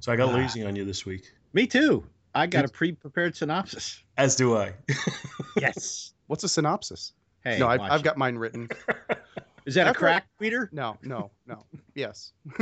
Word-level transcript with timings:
So 0.00 0.12
I 0.12 0.16
got 0.16 0.30
Ah. 0.30 0.36
lazy 0.36 0.64
on 0.64 0.76
you 0.76 0.84
this 0.84 1.04
week. 1.06 1.32
Me 1.52 1.66
too. 1.66 2.04
I 2.34 2.46
got 2.46 2.64
a 2.64 2.68
pre-prepared 2.68 3.34
synopsis. 3.36 4.02
As 4.16 4.36
do 4.36 4.56
I. 4.56 4.74
Yes. 5.60 6.12
What's 6.28 6.44
a 6.44 6.48
synopsis? 6.48 7.12
Hey, 7.42 7.58
no, 7.58 7.66
I've, 7.66 7.80
I've 7.80 8.02
got 8.04 8.16
mine 8.16 8.36
written. 8.36 8.68
Is 9.66 9.74
that 9.74 9.86
a 9.86 9.90
After- 9.90 9.98
crack 9.98 10.26
tweeter? 10.40 10.72
No, 10.72 10.96
no, 11.02 11.30
no. 11.46 11.64
Yes. 11.96 12.32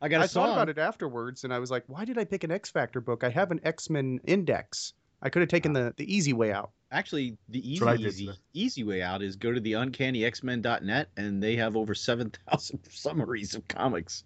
I 0.00 0.08
got 0.08 0.20
a 0.20 0.24
I 0.24 0.26
song. 0.26 0.46
thought 0.46 0.52
about 0.52 0.68
it 0.68 0.78
afterwards, 0.78 1.42
and 1.44 1.52
I 1.52 1.58
was 1.58 1.70
like, 1.70 1.84
why 1.88 2.04
did 2.04 2.18
I 2.18 2.24
pick 2.24 2.44
an 2.44 2.50
X 2.52 2.70
Factor 2.70 3.00
book? 3.00 3.24
I 3.24 3.28
have 3.30 3.50
an 3.50 3.60
X 3.64 3.90
Men 3.90 4.20
Index. 4.24 4.92
I 5.20 5.30
could 5.30 5.40
have 5.42 5.48
taken 5.48 5.72
the, 5.72 5.92
the 5.96 6.12
easy 6.14 6.32
way 6.32 6.52
out. 6.52 6.70
Actually, 6.92 7.36
the 7.48 7.58
easy, 7.68 7.84
did 7.84 8.00
easy, 8.00 8.26
today. 8.26 8.38
easy 8.52 8.84
way 8.84 9.02
out 9.02 9.22
is 9.22 9.36
go 9.36 9.52
to 9.52 9.60
the 9.60 9.72
uncannyxmen.net 9.72 11.08
and 11.16 11.42
they 11.42 11.56
have 11.56 11.76
over 11.76 11.94
7,000 11.94 12.80
summaries 12.90 13.54
of 13.54 13.66
comics. 13.68 14.24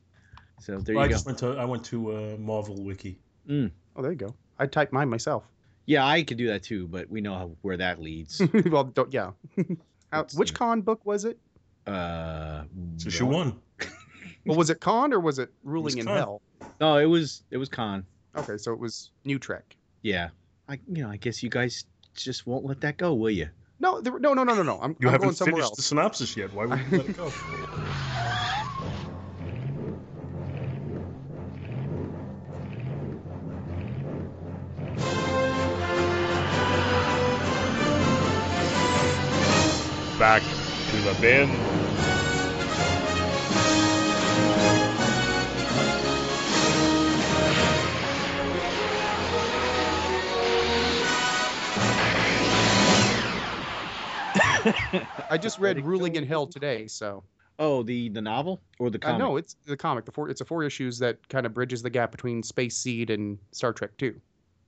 So 0.61 0.79
there 0.79 0.95
Well, 0.95 1.05
I 1.05 1.07
you 1.07 1.11
go. 1.11 1.15
just 1.15 1.27
went 1.27 1.39
to 1.39 1.49
I 1.59 1.65
went 1.65 1.85
to 1.87 2.13
uh, 2.17 2.37
Marvel 2.39 2.83
Wiki. 2.83 3.19
Oh, 3.51 4.03
there 4.03 4.11
you 4.13 4.17
go. 4.19 4.35
I 4.59 4.67
typed 4.67 4.93
mine 4.93 5.09
myself. 5.09 5.45
Yeah, 5.87 6.05
I 6.05 6.23
could 6.25 6.37
do 6.37 6.49
that 6.49 6.63
too, 6.65 6.89
but 6.89 7.09
we 7.09 7.21
know 7.21 7.35
how, 7.35 7.51
where 7.63 7.77
that 7.77 8.01
leads. 8.01 8.43
well, 8.67 8.85
don't, 8.85 9.13
yeah. 9.13 9.31
Uh, 10.13 10.23
which 10.35 10.51
see. 10.51 10.55
Khan 10.55 10.81
book 10.83 11.05
was 11.05 11.25
it? 11.25 11.37
uh, 11.87 12.63
So 12.97 13.11
she 13.11 13.25
what? 13.25 13.35
won. 13.35 13.61
Well, 14.47 14.57
was 14.57 14.71
it 14.71 14.81
Khan 14.81 15.13
or 15.13 15.19
was 15.19 15.41
it 15.41 15.51
Ruling 15.65 15.99
in 15.99 16.07
Khan. 16.07 16.17
Hell? 16.17 16.43
No, 16.81 16.97
it 16.99 17.07
was 17.07 17.43
it 17.51 17.57
was 17.57 17.69
Khan. 17.69 18.07
Okay, 18.37 18.57
so 18.57 18.73
it 18.73 18.79
was 18.79 19.11
New 19.25 19.39
Trek. 19.41 19.77
Yeah, 20.03 20.29
I 20.69 20.79
you 20.93 21.03
know 21.03 21.11
I 21.11 21.17
guess 21.17 21.43
you 21.43 21.51
guys 21.51 21.85
just 22.15 22.47
won't 22.47 22.65
let 22.65 22.81
that 22.83 22.97
go, 22.99 23.15
will 23.15 23.31
you? 23.31 23.49
No, 23.81 24.01
there, 24.01 24.17
no, 24.19 24.33
no, 24.33 24.45
no, 24.45 24.55
no, 24.55 24.63
no. 24.63 24.79
I'm, 24.81 24.97
You 25.01 25.09
I'm 25.09 25.13
haven't 25.13 25.35
somewhere 25.35 25.55
finished 25.55 25.71
else. 25.71 25.77
the 25.77 25.83
synopsis 25.83 26.37
yet. 26.37 26.53
Why 26.55 26.67
would 26.67 26.79
you 26.91 26.99
let 26.99 27.09
it 27.11 27.17
go? 27.17 27.31
Back 40.27 40.43
to 40.43 40.97
the 41.03 41.15
bin. 41.21 41.49
I 55.31 55.39
just 55.39 55.59
read 55.59 55.85
Ruling 55.85 56.17
in 56.17 56.27
Hell 56.27 56.47
today, 56.47 56.87
so 56.87 57.25
Oh, 57.59 57.83
the 57.83 58.11
the 58.11 58.21
novel 58.21 58.61
or 58.79 58.91
the 58.91 58.99
uh, 58.99 59.09
I 59.09 59.13
comic? 59.13 59.19
no, 59.21 59.37
it's 59.39 59.57
the 59.65 59.77
comic. 59.77 60.05
The 60.05 60.13
four, 60.13 60.29
it's 60.29 60.43
a 60.43 60.45
four 60.45 60.63
issues 60.63 60.99
that 60.99 61.27
kind 61.29 61.47
of 61.47 61.55
bridges 61.55 61.83
the 61.83 61.89
gap 61.89 62.11
between 62.11 62.43
Space 62.43 62.77
Seed 62.77 63.09
and 63.11 63.39
Star 63.53 63.73
Trek 63.73 63.97
Two. 63.97 64.21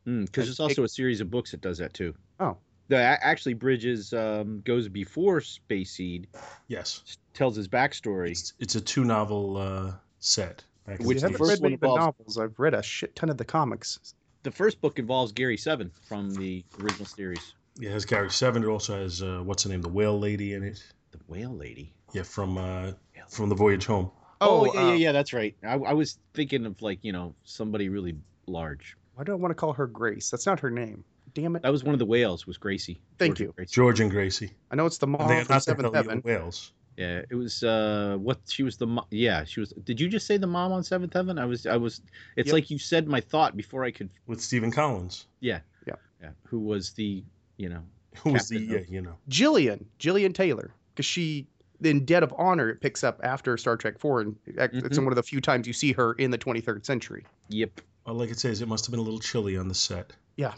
Hmm, 0.06 0.24
because 0.24 0.44
it- 0.44 0.46
there's 0.46 0.60
also 0.60 0.84
a 0.84 0.88
series 0.88 1.20
of 1.20 1.30
books 1.30 1.50
that 1.50 1.60
does 1.60 1.78
that 1.78 1.92
too. 1.92 2.14
Oh. 2.40 2.56
That 2.89 3.20
actually 3.22 3.55
Bridges 3.55 4.12
um, 4.12 4.62
goes 4.64 4.89
before 4.89 5.41
Space 5.41 5.92
Seed, 5.92 6.27
Yes, 6.69 7.03
tells 7.34 7.55
his 7.56 7.69
backstory. 7.69 8.31
it's, 8.31 8.55
it's 8.58 8.75
a 8.77 8.81
two 8.81 9.05
novel 9.05 9.56
uh, 9.58 9.92
set. 10.19 10.64
Which 10.86 10.97
I 10.97 10.97
the 10.97 11.14
the 11.14 11.20
haven't 11.20 11.36
first 11.39 11.50
read 11.50 11.61
one 11.62 11.72
of 11.75 11.81
the 11.81 11.86
involves- 11.86 12.19
novels. 12.19 12.39
I've 12.39 12.59
read 12.59 12.75
a 12.75 12.83
shit 12.83 13.14
ton 13.14 13.28
of 13.28 13.36
the 13.36 13.44
comics. 13.44 13.98
The 14.42 14.50
first 14.50 14.81
book 14.81 14.98
involves 14.98 15.33
Gary 15.33 15.59
Seven 15.59 15.91
from 16.09 16.31
the 16.34 16.64
original 16.81 17.05
series. 17.05 17.55
It 17.81 17.91
has 17.91 18.05
Gary 18.06 18.31
Seven. 18.31 18.62
It 18.62 18.69
also 18.69 18.98
has 19.03 19.20
uh, 19.22 19.42
what's 19.44 19.64
the 19.64 19.69
name, 19.69 19.83
the 19.83 19.89
Whale 19.91 20.19
Lady 20.19 20.55
in 20.55 20.62
it. 20.62 20.83
The 21.11 21.19
Whale 21.27 21.55
Lady. 21.55 21.92
Yeah, 22.14 22.22
from 22.22 22.56
uh, 22.56 22.92
from 23.28 23.50
the 23.50 23.55
Voyage 23.55 23.84
Home. 23.86 24.11
Oh, 24.41 24.61
Oh, 24.61 24.72
yeah, 24.72 24.81
uh, 24.81 24.86
yeah, 24.91 24.94
yeah. 24.94 25.12
That's 25.12 25.33
right. 25.34 25.55
I, 25.62 25.75
I 25.75 25.92
was 25.92 26.19
thinking 26.33 26.64
of 26.64 26.81
like 26.81 27.00
you 27.03 27.12
know 27.12 27.34
somebody 27.44 27.91
really 27.91 28.14
large. 28.47 28.97
Why 29.14 29.25
do 29.25 29.33
I 29.33 29.34
want 29.34 29.50
to 29.50 29.56
call 29.56 29.75
her 29.75 29.86
Grace? 29.86 30.31
That's 30.31 30.47
not 30.47 30.61
her 30.61 30.70
name. 30.70 31.05
Damn 31.41 31.56
it! 31.56 31.62
That 31.62 31.70
was 31.72 31.84
one 31.84 31.94
of 31.94 31.98
the 31.98 32.06
whales. 32.06 32.47
Was 32.47 32.58
Gracie? 32.58 33.00
Thank 33.19 33.36
Georgia 33.36 33.44
you. 33.44 33.53
Gracie. 33.56 33.72
George 33.75 34.00
and 34.00 34.11
Gracie. 34.11 34.50
I 34.71 34.76
know 34.76 34.87
it's 34.87 34.99
the 34.99 35.06
mom 35.06 35.28
they 35.28 35.44
from 35.44 35.60
Seventh 35.60 35.94
Heaven. 35.94 36.21
whales. 36.25 36.72
Yeah, 36.97 37.22
it 37.31 37.34
was 37.37 37.62
uh 37.62 38.16
what 38.21 38.41
she 38.49 38.65
was 38.65 38.76
the 38.76 38.88
mo- 38.88 39.06
yeah 39.10 39.44
she 39.44 39.60
was. 39.60 39.71
Did 39.84 40.00
you 40.00 40.09
just 40.09 40.27
say 40.27 40.37
the 40.37 40.48
mom 40.48 40.72
on 40.72 40.82
Seventh 40.82 41.12
Heaven? 41.12 41.38
I 41.38 41.44
was 41.44 41.65
I 41.66 41.77
was. 41.77 42.00
It's 42.37 42.48
Yep. 42.48 42.53
like 42.54 42.71
you 42.71 42.78
said 42.78 43.06
my 43.06 43.21
thought 43.21 43.56
before 43.56 43.84
I 43.84 43.93
could. 43.93 44.10
with 44.27 44.41
Stephen 44.41 44.71
Collins, 44.72 45.27
Yeah. 45.41 45.60
Yeah. 45.87 45.94
Yeah. 46.21 46.31
Who 46.48 46.59
was 46.59 46.91
the 46.94 47.22
you 47.56 47.69
know 47.69 47.82
who 48.25 48.32
was 48.32 48.48
the 48.48 48.59
Captain 48.59 48.75
yeah, 48.88 48.94
you 48.97 49.00
know 49.03 49.15
Gillian, 49.28 49.84
Gillian 49.98 50.32
Taylor, 50.32 50.72
because 50.93 51.06
she 51.06 51.47
in 51.84 52.04
Debt 52.04 52.25
of 52.25 52.34
Honor 52.37 52.71
it 52.71 52.81
picks 52.81 53.04
up 53.04 53.21
after 53.22 53.56
Star 53.56 53.77
Trek 53.77 54.00
Four, 54.00 54.22
and 54.22 54.37
it- 54.47 54.71
it's 54.75 54.98
Mhm. 54.98 55.04
one 55.04 55.12
of 55.12 55.16
the 55.16 55.22
few 55.22 55.41
times 55.41 55.69
you 55.69 55.72
see 55.72 55.93
her 55.93 56.15
in 56.15 56.32
the 56.32 56.38
23rd 56.38 56.84
century. 56.84 57.25
Yep. 57.50 57.81
well, 58.04 58.16
like 58.16 58.31
it 58.31 58.41
says, 58.41 58.60
it 58.62 58.66
must 58.66 58.87
have 58.87 58.91
been 58.91 58.98
a 58.98 59.03
little 59.04 59.21
chilly 59.21 59.56
on 59.56 59.69
the 59.69 59.75
set. 59.75 60.12
Or 60.41 60.53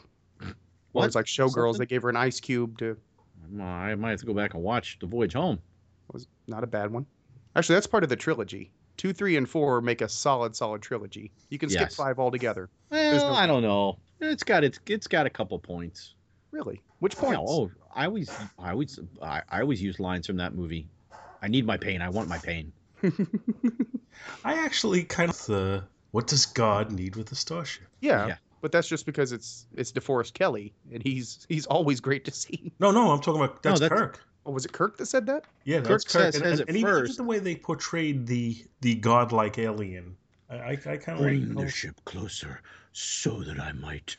What? 0.92 1.06
it's 1.06 1.14
like 1.14 1.26
Showgirls. 1.26 1.52
Something? 1.74 1.78
They 1.78 1.86
gave 1.86 2.02
her 2.02 2.08
an 2.10 2.16
ice 2.16 2.40
cube 2.40 2.78
to 2.78 2.96
I 3.60 3.94
might 3.94 4.10
have 4.10 4.20
to 4.20 4.26
go 4.26 4.34
back 4.34 4.54
and 4.54 4.62
watch 4.62 4.98
The 5.00 5.06
Voyage 5.06 5.32
Home. 5.34 5.58
was 6.12 6.26
not 6.46 6.62
a 6.64 6.66
bad 6.66 6.90
one. 6.92 7.06
Actually, 7.56 7.76
that's 7.76 7.86
part 7.86 8.02
of 8.04 8.08
the 8.10 8.16
trilogy. 8.16 8.70
Two, 8.96 9.12
three, 9.12 9.36
and 9.36 9.48
four 9.48 9.80
make 9.80 10.02
a 10.02 10.08
solid, 10.08 10.54
solid 10.54 10.82
trilogy. 10.82 11.32
You 11.48 11.58
can 11.58 11.68
skip 11.70 11.80
Yes. 11.82 11.94
five 11.96 12.18
altogether. 12.18 12.68
Well, 12.90 13.26
no- 13.26 13.32
I 13.34 13.46
don't 13.46 13.62
know. 13.62 13.98
It's 14.20 14.42
got 14.44 14.62
it's 14.64 14.78
it's 14.86 15.06
got 15.06 15.26
a 15.26 15.30
couple 15.30 15.58
points. 15.58 16.14
Really? 16.52 16.82
Which 16.98 17.14
Yeah, 17.14 17.20
points? 17.20 17.40
oh, 17.52 17.70
I 17.94 18.04
always 18.04 18.30
I 18.58 18.70
always 18.72 18.98
I, 19.22 19.42
I 19.48 19.60
always 19.62 19.80
use 19.80 19.98
lines 19.98 20.26
from 20.26 20.36
that 20.36 20.54
movie. 20.54 20.86
I 21.40 21.48
need 21.48 21.64
my 21.66 21.78
pain. 21.78 22.02
I 22.02 22.10
want 22.10 22.28
my 22.28 22.38
pain. 22.38 22.72
I 24.44 24.54
actually 24.64 25.04
kind 25.04 25.30
of 25.30 25.50
uh, 25.50 25.80
what 26.10 26.26
does 26.26 26.44
God 26.46 26.92
need 26.92 27.16
with 27.16 27.32
a 27.32 27.34
starship? 27.34 27.86
yeah, 28.00 28.26
Yeah. 28.26 28.36
But 28.60 28.72
that's 28.72 28.88
just 28.88 29.06
because 29.06 29.32
it's 29.32 29.66
it's 29.74 29.92
DeForest 29.92 30.34
Kelley, 30.34 30.72
and 30.92 31.02
he's 31.02 31.46
he's 31.48 31.66
always 31.66 32.00
great 32.00 32.24
to 32.26 32.30
see. 32.30 32.72
No, 32.78 32.90
no, 32.90 33.10
I'm 33.10 33.20
talking 33.20 33.40
about 33.40 33.64
No, 33.64 33.70
that's, 33.70 33.80
that's- 33.80 33.98
Kirk. 33.98 34.20
Oh, 34.46 34.52
was 34.52 34.64
it 34.64 34.72
Kirk 34.72 34.96
that 34.96 35.06
said 35.06 35.26
that? 35.26 35.44
Yeah, 35.64 35.78
Kirk 35.78 35.88
that's 35.88 36.04
Kirk. 36.04 36.22
says- 36.22 36.34
and, 36.36 36.44
says 36.44 36.52
and, 36.52 36.60
it 36.60 36.68
and 36.68 36.76
even, 36.78 36.96
even 37.04 37.16
the 37.16 37.24
way 37.24 37.38
they 37.38 37.56
portrayed 37.56 38.26
the 38.26 38.56
the 38.80 38.94
godlike 38.96 39.58
alien, 39.58 40.16
I 40.48 40.54
I, 40.56 40.70
I 40.70 40.96
kind 40.96 41.18
of 41.18 41.20
like. 41.20 41.54
the 41.66 41.70
ship 41.70 42.00
closer 42.04 42.60
so 42.92 43.42
that 43.42 43.58
I 43.60 43.72
might. 43.72 44.16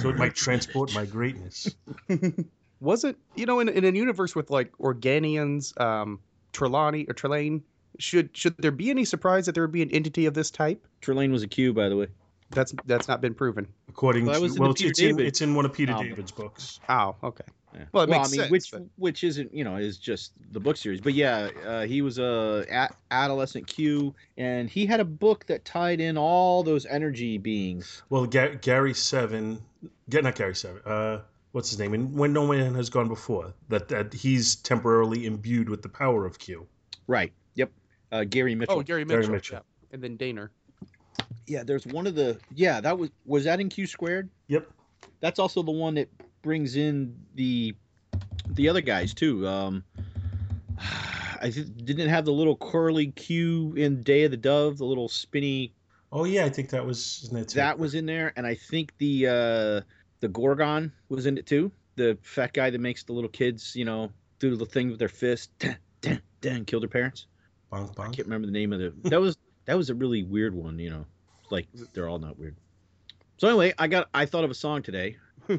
So 0.00 0.08
it 0.08 0.16
might 0.16 0.34
transport 0.34 0.92
my 0.92 1.06
greatness. 1.06 1.72
Was 2.80 3.04
it 3.04 3.16
you 3.36 3.46
know 3.46 3.60
in, 3.60 3.68
in 3.68 3.84
a 3.84 3.90
universe 3.90 4.34
with 4.34 4.50
like 4.50 4.72
Organians, 4.78 5.78
um, 5.80 6.20
Trelawney 6.52 7.06
or 7.08 7.14
Trelane? 7.14 7.62
Should 7.98 8.36
should 8.36 8.54
there 8.58 8.70
be 8.70 8.90
any 8.90 9.04
surprise 9.04 9.46
that 9.46 9.54
there 9.54 9.64
would 9.64 9.72
be 9.72 9.82
an 9.82 9.90
entity 9.90 10.26
of 10.26 10.34
this 10.34 10.50
type? 10.50 10.86
Trelane 11.02 11.30
was 11.32 11.42
a 11.42 11.48
Q, 11.48 11.72
by 11.72 11.88
the 11.88 11.96
way. 11.96 12.06
That's 12.50 12.74
that's 12.86 13.08
not 13.08 13.20
been 13.20 13.34
proven. 13.34 13.68
According 13.88 14.24
Well, 14.26 14.36
to 14.36 14.40
was 14.42 14.58
well, 14.58 14.70
it's, 14.70 14.80
it's 14.82 15.00
in 15.00 15.20
it's 15.20 15.40
in 15.42 15.54
one 15.54 15.64
of 15.64 15.72
Peter 15.72 15.92
novel. 15.92 16.08
David's 16.08 16.32
books. 16.32 16.80
Oh, 16.88 17.14
okay. 17.22 17.44
Yeah. 17.74 17.84
Well, 17.92 18.04
it 18.04 18.08
makes 18.08 18.28
I 18.28 18.30
mean, 18.30 18.40
sense, 18.40 18.50
which 18.50 18.70
but- 18.70 18.82
which 18.96 19.22
isn't 19.24 19.52
you 19.52 19.64
know 19.64 19.76
is 19.76 19.98
just 19.98 20.32
the 20.52 20.60
book 20.60 20.78
series, 20.78 21.02
but 21.02 21.12
yeah, 21.12 21.50
uh, 21.66 21.82
he 21.82 22.00
was 22.00 22.18
a, 22.18 22.64
a 22.70 22.88
adolescent 23.10 23.66
Q, 23.66 24.14
and 24.38 24.70
he 24.70 24.86
had 24.86 25.00
a 25.00 25.04
book 25.04 25.44
that 25.46 25.66
tied 25.66 26.00
in 26.00 26.16
all 26.16 26.62
those 26.62 26.86
energy 26.86 27.36
beings. 27.36 28.02
Well, 28.08 28.24
Ga- 28.24 28.56
Gary 28.62 28.94
Seven, 28.94 29.60
get 30.08 30.24
not 30.24 30.34
Gary 30.36 30.54
Seven. 30.54 30.80
Uh, 30.86 31.20
what's 31.52 31.68
his 31.68 31.78
name? 31.78 31.92
And 31.92 32.14
when 32.14 32.32
no 32.32 32.46
man 32.46 32.74
has 32.74 32.88
gone 32.88 33.08
before, 33.08 33.52
that 33.68 33.88
that 33.88 34.14
he's 34.14 34.56
temporarily 34.56 35.26
imbued 35.26 35.68
with 35.68 35.82
the 35.82 35.90
power 35.90 36.24
of 36.24 36.38
Q. 36.38 36.66
Right. 37.06 37.32
Yep. 37.56 37.70
Uh, 38.10 38.24
Gary 38.24 38.54
Mitchell. 38.54 38.78
Oh, 38.78 38.82
Gary 38.82 39.04
Mitchell. 39.04 39.20
Gary 39.20 39.32
Mitchell. 39.32 39.56
Mitchell. 39.56 39.64
yeah. 39.90 39.94
And 39.94 40.02
then 40.02 40.16
Dehner. 40.16 40.48
Yeah, 41.48 41.62
there's 41.64 41.86
one 41.86 42.06
of 42.06 42.14
the 42.14 42.38
yeah 42.54 42.80
that 42.80 42.98
was 42.98 43.10
was 43.24 43.44
that 43.44 43.60
in 43.60 43.68
Q 43.68 43.86
squared. 43.86 44.28
Yep. 44.48 44.70
That's 45.20 45.38
also 45.38 45.62
the 45.62 45.72
one 45.72 45.94
that 45.94 46.08
brings 46.42 46.76
in 46.76 47.16
the 47.34 47.74
the 48.50 48.68
other 48.68 48.80
guys 48.80 49.14
too. 49.14 49.46
Um, 49.46 49.84
I 51.40 51.50
th- 51.50 51.68
didn't 51.84 52.08
have 52.08 52.24
the 52.24 52.32
little 52.32 52.56
curly 52.56 53.08
Q 53.12 53.74
in 53.76 54.02
Day 54.02 54.24
of 54.24 54.30
the 54.30 54.36
Dove, 54.36 54.78
the 54.78 54.84
little 54.84 55.08
spinny 55.08 55.72
Oh 56.10 56.24
yeah, 56.24 56.44
I 56.44 56.48
think 56.48 56.70
that 56.70 56.84
was 56.84 57.28
it? 57.32 57.48
that 57.50 57.78
was 57.78 57.94
in 57.94 58.06
there, 58.06 58.32
and 58.36 58.46
I 58.46 58.54
think 58.54 58.96
the 58.98 59.26
uh, 59.26 59.80
the 60.20 60.28
Gorgan 60.28 60.90
was 61.08 61.26
in 61.26 61.36
it 61.36 61.46
too. 61.46 61.70
The 61.96 62.16
fat 62.22 62.54
guy 62.54 62.70
that 62.70 62.80
makes 62.80 63.02
the 63.04 63.12
little 63.12 63.28
kids, 63.28 63.76
you 63.76 63.84
know, 63.84 64.10
do 64.38 64.56
the 64.56 64.64
thing 64.64 64.88
with 64.88 64.98
their 64.98 65.08
fist, 65.08 65.50
dun, 65.58 65.76
dun, 66.00 66.22
dun, 66.40 66.64
kill 66.64 66.80
their 66.80 66.88
parents. 66.88 67.26
bonk, 67.70 67.98
I 67.98 68.04
can't 68.04 68.26
remember 68.26 68.46
the 68.46 68.52
name 68.52 68.72
of 68.72 68.78
the. 68.78 68.94
That 69.10 69.20
was 69.20 69.36
that 69.66 69.76
was 69.76 69.90
a 69.90 69.94
really 69.94 70.22
weird 70.22 70.54
one, 70.54 70.78
you 70.78 70.88
know. 70.88 71.04
Like 71.50 71.66
they're 71.92 72.08
all 72.08 72.18
not 72.18 72.38
weird. 72.38 72.56
So 73.38 73.48
anyway, 73.48 73.74
I 73.78 73.86
got 73.86 74.08
I 74.12 74.26
thought 74.26 74.44
of 74.44 74.50
a 74.50 74.54
song 74.54 74.82
today. 74.82 75.16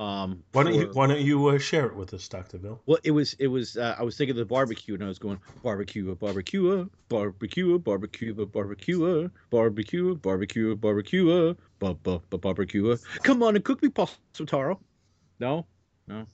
Um, 0.00 0.44
Why 0.52 0.62
don't 0.62 0.72
you 0.72 0.88
Why 0.94 1.08
don't 1.08 1.20
you 1.20 1.48
uh, 1.48 1.58
share 1.58 1.84
it 1.84 1.94
with 1.94 2.14
us, 2.14 2.26
Doctor 2.26 2.56
Bill? 2.56 2.80
Well, 2.86 2.96
it 3.04 3.10
was 3.10 3.34
it 3.34 3.48
was 3.48 3.76
uh, 3.76 3.96
I 3.98 4.02
was 4.02 4.16
thinking 4.16 4.30
of 4.30 4.38
the 4.38 4.46
barbecue 4.46 4.94
and 4.94 5.04
I 5.04 5.08
was 5.08 5.18
going 5.18 5.38
barbecue, 5.62 6.14
barbecue, 6.14 6.88
barbecue, 7.10 7.78
barbecue, 7.78 8.46
barbecue, 8.46 8.46
barbecue, 9.50 10.16
barbecue, 10.16 10.74
barbecue, 10.74 11.54
barbecue. 12.38 12.96
Come 13.22 13.42
on 13.42 13.56
and 13.56 13.62
cook 13.64 13.82
me 13.82 13.90
some 14.32 14.46
taro. 14.46 14.80
No, 15.38 15.66
no, 16.08 16.24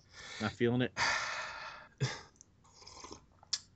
not 0.40 0.52
feeling 0.52 0.82
it. 0.82 0.92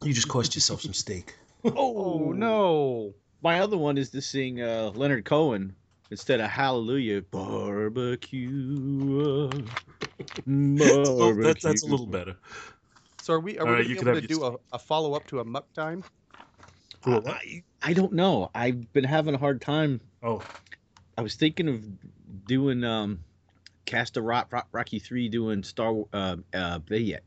You 0.02 0.14
just 0.14 0.28
cost 0.28 0.54
yourself 0.54 0.80
some 0.80 0.94
steak. 0.94 1.36
Oh 1.62 2.32
no. 2.34 3.12
My 3.42 3.60
other 3.60 3.76
one 3.76 3.96
is 3.98 4.10
to 4.10 4.20
sing 4.20 4.60
uh, 4.60 4.92
Leonard 4.94 5.24
Cohen 5.24 5.74
Instead 6.10 6.40
of 6.40 6.50
hallelujah, 6.50 7.22
barbecue. 7.22 8.42
Well, 10.46 11.34
that, 11.34 11.60
that's 11.62 11.82
a 11.82 11.86
little 11.86 12.06
better. 12.06 12.36
So 13.22 13.34
are 13.34 13.40
we 13.40 13.58
are 13.58 13.62
All 13.62 13.66
we 13.68 13.72
right, 13.72 13.84
gonna 13.84 13.88
you 13.88 13.94
be 13.94 13.98
can 14.00 14.08
able 14.08 14.20
to 14.20 14.26
do 14.26 14.44
a, 14.44 14.56
a 14.72 14.78
follow 14.78 15.14
up 15.14 15.26
to 15.28 15.40
a 15.40 15.44
muck 15.44 15.72
time? 15.72 16.04
To 17.04 17.16
a? 17.16 17.30
I, 17.30 17.62
I 17.82 17.92
don't 17.92 18.12
know. 18.12 18.50
I've 18.54 18.92
been 18.92 19.04
having 19.04 19.34
a 19.34 19.38
hard 19.38 19.60
time. 19.60 20.00
Oh, 20.22 20.42
I 21.16 21.22
was 21.22 21.36
thinking 21.36 21.68
of 21.68 21.84
doing 22.46 22.82
um, 22.84 23.20
Cast 23.86 24.16
of 24.16 24.24
Rock, 24.24 24.52
Rock 24.52 24.68
Rocky 24.72 24.98
Three, 24.98 25.28
doing 25.28 25.62
Star 25.62 25.94
uh 26.12 26.36
uh 26.52 26.80
yeah, 26.88 27.18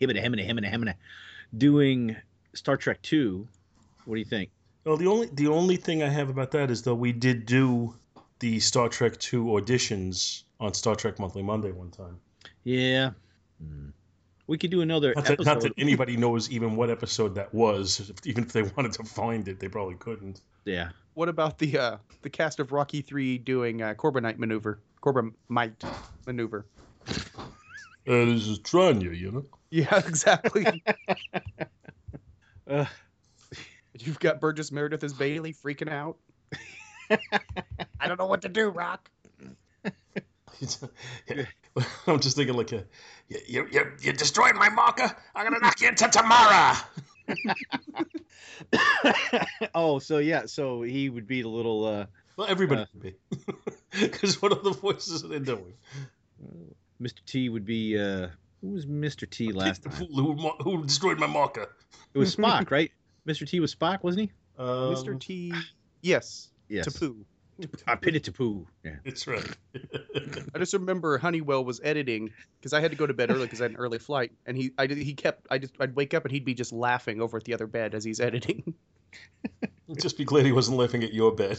himina 0.00 0.22
himina 0.22 0.46
himina 0.46 0.70
himina, 0.70 0.94
doing 1.56 2.16
Star 2.54 2.76
Trek 2.76 3.00
Two. 3.02 3.48
What 4.04 4.16
do 4.16 4.18
you 4.18 4.26
think? 4.26 4.50
Well, 4.86 4.96
the 4.96 5.08
only 5.08 5.26
the 5.32 5.48
only 5.48 5.76
thing 5.76 6.04
I 6.04 6.08
have 6.08 6.28
about 6.28 6.52
that 6.52 6.70
is 6.70 6.82
though 6.82 6.94
we 6.94 7.10
did 7.10 7.44
do 7.44 7.96
the 8.38 8.60
Star 8.60 8.88
Trek 8.88 9.18
two 9.18 9.46
auditions 9.46 10.44
on 10.60 10.74
Star 10.74 10.94
Trek 10.94 11.18
Monthly 11.18 11.42
Monday 11.42 11.72
one 11.72 11.90
time. 11.90 12.20
Yeah. 12.62 13.10
Hmm. 13.60 13.88
We 14.46 14.58
could 14.58 14.70
do 14.70 14.82
another 14.82 15.12
Not 15.16 15.24
that, 15.24 15.44
not 15.44 15.60
that 15.62 15.72
anybody 15.76 16.16
knows 16.16 16.48
even 16.52 16.76
what 16.76 16.88
episode 16.88 17.34
that 17.34 17.52
was. 17.52 18.12
Even 18.24 18.44
if 18.44 18.52
they 18.52 18.62
wanted 18.62 18.92
to 18.92 19.02
find 19.02 19.48
it, 19.48 19.58
they 19.58 19.66
probably 19.66 19.96
couldn't. 19.96 20.40
Yeah. 20.64 20.90
What 21.14 21.28
about 21.28 21.58
the 21.58 21.76
uh, 21.76 21.96
the 22.22 22.30
cast 22.30 22.60
of 22.60 22.70
Rocky 22.70 23.02
Three 23.02 23.38
doing 23.38 23.82
uh, 23.82 23.94
Corbomite 23.94 24.38
maneuver? 24.38 24.78
Corbomite 25.02 25.84
maneuver. 26.28 26.64
Uh, 27.08 27.14
this 28.06 28.46
is 28.46 28.60
Tranya, 28.60 29.18
you 29.18 29.32
know. 29.32 29.46
Yeah, 29.70 29.96
exactly. 30.06 30.84
Uh, 32.68 32.84
You've 34.00 34.18
got 34.20 34.40
Burgess 34.40 34.70
Meredith 34.72 35.02
as 35.04 35.12
Bailey 35.12 35.52
freaking 35.52 35.90
out. 35.90 36.16
I 37.10 38.08
don't 38.08 38.18
know 38.18 38.26
what 38.26 38.42
to 38.42 38.48
do, 38.48 38.68
Rock. 38.68 39.10
I'm 42.06 42.20
just 42.20 42.36
thinking 42.36 42.56
like 42.56 42.72
a, 42.72 42.84
you, 43.28 43.38
you, 43.46 43.68
you, 43.70 43.92
you 44.00 44.12
destroyed 44.12 44.54
my 44.56 44.68
marker. 44.70 45.14
I'm 45.34 45.44
gonna 45.44 45.58
knock 45.60 45.80
you 45.80 45.88
into 45.88 46.08
Tamara. 46.08 46.76
oh, 49.74 49.98
so 49.98 50.18
yeah, 50.18 50.46
so 50.46 50.82
he 50.82 51.08
would 51.10 51.26
be 51.26 51.42
the 51.42 51.48
little 51.48 51.84
uh, 51.84 52.06
Well, 52.36 52.46
everybody 52.48 52.82
Uh. 52.82 52.86
could 52.92 53.02
be, 53.02 53.14
because 54.00 54.40
what 54.40 54.52
other 54.52 54.70
voices 54.70 55.24
are 55.24 55.28
they 55.28 55.38
doing? 55.40 55.74
Mr. 57.00 57.24
T 57.26 57.48
would 57.50 57.66
be 57.66 57.98
uh, 57.98 58.28
who 58.62 58.68
was 58.68 58.86
Mr. 58.86 59.28
T 59.28 59.52
last 59.52 59.82
The 59.82 59.90
time? 59.90 59.98
fool 60.08 60.34
Who, 60.36 60.48
who 60.62 60.84
destroyed 60.86 61.18
my 61.18 61.26
marker? 61.26 61.68
It 62.14 62.18
was 62.18 62.34
Spock, 62.34 62.70
right? 62.70 62.90
Mr. 63.26 63.48
T 63.48 63.60
was 63.60 63.74
Spock, 63.74 64.02
wasn't 64.02 64.30
he? 64.30 64.32
Um, 64.58 64.94
Mr. 64.94 65.18
T. 65.18 65.52
Yes. 66.02 66.48
Yes. 66.68 66.84
Tapu. 66.84 67.24
I 67.86 67.94
pitted 67.94 68.24
to 68.24 68.32
poo. 68.32 68.66
Yeah. 68.84 68.96
It's 69.04 69.26
right. 69.26 69.46
I 70.54 70.58
just 70.58 70.74
remember 70.74 71.16
Honeywell 71.16 71.64
was 71.64 71.80
editing 71.82 72.30
because 72.58 72.72
I 72.74 72.80
had 72.80 72.90
to 72.90 72.96
go 72.96 73.06
to 73.06 73.14
bed 73.14 73.30
early 73.30 73.44
because 73.44 73.62
I 73.62 73.64
had 73.64 73.70
an 73.72 73.78
early 73.78 73.98
flight, 73.98 74.32
and 74.44 74.56
he 74.56 74.72
I 74.76 74.86
did, 74.86 74.98
he 74.98 75.14
kept 75.14 75.46
I 75.50 75.58
just 75.58 75.74
I'd 75.80 75.96
wake 75.96 76.12
up 76.12 76.24
and 76.24 76.32
he'd 76.32 76.44
be 76.44 76.54
just 76.54 76.72
laughing 76.72 77.22
over 77.22 77.38
at 77.38 77.44
the 77.44 77.54
other 77.54 77.66
bed 77.66 77.94
as 77.94 78.04
he's 78.04 78.20
editing. 78.20 78.74
just 80.00 80.18
be 80.18 80.24
glad 80.24 80.44
he 80.44 80.52
wasn't 80.52 80.76
laughing 80.76 81.02
at 81.02 81.14
your 81.14 81.32
bed. 81.32 81.58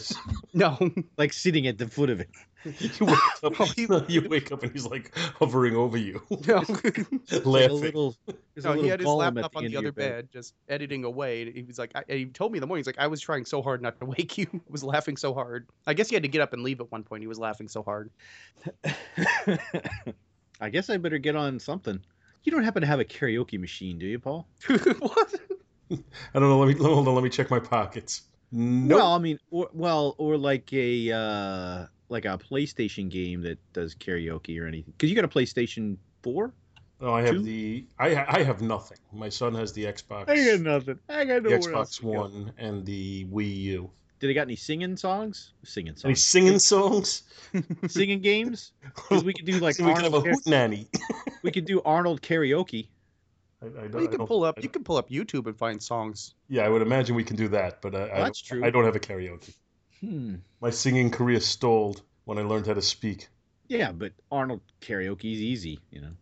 No, 0.54 0.78
Like 1.16 1.32
sitting 1.32 1.66
at 1.66 1.78
the 1.78 1.88
foot 1.88 2.10
of 2.10 2.20
it. 2.20 2.30
you 2.80 2.90
wake 3.00 3.18
up. 3.42 3.60
Oh, 3.60 3.64
he- 3.76 3.86
you 4.08 4.28
wake 4.28 4.50
up 4.52 4.62
and 4.62 4.72
he's 4.72 4.86
like 4.86 5.16
hovering 5.16 5.76
over 5.76 5.96
you, 5.96 6.22
no. 6.46 6.56
Like 6.68 6.98
a 6.98 7.48
laughing. 7.48 7.80
little, 7.80 8.16
there's 8.54 8.64
a 8.64 8.74
No, 8.74 8.82
he 8.82 8.88
had 8.88 9.00
his 9.00 9.06
golem 9.08 9.28
at 9.28 9.34
laptop 9.34 9.56
on 9.56 9.64
the 9.66 9.76
other 9.76 9.92
bed, 9.92 10.28
just 10.32 10.54
editing 10.68 11.04
away. 11.04 11.42
and 11.42 11.54
He 11.54 11.62
was 11.62 11.78
like, 11.78 11.92
I, 11.94 12.02
and 12.08 12.18
he 12.18 12.26
told 12.26 12.52
me 12.52 12.58
in 12.58 12.60
the 12.60 12.66
morning, 12.66 12.80
he's 12.80 12.86
like, 12.86 12.98
I 12.98 13.06
was 13.06 13.20
trying 13.20 13.44
so 13.44 13.62
hard 13.62 13.80
not 13.80 13.98
to 14.00 14.06
wake 14.06 14.36
you. 14.38 14.46
I 14.52 14.60
was 14.68 14.82
laughing 14.82 15.16
so 15.16 15.34
hard. 15.34 15.68
I 15.86 15.94
guess 15.94 16.08
he 16.08 16.16
had 16.16 16.22
to 16.24 16.28
get 16.28 16.40
up 16.40 16.52
and 16.52 16.62
leave 16.62 16.80
at 16.80 16.90
one 16.90 17.04
point. 17.04 17.22
He 17.22 17.26
was 17.28 17.38
laughing 17.38 17.68
so 17.68 17.82
hard. 17.82 18.10
I 20.60 20.70
guess 20.70 20.90
I 20.90 20.96
better 20.96 21.18
get 21.18 21.36
on 21.36 21.58
something. 21.60 22.00
You 22.44 22.52
don't 22.52 22.64
happen 22.64 22.80
to 22.80 22.86
have 22.86 23.00
a 23.00 23.04
karaoke 23.04 23.58
machine, 23.58 23.98
do 23.98 24.06
you, 24.06 24.18
Paul? 24.18 24.48
what? 24.66 25.34
I 25.90 25.96
don't 26.34 26.48
know. 26.48 26.58
Let 26.58 26.68
me 26.68 26.74
hold 26.82 27.06
on. 27.06 27.14
Let 27.14 27.24
me 27.24 27.30
check 27.30 27.50
my 27.50 27.60
pockets. 27.60 28.22
No. 28.50 28.96
Well, 28.96 29.12
I 29.12 29.18
mean, 29.18 29.38
or 29.50 29.68
well, 29.72 30.14
or 30.18 30.36
like 30.36 30.72
a 30.72 31.12
uh, 31.12 31.86
like 32.08 32.24
a 32.24 32.38
PlayStation 32.38 33.08
game 33.08 33.42
that 33.42 33.58
does 33.72 33.94
karaoke 33.94 34.60
or 34.60 34.66
anything. 34.66 34.92
Because 34.96 35.10
you 35.10 35.16
got 35.16 35.24
a 35.24 35.28
PlayStation 35.28 35.96
Four. 36.22 36.52
no, 37.00 37.14
I 37.14 37.22
have 37.22 37.36
two? 37.36 37.42
the. 37.42 37.86
I 37.98 38.38
I 38.38 38.42
have 38.42 38.60
nothing. 38.60 38.98
My 39.12 39.28
son 39.28 39.54
has 39.54 39.72
the 39.72 39.84
Xbox. 39.84 40.28
I 40.28 40.36
got 40.36 40.60
nothing. 40.60 40.98
I 41.08 41.24
got 41.24 41.42
the 41.42 41.50
Xbox 41.50 42.02
One 42.02 42.52
and 42.58 42.84
the 42.84 43.26
Wii 43.26 43.56
U. 43.56 43.90
Did 44.20 44.28
they 44.28 44.34
got 44.34 44.42
any 44.42 44.56
singing 44.56 44.96
songs? 44.96 45.52
Singing 45.62 45.94
songs. 45.94 46.04
Any 46.04 46.14
singing 46.16 46.58
songs? 46.58 47.22
singing 47.88 48.20
games? 48.20 48.72
Because 48.82 49.22
we 49.22 49.32
could 49.32 49.44
do 49.44 49.58
like 49.60 49.76
So 49.76 49.84
we 49.86 49.94
can 49.94 50.02
have 50.02 50.14
a 50.14 50.20
hoot 50.20 50.44
nanny. 50.44 50.88
we 51.44 51.52
could 51.52 51.64
do 51.64 51.80
Arnold 51.84 52.20
karaoke. 52.20 52.88
I, 53.62 53.66
I 53.66 53.86
Well, 53.86 54.02
you 54.02 54.08
I 54.08 54.10
can 54.10 54.26
pull 54.26 54.42
up. 54.42 54.60
You 54.60 54.68
can 54.68 54.82
pull 54.82 54.96
up 54.96 55.08
YouTube 55.08 55.46
and 55.46 55.56
find 55.56 55.80
songs. 55.80 56.34
Yeah, 56.48 56.64
I 56.64 56.68
would 56.68 56.82
imagine 56.82 57.14
we 57.14 57.22
can 57.22 57.36
do 57.36 57.48
that, 57.48 57.80
but 57.80 57.94
I, 57.94 57.98
Well, 57.98 58.24
that's 58.24 58.42
don't, 58.42 58.58
true. 58.58 58.66
I 58.66 58.70
don't 58.70 58.84
have 58.84 58.96
a 58.96 59.00
karaoke. 59.00 59.54
Hmm. 60.00 60.36
My 60.60 60.70
singing 60.70 61.10
career 61.10 61.40
stalled 61.40 62.02
when 62.24 62.38
I 62.38 62.42
learned 62.42 62.66
how 62.66 62.74
to 62.74 62.82
speak. 62.82 63.28
Yeah, 63.68 63.92
but 63.92 64.12
Arnold 64.30 64.60
karaoke 64.80 65.32
is 65.32 65.40
easy. 65.40 65.80
You 65.90 66.00
know, 66.02 66.12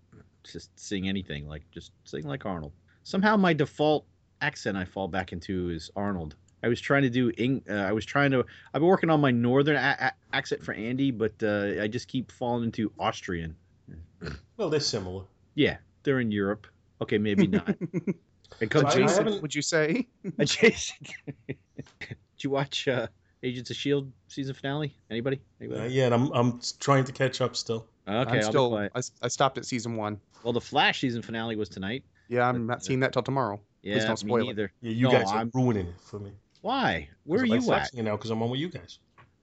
just 0.44 0.78
sing 0.78 1.08
anything. 1.08 1.46
Like 1.48 1.62
just 1.70 1.92
sing 2.04 2.24
like 2.24 2.44
Arnold. 2.46 2.72
Somehow 3.04 3.36
my 3.36 3.52
default 3.52 4.04
accent 4.40 4.76
I 4.76 4.84
fall 4.84 5.08
back 5.08 5.32
into 5.32 5.70
is 5.70 5.90
Arnold. 5.96 6.34
I 6.62 6.68
was 6.68 6.80
trying 6.80 7.02
to 7.02 7.10
do 7.10 7.30
Eng- 7.38 7.62
uh, 7.70 7.74
I 7.74 7.92
was 7.92 8.04
trying 8.04 8.30
to. 8.32 8.40
I've 8.74 8.80
been 8.80 8.88
working 8.88 9.10
on 9.10 9.20
my 9.20 9.30
northern 9.30 9.76
a- 9.76 9.96
a- 10.00 10.36
accent 10.36 10.64
for 10.64 10.72
Andy, 10.74 11.10
but 11.10 11.34
uh, 11.42 11.80
I 11.80 11.86
just 11.86 12.08
keep 12.08 12.32
falling 12.32 12.64
into 12.64 12.92
Austrian. 12.98 13.56
Well, 14.56 14.70
they're 14.70 14.80
similar. 14.80 15.24
Yeah, 15.54 15.76
they're 16.02 16.18
in 16.20 16.32
Europe. 16.32 16.66
Okay, 17.02 17.18
maybe 17.18 17.46
not. 17.46 17.76
And 18.60 18.70
come 18.70 18.86
I- 18.86 18.90
I 18.90 18.94
Jason, 18.94 19.42
Would 19.42 19.54
you 19.54 19.60
say? 19.60 20.06
Jason. 20.40 20.96
Did 21.46 22.16
you 22.40 22.50
watch 22.50 22.88
uh, 22.88 23.08
Agents 23.46 23.70
of 23.70 23.76
Shield 23.76 24.10
season 24.28 24.54
finale? 24.54 24.94
Anybody? 25.10 25.40
Anybody? 25.60 25.80
Uh, 25.80 25.84
yeah, 25.86 26.06
and 26.06 26.14
I'm 26.14 26.30
I'm 26.32 26.60
trying 26.80 27.04
to 27.04 27.12
catch 27.12 27.40
up 27.40 27.54
still. 27.56 27.86
Okay, 28.08 28.38
I'm 28.38 28.42
still. 28.42 28.70
quiet. 28.70 28.92
I, 28.94 29.00
I 29.22 29.28
stopped 29.28 29.58
at 29.58 29.64
season 29.64 29.96
one. 29.96 30.20
Well, 30.42 30.52
the 30.52 30.60
Flash 30.60 31.00
season 31.00 31.22
finale 31.22 31.56
was 31.56 31.68
tonight. 31.68 32.04
Yeah, 32.28 32.48
I'm 32.48 32.66
But, 32.66 32.72
not 32.74 32.84
seeing 32.84 33.00
that 33.00 33.12
till 33.12 33.22
tomorrow. 33.22 33.60
Yeah, 33.82 33.98
don't 34.00 34.10
me 34.10 34.16
spoil 34.16 34.42
it. 34.42 34.46
neither. 34.46 34.72
Yeah, 34.80 34.92
you 34.92 35.04
No, 35.04 35.10
guys 35.12 35.30
are 35.30 35.38
I'm- 35.38 35.50
ruining 35.54 35.86
it 35.86 36.00
for 36.00 36.18
me. 36.18 36.32
Why? 36.60 37.08
Where 37.24 37.40
are 37.40 37.44
I'm 37.44 37.48
you 37.50 37.56
at? 37.58 37.66
watching 37.66 38.00
it 38.00 38.02
now 38.02 38.16
because 38.16 38.30
I'm 38.30 38.42
on 38.42 38.50
with 38.50 38.58
you 38.60 38.68
guys. 38.68 38.98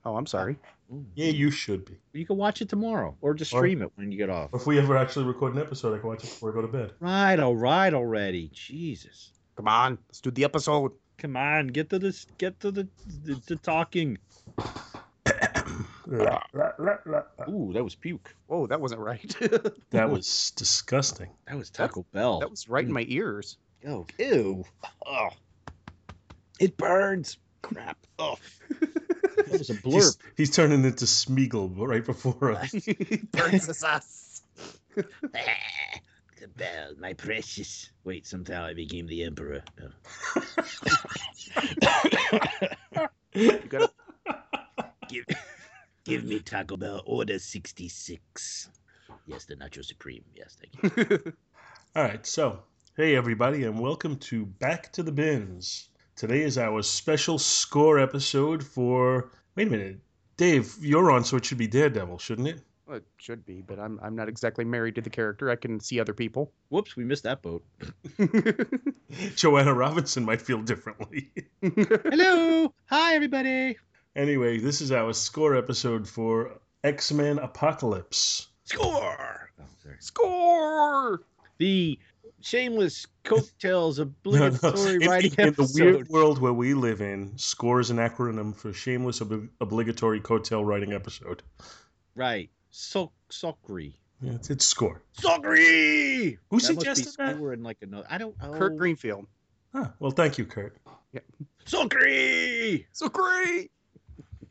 Oh, 0.06 0.18
I'm 0.18 0.26
sorry. 0.26 0.58
Yeah, 1.16 1.28
you 1.32 1.50
should 1.50 1.86
be. 1.86 1.98
You 2.12 2.26
can 2.26 2.36
watch 2.36 2.62
it 2.62 2.68
tomorrow, 2.70 3.16
or 3.22 3.34
just 3.34 3.54
Or- 3.54 3.60
stream 3.62 3.82
it 3.82 3.92
when 3.96 4.12
you 4.12 4.18
get 4.18 4.30
off. 4.30 4.50
Or 4.52 4.60
if 4.60 4.68
we 4.68 4.78
ever 4.80 4.98
actually 4.98 5.26
record 5.26 5.56
an 5.56 5.62
episode, 5.62 5.96
I 5.96 6.00
can 6.00 6.10
watch 6.10 6.24
it 6.26 6.30
before 6.30 6.52
I 6.52 6.54
go 6.54 6.62
to 6.62 6.68
bed. 6.68 6.92
Right, 7.00 7.40
all 7.40 7.56
right, 7.56 7.94
already. 7.94 8.50
Jesus, 8.54 9.32
Come 9.56 9.68
on, 9.68 9.98
let's 10.10 10.20
do 10.20 10.32
the 10.32 10.44
episode. 10.44 10.92
Come 11.18 11.38
on, 11.38 11.68
get 11.68 11.90
to 11.90 12.00
this, 12.00 12.26
get 12.38 12.60
to 12.62 12.72
the 12.72 12.88
the, 13.24 13.42
the 13.48 13.56
talking. 13.58 14.18
Ooh, 17.50 17.72
that 17.74 17.84
was 17.84 17.96
puke. 17.96 18.36
Whoa, 18.48 18.68
that 18.68 18.82
wasn't 18.82 19.02
right. 19.02 19.36
That 19.92 20.10
was 20.10 20.52
disgusting. 20.56 21.30
That 21.48 21.58
was 21.58 21.70
Taco 21.70 22.06
Bell. 22.12 22.40
that 22.40 22.50
was 22.50 22.68
right 22.68 22.84
in 22.84 22.90
mm. 22.90 22.96
my 22.96 23.06
ears. 23.08 23.58
oh, 23.88 24.06
ew. 24.18 24.66
Oh, 25.06 25.30
it 26.60 26.78
burns. 26.78 27.38
Crap. 27.62 27.98
Oh, 28.20 28.38
that 28.80 29.52
was 29.52 29.70
a 29.70 29.76
blurb. 29.76 30.18
he's 30.36 30.52
turning 30.52 30.84
into 30.84 31.06
Smeagol 31.06 31.72
right 31.78 32.06
before 32.06 32.52
us. 32.52 32.72
Burns 33.32 33.68
the 33.68 33.74
bell, 36.56 36.94
my 37.00 37.14
precious. 37.14 37.90
Wait, 38.04 38.26
somehow 38.28 38.66
I 38.66 38.74
became 38.74 39.08
the 39.08 39.24
emperor. 39.24 39.64
Oh. 39.82 39.90
You 43.34 43.60
gotta 43.70 43.92
give, 45.10 45.26
give 46.04 46.24
me 46.24 46.40
Taco 46.40 46.78
Bell 46.78 47.02
order 47.06 47.40
sixty 47.40 47.90
six. 47.90 48.70
Yes, 49.26 49.46
the 49.46 49.56
Nacho 49.56 49.84
Supreme. 49.84 50.24
Yes, 50.36 50.58
thank 50.60 50.98
you. 50.98 51.34
All 51.96 52.04
right, 52.04 52.26
so 52.26 52.60
hey 52.96 53.16
everybody, 53.16 53.64
and 53.64 53.80
welcome 53.80 54.18
to 54.18 54.46
Back 54.46 54.92
to 54.94 55.04
the 55.04 55.12
Bins. 55.12 55.90
Today 56.16 56.42
is 56.42 56.58
our 56.58 56.84
special 56.84 57.40
score 57.40 58.00
episode 58.00 58.64
for. 58.64 59.32
Wait 59.56 59.68
a 59.68 59.72
minute, 59.72 60.00
Dave, 60.38 60.76
you're 60.82 61.12
on, 61.12 61.24
so 61.24 61.38
it 61.38 61.46
should 61.46 61.58
be 61.58 61.68
Daredevil, 61.68 62.18
shouldn't 62.18 62.48
it? 62.48 62.62
Well, 62.86 62.98
it 62.98 63.06
should 63.18 63.46
be, 63.46 63.62
but 63.62 63.80
I'm 63.80 64.00
I'm 64.04 64.16
not 64.16 64.28
exactly 64.28 64.66
married 64.66 64.96
to 64.96 65.02
the 65.02 65.10
character. 65.10 65.50
I 65.50 65.56
can 65.56 65.80
see 65.80 66.00
other 66.00 66.14
people. 66.14 66.52
Whoops, 66.70 66.96
we 66.98 67.06
missed 67.06 67.24
that 67.24 67.42
boat. 67.42 67.64
Joanna 69.36 69.74
Robinson 69.74 70.26
might 70.26 70.42
feel 70.42 70.62
differently. 70.62 71.32
Hello, 71.62 72.74
hi 72.88 73.16
everybody. 73.16 73.78
anyway, 74.16 74.60
this 74.60 74.82
is 74.82 74.92
our 74.92 75.14
score 75.14 75.56
episode 75.56 76.08
for 76.08 76.60
X 76.84 77.12
Men 77.14 77.40
Apocalypse. 77.40 78.48
Score. 78.66 79.52
Oh. 79.60 79.90
Score! 80.00 81.22
The 81.58 82.00
shameless 82.42 83.06
coattails 83.24 84.00
No, 84.00 84.06
no. 84.06 84.10
obligatory 84.48 84.96
In, 85.04 85.10
writing 85.10 85.34
in 85.38 85.54
the 85.54 85.72
weird 85.76 86.08
world 86.10 86.40
where 86.40 86.54
we 86.54 86.74
live 86.74 87.02
in, 87.02 87.38
SCORE 87.38 87.80
is 87.82 87.90
an 87.90 87.98
acronym 87.98 88.56
for 88.56 88.74
shameless 88.74 89.22
ob- 89.22 89.50
obligatory 89.62 90.20
coattail 90.22 90.66
writing 90.66 90.94
episode. 90.94 91.44
Right. 92.16 92.50
So 92.76 93.12
Socry. 93.30 93.94
Yeah, 94.20 94.32
it's, 94.32 94.50
it's 94.50 94.66
SCORE. 94.66 95.00
Socry! 95.12 96.40
Who 96.50 96.60
that 96.60 96.64
must 96.64 96.70
be 96.70 96.74
suggested 96.76 97.16
that? 97.20 97.36
score 97.36 97.54
in 97.54 97.62
like 97.62 97.78
another. 97.82 98.08
I 98.10 98.18
don't. 98.18 98.36
Oh. 98.42 98.52
Kurt 98.52 98.78
Greenfield. 98.78 99.28
Ah, 99.76 99.94
well, 100.00 100.10
thank 100.10 100.40
you, 100.40 100.46
Kurt. 100.46 100.76
Yeah. 101.12 101.20
So 101.66 101.88
great. 101.88 102.88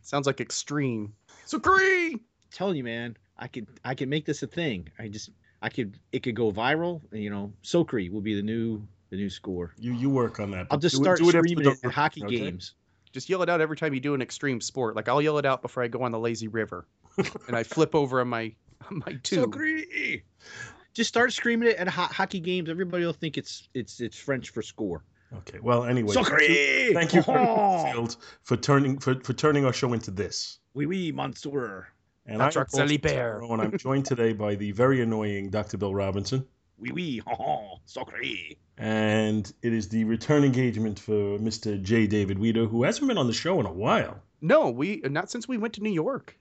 Sounds 0.02 0.26
like 0.28 0.40
extreme. 0.40 1.14
So 1.46 1.58
great. 1.58 2.20
telling 2.52 2.76
you, 2.76 2.84
man, 2.84 3.16
I 3.36 3.48
could 3.48 3.66
I 3.84 3.96
could 3.96 4.08
make 4.08 4.24
this 4.24 4.44
a 4.44 4.46
thing. 4.46 4.88
I 5.00 5.08
just 5.08 5.30
I 5.60 5.68
could 5.68 5.98
it 6.12 6.22
could 6.22 6.36
go 6.36 6.52
viral. 6.52 7.00
You 7.10 7.30
know, 7.30 7.52
Socry 7.62 8.08
will 8.08 8.20
be 8.20 8.36
the 8.36 8.42
new 8.42 8.86
the 9.10 9.16
new 9.16 9.30
score. 9.30 9.72
You 9.78 9.94
you 9.94 10.10
work 10.10 10.38
on 10.38 10.52
that. 10.52 10.68
I'll 10.70 10.78
just 10.78 10.94
do 10.96 11.02
start 11.02 11.18
do 11.18 11.24
it 11.24 11.34
after 11.34 11.48
screaming 11.48 11.64
the- 11.64 11.70
it 11.72 11.84
at 11.86 11.92
hockey 11.92 12.22
okay? 12.22 12.36
games. 12.36 12.74
Just 13.12 13.28
yell 13.28 13.42
it 13.42 13.48
out 13.48 13.60
every 13.60 13.76
time 13.76 13.94
you 13.94 14.00
do 14.00 14.14
an 14.14 14.22
extreme 14.22 14.60
sport. 14.60 14.94
Like 14.94 15.08
I'll 15.08 15.20
yell 15.20 15.38
it 15.38 15.44
out 15.44 15.60
before 15.60 15.82
I 15.82 15.88
go 15.88 16.02
on 16.04 16.12
the 16.12 16.20
lazy 16.20 16.48
river, 16.48 16.86
and 17.46 17.56
I 17.56 17.62
flip 17.62 17.94
over 17.94 18.20
on 18.20 18.28
my 18.28 18.52
on 18.90 19.02
my 19.06 19.12
tube. 19.22 19.44
Socry! 19.44 20.24
Just 20.94 21.08
start 21.08 21.32
screaming 21.32 21.68
it 21.70 21.76
at 21.76 21.88
ho- 21.88 22.02
hockey 22.02 22.40
games. 22.40 22.68
Everybody 22.68 23.04
will 23.04 23.12
think 23.12 23.38
it's 23.38 23.68
it's 23.74 24.00
it's 24.00 24.18
French 24.18 24.50
for 24.50 24.62
score. 24.62 25.02
Okay. 25.38 25.58
Well, 25.60 25.84
anyway. 25.84 26.12
Socry! 26.12 26.90
Thank 26.92 27.14
you, 27.14 27.22
Kurt 27.22 27.36
Oh, 27.38 28.08
for 28.42 28.56
turning 28.56 28.98
for, 28.98 29.14
for 29.20 29.32
turning 29.32 29.64
our 29.64 29.72
show 29.72 29.92
into 29.92 30.10
this. 30.10 30.58
Oui, 30.74 30.86
oui, 30.86 31.12
Monsieur. 31.12 31.86
And 32.26 32.38
Patrick 32.38 32.68
I'm 32.74 32.78
Paul 32.78 32.88
Salibert. 32.88 33.52
And 33.52 33.62
I'm 33.62 33.78
joined 33.78 34.06
today 34.06 34.32
by 34.32 34.54
the 34.54 34.72
very 34.72 35.00
annoying 35.02 35.50
Dr. 35.50 35.76
Bill 35.76 35.94
Robinson. 35.94 36.46
Oui, 36.78 36.90
oui, 36.92 37.22
oh, 37.38 37.78
Socry. 37.84 38.58
And 38.78 39.52
it 39.62 39.72
is 39.72 39.88
the 39.88 40.04
return 40.04 40.44
engagement 40.44 40.98
for 40.98 41.38
Mr. 41.38 41.80
J. 41.80 42.06
David 42.06 42.38
Weeder, 42.38 42.66
who 42.66 42.84
hasn't 42.84 43.08
been 43.08 43.18
on 43.18 43.26
the 43.26 43.32
show 43.32 43.58
in 43.60 43.66
a 43.66 43.72
while. 43.72 44.20
No, 44.40 44.70
we 44.70 45.00
not 45.04 45.30
since 45.30 45.46
we 45.46 45.58
went 45.58 45.74
to 45.74 45.82
New 45.82 45.92
York, 45.92 46.36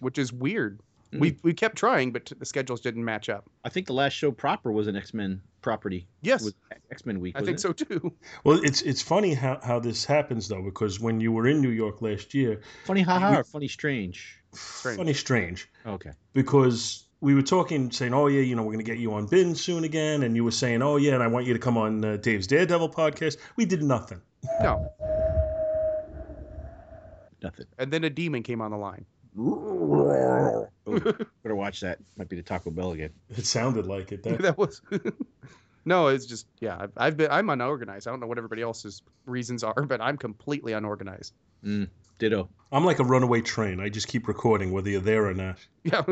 which 0.00 0.18
is 0.18 0.32
weird. 0.32 0.80
We 1.12 1.36
we 1.42 1.52
kept 1.52 1.76
trying, 1.76 2.10
but 2.10 2.32
the 2.38 2.46
schedules 2.46 2.80
didn't 2.80 3.04
match 3.04 3.28
up. 3.28 3.44
I 3.64 3.68
think 3.68 3.86
the 3.86 3.92
last 3.92 4.14
show 4.14 4.32
proper 4.32 4.72
was 4.72 4.86
an 4.86 4.96
X 4.96 5.12
Men 5.12 5.42
property. 5.60 6.06
Yes, 6.22 6.50
X 6.90 7.04
Men 7.04 7.20
Week. 7.20 7.36
I 7.36 7.42
think 7.42 7.58
so 7.58 7.72
too. 7.74 8.14
Well, 8.44 8.58
it's 8.64 8.80
it's 8.80 9.02
funny 9.02 9.34
how, 9.34 9.60
how 9.62 9.78
this 9.78 10.06
happens 10.06 10.48
though, 10.48 10.62
because 10.62 11.00
when 11.00 11.20
you 11.20 11.30
were 11.30 11.46
in 11.46 11.60
New 11.60 11.68
York 11.68 12.00
last 12.00 12.32
year, 12.32 12.62
Funny 12.86 13.02
haha 13.02 13.40
or 13.40 13.44
funny 13.44 13.68
strange? 13.68 14.38
funny 14.54 15.12
strange, 15.12 15.68
Okay. 15.86 16.12
because 16.32 17.06
we 17.20 17.34
were 17.34 17.42
talking, 17.42 17.90
saying, 17.90 18.14
"Oh 18.14 18.28
yeah, 18.28 18.40
you 18.40 18.56
know, 18.56 18.62
we're 18.62 18.72
going 18.72 18.84
to 18.84 18.90
get 18.90 18.98
you 18.98 19.12
on 19.12 19.26
Bin 19.26 19.54
soon 19.54 19.84
again," 19.84 20.22
and 20.22 20.34
you 20.34 20.44
were 20.44 20.50
saying, 20.50 20.80
"Oh 20.80 20.96
yeah, 20.96 21.12
and 21.12 21.22
I 21.22 21.26
want 21.26 21.44
you 21.46 21.52
to 21.52 21.58
come 21.60 21.76
on 21.76 22.02
uh, 22.04 22.16
Dave's 22.16 22.46
Daredevil 22.46 22.88
podcast." 22.88 23.36
We 23.56 23.66
did 23.66 23.82
nothing. 23.82 24.22
No, 24.62 24.90
Nothing. 27.42 27.66
and 27.78 27.92
then 27.92 28.04
a 28.04 28.10
demon 28.10 28.42
came 28.42 28.60
on 28.60 28.70
the 28.70 28.76
line. 28.76 29.04
Oh, 29.38 30.68
better 30.86 31.54
watch 31.54 31.80
that. 31.80 31.98
Might 32.16 32.28
be 32.28 32.36
the 32.36 32.42
Taco 32.42 32.70
Bell 32.70 32.92
again. 32.92 33.10
It 33.30 33.46
sounded 33.46 33.86
like 33.86 34.12
it. 34.12 34.22
That, 34.22 34.38
that 34.42 34.58
was. 34.58 34.82
no, 35.84 36.08
it's 36.08 36.26
just 36.26 36.46
yeah. 36.60 36.76
I've, 36.78 36.92
I've 36.96 37.16
been 37.16 37.30
I'm 37.30 37.48
unorganized. 37.50 38.06
I 38.06 38.10
don't 38.10 38.20
know 38.20 38.26
what 38.26 38.38
everybody 38.38 38.62
else's 38.62 39.02
reasons 39.26 39.64
are, 39.64 39.82
but 39.82 40.00
I'm 40.00 40.18
completely 40.18 40.72
unorganized. 40.72 41.32
Mm, 41.64 41.88
ditto. 42.18 42.48
I'm 42.70 42.84
like 42.84 42.98
a 42.98 43.04
runaway 43.04 43.40
train. 43.40 43.80
I 43.80 43.88
just 43.88 44.08
keep 44.08 44.28
recording 44.28 44.72
whether 44.72 44.90
you're 44.90 45.00
there 45.00 45.26
or 45.26 45.34
not. 45.34 45.58
Yeah. 45.84 46.02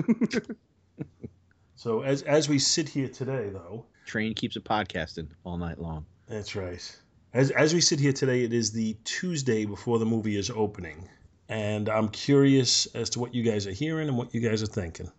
So 1.81 2.03
as 2.03 2.21
as 2.21 2.47
we 2.47 2.59
sit 2.59 2.91
here 2.91 3.09
today, 3.09 3.49
though, 3.49 3.87
Train 4.05 4.35
keeps 4.35 4.55
it 4.55 4.65
podcasting 4.65 5.29
all 5.45 5.57
night 5.57 5.81
long. 5.81 6.05
that's 6.29 6.55
right. 6.55 7.01
As 7.33 7.51
as 7.53 7.73
we 7.73 7.81
sit 7.81 7.99
here 7.99 8.13
today, 8.13 8.45
it 8.45 8.53
is 8.53 8.73
the 8.73 8.99
Tuesday 9.05 9.65
before 9.65 9.99
the 9.99 10.05
movie 10.05 10.37
is 10.37 10.51
opening, 10.51 11.09
and 11.51 11.89
I'm 11.89 12.09
curious 12.09 12.87
as 12.95 13.11
to 13.11 13.21
what 13.21 13.35
you 13.35 13.43
guys 13.43 13.67
are 13.67 13.73
hearing 13.73 14.09
and 14.09 14.17
what 14.17 14.33
you 14.33 14.41
guys 14.41 14.63
are 14.63 14.67
thinking. 14.67 15.11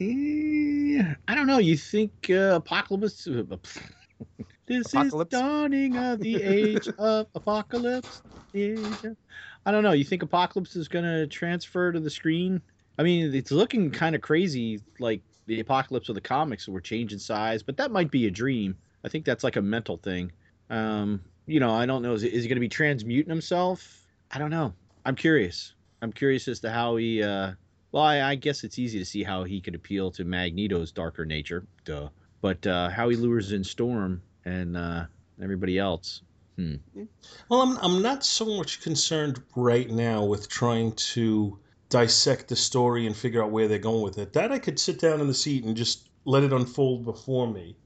Eh, 0.00 1.02
I 1.26 1.34
don't 1.34 1.46
know. 1.46 1.58
You 1.58 1.76
think 1.76 2.12
uh, 2.30 2.56
apocalypse? 2.62 3.24
this 4.66 4.92
Apocalypse? 4.92 5.34
is 5.34 5.40
dawning 5.40 5.96
of 5.96 6.20
the 6.20 6.42
age 6.42 6.86
of 6.98 7.26
apocalypse. 7.34 8.22
The 8.52 8.62
age 8.62 9.04
of- 9.04 9.16
I 9.64 9.72
don't 9.72 9.82
know. 9.82 9.92
You 9.92 10.04
think 10.04 10.22
apocalypse 10.22 10.76
is 10.76 10.86
going 10.86 11.04
to 11.04 11.26
transfer 11.26 11.92
to 11.92 11.98
the 12.00 12.10
screen? 12.10 12.60
I 12.98 13.02
mean, 13.02 13.34
it's 13.34 13.50
looking 13.50 13.90
kind 13.90 14.14
of 14.14 14.20
crazy, 14.20 14.80
like 15.00 15.22
the 15.46 15.60
apocalypse 15.60 16.08
of 16.10 16.14
the 16.14 16.20
comics 16.20 16.68
were 16.68 16.80
changing 16.80 17.18
size, 17.18 17.62
but 17.62 17.76
that 17.78 17.90
might 17.90 18.10
be 18.10 18.26
a 18.26 18.30
dream. 18.30 18.76
I 19.04 19.08
think 19.08 19.24
that's 19.24 19.44
like 19.44 19.56
a 19.56 19.62
mental 19.62 19.96
thing. 19.96 20.30
Um, 20.68 21.22
you 21.46 21.58
know, 21.58 21.70
I 21.70 21.86
don't 21.86 22.02
know. 22.02 22.12
Is, 22.12 22.22
is 22.22 22.42
he 22.44 22.48
going 22.48 22.56
to 22.56 22.60
be 22.60 22.68
transmuting 22.68 23.30
himself? 23.30 24.04
I 24.30 24.38
don't 24.38 24.50
know. 24.50 24.74
I'm 25.08 25.14
curious. 25.14 25.72
I'm 26.02 26.12
curious 26.12 26.48
as 26.48 26.60
to 26.60 26.70
how 26.70 26.96
he. 26.96 27.22
Uh, 27.22 27.52
well, 27.92 28.02
I, 28.02 28.20
I 28.20 28.34
guess 28.34 28.62
it's 28.62 28.78
easy 28.78 28.98
to 28.98 29.06
see 29.06 29.22
how 29.22 29.42
he 29.42 29.58
could 29.58 29.74
appeal 29.74 30.10
to 30.10 30.24
Magneto's 30.24 30.92
darker 30.92 31.24
nature, 31.24 31.66
duh. 31.86 32.10
But 32.42 32.66
uh, 32.66 32.90
how 32.90 33.08
he 33.08 33.16
lures 33.16 33.52
in 33.52 33.64
Storm 33.64 34.20
and 34.44 34.76
uh, 34.76 35.06
everybody 35.42 35.78
else. 35.78 36.20
Well, 37.48 37.62
I'm 37.62 37.78
I'm 37.78 38.02
not 38.02 38.22
so 38.22 38.44
much 38.58 38.82
concerned 38.82 39.42
right 39.56 39.88
now 39.88 40.24
with 40.24 40.46
trying 40.50 40.92
to 41.14 41.58
dissect 41.88 42.48
the 42.48 42.56
story 42.56 43.06
and 43.06 43.16
figure 43.16 43.42
out 43.42 43.50
where 43.50 43.66
they're 43.66 43.78
going 43.78 44.02
with 44.02 44.18
it. 44.18 44.34
That 44.34 44.52
I 44.52 44.58
could 44.58 44.78
sit 44.78 45.00
down 45.00 45.22
in 45.22 45.26
the 45.26 45.32
seat 45.32 45.64
and 45.64 45.74
just 45.74 46.10
let 46.26 46.42
it 46.42 46.52
unfold 46.52 47.06
before 47.06 47.46
me. 47.50 47.78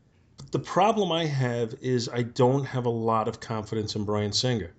The 0.51 0.59
problem 0.59 1.13
I 1.13 1.27
have 1.27 1.73
is 1.81 2.09
I 2.09 2.23
don't 2.23 2.65
have 2.65 2.87
a 2.87 2.91
lot 2.91 3.29
of 3.29 3.39
confidence 3.39 3.95
in 3.95 4.05
Bryan 4.05 4.33
Singer. 4.33 4.75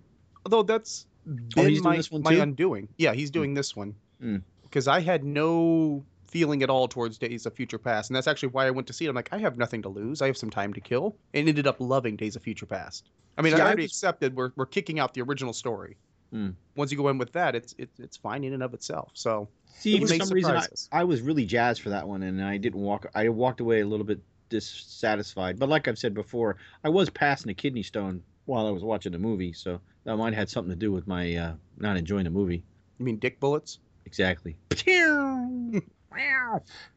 Although 0.45 0.63
that's 0.63 1.05
been 1.25 1.67
he's 1.67 1.81
doing 1.81 1.83
my, 1.83 1.97
this 1.97 2.11
one 2.11 2.21
my 2.23 2.35
too? 2.35 2.41
undoing. 2.41 2.87
Yeah, 2.97 3.13
he's 3.13 3.31
doing 3.31 3.53
this 3.53 3.75
one 3.75 3.95
Mm. 4.21 4.41
because 4.63 4.87
I 4.87 5.01
had 5.01 5.23
no 5.23 6.03
feeling 6.27 6.63
at 6.63 6.69
all 6.69 6.87
towards 6.87 7.17
Days 7.17 7.45
of 7.45 7.53
Future 7.53 7.77
Past, 7.77 8.09
and 8.09 8.15
that's 8.15 8.27
actually 8.27 8.49
why 8.49 8.65
I 8.67 8.71
went 8.71 8.87
to 8.87 8.93
see 8.93 9.05
it. 9.05 9.09
I'm 9.09 9.15
like, 9.15 9.29
I 9.31 9.37
have 9.37 9.57
nothing 9.57 9.81
to 9.83 9.89
lose. 9.89 10.21
I 10.21 10.27
have 10.27 10.37
some 10.37 10.49
time 10.49 10.73
to 10.73 10.81
kill, 10.81 11.15
and 11.33 11.47
ended 11.47 11.67
up 11.67 11.77
loving 11.79 12.15
Days 12.15 12.35
of 12.35 12.41
Future 12.43 12.65
Past. 12.65 13.09
I 13.37 13.41
mean, 13.41 13.53
See, 13.53 13.59
I 13.59 13.63
I 13.63 13.67
already 13.67 13.83
was- 13.83 13.91
accepted 13.91 14.35
we're 14.35 14.51
we're 14.55 14.65
kicking 14.65 14.99
out 14.99 15.13
the 15.13 15.21
original 15.21 15.53
story. 15.53 15.97
Mm. 16.33 16.55
Once 16.75 16.91
you 16.91 16.97
go 16.97 17.09
in 17.09 17.17
with 17.19 17.31
that, 17.33 17.53
it's 17.55 17.75
it's 17.77 17.99
it's 17.99 18.17
fine 18.17 18.43
in 18.43 18.53
and 18.53 18.63
of 18.63 18.73
itself. 18.73 19.11
So 19.13 19.49
See, 19.75 19.95
It 19.97 20.03
for 20.03 20.09
may 20.09 20.19
some 20.19 20.29
reason, 20.29 20.55
I. 20.55 20.65
I 20.91 21.03
was 21.03 21.21
really 21.21 21.45
jazzed 21.45 21.81
for 21.81 21.89
that 21.89 22.07
one, 22.07 22.23
and 22.23 22.43
I 22.43 22.57
didn't 22.57 22.79
walk. 22.81 23.05
I 23.13 23.29
walked 23.29 23.59
away 23.59 23.81
a 23.81 23.85
little 23.87 24.05
bit 24.05 24.21
dissatisfied. 24.49 25.59
But 25.59 25.69
like 25.69 25.87
I've 25.87 25.97
said 25.97 26.13
before, 26.13 26.57
I 26.83 26.89
was 26.89 27.09
passing 27.09 27.51
a 27.51 27.53
kidney 27.53 27.83
stone 27.83 28.23
while 28.45 28.67
I 28.67 28.71
was 28.71 28.83
watching 28.83 29.11
the 29.11 29.19
movie, 29.19 29.53
so 29.53 29.79
that 30.03 30.17
might 30.17 30.33
have 30.33 30.41
had 30.41 30.49
something 30.49 30.71
to 30.71 30.75
do 30.75 30.91
with 30.91 31.07
my 31.07 31.35
uh, 31.35 31.53
not 31.77 31.97
enjoying 31.97 32.25
the 32.25 32.29
movie. 32.29 32.63
you 32.99 33.05
mean 33.05 33.17
dick 33.17 33.39
bullets? 33.39 33.79
Exactly. 34.05 34.55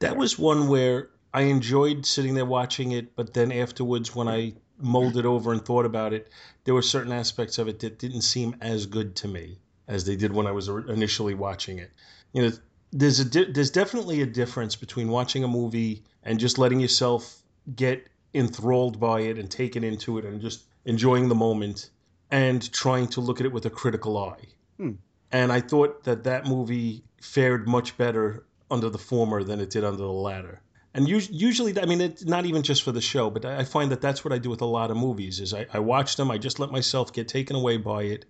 That 0.00 0.16
was 0.16 0.38
one 0.38 0.68
where 0.68 1.10
I 1.32 1.42
enjoyed 1.42 2.04
sitting 2.04 2.34
there 2.34 2.44
watching 2.46 2.92
it, 2.92 3.14
but 3.16 3.34
then 3.34 3.52
afterwards, 3.52 4.14
when 4.14 4.28
I 4.28 4.54
mulled 4.78 5.16
it 5.16 5.24
over 5.24 5.52
and 5.52 5.64
thought 5.64 5.86
about 5.86 6.12
it, 6.12 6.28
there 6.64 6.74
were 6.74 6.82
certain 6.82 7.12
aspects 7.12 7.58
of 7.58 7.68
it 7.68 7.80
that 7.80 7.98
didn't 7.98 8.22
seem 8.22 8.56
as 8.60 8.86
good 8.86 9.16
to 9.16 9.28
me 9.28 9.58
as 9.88 10.04
they 10.04 10.16
did 10.16 10.32
when 10.32 10.46
I 10.46 10.52
was 10.52 10.68
initially 10.68 11.34
watching 11.34 11.78
it. 11.78 11.90
You 12.32 12.42
know, 12.42 12.52
there's 12.92 13.20
a 13.20 13.24
di- 13.24 13.52
there's 13.52 13.70
definitely 13.70 14.20
a 14.22 14.26
difference 14.26 14.76
between 14.76 15.08
watching 15.08 15.44
a 15.44 15.48
movie 15.48 16.02
and 16.22 16.38
just 16.38 16.58
letting 16.58 16.80
yourself 16.80 17.42
get 17.74 18.06
enthralled 18.34 19.00
by 19.00 19.20
it 19.20 19.38
and 19.38 19.50
taken 19.50 19.84
into 19.84 20.18
it 20.18 20.24
and 20.24 20.40
just 20.40 20.64
enjoying 20.87 21.28
the 21.28 21.35
moment 21.35 21.90
and 22.31 22.73
trying 22.73 23.09
to 23.09 23.21
look 23.21 23.40
at 23.40 23.47
it 23.47 23.52
with 23.52 23.66
a 23.66 23.71
critical 23.71 24.16
eye. 24.16 24.47
Hmm. 24.78 24.93
And 25.31 25.52
I 25.52 25.61
thought 25.61 26.05
that 26.05 26.25
that 26.25 26.47
movie 26.47 27.05
fared 27.21 27.69
much 27.69 27.99
better 27.99 28.47
under 28.71 28.88
the 28.88 28.99
former 28.99 29.43
than 29.43 29.61
it 29.61 29.71
did 29.71 29.85
under 29.85 29.99
the 29.99 30.11
latter. 30.11 30.62
And 30.95 31.07
usually, 31.07 31.78
I 31.78 31.85
mean, 31.85 32.00
it's 32.00 32.25
not 32.25 32.47
even 32.47 32.62
just 32.62 32.83
for 32.83 32.90
the 32.90 33.02
show, 33.02 33.28
but 33.28 33.45
I 33.45 33.64
find 33.64 33.90
that 33.90 34.00
that's 34.00 34.25
what 34.25 34.33
I 34.33 34.38
do 34.38 34.49
with 34.49 34.62
a 34.62 34.66
lot 34.66 34.90
of 34.90 34.97
movies. 34.97 35.40
Is 35.40 35.52
I, 35.52 35.66
I 35.71 35.81
watch 35.81 36.16
them, 36.16 36.31
I 36.31 36.38
just 36.38 36.59
let 36.59 36.71
myself 36.71 37.12
get 37.12 37.28
taken 37.28 37.55
away 37.55 37.76
by 37.76 38.05
it, 38.05 38.25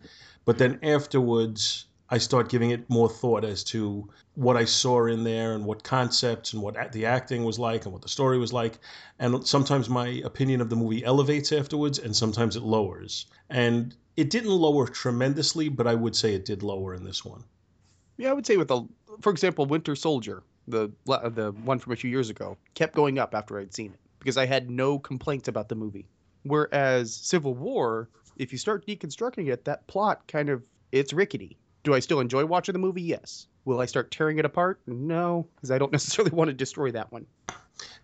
but 0.45 0.59
then 0.59 0.81
afterwards, 0.83 1.87
I 2.09 2.19
start 2.19 2.49
giving 2.49 2.71
it 2.71 2.89
more 2.89 3.09
thought 3.09 3.45
as 3.45 3.65
to 3.65 4.09
what 4.35 4.57
I 4.57 4.65
saw 4.65 5.07
in 5.07 5.25
there 5.25 5.55
and 5.55 5.65
what 5.65 5.83
concepts 5.83 6.53
and 6.53 6.63
what 6.63 6.93
the 6.93 7.07
acting 7.07 7.45
was 7.45 7.59
like 7.59 7.85
and 7.85 7.93
what 7.93 8.03
the 8.03 8.09
story 8.09 8.39
was 8.39 8.53
like. 8.53 8.79
And 9.19 9.47
sometimes 9.47 9.89
my 9.89 10.23
opinion 10.25 10.61
of 10.61 10.71
the 10.71 10.77
movie 10.77 11.05
elevates 11.05 11.51
afterwards, 11.53 11.99
and 11.99 12.15
sometimes 12.15 12.55
it 12.55 12.63
lowers. 12.63 13.27
And 13.51 13.95
it 14.17 14.31
didn't 14.31 14.51
lower 14.51 14.87
tremendously, 14.87 15.69
but 15.69 15.87
I 15.87 15.95
would 15.95 16.15
say 16.15 16.35
it 16.35 16.45
did 16.45 16.63
lower 16.63 16.95
in 16.95 17.05
this 17.05 17.25
one. 17.25 17.43
Yeah, 18.19 18.31
I 18.31 18.35
would 18.35 18.47
say 18.47 18.57
with 18.57 18.69
the, 18.69 18.83
for 19.21 19.31
example, 19.31 19.67
Winter 19.67 19.97
Soldier, 19.97 20.43
the 20.69 20.91
the 21.07 21.55
one 21.65 21.79
from 21.79 21.93
a 21.93 21.97
few 21.97 22.11
years 22.11 22.31
ago, 22.31 22.57
kept 22.75 22.95
going 22.95 23.19
up 23.19 23.35
after 23.35 23.59
I'd 23.59 23.75
seen 23.75 23.93
it 23.93 24.01
because 24.19 24.37
I 24.37 24.47
had 24.47 24.71
no 24.71 24.99
complaints 24.99 25.49
about 25.49 25.69
the 25.69 25.75
movie. 25.75 26.07
Whereas 26.45 27.15
Civil 27.15 27.55
War, 27.55 28.09
if 28.37 28.53
you 28.53 28.59
start 28.59 28.87
deconstructing 28.87 29.53
it, 29.53 29.65
that 29.65 29.87
plot 29.87 30.27
kind 30.29 30.49
of 30.49 30.63
it's 30.93 31.13
rickety. 31.13 31.59
Do 31.87 31.95
I 31.95 32.00
still 32.00 32.19
enjoy 32.19 32.45
watching 32.45 32.73
the 32.73 32.81
movie? 32.81 33.02
Yes. 33.02 33.47
Will 33.64 33.81
I 33.81 33.87
start 33.87 34.11
tearing 34.11 34.40
it 34.40 34.45
apart? 34.45 34.81
No, 34.88 35.47
because 35.55 35.71
I 35.71 35.78
don't 35.78 35.93
necessarily 35.99 36.33
want 36.33 36.49
to 36.49 36.52
destroy 36.52 36.90
that 36.90 37.12
one. 37.12 37.26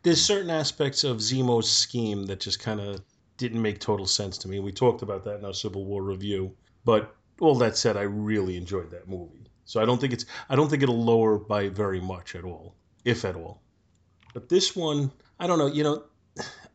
There's 0.05 0.25
certain 0.25 0.51
aspects 0.51 1.03
of 1.03 1.17
Zemo's 1.17 1.69
scheme 1.69 2.27
that 2.27 2.39
just 2.39 2.61
kind 2.61 2.79
of 2.81 3.01
didn't 3.39 3.61
make 3.61 3.81
total 3.81 4.07
sense 4.07 4.39
to 4.39 4.49
me. 4.49 4.61
We 4.61 4.71
talked 4.71 5.03
about 5.03 5.25
that 5.25 5.41
in 5.41 5.45
our 5.45 5.53
Civil 5.53 5.85
War 5.85 6.01
review. 6.01 6.55
But 6.85 7.13
all 7.41 7.57
that 7.57 7.77
said, 7.77 7.97
I 7.97 8.03
really 8.03 8.57
enjoyed 8.57 8.89
that 8.93 9.09
movie. 9.09 9.49
So 9.65 9.83
I 9.83 9.85
don't 9.85 10.01
think 10.01 10.13
it's 10.13 10.27
I 10.49 10.55
don't 10.55 10.69
think 10.69 10.85
it'll 10.85 11.03
lower 11.03 11.37
by 11.37 11.69
very 11.69 12.01
much 12.01 12.37
at 12.37 12.45
all, 12.45 12.77
if 13.05 13.25
at 13.25 13.35
all. 13.35 13.63
But 14.33 14.49
this 14.49 14.77
one, 14.77 15.11
I 15.41 15.49
don't 15.49 15.59
know. 15.59 15.67
You 15.67 15.83
know, 15.83 16.05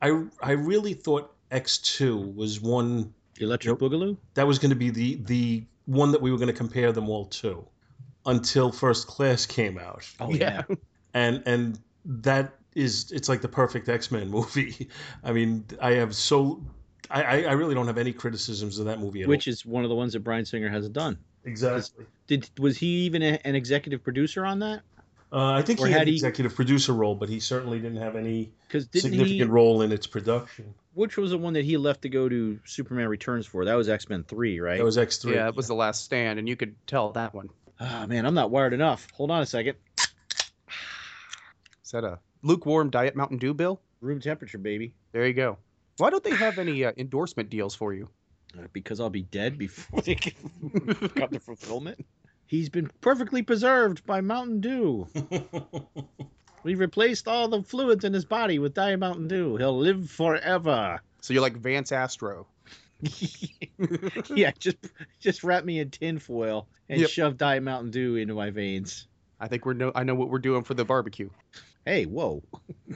I 0.02 0.26
I 0.42 0.52
really 0.52 0.94
thought 0.94 1.34
X2 1.52 2.36
was 2.36 2.60
one 2.60 3.14
Electric 3.40 3.80
Boogaloo. 3.80 4.18
that 4.34 4.46
was 4.46 4.60
going 4.60 4.72
to 4.72 4.76
be 4.76 4.90
the 4.90 5.16
the 5.24 5.64
one 5.88 6.12
that 6.12 6.22
we 6.22 6.32
were 6.32 6.38
going 6.38 6.48
to 6.48 6.54
compare 6.54 6.92
them 6.92 7.10
all 7.10 7.26
to 7.26 7.66
until 8.26 8.72
First 8.72 9.08
Class 9.08 9.46
came 9.48 9.78
out, 9.80 10.06
Oh 10.20 10.32
Yeah. 10.32 10.64
and 11.16 11.42
and 11.48 11.80
that 12.06 12.54
is 12.76 13.12
it's 13.12 13.28
like 13.28 13.42
the 13.42 13.48
perfect 13.48 13.90
X 13.90 14.12
Men 14.12 14.30
movie. 14.38 14.88
I 15.24 15.32
mean, 15.34 15.66
I 15.82 15.94
have 15.94 16.14
so 16.16 16.62
I 17.10 17.24
I 17.24 17.42
I 17.44 17.52
really 17.54 17.74
don't 17.74 17.88
have 17.88 17.98
any 17.98 18.14
criticisms 18.14 18.78
of 18.80 18.86
that 18.86 19.00
movie 19.00 19.22
at 19.22 19.26
all. 19.26 19.30
which 19.30 19.48
is 19.48 19.66
one 19.66 19.84
of 19.84 19.90
the 19.90 19.96
ones 19.96 20.14
that 20.14 20.20
Bryan 20.20 20.46
Singer 20.46 20.70
hasn't 20.70 20.94
done. 20.94 21.18
Exactly. 21.46 22.06
Did 22.28 22.50
was 22.60 22.78
he 22.78 22.88
even 23.06 23.24
a, 23.24 23.40
an 23.46 23.56
executive 23.56 24.04
producer 24.04 24.46
on 24.46 24.60
that? 24.60 24.82
Uh, 25.32 25.52
I 25.54 25.62
think 25.62 25.80
Or 25.82 25.88
he 25.88 25.92
had 25.94 26.00
had 26.00 26.08
an 26.08 26.12
he- 26.14 26.16
executive 26.18 26.56
producer 26.56 26.94
role, 26.94 27.16
but 27.16 27.28
he 27.30 27.40
certainly 27.40 27.80
didn't 27.80 27.98
have 28.02 28.16
any 28.16 28.52
didn't 28.70 28.92
significant 28.94 29.30
he? 29.40 29.44
role 29.44 29.82
in 29.82 29.92
its 29.92 30.08
production. 30.08 30.74
Which 30.98 31.16
was 31.16 31.30
the 31.30 31.38
one 31.38 31.54
that 31.54 31.64
he 31.64 31.78
left 31.78 32.02
to 32.02 32.10
go 32.10 32.28
to 32.28 32.60
Superman 32.66 33.08
Returns 33.08 33.46
for? 33.46 33.66
That 33.66 33.76
was 33.76 33.88
X 33.88 34.10
Men 34.10 34.24
Three, 34.24 34.60
right? 34.60 34.80
That 34.80 34.84
was 34.84 34.98
X 34.98 35.18
three. 35.20 35.36
Yeah, 35.36 35.48
it 35.48 35.56
was 35.56 35.68
the 35.68 35.76
last 35.76 36.04
stand, 36.04 36.40
and 36.40 36.50
you 36.50 36.56
could 36.56 36.76
tell 36.88 37.12
that 37.12 37.36
one. 37.36 37.50
Ah 37.80 38.08
man, 38.08 38.26
I'm 38.26 38.34
not 38.34 38.50
wired 38.50 38.74
enough. 38.74 39.08
Hold 39.14 39.30
on 39.30 39.44
a 39.44 39.46
second. 39.46 39.76
Is 41.86 41.92
that 41.92 42.04
a 42.04 42.18
lukewarm 42.42 42.90
Diet 42.90 43.16
Mountain 43.16 43.38
Dew, 43.38 43.54
Bill? 43.54 43.80
Room 44.02 44.20
temperature, 44.20 44.58
baby. 44.58 44.96
There 45.12 45.28
you 45.28 45.34
go. 45.36 45.60
Why 45.98 46.10
don't 46.10 46.24
they 46.24 46.36
have 46.36 46.58
any 46.58 46.84
uh, 46.84 46.94
endorsement 46.98 47.52
deals 47.52 47.76
for 47.76 47.94
you? 47.94 48.10
Uh, 48.58 48.64
Because 48.74 49.00
I'll 49.00 49.12
be 49.12 49.22
dead 49.22 49.60
before 49.60 50.02
they 50.02 50.16
can 50.16 50.34
come 51.16 51.30
to 51.30 51.40
fulfillment. 51.40 52.04
He's 52.48 52.70
been 52.70 52.90
perfectly 53.02 53.44
preserved 53.44 54.04
by 54.08 54.22
Mountain 54.22 54.62
Dew. 54.62 55.08
We 56.64 56.76
replaced 56.76 57.28
all 57.28 57.48
the 57.48 57.64
fluids 57.64 58.04
in 58.04 58.14
his 58.14 58.26
body 58.26 58.60
with 58.60 58.74
Diet 58.74 59.00
Mountain 59.00 59.28
Dew. 59.28 59.56
He'll 59.58 59.78
live 59.78 60.10
forever. 60.10 61.00
So 61.22 61.34
you're 61.34 61.42
like 61.42 61.58
Vance 61.58 61.92
Astro. 61.92 62.48
yeah, 64.36 64.52
just 64.58 64.78
just 65.20 65.44
wrap 65.44 65.64
me 65.64 65.80
in 65.80 65.90
tinfoil 65.92 66.68
and 66.90 67.00
Yep. 67.02 67.10
shove 67.10 67.38
Diet 67.38 67.62
Mountain 67.64 67.92
Dew 67.92 68.16
into 68.16 68.34
my 68.34 68.50
veins. 68.50 69.08
I 69.40 69.48
think 69.48 69.66
we're 69.66 69.74
no. 69.74 69.92
I 69.94 70.04
know 70.04 70.16
what 70.16 70.30
we're 70.30 70.40
doing 70.40 70.64
for 70.64 70.74
the 70.74 70.84
barbecue. 70.84 71.30
Hey, 71.86 72.06
whoa. 72.06 72.42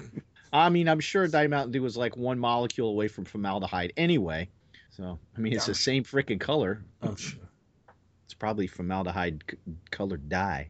I 0.53 0.69
mean, 0.69 0.89
I'm 0.89 0.99
sure 0.99 1.27
Diet 1.27 1.49
Mountain 1.49 1.71
Dew 1.71 1.81
was 1.83 1.95
like 1.95 2.17
one 2.17 2.39
molecule 2.39 2.89
away 2.89 3.07
from 3.07 3.25
formaldehyde 3.25 3.93
anyway. 3.95 4.49
So, 4.89 5.19
I 5.37 5.39
mean, 5.39 5.53
it's 5.53 5.67
the 5.67 5.75
same 5.75 6.03
freaking 6.03 6.39
color. 6.39 6.83
Oh, 7.01 7.09
I'm 7.09 7.15
sure. 7.15 7.39
It's 8.25 8.33
probably 8.33 8.67
formaldehyde 8.67 9.43
c- 9.49 9.57
colored 9.91 10.27
dye. 10.27 10.67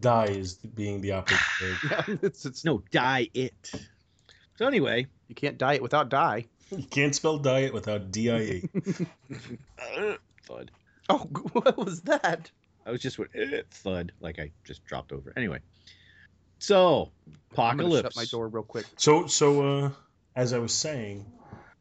Die 0.00 0.26
is 0.26 0.54
being 0.54 1.00
the 1.00 1.12
opposite. 1.12 1.40
word. 2.08 2.18
it's, 2.22 2.44
it's, 2.44 2.64
No, 2.64 2.82
die 2.90 3.30
it. 3.34 3.70
So, 4.56 4.66
anyway, 4.66 5.06
you 5.28 5.34
can't 5.34 5.58
diet 5.58 5.82
without 5.82 6.08
die. 6.08 6.46
You 6.70 6.84
can't 6.84 7.14
spell 7.14 7.38
diet 7.38 7.72
without 7.72 8.10
D 8.10 8.30
I 8.30 8.38
E. 8.40 8.68
thud. 10.46 10.70
Oh, 11.08 11.18
what 11.52 11.76
was 11.76 12.02
that? 12.02 12.50
I 12.86 12.90
was 12.90 13.00
just 13.00 13.18
went 13.18 13.30
"Eh," 13.34 13.62
thud, 13.70 14.12
like 14.20 14.38
I 14.38 14.50
just 14.64 14.84
dropped 14.84 15.12
over. 15.12 15.32
Anyway, 15.36 15.60
so 16.58 17.10
I'm 17.26 17.34
apocalypse. 17.52 18.14
shut 18.14 18.16
my 18.16 18.24
door 18.24 18.48
real 18.48 18.62
quick. 18.62 18.86
So, 18.96 19.26
so 19.26 19.84
uh, 19.84 19.90
as 20.36 20.52
I 20.52 20.58
was 20.58 20.72
saying, 20.72 21.26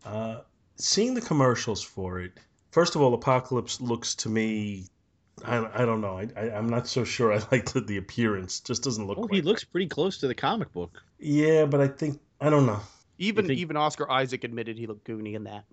uh, 0.06 0.42
seeing 0.78 1.14
the 1.14 1.22
commercials 1.22 1.82
for 1.82 2.20
it, 2.20 2.34
first 2.72 2.96
of 2.96 3.02
all, 3.02 3.14
Apocalypse 3.14 3.82
looks 3.82 4.16
to 4.16 4.30
me, 4.30 4.86
I, 5.44 5.84
I 5.84 5.86
don't 5.86 6.02
know, 6.02 6.18
I, 6.18 6.28
I, 6.38 6.52
I'm 6.52 6.68
not 6.68 6.88
so 6.88 7.04
sure 7.04 7.34
I 7.34 7.42
like 7.52 7.72
the, 7.74 7.82
the 7.82 7.98
appearance. 7.98 8.60
Just 8.60 8.84
doesn't 8.84 9.06
look. 9.06 9.18
Oh, 9.18 9.28
quite 9.28 9.36
he 9.36 9.42
looks 9.42 9.64
pretty 9.64 9.88
close 9.88 10.18
to 10.20 10.28
the 10.28 10.36
comic 10.36 10.72
book. 10.74 11.02
Yeah, 11.20 11.66
but 11.66 11.82
I 11.82 11.88
think 11.88 12.20
I 12.40 12.50
don't 12.50 12.66
know. 12.66 12.80
Even 13.18 13.48
think- 13.48 13.60
even 13.60 13.78
Oscar 13.78 14.10
Isaac 14.10 14.44
admitted 14.44 14.78
he 14.78 14.88
looked 14.88 15.08
goony 15.08 15.36
in 15.36 15.44
that. 15.46 15.66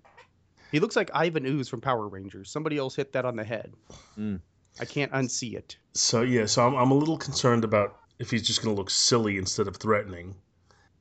He 0.71 0.79
looks 0.79 0.95
like 0.95 1.11
Ivan 1.13 1.45
Ooze 1.45 1.67
from 1.67 1.81
Power 1.81 2.07
Rangers. 2.07 2.49
Somebody 2.49 2.77
else 2.77 2.95
hit 2.95 3.11
that 3.13 3.25
on 3.25 3.35
the 3.35 3.43
head. 3.43 3.73
Hmm. 4.15 4.37
I 4.79 4.85
can't 4.85 5.11
unsee 5.11 5.55
it. 5.55 5.75
So 5.93 6.21
yeah, 6.21 6.45
so 6.45 6.65
I'm, 6.65 6.75
I'm 6.75 6.91
a 6.91 6.95
little 6.95 7.17
concerned 7.17 7.65
about 7.65 7.97
if 8.19 8.31
he's 8.31 8.43
just 8.43 8.63
going 8.63 8.73
to 8.73 8.79
look 8.79 8.89
silly 8.89 9.37
instead 9.37 9.67
of 9.67 9.75
threatening. 9.75 10.35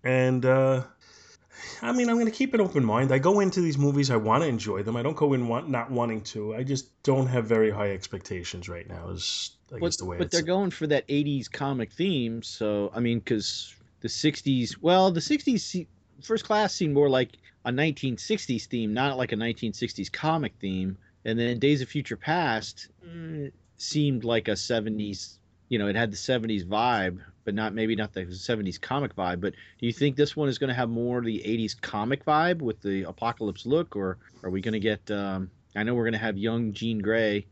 And 0.03 0.45
uh, 0.45 0.85
I 1.83 1.93
mean, 1.93 2.09
I'm 2.09 2.17
going 2.17 2.27
to 2.27 2.33
keep 2.33 2.55
an 2.55 2.61
open 2.61 2.85
mind. 2.85 3.13
I 3.13 3.19
go 3.19 3.41
into 3.41 3.61
these 3.61 3.79
movies, 3.79 4.11
I 4.11 4.17
want 4.17 4.43
to 4.43 4.49
enjoy 4.49 4.83
them. 4.83 4.97
I 4.97 5.03
don't 5.03 5.17
go 5.17 5.33
in 5.33 5.49
want, 5.49 5.69
not 5.69 5.91
wanting 5.91 6.23
to. 6.23 6.55
I 6.55 6.63
just 6.63 7.03
don't 7.03 7.27
have 7.27 7.47
very 7.47 7.71
high 7.71 7.91
expectations 7.93 8.69
right 8.69 8.89
now. 8.89 9.09
Is 9.11 9.53
I 9.71 9.79
But, 9.79 9.83
guess 9.83 9.97
the 9.97 10.05
way. 10.05 10.19
but 10.19 10.31
they're 10.31 10.43
going 10.43 10.71
for 10.71 10.87
that 10.89 11.07
80s 11.09 11.51
comic 11.51 11.93
theme. 11.93 12.43
So, 12.43 12.91
I 12.95 13.01
mean, 13.01 13.19
because 13.19 13.75
the 14.01 14.09
60s, 14.09 14.77
well, 14.81 15.11
the 15.11 15.21
60s 15.21 15.87
first 16.23 16.45
class 16.45 16.75
seemed 16.75 16.95
more 16.95 17.09
like 17.09 17.37
a 17.65 17.73
1960s 17.73 18.67
theme, 18.67 18.93
not 18.93 19.17
like 19.17 19.33
a 19.33 19.37
1960s 19.37 20.11
comic 20.13 20.55
theme. 20.61 20.99
And 21.25 21.39
then 21.39 21.59
Days 21.59 21.83
of 21.83 21.89
Future 21.89 22.17
Past 22.17 22.89
mm, 23.07 23.53
seemed 23.77 24.25
like 24.25 24.49
a 24.49 24.53
70s, 24.53 25.39
you 25.69 25.79
know, 25.79 25.87
it 25.89 25.97
had 25.97 26.11
the 26.11 26.17
70s 26.17 26.65
vibe, 26.65 27.21
but 27.45 27.55
not 27.55 27.75
maybe 27.75 27.97
not 27.97 28.13
the 28.13 28.23
70s 28.27 28.81
comic 28.81 29.15
vibe. 29.17 29.41
But 29.41 29.55
do 29.79 29.87
you 29.87 29.93
think 29.93 30.17
this 30.17 30.37
one 30.37 30.49
is 30.49 30.59
going 30.59 30.69
to 30.69 30.75
have 30.75 30.89
more 30.89 31.19
of 31.19 31.25
the 31.25 31.39
80s 31.39 31.81
comic 31.81 32.25
vibe 32.25 32.61
with 32.61 32.81
the 32.83 33.05
apocalypse 33.05 33.67
look, 33.67 33.97
or 33.97 34.19
are 34.43 34.51
we 34.51 34.61
going 34.61 34.75
to 34.75 34.81
get? 34.81 35.11
Um, 35.11 35.51
I 35.75 35.83
know 35.83 35.95
we're 35.95 36.05
going 36.05 36.13
to 36.13 36.19
have 36.19 36.37
young 36.37 36.73
Jean 36.73 36.99
Grey, 36.99 37.47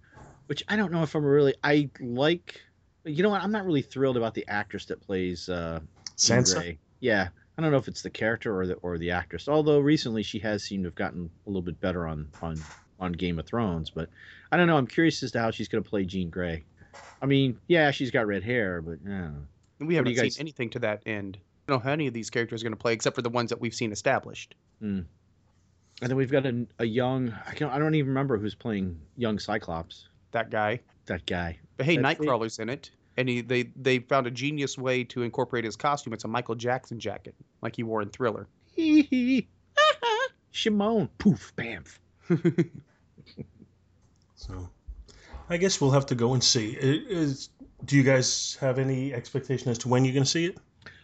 which 0.46 0.64
I 0.68 0.77
don't 0.77 0.92
know 0.92 1.03
if 1.03 1.14
I'm 1.14 1.24
really. 1.24 1.55
I 1.62 1.90
like. 2.01 2.61
You 3.05 3.22
know 3.22 3.31
what? 3.31 3.42
I'm 3.42 3.53
not 3.53 3.64
really 3.64 3.83
thrilled 3.83 4.16
about 4.16 4.35
the 4.35 4.46
actress 4.48 4.87
that 4.87 5.01
plays 5.01 5.48
uh, 5.48 5.81
Jean 6.18 6.38
Sansa. 6.38 6.55
Grey. 6.55 6.79
Yeah, 7.01 7.29
I 7.57 7.62
don't 7.62 7.70
know 7.70 7.79
if 7.79 7.88
it's 7.88 8.03
the 8.03 8.11
character 8.11 8.57
or 8.59 8.66
the 8.66 8.74
or 8.74 8.98
the 8.98 9.12
actress. 9.12 9.48
Although 9.48 9.81
recently 9.81 10.22
she 10.22 10.38
has 10.40 10.62
seemed 10.62 10.85
to 10.85 10.88
have 10.88 10.94
gotten 10.94 11.31
a 11.46 11.48
little 11.48 11.62
bit 11.62 11.81
better 11.81 12.07
on 12.07 12.29
on 12.42 12.61
on 13.01 13.12
Game 13.12 13.38
of 13.38 13.46
Thrones, 13.46 13.90
but 13.90 14.09
I 14.51 14.57
don't 14.57 14.66
know. 14.66 14.77
I'm 14.77 14.87
curious 14.87 15.22
as 15.22 15.33
to 15.33 15.40
how 15.40 15.51
she's 15.51 15.68
going 15.68 15.83
to 15.83 15.88
play 15.88 16.05
Jean 16.05 16.31
Grey. 16.31 16.64
I 17.20 17.27
mean, 17.27 17.59
yeah, 17.66 17.90
she's 17.90 18.11
got 18.11 18.27
red 18.27 18.42
hair, 18.42 18.81
but 18.83 18.98
I 19.05 19.09
don't 19.09 19.35
know. 19.35 19.46
We 19.79 19.95
haven't 19.95 20.14
guys- 20.14 20.35
seen 20.35 20.41
anything 20.43 20.71
to 20.71 20.79
that 20.81 21.03
end. 21.07 21.38
I 21.41 21.73
don't 21.73 21.79
know 21.81 21.85
how 21.85 21.93
any 21.93 22.07
of 22.07 22.14
these 22.14 22.31
characters 22.31 22.62
are 22.62 22.64
going 22.64 22.73
to 22.73 22.79
play 22.79 22.95
except 22.95 23.14
for 23.14 23.23
the 23.23 23.29
ones 23.31 23.51
that 23.51 23.61
we've 23.61 23.75
seen 23.75 23.93
established. 23.93 24.55
Hmm. 24.81 25.01
And 26.01 26.11
then 26.11 26.17
we've 26.17 26.31
got 26.31 26.47
a, 26.47 26.67
a 26.79 26.85
young. 26.85 27.35
I 27.47 27.53
can't. 27.55 27.71
I 27.73 27.79
don't 27.79 27.95
even 27.95 28.09
remember 28.09 28.38
who's 28.38 28.55
playing 28.55 28.99
young 29.17 29.38
Cyclops. 29.38 30.09
That 30.31 30.51
guy. 30.51 30.81
That 31.07 31.27
guy. 31.27 31.59
But 31.77 31.87
hey, 31.87 31.97
That's 31.97 32.21
it. 32.21 32.23
Nightcrawler's 32.23 32.59
in 32.59 32.69
it, 32.69 32.91
and 33.17 33.29
he 33.29 33.41
they 33.41 33.64
they 33.77 33.99
found 33.99 34.27
a 34.27 34.31
genius 34.31 34.79
way 34.79 35.05
to 35.05 35.23
incorporate 35.23 35.64
his 35.64 35.75
costume. 35.77 36.12
It's 36.12 36.25
a 36.25 36.29
Michael 36.29 36.55
Jackson 36.55 36.99
jacket, 37.01 37.35
like 37.62 37.75
he 37.77 37.83
wore 37.83 38.01
in 38.01 38.09
Thriller. 38.11 38.47
Hee 38.75 39.03
hee. 39.11 39.49
Shimon. 40.53 41.09
Poof. 41.19 41.53
Bamf. 41.57 41.99
So, 44.35 44.69
I 45.51 45.57
guess 45.57 45.81
we'll 45.81 45.91
have 45.91 46.07
to 46.07 46.14
go 46.14 46.33
and 46.35 46.43
see. 46.43 46.77
I- 46.77 46.81
Is, 47.11 47.51
do 47.85 47.97
you 47.97 48.03
guys 48.03 48.57
have 48.61 48.79
any 48.79 49.12
expectation 49.14 49.71
as 49.71 49.79
to 49.79 49.88
when 49.88 50.05
you're 50.05 50.14
going 50.14 50.25
to 50.25 50.31
see 50.31 50.47
it? 50.47 50.59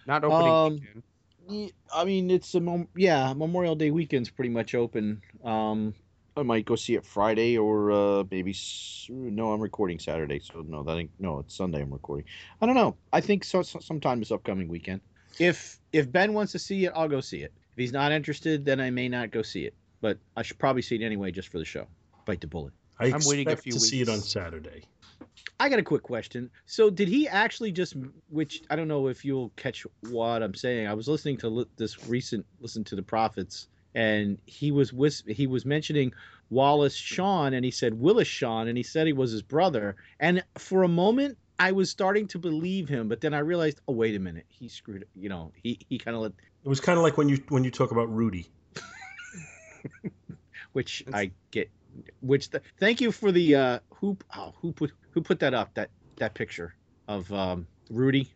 Not 0.07 0.25
opening 0.25 0.53
Um, 0.53 0.73
weekend. 0.75 1.73
I 1.95 2.05
mean, 2.05 2.31
it's 2.31 2.55
a 2.55 2.61
mem- 2.61 2.89
yeah. 2.97 3.33
Memorial 3.35 3.75
Day 3.75 3.91
weekend's 3.91 4.31
pretty 4.31 4.49
much 4.51 4.75
open. 4.75 5.23
Um, 5.43 5.95
I 6.37 6.43
might 6.43 6.65
go 6.65 6.75
see 6.75 6.95
it 6.95 7.05
Friday 7.07 7.57
or 7.59 7.93
uh, 7.93 8.25
maybe 8.31 8.51
s- 8.51 9.07
no. 9.11 9.53
I'm 9.53 9.61
recording 9.61 9.99
Saturday, 9.99 10.41
so 10.41 10.65
no, 10.67 10.83
that 10.83 10.97
ain't 10.97 11.11
no. 11.21 11.39
It's 11.41 11.55
Sunday. 11.55 11.83
I'm 11.83 11.93
recording. 11.93 12.27
I 12.61 12.67
don't 12.67 12.75
know. 12.75 12.97
I 13.13 13.21
think 13.21 13.45
so, 13.45 13.63
so 13.63 13.79
sometime 13.79 14.19
this 14.19 14.33
upcoming 14.33 14.69
weekend. 14.69 15.01
If 15.39 15.79
if 15.93 16.11
Ben 16.11 16.33
wants 16.33 16.53
to 16.53 16.59
see 16.59 16.87
it, 16.87 16.93
I'll 16.97 17.09
go 17.09 17.21
see 17.21 17.43
it. 17.43 17.53
If 17.73 17.77
he's 17.79 17.93
not 17.93 18.11
interested, 18.11 18.65
then 18.65 18.81
I 18.81 18.91
may 18.91 19.09
not 19.09 19.31
go 19.31 19.43
see 19.43 19.65
it. 19.65 19.75
But 20.01 20.19
I 20.37 20.43
should 20.43 20.59
probably 20.59 20.83
see 20.83 20.97
it 20.97 21.03
anyway, 21.03 21.31
just 21.31 21.49
for 21.49 21.59
the 21.59 21.65
show. 21.65 21.87
Bite 22.27 22.41
the 22.41 22.47
bullet. 22.47 22.73
I 22.99 23.07
I'm 23.07 23.21
waiting 23.25 23.47
a 23.49 23.53
expect 23.53 23.63
few 23.65 23.73
to 23.75 23.81
see 23.81 24.01
it 24.01 24.09
on. 24.09 24.19
Saturday. 24.21 24.85
I 25.61 25.69
got 25.69 25.79
a 25.79 25.83
quick 25.83 26.03
question. 26.03 26.51
So, 26.67 26.91
did 26.91 27.09
he 27.09 27.29
actually 27.29 27.73
just, 27.73 27.95
which 28.29 28.63
I 28.71 28.77
don't 28.77 28.89
know 28.89 29.09
if 29.09 29.25
you'll 29.25 29.51
catch 29.57 29.87
what 30.11 30.43
I'm 30.43 30.55
saying. 30.55 30.87
I 30.87 30.95
was 30.95 31.09
listening 31.09 31.37
to 31.39 31.49
li- 31.49 31.67
this 31.77 32.07
recent 32.09 32.45
listen 32.61 32.85
to 32.85 32.97
the 32.97 33.03
prophets, 33.03 33.69
and 33.95 34.39
he 34.47 34.73
was 34.73 34.93
whis- 34.93 35.23
he 35.27 35.47
was 35.47 35.65
mentioning 35.65 36.13
Wallace 36.51 36.95
Shawn, 36.97 37.55
and 37.55 37.65
he 37.65 37.71
said 37.71 37.95
Willis 37.95 38.29
Shawn, 38.29 38.69
and 38.69 38.77
he 38.77 38.83
said 38.83 39.07
he 39.07 39.13
was 39.13 39.31
his 39.33 39.43
brother. 39.43 39.97
And 40.21 40.45
for 40.59 40.83
a 40.83 40.89
moment, 40.89 41.39
I 41.59 41.73
was 41.73 41.89
starting 41.91 42.27
to 42.29 42.39
believe 42.39 42.89
him, 42.89 43.09
but 43.09 43.21
then 43.21 43.33
I 43.33 43.39
realized, 43.39 43.81
oh 43.87 43.93
wait 43.93 44.17
a 44.17 44.19
minute, 44.19 44.47
he 44.49 44.69
screwed. 44.69 45.07
You 45.15 45.29
know, 45.29 45.53
he 45.55 45.79
he 45.89 45.99
kind 45.99 46.17
of 46.17 46.23
let, 46.23 46.33
It 46.65 46.69
was 46.69 46.81
kind 46.81 46.99
of 46.99 47.03
like 47.05 47.17
when 47.17 47.29
you 47.29 47.43
when 47.49 47.63
you 47.65 47.71
talk 47.71 47.93
about 47.93 48.13
Rudy. 48.13 48.51
which 50.73 51.03
It's- 51.03 51.15
I 51.15 51.31
get. 51.51 51.71
Which 52.21 52.51
the, 52.51 52.61
thank 52.81 53.01
you 53.01 53.13
for 53.13 53.31
the 53.31 53.55
uh, 53.55 53.79
who 53.95 54.19
oh, 54.37 54.53
who 54.61 54.73
put 54.73 54.91
who 55.15 55.23
put 55.23 55.41
that 55.41 55.55
up 55.55 55.75
that 55.75 55.91
that 56.17 56.35
picture 56.35 56.75
of 57.09 57.33
um, 57.33 57.67
Rudy 57.91 58.33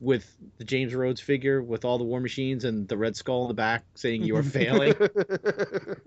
with 0.00 0.34
the 0.56 0.64
James 0.64 0.94
Rhodes 0.94 1.20
figure 1.20 1.62
with 1.62 1.84
all 1.84 1.98
the 1.98 2.04
war 2.04 2.20
machines 2.20 2.64
and 2.64 2.88
the 2.88 2.96
red 2.96 3.16
skull 3.16 3.42
in 3.42 3.48
the 3.48 3.54
back 3.54 3.84
saying 3.94 4.22
you 4.22 4.36
are 4.36 4.42
failing. 4.42 4.94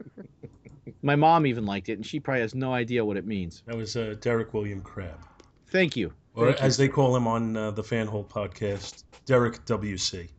My 1.02 1.16
mom 1.16 1.46
even 1.46 1.66
liked 1.66 1.90
it, 1.90 1.94
and 1.94 2.06
she 2.06 2.20
probably 2.20 2.42
has 2.42 2.56
no 2.56 2.74
idea 2.74 3.04
what 3.04 3.18
it 3.18 3.26
means. 3.26 3.62
That 3.66 3.76
was 3.76 3.98
uh, 3.98 4.16
Derek 4.22 4.54
William 4.54 4.82
Crabb, 4.82 5.20
Thank 5.68 5.98
you. 5.98 6.14
or 6.34 6.48
Thank 6.48 6.60
you, 6.60 6.66
as 6.66 6.78
they 6.78 6.88
call 6.88 7.16
him 7.16 7.28
on 7.28 7.58
uh, 7.58 7.72
the 7.72 7.84
Fanhole 7.84 8.26
podcast, 8.28 9.04
Derek 9.26 9.66
WC. 9.66 10.30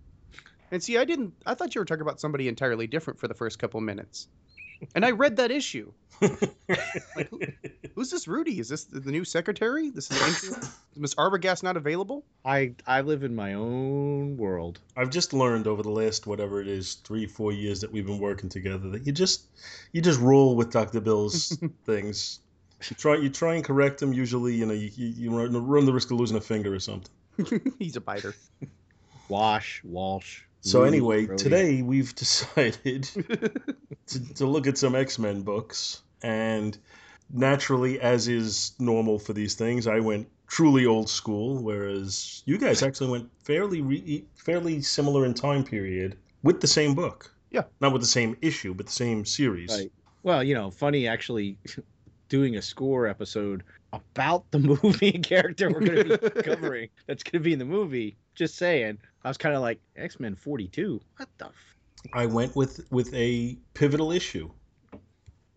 and 0.70 0.82
see, 0.82 0.96
I 0.96 1.04
didn't. 1.04 1.34
I 1.44 1.54
thought 1.54 1.74
you 1.74 1.80
were 1.80 1.84
talking 1.84 2.00
about 2.02 2.18
somebody 2.18 2.48
entirely 2.48 2.86
different 2.86 3.20
for 3.20 3.28
the 3.28 3.34
first 3.34 3.58
couple 3.58 3.80
minutes, 3.82 4.28
and 4.94 5.04
I 5.04 5.10
read 5.10 5.36
that 5.36 5.50
issue. 5.50 5.92
Like, 7.16 7.28
who, 7.28 7.40
who's 7.94 8.10
this 8.10 8.26
Rudy? 8.26 8.58
Is 8.58 8.68
this 8.68 8.84
the 8.84 9.00
the 9.00 9.10
new 9.10 9.24
secretary? 9.24 9.90
This 9.90 10.10
is 10.10 10.72
Miss 10.96 11.14
Arbogast 11.14 11.62
not 11.62 11.76
available? 11.76 12.24
I 12.44 12.74
I 12.86 13.02
live 13.02 13.22
in 13.24 13.34
my 13.34 13.54
own 13.54 14.36
world. 14.36 14.80
I've 14.96 15.10
just 15.10 15.32
learned 15.32 15.66
over 15.66 15.82
the 15.82 15.90
last 15.90 16.26
whatever 16.26 16.60
it 16.60 16.68
is, 16.68 16.94
three, 16.94 17.26
four 17.26 17.52
years 17.52 17.80
that 17.82 17.92
we've 17.92 18.06
been 18.06 18.18
working 18.18 18.48
together, 18.48 18.90
that 18.90 19.06
you 19.06 19.12
just 19.12 19.44
you 19.92 20.00
just 20.00 20.20
roll 20.20 20.56
with 20.56 20.72
Doctor 20.72 21.00
Bill's 21.00 21.56
things. 21.84 22.40
You 22.88 22.96
try 22.96 23.16
you 23.16 23.28
try 23.28 23.54
and 23.54 23.64
correct 23.64 24.00
him. 24.02 24.12
Usually, 24.12 24.54
you 24.54 24.66
know, 24.66 24.74
you, 24.74 24.90
you 24.94 25.06
you 25.06 25.36
run, 25.36 25.66
run 25.66 25.84
the 25.84 25.92
risk 25.92 26.10
of 26.10 26.18
losing 26.18 26.36
a 26.36 26.40
finger 26.40 26.74
or 26.74 26.80
something. 26.80 27.10
He's 27.78 27.96
a 27.96 28.00
biter. 28.00 28.34
Wash, 29.28 29.82
Walsh. 29.84 30.42
So 30.64 30.80
Rudy, 30.80 30.96
anyway, 30.96 31.26
Brody. 31.26 31.42
today 31.42 31.82
we've 31.82 32.14
decided 32.24 33.04
to, 34.06 34.34
to 34.34 34.46
look 34.46 34.66
at 34.66 34.78
some 34.78 34.94
X 34.94 35.18
Men 35.18 35.42
books, 35.42 36.02
and 36.22 36.76
naturally, 37.30 38.00
as 38.00 38.28
is 38.28 38.72
normal 38.78 39.18
for 39.18 39.34
these 39.34 39.54
things, 39.54 39.86
I 39.86 40.00
went 40.00 40.28
truly 40.46 40.86
old 40.86 41.10
school, 41.10 41.62
whereas 41.62 42.42
you 42.46 42.56
guys 42.56 42.82
actually 42.82 43.10
went 43.10 43.30
fairly 43.44 43.82
re- 43.82 44.24
fairly 44.36 44.80
similar 44.80 45.26
in 45.26 45.34
time 45.34 45.64
period 45.64 46.16
with 46.42 46.62
the 46.62 46.66
same 46.66 46.94
book. 46.94 47.30
Yeah. 47.50 47.62
not 47.80 47.92
with 47.92 48.02
the 48.02 48.08
same 48.08 48.36
issue, 48.40 48.74
but 48.74 48.86
the 48.86 48.92
same 48.92 49.24
series. 49.24 49.70
Right. 49.70 49.92
Well, 50.24 50.42
you 50.42 50.54
know, 50.54 50.70
funny 50.70 51.06
actually 51.06 51.58
doing 52.28 52.56
a 52.56 52.62
score 52.62 53.06
episode 53.06 53.62
about 53.92 54.50
the 54.50 54.58
movie 54.82 55.12
character 55.12 55.70
we're 55.70 55.80
going 55.80 56.08
to 56.08 56.18
be 56.18 56.42
covering 56.42 56.88
that's 57.06 57.22
going 57.22 57.40
to 57.42 57.44
be 57.44 57.52
in 57.52 57.58
the 57.58 57.64
movie. 57.64 58.16
Just 58.34 58.56
saying. 58.56 58.98
I 59.24 59.28
was 59.28 59.38
kind 59.38 59.54
of 59.54 59.62
like 59.62 59.80
X 59.96 60.20
Men 60.20 60.34
42. 60.34 61.00
What 61.16 61.28
the? 61.38 61.46
F-? 61.46 61.52
I 62.12 62.26
went 62.26 62.54
with 62.54 62.86
with 62.90 63.12
a 63.14 63.56
pivotal 63.74 64.12
issue. 64.12 64.50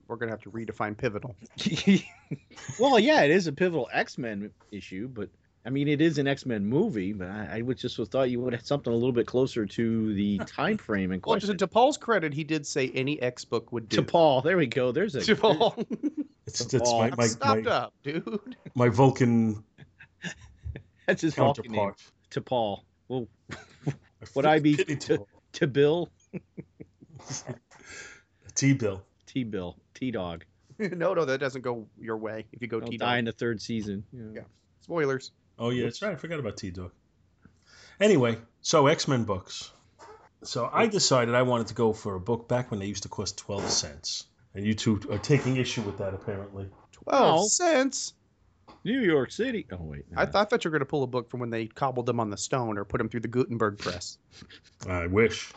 We're 0.07 0.15
gonna 0.15 0.31
have 0.31 0.41
to 0.43 0.51
redefine 0.51 0.95
pivotal. 0.97 1.35
well, 2.79 2.97
yeah, 2.97 3.23
it 3.23 3.31
is 3.31 3.47
a 3.47 3.51
pivotal 3.51 3.89
X 3.91 4.17
Men 4.17 4.51
issue, 4.71 5.09
but 5.09 5.29
I 5.65 5.69
mean, 5.69 5.89
it 5.89 5.99
is 5.99 6.17
an 6.17 6.27
X 6.27 6.45
Men 6.45 6.65
movie. 6.65 7.11
But 7.11 7.27
I, 7.29 7.57
I 7.57 7.61
would 7.61 7.77
just 7.77 7.97
have 7.97 8.07
thought 8.07 8.29
you 8.29 8.39
would 8.39 8.53
have 8.53 8.65
something 8.65 8.91
a 8.93 8.95
little 8.95 9.11
bit 9.11 9.27
closer 9.27 9.65
to 9.65 10.13
the 10.13 10.37
time 10.47 10.77
frame 10.77 11.11
in 11.11 11.19
Well, 11.19 11.35
question. 11.35 11.49
to, 11.49 11.57
to 11.57 11.67
Paul's 11.67 11.97
credit, 11.97 12.33
he 12.33 12.45
did 12.45 12.65
say 12.65 12.89
any 12.95 13.21
X 13.21 13.43
book 13.43 13.73
would 13.73 13.89
do. 13.89 13.97
to 13.97 14.03
Paul, 14.03 14.41
there 14.41 14.55
we 14.57 14.67
go. 14.67 14.93
There's 14.93 15.15
a 15.15 15.21
To 15.21 15.35
Paul, 15.35 15.75
It's, 16.47 16.61
it's 16.61 16.73
ball. 16.89 17.01
my, 17.01 17.11
my, 17.17 17.27
stopped 17.27 17.65
my, 17.65 17.71
up, 17.71 17.93
dude. 18.03 18.39
my 18.75 18.87
Vulcan 18.87 19.61
that's 21.05 21.21
his 21.21 21.35
Vulcan 21.35 21.71
name. 21.71 21.91
To 22.31 22.41
Paul. 22.41 22.83
Well, 23.07 23.27
Would 24.35 24.45
I 24.45 24.59
be 24.59 24.75
Pity 24.75 24.95
to- 24.97 25.17
to 25.17 25.25
to 25.53 25.67
Bill, 25.67 26.09
T 28.55 28.73
Bill? 28.73 29.03
T 29.25 29.43
Bill, 29.43 29.77
T 29.93 30.11
Dog. 30.11 30.45
no, 30.79 31.13
no, 31.13 31.25
that 31.25 31.39
doesn't 31.39 31.61
go 31.61 31.87
your 31.99 32.17
way. 32.17 32.45
If 32.51 32.61
you 32.61 32.67
go 32.67 32.79
He'll 32.79 32.89
T 32.89 32.97
die 32.97 33.17
in 33.17 33.25
the 33.25 33.31
third 33.31 33.61
season. 33.61 34.03
Yeah. 34.11 34.41
Spoilers. 34.81 35.31
Oh 35.59 35.69
yeah, 35.69 35.83
that's 35.83 36.01
right. 36.01 36.11
I 36.13 36.15
forgot 36.15 36.39
about 36.39 36.57
T 36.57 36.71
Dog. 36.71 36.91
Anyway, 37.99 38.37
so 38.61 38.87
X 38.87 39.07
Men 39.07 39.23
books. 39.23 39.71
So 40.43 40.69
I 40.71 40.85
decided 40.87 41.33
I 41.33 41.41
wanted 41.41 41.67
to 41.67 41.73
go 41.73 41.93
for 41.93 42.15
a 42.15 42.19
book 42.19 42.47
back 42.47 42.69
when 42.71 42.79
they 42.79 42.85
used 42.85 43.03
to 43.03 43.09
cost 43.09 43.37
twelve 43.37 43.67
cents, 43.69 44.25
and 44.53 44.65
you 44.65 44.73
two 44.75 44.99
are 45.11 45.17
taking 45.17 45.57
issue 45.57 45.81
with 45.81 45.97
that 45.97 46.13
apparently. 46.13 46.69
Twelve 46.91 47.49
cents. 47.49 48.13
New 48.87 49.01
York 49.01 49.31
City. 49.31 49.67
Oh 49.71 49.77
wait, 49.81 50.05
I, 50.15 50.25
th- 50.25 50.35
I 50.35 50.45
thought 50.45 50.63
you 50.63 50.71
were 50.71 50.77
gonna 50.77 50.85
pull 50.85 51.03
a 51.03 51.07
book 51.07 51.29
from 51.29 51.41
when 51.41 51.49
they 51.49 51.67
cobbled 51.67 52.05
them 52.05 52.19
on 52.19 52.29
the 52.29 52.37
stone 52.37 52.77
or 52.77 52.85
put 52.85 52.99
them 52.99 53.09
through 53.09 53.19
the 53.19 53.27
Gutenberg 53.27 53.77
press. 53.77 54.17
I 54.87 55.07
wish, 55.07 55.51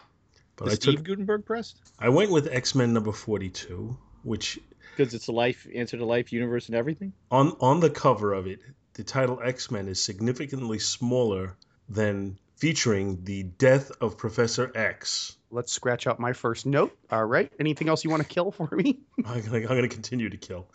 but 0.57 0.67
the 0.67 0.71
I 0.73 0.75
Steve 0.75 0.97
took 0.97 1.05
Gutenberg 1.05 1.47
press 1.47 1.75
I 1.99 2.09
went 2.09 2.31
with 2.31 2.49
X 2.51 2.75
Men 2.75 2.93
number 2.93 3.13
forty 3.13 3.49
two, 3.49 3.97
which 4.25 4.59
because 4.97 5.15
it's 5.15 5.29
a 5.29 5.33
life 5.33 5.67
answer 5.75 5.97
to 5.97 6.05
life 6.05 6.33
universe 6.33 6.67
and 6.67 6.75
everything. 6.75 7.13
on 7.31 7.57
on 7.61 7.81
the 7.81 7.91
cover 7.91 8.33
of 8.33 8.47
it, 8.49 8.61
the 8.95 9.05
title 9.05 9.41
X 9.43 9.71
Men 9.71 9.87
is 9.87 10.03
significantly 10.03 10.81
smaller 10.81 11.57
than 11.89 12.37
featuring 12.57 13.25
the 13.25 13.45
death 13.45 13.91
of 14.01 14.19
Professor 14.19 14.71
X. 14.75 15.37
Let's 15.51 15.73
scratch 15.73 16.07
out 16.07 16.21
my 16.21 16.33
first 16.33 16.67
note. 16.67 16.97
All 17.11 17.25
right. 17.25 17.51
Anything 17.59 17.89
else 17.89 18.05
you 18.05 18.11
want 18.11 18.23
to 18.23 18.29
kill 18.29 18.53
for 18.53 18.69
me? 18.71 19.01
I'm 19.25 19.43
gonna 19.43 19.89
continue 19.89 20.29
to 20.29 20.37
kill. 20.37 20.69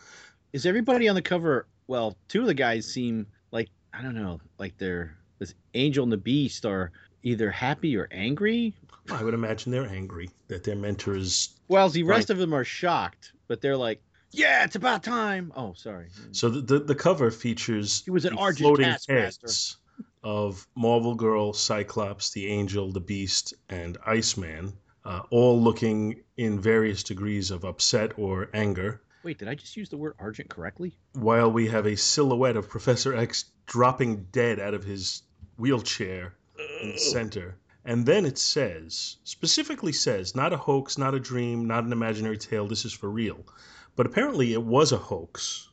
Is 0.55 0.65
everybody 0.65 1.09
on 1.09 1.15
the 1.15 1.21
cover? 1.21 1.67
Well, 1.87 2.15
two 2.29 2.39
of 2.39 2.47
the 2.47 2.53
guys 2.53 2.89
seem 2.89 3.27
like 3.51 3.67
I 3.93 4.01
don't 4.01 4.15
know, 4.15 4.39
like 4.57 4.77
they're 4.77 5.17
this 5.37 5.53
Angel 5.73 6.03
and 6.03 6.09
the 6.13 6.15
Beast 6.15 6.65
are 6.65 6.93
either 7.23 7.51
happy 7.51 7.97
or 7.97 8.07
angry. 8.09 8.73
I 9.11 9.21
would 9.21 9.33
imagine 9.33 9.73
they're 9.73 9.85
angry 9.85 10.29
that 10.47 10.63
their 10.63 10.77
mentor 10.77 11.17
is 11.17 11.59
Well, 11.67 11.89
the 11.89 12.03
rest 12.03 12.29
Right. 12.29 12.35
of 12.35 12.37
them 12.37 12.53
are 12.53 12.63
shocked, 12.63 13.33
but 13.49 13.59
they're 13.59 13.75
like, 13.75 14.01
"Yeah, 14.31 14.63
it's 14.63 14.77
about 14.77 15.03
time." 15.03 15.51
Oh, 15.57 15.73
sorry. 15.73 16.07
So 16.31 16.47
the, 16.47 16.61
the, 16.61 16.79
the 16.79 16.95
cover 16.95 17.31
features 17.31 18.03
He 18.05 18.11
was 18.11 18.23
an 18.23 18.37
floating 18.37 18.95
heads 19.09 19.77
of 20.23 20.65
Marvel 20.73 21.15
Girl, 21.15 21.51
Cyclops, 21.51 22.31
the 22.31 22.47
Angel, 22.47 22.93
the 22.93 23.01
Beast, 23.01 23.55
and 23.67 23.97
Iceman, 24.07 24.71
uh, 25.03 25.23
all 25.31 25.61
looking 25.61 26.23
in 26.37 26.61
various 26.61 27.03
degrees 27.03 27.51
of 27.51 27.65
upset 27.65 28.17
or 28.17 28.49
anger. 28.53 29.01
Wait, 29.25 29.39
did 29.39 29.47
I 29.47 29.55
just 29.55 29.75
use 29.75 29.89
the 29.89 29.97
word 29.97 30.13
Argent 30.19 30.51
correctly? 30.51 30.95
While 31.13 31.51
we 31.51 31.67
have 31.69 31.87
a 31.87 31.97
silhouette 31.97 32.57
of 32.57 32.69
Professor 32.69 33.15
X 33.15 33.45
dropping 33.65 34.25
dead 34.25 34.59
out 34.59 34.75
of 34.75 34.83
his 34.83 35.23
wheelchair 35.57 36.35
in 36.83 36.91
the 36.91 36.97
center. 36.99 37.55
And 37.83 38.05
then 38.05 38.27
it 38.27 38.37
says, 38.37 39.17
specifically 39.23 39.93
says, 39.93 40.35
not 40.35 40.53
a 40.53 40.57
hoax, 40.57 40.99
not 40.99 41.15
a 41.15 41.19
dream, 41.19 41.65
not 41.65 41.85
an 41.85 41.91
imaginary 41.91 42.37
tale, 42.37 42.67
this 42.67 42.85
is 42.85 42.93
for 42.93 43.09
real. 43.09 43.39
But 43.95 44.05
apparently 44.05 44.53
it 44.53 44.61
was 44.61 44.91
a 44.91 44.97
hoax. 44.97 45.69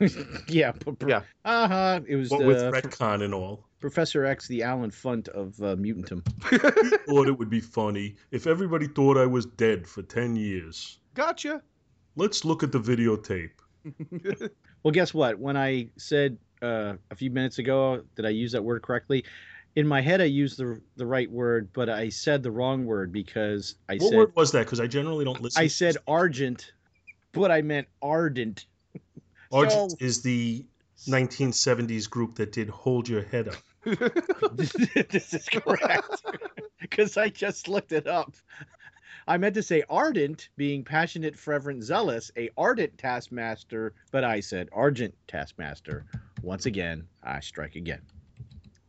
yeah. 0.48 0.72
Yeah. 1.06 1.22
Uh 1.44 1.68
huh. 1.68 2.00
It 2.08 2.16
was 2.16 2.30
What 2.30 2.44
with 2.44 2.58
uh, 2.58 2.72
retcon 2.72 3.22
and 3.22 3.32
all. 3.32 3.68
Professor 3.78 4.24
X, 4.24 4.48
the 4.48 4.64
Allen 4.64 4.90
Funt 4.90 5.28
of 5.28 5.54
uh, 5.60 5.76
Mutantum. 5.76 6.24
thought 7.06 7.28
it 7.28 7.38
would 7.38 7.50
be 7.50 7.60
funny 7.60 8.16
if 8.32 8.48
everybody 8.48 8.88
thought 8.88 9.16
I 9.16 9.26
was 9.26 9.46
dead 9.46 9.86
for 9.86 10.02
10 10.02 10.34
years. 10.34 10.98
gotcha. 11.14 11.62
Let's 12.16 12.44
look 12.44 12.62
at 12.62 12.72
the 12.72 12.80
videotape. 12.80 13.50
Well, 14.82 14.92
guess 14.92 15.12
what? 15.12 15.38
When 15.38 15.56
I 15.58 15.90
said 15.98 16.38
uh, 16.62 16.94
a 17.10 17.14
few 17.14 17.30
minutes 17.30 17.58
ago 17.58 18.02
did 18.16 18.24
I 18.24 18.30
use 18.30 18.52
that 18.52 18.64
word 18.64 18.82
correctly, 18.82 19.24
in 19.76 19.86
my 19.86 20.00
head 20.00 20.20
I 20.20 20.24
used 20.24 20.58
the 20.58 20.80
the 20.96 21.06
right 21.06 21.30
word, 21.30 21.70
but 21.72 21.88
I 21.88 22.08
said 22.08 22.42
the 22.42 22.50
wrong 22.50 22.86
word 22.86 23.12
because 23.12 23.76
I 23.88 23.94
what 23.94 24.00
said 24.00 24.06
What 24.06 24.16
word 24.28 24.36
was 24.36 24.52
that? 24.52 24.66
Because 24.66 24.80
I 24.80 24.86
generally 24.86 25.24
don't 25.24 25.40
listen. 25.40 25.62
I 25.62 25.66
said 25.66 25.96
argent, 26.06 26.72
but 27.32 27.50
I 27.50 27.62
meant 27.62 27.88
ardent. 28.02 28.66
Argent 29.52 29.90
so- 29.92 29.96
is 30.00 30.22
the 30.22 30.64
1970s 31.08 32.08
group 32.08 32.36
that 32.36 32.52
did 32.52 32.68
Hold 32.68 33.08
Your 33.08 33.22
Head 33.22 33.48
Up. 33.48 33.56
this 34.54 35.34
is 35.34 35.48
correct 35.48 36.22
because 36.80 37.16
I 37.16 37.30
just 37.30 37.66
looked 37.68 37.92
it 37.92 38.06
up. 38.06 38.34
I 39.28 39.36
meant 39.36 39.54
to 39.54 39.62
say 39.62 39.82
ardent, 39.88 40.48
being 40.56 40.82
passionate, 40.82 41.36
fervent, 41.36 41.84
zealous, 41.84 42.30
a 42.36 42.50
ardent 42.56 42.98
taskmaster, 42.98 43.92
but 44.10 44.24
I 44.24 44.40
said 44.40 44.68
argent 44.72 45.14
taskmaster. 45.28 46.06
Once 46.42 46.66
again, 46.66 47.06
I 47.22 47.40
strike 47.40 47.76
again. 47.76 48.00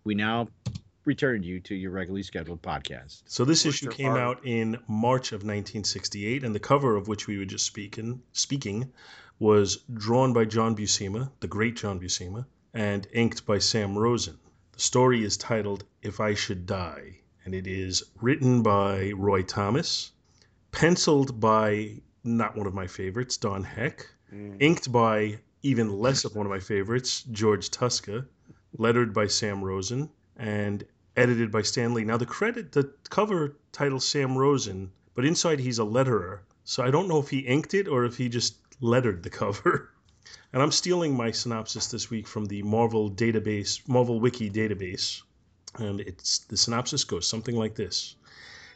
We 0.04 0.16
now 0.16 0.48
return 1.06 1.44
you 1.44 1.60
to 1.60 1.76
your 1.76 1.92
regularly 1.92 2.24
scheduled 2.24 2.62
podcast. 2.62 3.24
So 3.26 3.44
this 3.44 3.66
Words 3.66 3.78
issue 3.78 3.90
came 3.92 4.12
hard. 4.12 4.22
out 4.22 4.46
in 4.46 4.78
March 4.88 5.32
of 5.32 5.42
1968, 5.42 6.44
and 6.44 6.56
the 6.56 6.60
cover 6.60 6.96
of 6.96 7.08
which 7.08 7.28
we 7.28 7.38
were 7.38 7.46
just 7.46 7.66
speaking 7.66 8.22
speaking 8.32 8.92
was 9.40 9.78
drawn 9.94 10.34
by 10.34 10.46
John 10.46 10.76
Buscema, 10.76 11.32
the 11.40 11.48
great 11.48 11.76
John 11.76 12.00
Buscema, 12.00 12.46
and 12.74 13.08
inked 13.12 13.46
by 13.46 13.58
Sam 13.58 13.98
Rosen. 13.98 14.38
The 14.74 14.80
story 14.80 15.24
is 15.24 15.38
titled 15.38 15.84
"If 16.02 16.20
I 16.20 16.36
Should 16.36 16.66
Die," 16.66 17.20
and 17.44 17.54
it 17.54 17.68
is 17.68 18.04
written 18.22 18.62
by 18.62 19.12
Roy 19.12 19.42
Thomas, 19.42 20.12
penciled 20.72 21.40
by 21.40 22.02
not 22.24 22.56
one 22.56 22.68
of 22.68 22.74
my 22.74 22.88
favorites, 22.88 23.38
Don 23.38 23.64
Heck, 23.64 24.08
mm. 24.34 24.56
inked 24.60 24.92
by 24.92 25.40
even 25.64 26.00
less 26.00 26.26
of 26.26 26.36
one 26.36 26.46
of 26.46 26.52
my 26.52 26.60
favorites, 26.60 27.24
George 27.32 27.70
Tuska, 27.70 28.26
lettered 28.78 29.14
by 29.14 29.28
Sam 29.28 29.64
Rosen, 29.64 30.10
and 30.38 30.84
edited 31.16 31.52
by 31.52 31.62
Stan 31.62 31.94
Lee. 31.94 32.04
Now 32.04 32.18
the 32.18 32.26
credit, 32.26 32.72
the 32.72 32.92
cover 33.10 33.58
title 33.72 34.00
Sam 34.00 34.38
Rosen, 34.38 34.92
but 35.14 35.26
inside 35.26 35.60
he's 35.60 35.80
a 35.80 35.84
letterer. 35.84 36.40
So 36.64 36.84
I 36.84 36.92
don't 36.92 37.08
know 37.08 37.20
if 37.20 37.30
he 37.30 37.40
inked 37.40 37.74
it 37.74 37.88
or 37.88 38.06
if 38.06 38.18
he 38.18 38.30
just 38.30 38.56
lettered 38.80 39.24
the 39.24 39.30
cover. 39.42 39.90
And 40.54 40.62
I'm 40.62 40.72
stealing 40.72 41.16
my 41.16 41.32
synopsis 41.32 41.88
this 41.88 42.10
week 42.10 42.28
from 42.28 42.46
the 42.46 42.64
Marvel 42.64 43.12
database, 43.12 43.88
Marvel 43.88 44.20
Wiki 44.20 44.50
database. 44.50 45.22
And 45.76 46.02
it's 46.02 46.40
the 46.40 46.58
synopsis 46.58 47.04
goes 47.04 47.28
something 47.28 47.56
like 47.56 47.76
this 47.76 48.16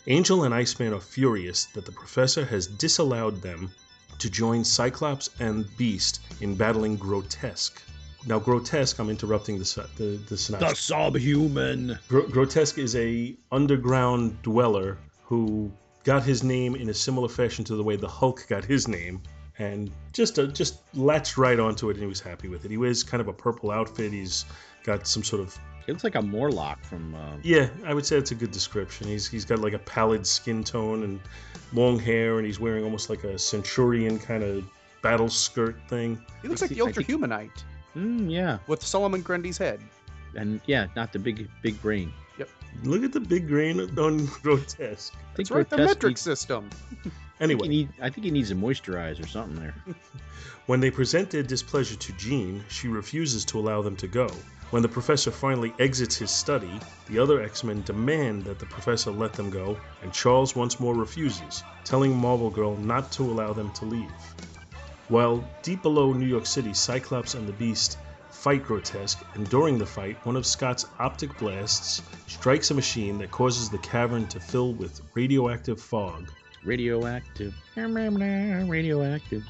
Angel 0.08 0.44
and 0.44 0.54
Iceman 0.54 0.94
are 0.94 1.00
furious 1.00 1.66
that 1.74 1.86
the 1.86 1.92
professor 1.92 2.46
has 2.46 2.68
disallowed 2.68 3.42
them 3.42 3.72
to 4.20 4.30
join 4.30 4.64
Cyclops 4.64 5.30
and 5.40 5.66
Beast 5.78 6.22
in 6.42 6.56
battling 6.56 6.96
Grotesque. 6.96 7.82
Now, 8.28 8.40
Grotesque, 8.40 9.00
I'm 9.00 9.10
interrupting 9.10 9.58
the, 9.58 9.88
the, 9.98 10.04
the 10.30 10.58
The 10.60 10.74
subhuman. 10.76 11.98
Gro- 12.08 12.28
Grotesque 12.28 12.78
is 12.78 12.96
a 12.96 13.36
underground 13.52 14.42
dweller 14.42 14.98
who 15.24 15.72
got 16.04 16.24
his 16.24 16.44
name 16.44 16.76
in 16.76 16.90
a 16.90 16.94
similar 16.94 17.28
fashion 17.28 17.66
to 17.66 17.76
the 17.76 17.84
way 17.84 17.96
the 17.96 18.08
Hulk 18.08 18.46
got 18.48 18.64
his 18.64 18.88
name, 18.88 19.22
and 19.58 19.92
just 20.14 20.38
uh, 20.38 20.46
just 20.48 20.82
latched 20.96 21.38
right 21.38 21.60
onto 21.60 21.90
it, 21.90 21.94
and 21.94 22.02
he 22.02 22.08
was 22.08 22.20
happy 22.20 22.48
with 22.48 22.64
it. 22.66 22.72
He 22.72 22.78
wears 22.78 23.04
kind 23.04 23.22
of 23.22 23.28
a 23.28 23.34
purple 23.34 23.72
outfit. 23.72 24.12
He's 24.12 24.46
got 24.84 25.08
some 25.08 25.24
sort 25.24 25.42
of 25.42 25.58
He 25.86 25.92
looks 25.92 26.04
like 26.04 26.16
a 26.16 26.22
Morlock 26.22 26.84
from. 26.84 27.14
Uh, 27.16 27.38
yeah, 27.44 27.68
I 27.86 27.94
would 27.94 28.06
say 28.06 28.18
it's 28.18 28.32
a 28.32 28.36
good 28.36 28.52
description. 28.52 29.08
He's 29.08 29.28
he's 29.28 29.46
got 29.46 29.60
like 29.60 29.74
a 29.74 29.80
pallid 29.80 30.26
skin 30.26 30.64
tone 30.64 31.04
and 31.04 31.20
long 31.74 32.00
hair, 32.00 32.38
and 32.38 32.46
he's 32.46 32.60
wearing 32.60 32.84
almost 32.84 33.10
like 33.10 33.24
a 33.24 33.38
centurion 33.38 34.18
kind 34.18 34.44
of 34.44 34.66
battle 35.02 35.30
skirt 35.30 35.78
thing. 35.88 36.20
He 36.42 36.48
looks 36.48 36.62
I 36.62 36.66
like 36.66 36.70
the 36.70 36.76
think- 36.76 36.86
I 36.86 36.88
Ultra 36.88 37.04
Humanite 37.04 37.64
mm, 37.96 38.32
yeah, 38.32 38.58
with 38.68 38.82
Solomon 38.84 39.22
Grundy's 39.22 39.58
head. 39.58 39.80
and 40.36 40.60
yeah, 40.66 40.88
not 40.96 41.14
the 41.14 41.20
big 41.20 41.48
big 41.62 41.80
brain. 41.82 42.12
Yep. 42.40 42.50
Look 42.84 43.04
at 43.04 43.14
the 43.14 43.20
big 43.22 43.48
brain 43.48 43.80
on 43.98 44.26
Grotesque. 44.44 45.14
I 45.14 45.36
think 45.36 45.48
That's 45.48 45.52
right, 45.52 45.70
the 45.70 45.78
metric 45.78 46.12
needs- 46.12 46.22
system. 46.22 46.70
I 46.92 46.98
think, 47.04 47.14
Anyway, 47.42 47.64
he 47.64 47.70
need, 47.70 47.90
I 48.02 48.10
think 48.10 48.26
he 48.26 48.32
needs 48.32 48.50
a 48.52 48.56
moisturize 48.56 49.22
or 49.24 49.28
something 49.28 49.60
there. 49.62 49.76
When 50.68 50.80
they 50.80 50.90
present 50.90 51.30
their 51.30 51.44
displeasure 51.44 51.96
to 51.96 52.14
Jean, 52.14 52.64
she 52.70 52.88
refuses 52.88 53.46
to 53.46 53.60
allow 53.60 53.84
them 53.84 53.96
to 53.98 54.08
go. 54.08 54.28
When 54.72 54.82
the 54.82 54.90
professor 54.90 55.32
finally 55.32 55.74
exits 55.80 56.18
his 56.18 56.32
study, 56.32 56.82
the 57.08 57.20
other 57.20 57.42
X 57.42 57.64
Men 57.64 57.84
demand 57.84 58.44
that 58.46 58.60
the 58.60 58.66
professor 58.66 59.12
let 59.12 59.34
them 59.34 59.50
go, 59.50 59.78
and 60.02 60.12
Charles 60.12 60.56
once 60.56 60.80
more 60.80 60.96
refuses, 60.96 61.64
telling 61.84 62.16
Marvel 62.16 62.50
Girl 62.50 62.76
not 62.76 63.12
to 63.14 63.24
allow 63.24 63.54
them 63.54 63.72
to 63.74 63.86
leave. 63.86 64.12
While 65.08 65.48
deep 65.62 65.84
below 65.84 66.14
New 66.14 66.26
York 66.26 66.46
City, 66.48 66.74
Cyclops 66.74 67.36
and 67.36 67.48
the 67.48 67.54
Beast 67.54 68.00
fight 68.32 68.64
Grotesque, 68.64 69.24
and 69.36 69.48
during 69.50 69.78
the 69.78 69.86
fight, 69.86 70.18
one 70.26 70.36
of 70.36 70.46
Scott's 70.46 70.86
optic 71.00 71.38
blasts 71.38 72.02
strikes 72.28 72.72
a 72.72 72.74
machine 72.74 73.20
that 73.20 73.32
causes 73.32 73.70
the 73.70 73.78
cavern 73.78 74.28
to 74.28 74.40
fill 74.40 74.74
with 74.74 75.00
radioactive 75.14 75.80
fog. 75.80 76.32
Radioactive. 76.64 77.54
Radioactive. 77.76 79.44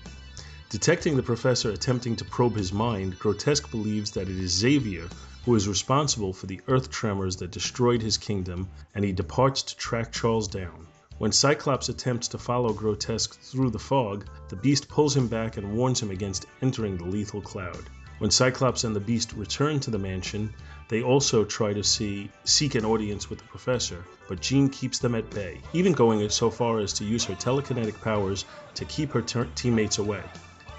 Detecting 0.69 1.15
the 1.15 1.23
professor 1.23 1.69
attempting 1.71 2.15
to 2.15 2.25
probe 2.25 2.58
his 2.58 2.73
mind, 2.73 3.19
Grotesque 3.19 3.69
believes 3.69 4.12
that 4.12 4.30
it 4.30 4.38
is 4.38 4.51
Xavier 4.51 5.08
who 5.45 5.54
is 5.54 5.67
responsible 5.67 6.34
for 6.34 6.47
the 6.47 6.60
earth 6.67 6.89
tremors 6.89 7.36
that 7.38 7.51
destroyed 7.51 8.01
his 8.01 8.17
kingdom, 8.17 8.67
and 8.95 9.06
he 9.06 9.12
departs 9.12 9.62
to 9.62 9.78
track 9.78 10.12
Charles 10.12 10.47
down. 10.47 10.88
When 11.19 11.32
Cyclops 11.32 11.88
attempts 11.88 12.28
to 12.30 12.39
follow 12.39 12.73
Grotesque 12.73 13.39
through 13.39 13.69
the 13.69 13.80
fog, 13.80 14.25
the 14.49 14.56
beast 14.56 14.89
pulls 14.89 15.15
him 15.15 15.28
back 15.28 15.58
and 15.58 15.71
warns 15.71 16.01
him 16.01 16.10
against 16.10 16.47
entering 16.63 16.97
the 16.97 17.06
lethal 17.06 17.41
cloud. 17.41 17.89
When 18.17 18.32
Cyclops 18.32 18.86
and 18.86 18.95
the 18.95 18.99
beast 18.99 19.34
return 19.34 19.80
to 19.82 19.91
the 19.91 19.99
mansion, 19.99 20.51
they 20.89 21.04
also 21.04 21.45
try 21.45 21.73
to 21.73 21.84
see 21.84 22.32
seek 22.43 22.73
an 22.73 22.86
audience 22.86 23.30
with 23.30 23.38
the 23.38 23.45
professor, 23.45 24.04
but 24.28 24.41
Jean 24.41 24.67
keeps 24.69 24.97
them 24.97 25.13
at 25.13 25.30
bay, 25.30 25.62
even 25.73 25.93
going 25.93 26.28
so 26.30 26.49
far 26.49 26.80
as 26.80 26.91
to 26.93 27.06
use 27.06 27.23
her 27.25 27.36
telekinetic 27.36 28.01
powers 28.01 28.45
to 28.73 28.84
keep 28.86 29.12
her 29.12 29.21
ter- 29.21 29.45
teammates 29.56 29.99
away. 29.99 30.23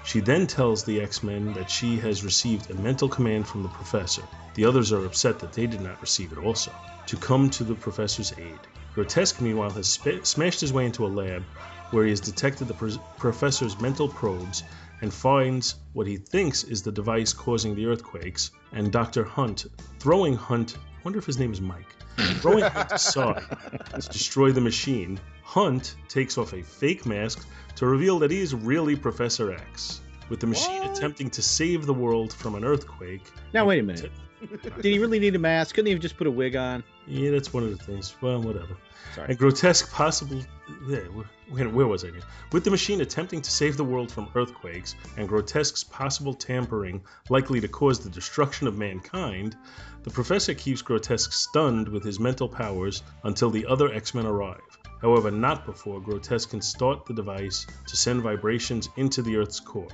She 0.07 0.21
then 0.21 0.47
tells 0.47 0.85
the 0.85 1.01
X 1.01 1.21
Men 1.21 1.51
that 1.51 1.69
she 1.69 1.97
has 1.97 2.23
received 2.23 2.69
a 2.69 2.75
mental 2.75 3.09
command 3.09 3.45
from 3.45 3.61
the 3.61 3.67
professor. 3.67 4.23
The 4.53 4.63
others 4.63 4.93
are 4.93 5.03
upset 5.03 5.37
that 5.39 5.51
they 5.51 5.67
did 5.67 5.81
not 5.81 5.99
receive 5.99 6.31
it 6.31 6.37
also, 6.37 6.71
to 7.07 7.17
come 7.17 7.49
to 7.49 7.65
the 7.65 7.75
professor's 7.75 8.31
aid. 8.37 8.61
Grotesque, 8.93 9.41
meanwhile, 9.41 9.71
has 9.71 9.89
spa- 9.89 10.23
smashed 10.23 10.61
his 10.61 10.71
way 10.71 10.85
into 10.85 11.05
a 11.05 11.07
lab 11.07 11.43
where 11.91 12.05
he 12.05 12.11
has 12.11 12.21
detected 12.21 12.69
the 12.69 12.73
pr- 12.73 13.03
professor's 13.17 13.81
mental 13.81 14.07
probes 14.07 14.63
and 15.01 15.13
finds 15.13 15.75
what 15.91 16.07
he 16.07 16.15
thinks 16.15 16.63
is 16.63 16.81
the 16.81 16.91
device 16.93 17.33
causing 17.33 17.75
the 17.75 17.85
earthquakes, 17.85 18.51
and 18.71 18.93
Dr. 18.93 19.25
Hunt 19.25 19.65
throwing 19.99 20.37
Hunt, 20.37 20.77
wonder 21.03 21.19
if 21.19 21.25
his 21.25 21.37
name 21.39 21.51
is 21.51 21.61
Mike, 21.61 21.95
throwing 22.41 22.63
Hunt 22.63 22.91
aside 22.91 23.43
to 23.99 24.09
destroy 24.09 24.51
the 24.51 24.61
machine. 24.61 25.19
Hunt 25.43 25.95
takes 26.09 26.37
off 26.37 26.53
a 26.53 26.61
fake 26.61 27.05
mask 27.05 27.47
to 27.75 27.85
reveal 27.85 28.19
that 28.19 28.31
he 28.31 28.39
is 28.39 28.53
really 28.53 28.95
Professor 28.95 29.51
X. 29.53 30.01
With 30.29 30.41
the 30.41 30.47
machine 30.47 30.81
What? 30.81 30.97
attempting 30.97 31.29
to 31.31 31.41
save 31.41 31.85
the 31.85 31.93
world 31.93 32.33
from 32.33 32.55
an 32.55 32.65
earthquake. 32.65 33.23
Now 33.53 33.65
wait 33.65 33.79
a 33.79 33.83
minute. 33.83 34.11
Did 34.61 34.85
he 34.85 34.99
really 34.99 35.19
need 35.19 35.35
a 35.35 35.39
mask? 35.39 35.75
Couldn't 35.75 35.87
he 35.87 35.91
have 35.93 36.01
just 36.01 36.17
put 36.17 36.27
a 36.27 36.31
wig 36.31 36.55
on? 36.55 36.83
Yeah, 37.07 37.31
that's 37.31 37.53
one 37.53 37.63
of 37.63 37.75
the 37.75 37.83
things. 37.83 38.15
Well, 38.21 38.41
whatever. 38.41 38.77
Sorry. 39.15 39.29
And 39.29 39.37
grotesque 39.37 39.91
possible. 39.91 40.41
Yeah, 40.87 40.99
where, 41.49 41.69
where 41.69 41.87
was 41.87 42.03
I? 42.03 42.07
Here? 42.07 42.21
With 42.51 42.63
the 42.63 42.71
machine 42.71 43.01
attempting 43.01 43.41
to 43.41 43.49
save 43.49 43.77
the 43.77 43.83
world 43.83 44.11
from 44.11 44.29
earthquakes 44.35 44.95
and 45.17 45.27
grotesque's 45.27 45.83
possible 45.83 46.33
tampering 46.33 47.01
likely 47.29 47.59
to 47.61 47.67
cause 47.67 47.99
the 47.99 48.09
destruction 48.09 48.67
of 48.67 48.77
mankind, 48.77 49.55
the 50.03 50.11
professor 50.11 50.53
keeps 50.53 50.81
grotesque 50.81 51.31
stunned 51.31 51.87
with 51.87 52.03
his 52.03 52.19
mental 52.19 52.47
powers 52.47 53.03
until 53.23 53.49
the 53.49 53.65
other 53.65 53.91
X-Men 53.93 54.25
arrive. 54.25 54.61
However, 55.01 55.31
not 55.31 55.65
before 55.65 55.99
grotesque 56.01 56.49
can 56.49 56.61
start 56.61 57.05
the 57.05 57.13
device 57.13 57.65
to 57.87 57.95
send 57.95 58.21
vibrations 58.21 58.89
into 58.97 59.21
the 59.21 59.37
Earth's 59.37 59.59
core. 59.59 59.87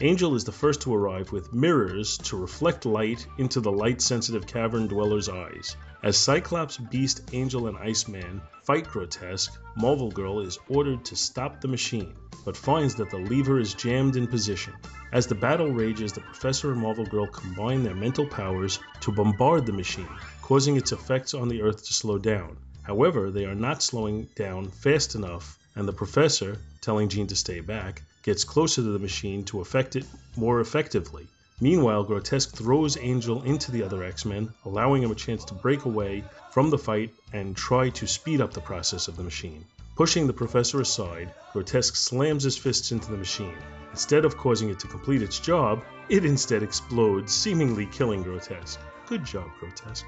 Angel 0.00 0.34
is 0.34 0.42
the 0.42 0.50
first 0.50 0.80
to 0.80 0.92
arrive 0.92 1.30
with 1.30 1.54
mirrors 1.54 2.18
to 2.18 2.36
reflect 2.36 2.84
light 2.84 3.28
into 3.38 3.60
the 3.60 3.70
light 3.70 4.02
sensitive 4.02 4.44
cavern 4.44 4.88
dweller's 4.88 5.28
eyes. 5.28 5.76
As 6.02 6.16
Cyclops, 6.16 6.78
Beast, 6.78 7.30
Angel, 7.32 7.68
and 7.68 7.78
Iceman 7.78 8.42
fight 8.64 8.88
Grotesque, 8.88 9.56
Marvel 9.76 10.10
Girl 10.10 10.40
is 10.40 10.58
ordered 10.68 11.04
to 11.04 11.14
stop 11.14 11.60
the 11.60 11.68
machine, 11.68 12.12
but 12.44 12.56
finds 12.56 12.96
that 12.96 13.08
the 13.08 13.18
lever 13.18 13.60
is 13.60 13.72
jammed 13.72 14.16
in 14.16 14.26
position. 14.26 14.72
As 15.12 15.28
the 15.28 15.36
battle 15.36 15.70
rages, 15.70 16.12
the 16.12 16.22
Professor 16.22 16.72
and 16.72 16.80
Marvel 16.80 17.06
Girl 17.06 17.28
combine 17.28 17.84
their 17.84 17.94
mental 17.94 18.26
powers 18.26 18.80
to 18.98 19.12
bombard 19.12 19.64
the 19.64 19.72
machine, 19.72 20.08
causing 20.42 20.76
its 20.76 20.90
effects 20.90 21.34
on 21.34 21.46
the 21.46 21.62
Earth 21.62 21.86
to 21.86 21.94
slow 21.94 22.18
down. 22.18 22.56
However, 22.82 23.30
they 23.30 23.44
are 23.44 23.54
not 23.54 23.80
slowing 23.80 24.28
down 24.34 24.70
fast 24.70 25.14
enough, 25.14 25.56
and 25.76 25.86
the 25.86 25.92
Professor, 25.92 26.58
telling 26.80 27.08
Jean 27.08 27.28
to 27.28 27.36
stay 27.36 27.60
back, 27.60 28.02
gets 28.24 28.42
closer 28.42 28.82
to 28.82 28.90
the 28.90 28.98
machine 28.98 29.44
to 29.44 29.60
affect 29.60 29.94
it 29.94 30.04
more 30.36 30.60
effectively. 30.60 31.28
Meanwhile, 31.60 32.04
Grotesque 32.04 32.56
throws 32.56 32.96
Angel 32.96 33.42
into 33.42 33.70
the 33.70 33.84
other 33.84 34.02
X 34.02 34.24
Men, 34.24 34.52
allowing 34.64 35.02
him 35.02 35.12
a 35.12 35.14
chance 35.14 35.44
to 35.44 35.54
break 35.54 35.84
away 35.84 36.24
from 36.50 36.70
the 36.70 36.78
fight 36.78 37.14
and 37.32 37.56
try 37.56 37.90
to 37.90 38.06
speed 38.08 38.40
up 38.40 38.52
the 38.52 38.60
process 38.60 39.06
of 39.06 39.16
the 39.16 39.22
machine. 39.22 39.64
Pushing 39.94 40.26
the 40.26 40.32
Professor 40.32 40.80
aside, 40.80 41.32
Grotesque 41.52 41.94
slams 41.94 42.42
his 42.42 42.58
fists 42.58 42.90
into 42.90 43.10
the 43.12 43.16
machine. 43.16 43.56
Instead 43.92 44.24
of 44.24 44.36
causing 44.36 44.70
it 44.70 44.80
to 44.80 44.88
complete 44.88 45.22
its 45.22 45.38
job, 45.38 45.84
it 46.08 46.24
instead 46.24 46.64
explodes, 46.64 47.32
seemingly 47.32 47.86
killing 47.86 48.24
Grotesque. 48.24 48.80
Good 49.06 49.24
job, 49.24 49.48
Grotesque. 49.60 50.06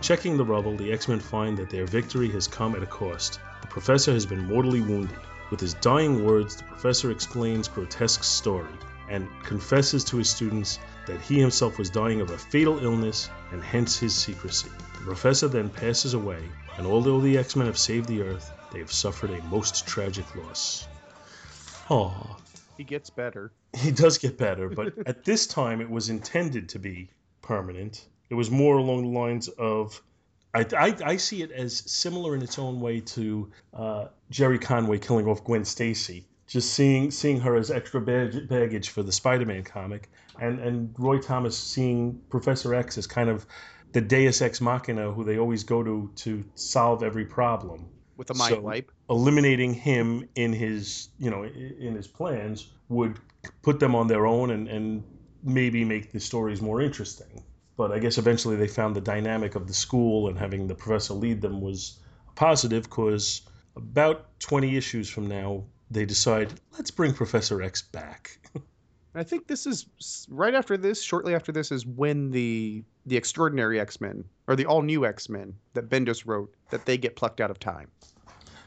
Checking 0.00 0.36
the 0.36 0.44
rubble, 0.44 0.76
the 0.76 0.90
X 0.90 1.06
Men 1.06 1.20
find 1.20 1.56
that 1.58 1.70
their 1.70 1.86
victory 1.86 2.30
has 2.30 2.48
come 2.48 2.74
at 2.74 2.82
a 2.82 2.86
cost. 2.86 3.38
The 3.60 3.68
Professor 3.68 4.12
has 4.12 4.26
been 4.26 4.46
mortally 4.46 4.80
wounded. 4.80 5.18
With 5.50 5.60
his 5.60 5.74
dying 5.74 6.24
words, 6.24 6.56
the 6.56 6.64
Professor 6.64 7.10
explains 7.10 7.68
Grotesque's 7.68 8.26
story 8.26 8.72
and 9.08 9.28
confesses 9.42 10.04
to 10.04 10.18
his 10.18 10.28
students 10.28 10.78
that 11.06 11.20
he 11.20 11.40
himself 11.40 11.78
was 11.78 11.88
dying 11.88 12.20
of 12.20 12.30
a 12.30 12.38
fatal 12.38 12.78
illness 12.84 13.30
and 13.50 13.62
hence 13.62 13.98
his 13.98 14.14
secrecy. 14.14 14.68
The 14.98 15.04
Professor 15.04 15.48
then 15.48 15.70
passes 15.70 16.12
away, 16.12 16.42
and 16.76 16.86
although 16.86 17.20
the 17.20 17.38
X 17.38 17.56
Men 17.56 17.66
have 17.66 17.78
saved 17.78 18.08
the 18.08 18.22
Earth, 18.22 18.52
they 18.72 18.78
have 18.78 18.92
suffered 18.92 19.30
a 19.30 19.42
most 19.44 19.86
tragic 19.86 20.26
loss. 20.36 20.86
Aww. 21.88 22.38
He 22.76 22.84
gets 22.84 23.10
better. 23.10 23.50
He 23.76 23.90
does 23.90 24.18
get 24.18 24.38
better, 24.38 24.68
but 24.68 24.94
at 25.06 25.24
this 25.24 25.46
time 25.46 25.80
it 25.80 25.88
was 25.88 26.08
intended 26.10 26.70
to 26.70 26.78
be 26.78 27.08
permanent. 27.42 28.06
It 28.30 28.34
was 28.34 28.50
more 28.50 28.78
along 28.78 29.02
the 29.02 29.18
lines 29.18 29.48
of. 29.48 30.02
I, 30.54 30.64
I, 30.76 30.96
I 31.04 31.16
see 31.16 31.42
it 31.42 31.50
as 31.52 31.76
similar 31.90 32.34
in 32.34 32.42
its 32.42 32.58
own 32.58 32.80
way 32.80 33.00
to 33.00 33.50
uh, 33.74 34.06
Gerry 34.30 34.58
Conway 34.58 34.98
killing 34.98 35.26
off 35.26 35.44
Gwen 35.44 35.64
Stacy. 35.64 36.26
Just 36.46 36.72
seeing 36.72 37.10
seeing 37.10 37.40
her 37.40 37.56
as 37.56 37.70
extra 37.70 38.00
bag- 38.00 38.48
baggage 38.48 38.88
for 38.88 39.02
the 39.02 39.12
Spider-Man 39.12 39.64
comic, 39.64 40.08
and 40.40 40.58
and 40.60 40.94
Roy 40.98 41.18
Thomas 41.18 41.58
seeing 41.58 42.22
Professor 42.30 42.74
X 42.74 42.96
as 42.96 43.06
kind 43.06 43.28
of 43.28 43.46
the 43.92 44.00
Deus 44.00 44.40
Ex 44.40 44.60
Machina 44.60 45.12
who 45.12 45.24
they 45.24 45.38
always 45.38 45.64
go 45.64 45.82
to 45.82 46.10
to 46.16 46.44
solve 46.54 47.02
every 47.02 47.26
problem 47.26 47.86
with 48.16 48.30
a 48.30 48.34
mind 48.34 48.54
So- 48.54 48.60
wipe. 48.62 48.90
eliminating 49.10 49.74
him 49.74 50.26
in 50.34 50.54
his 50.54 51.10
you 51.18 51.30
know 51.30 51.44
in 51.44 51.94
his 51.94 52.06
plans 52.08 52.68
would 52.88 53.18
put 53.60 53.78
them 53.78 53.94
on 53.94 54.06
their 54.06 54.24
own 54.26 54.50
and, 54.50 54.68
and 54.68 55.04
maybe 55.42 55.84
make 55.84 56.12
the 56.12 56.20
stories 56.20 56.62
more 56.62 56.80
interesting 56.80 57.44
but 57.78 57.90
i 57.90 57.98
guess 57.98 58.18
eventually 58.18 58.56
they 58.56 58.68
found 58.68 58.94
the 58.94 59.00
dynamic 59.00 59.54
of 59.54 59.66
the 59.66 59.72
school 59.72 60.28
and 60.28 60.38
having 60.38 60.66
the 60.66 60.74
professor 60.74 61.14
lead 61.14 61.40
them 61.40 61.62
was 61.62 61.98
positive 62.34 62.82
because 62.82 63.40
about 63.76 64.38
20 64.40 64.76
issues 64.76 65.08
from 65.08 65.26
now 65.26 65.64
they 65.90 66.04
decide 66.04 66.52
let's 66.74 66.90
bring 66.90 67.14
professor 67.14 67.62
x 67.62 67.80
back 67.80 68.38
I 69.14 69.24
think 69.24 69.48
this 69.48 69.66
is 69.66 69.86
right 70.30 70.54
after 70.54 70.76
this, 70.76 71.02
shortly 71.02 71.34
after 71.34 71.50
this, 71.50 71.72
is 71.72 71.84
when 71.84 72.30
the 72.30 72.84
the 73.06 73.16
extraordinary 73.16 73.80
X 73.80 74.00
Men 74.00 74.24
or 74.46 74.54
the 74.54 74.66
all 74.66 74.82
new 74.82 75.04
X 75.06 75.28
Men 75.28 75.54
that 75.74 75.88
Bendis 75.88 76.24
wrote 76.24 76.54
that 76.70 76.84
they 76.84 76.98
get 76.98 77.16
plucked 77.16 77.40
out 77.40 77.50
of 77.50 77.58
time. 77.58 77.90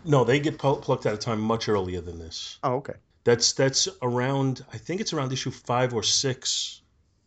No, 0.03 0.23
they 0.23 0.39
get 0.39 0.57
pl- 0.57 0.77
plucked 0.77 1.05
out 1.05 1.13
of 1.13 1.19
time 1.19 1.39
much 1.39 1.69
earlier 1.69 2.01
than 2.01 2.19
this. 2.19 2.57
Oh, 2.63 2.75
okay. 2.75 2.95
That's 3.23 3.53
that's 3.53 3.87
around. 4.01 4.65
I 4.73 4.77
think 4.77 4.99
it's 4.99 5.13
around 5.13 5.31
issue 5.31 5.51
five 5.51 5.93
or 5.93 6.03
six 6.03 6.81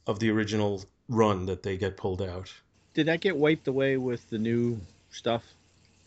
of 0.06 0.18
the 0.18 0.30
original 0.30 0.84
run 1.08 1.46
that 1.46 1.62
they 1.62 1.76
get 1.76 1.96
pulled 1.96 2.22
out. 2.22 2.52
Did 2.94 3.06
that 3.06 3.20
get 3.20 3.36
wiped 3.36 3.68
away 3.68 3.96
with 3.96 4.28
the 4.30 4.38
new 4.38 4.80
stuff, 5.10 5.42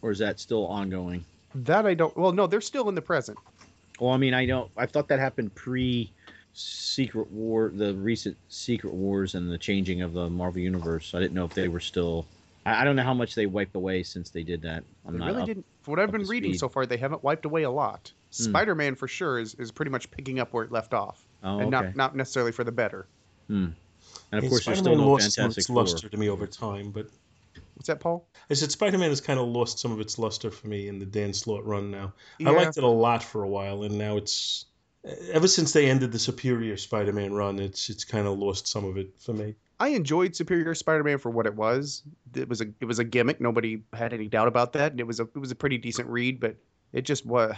or 0.02 0.12
is 0.12 0.20
that 0.20 0.40
still 0.40 0.66
ongoing? 0.68 1.26
That 1.56 1.86
I 1.86 1.94
don't. 1.94 2.16
Well, 2.16 2.32
no, 2.32 2.48
they're 2.48 2.62
still 2.62 2.88
in 2.90 2.96
the 2.96 3.02
present. 3.02 3.38
Well, 4.00 4.12
I 4.12 4.18
mean, 4.18 4.34
I 4.34 4.46
don't. 4.46 4.70
I 4.78 4.86
thought 4.86 5.08
that 5.10 5.20
happened 5.20 5.54
pre 5.56 6.12
Secret 6.54 7.30
War, 7.32 7.72
the 7.74 7.94
recent 7.96 8.38
Secret 8.50 8.94
Wars, 8.94 9.36
and 9.36 9.52
the 9.52 9.58
changing 9.58 10.02
of 10.02 10.14
the 10.14 10.30
Marvel 10.30 10.62
Universe. 10.62 11.14
I 11.14 11.20
didn't 11.20 11.34
know 11.34 11.46
if 11.46 11.54
they 11.54 11.68
were 11.68 11.80
still. 11.80 12.26
I, 12.66 12.82
I 12.82 12.84
don't 12.84 12.96
know 12.96 13.04
how 13.04 13.14
much 13.14 13.36
they 13.36 13.46
wiped 13.46 13.76
away 13.76 14.04
since 14.04 14.30
they 14.30 14.44
did 14.44 14.62
that. 14.64 14.84
I'm 15.06 15.14
They 15.14 15.20
not. 15.20 15.28
really 15.28 15.42
up- 15.42 15.48
didn't. 15.48 15.66
From 15.84 15.92
what 15.94 16.00
I've 16.00 16.12
been 16.12 16.26
reading 16.26 16.52
speed. 16.52 16.60
so 16.60 16.68
far, 16.70 16.86
they 16.86 16.98
haven't 16.98 17.24
wiped 17.24 17.46
away 17.46 17.64
a 17.64 17.72
lot. 17.72 18.12
Hmm. 18.36 18.44
Spider 18.44 18.76
Man 18.76 18.96
for 18.96 19.08
sure 19.08 19.40
is, 19.40 19.56
is 19.56 19.72
pretty 19.72 19.92
much 19.92 20.12
picking 20.12 20.40
up 20.40 20.52
where 20.54 20.64
it 20.66 20.72
left 20.72 20.94
off, 20.94 21.24
Oh, 21.44 21.60
and 21.60 21.74
okay. 21.74 21.86
not 21.88 21.96
not 21.96 22.16
necessarily 22.16 22.52
for 22.52 22.64
the 22.64 22.72
better. 22.72 23.08
And 24.32 24.40
of 24.40 24.44
And 24.44 24.50
course, 24.50 24.66
there's 24.66 24.80
Spider-Man 24.80 24.96
still 24.96 24.96
no 24.96 25.10
lost 25.12 25.32
some 25.34 25.46
of 25.48 25.56
Fantastic 25.56 25.58
its 25.58 25.68
Four. 25.68 25.84
luster 25.84 26.10
to 26.10 26.18
me 26.18 26.30
over 26.30 26.48
time, 26.48 26.92
but 26.92 27.10
What's 27.76 27.88
that, 27.88 28.00
Paul? 28.00 28.28
I 28.50 28.56
said 28.56 28.72
Spider-Man 28.72 29.10
has 29.10 29.22
kind 29.22 29.40
of 29.40 29.48
lost 29.48 29.80
some 29.80 29.92
of 29.92 30.00
its 30.00 30.18
luster 30.18 30.50
for 30.50 30.68
me 30.68 30.88
in 30.88 30.98
the 31.00 31.06
Dan 31.06 31.34
Slott 31.34 31.64
run 31.66 31.92
now. 31.92 32.14
Yeah. 32.40 32.50
I 32.50 32.52
liked 32.54 32.78
it 32.78 32.84
a 32.84 32.88
lot 32.88 33.24
for 33.24 33.44
a 33.44 33.48
while, 33.48 33.84
and 33.84 33.98
now 33.98 34.18
it's 34.18 34.66
ever 35.32 35.48
since 35.48 35.74
they 35.74 35.90
ended 35.90 36.12
the 36.12 36.20
Superior 36.20 36.76
Spider-Man 36.78 37.34
run, 37.34 37.60
it's 37.60 37.90
it's 37.90 38.04
kind 38.04 38.28
of 38.28 38.38
lost 38.40 38.68
some 38.68 38.84
of 38.86 38.98
it 38.98 39.14
for 39.20 39.34
me. 39.34 39.56
I 39.80 39.90
enjoyed 39.90 40.36
Superior 40.36 40.74
Spider-Man 40.74 41.20
for 41.20 41.30
what 41.30 41.46
it 41.46 41.56
was. 41.56 42.02
It 42.34 42.50
was 42.50 42.62
a 42.62 42.66
it 42.80 42.86
was 42.86 43.00
a 43.00 43.04
gimmick. 43.04 43.40
Nobody 43.40 43.84
had 43.94 44.12
any 44.14 44.28
doubt 44.28 44.48
about 44.48 44.74
that, 44.74 44.92
and 44.92 45.00
it 45.00 45.06
was 45.06 45.20
a 45.20 45.24
it 45.24 45.38
was 45.38 45.52
a 45.52 45.56
pretty 45.56 45.78
decent 45.78 46.10
read. 46.10 46.40
But 46.40 46.56
it 46.94 47.04
just 47.04 47.26
was 47.26 47.56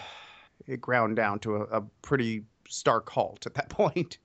it 0.67 0.82
ground 0.82 1.15
down 1.15 1.39
to 1.39 1.55
a, 1.58 1.62
a 1.77 1.82
pretty 2.01 2.43
stark 2.67 3.10
halt 3.10 3.45
at 3.45 3.53
that 3.53 3.69
point. 3.69 4.17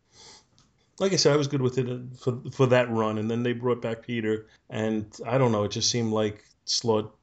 Like 0.99 1.13
I 1.13 1.17
said, 1.17 1.33
I 1.33 1.37
was 1.37 1.49
good 1.49 1.63
with 1.63 1.79
it 1.79 1.89
uh, 1.89 1.99
for 2.19 2.41
for 2.53 2.67
that 2.67 2.91
run, 2.91 3.19
and 3.19 3.31
then 3.31 3.43
they 3.43 3.53
brought 3.53 3.83
back 3.83 4.03
Peter, 4.03 4.47
and 4.71 5.07
I 5.27 5.39
don't 5.39 5.53
know, 5.53 5.65
it 5.65 5.73
just 5.73 5.91
seemed 5.91 6.13
like 6.13 6.45
Slott 6.65 7.15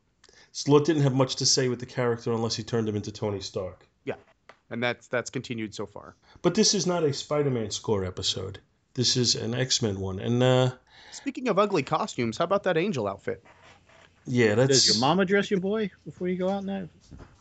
Slott 0.51 0.86
didn't 0.86 1.03
have 1.03 1.13
much 1.13 1.38
to 1.38 1.45
say 1.45 1.69
with 1.69 1.79
the 1.79 1.86
character 1.86 2.31
unless 2.31 2.55
he 2.55 2.63
turned 2.63 2.89
him 2.89 2.95
into 2.95 3.12
Tony 3.12 3.39
Stark. 3.39 3.88
Yeah, 4.03 4.15
and 4.69 4.84
that's 4.84 5.07
that's 5.07 5.29
continued 5.29 5.73
so 5.73 5.86
far. 5.86 6.15
But 6.41 6.55
this 6.55 6.73
is 6.73 6.86
not 6.86 7.03
a 7.03 7.13
Spider-Man 7.13 7.71
score 7.71 8.03
episode. 8.03 8.60
This 8.93 9.15
is 9.15 9.36
an 9.36 9.53
X-Men 9.53 9.99
one, 9.99 10.19
and 10.19 10.43
uh, 10.43 10.71
Speaking 11.12 11.47
of 11.47 11.60
ugly 11.60 11.84
costumes, 11.84 12.38
how 12.38 12.45
about 12.45 12.63
that 12.63 12.77
Angel 12.77 13.07
outfit? 13.07 13.43
yeah, 14.25 14.55
that's 14.55 14.86
Does 14.86 14.88
your 14.88 14.99
mama 14.99 15.25
dress 15.25 15.49
your 15.49 15.60
boy 15.60 15.91
before 16.05 16.27
you 16.27 16.38
go 16.38 16.49
out 16.49 16.63
now? 16.63 16.88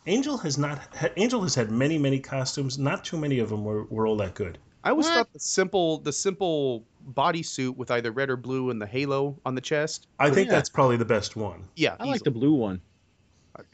Angel 0.07 0.37
has 0.37 0.57
not. 0.57 0.79
Had, 0.95 1.13
Angel 1.17 1.41
has 1.41 1.55
had 1.55 1.71
many, 1.71 1.97
many 1.97 2.19
costumes. 2.19 2.79
Not 2.79 3.05
too 3.05 3.17
many 3.17 3.39
of 3.39 3.49
them 3.49 3.63
were, 3.63 3.83
were 3.85 4.07
all 4.07 4.17
that 4.17 4.33
good. 4.33 4.57
I 4.83 4.89
always 4.91 5.05
What? 5.05 5.13
thought 5.13 5.33
the 5.33 5.39
simple 5.39 5.99
the 5.99 6.11
simple 6.13 6.85
bodysuit 7.13 7.75
with 7.75 7.91
either 7.91 8.11
red 8.11 8.29
or 8.29 8.37
blue 8.37 8.69
and 8.69 8.81
the 8.81 8.87
halo 8.87 9.37
on 9.45 9.55
the 9.55 9.61
chest. 9.61 10.07
I 10.19 10.29
think 10.29 10.47
Yeah. 10.47 10.55
that's 10.55 10.69
probably 10.69 10.97
the 10.97 11.05
best 11.05 11.35
one. 11.35 11.67
Yeah, 11.75 11.95
I 11.99 12.05
like 12.05 12.23
the 12.23 12.31
blue 12.31 12.53
one. 12.53 12.81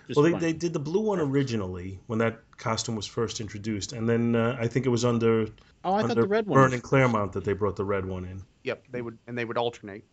Just 0.07 0.17
well, 0.17 0.23
they, 0.23 0.31
fun. 0.31 0.41
they 0.41 0.53
did 0.53 0.73
the 0.73 0.79
blue 0.79 1.01
one 1.01 1.19
originally 1.19 1.99
when 2.07 2.19
that 2.19 2.39
costume 2.57 2.95
was 2.95 3.05
first 3.05 3.39
introduced, 3.39 3.93
and 3.93 4.09
then 4.09 4.35
uh, 4.35 4.57
I 4.59 4.67
think 4.67 4.85
it 4.85 4.89
was 4.89 5.05
under 5.05 5.47
oh, 5.85 5.93
I 5.93 6.03
thought 6.03 6.15
the 6.15 6.27
red 6.27 6.47
one. 6.47 6.55
Byrne 6.59 6.73
and 6.73 6.83
Claremont 6.83 7.31
that 7.33 7.43
they 7.45 7.53
brought 7.53 7.75
the 7.75 7.85
red 7.85 8.05
one 8.05 8.25
in. 8.25 8.41
Yep, 8.63 8.85
they 8.91 9.01
would 9.01 9.17
and 9.27 9.37
they 9.37 9.45
would 9.45 9.57
alternate. 9.57 10.03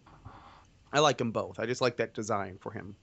I 0.92 1.00
like 1.00 1.18
them 1.18 1.32
both. 1.32 1.58
I 1.58 1.66
just 1.66 1.80
like 1.80 1.96
that 1.96 2.14
design 2.14 2.58
for 2.60 2.70
him. 2.72 2.94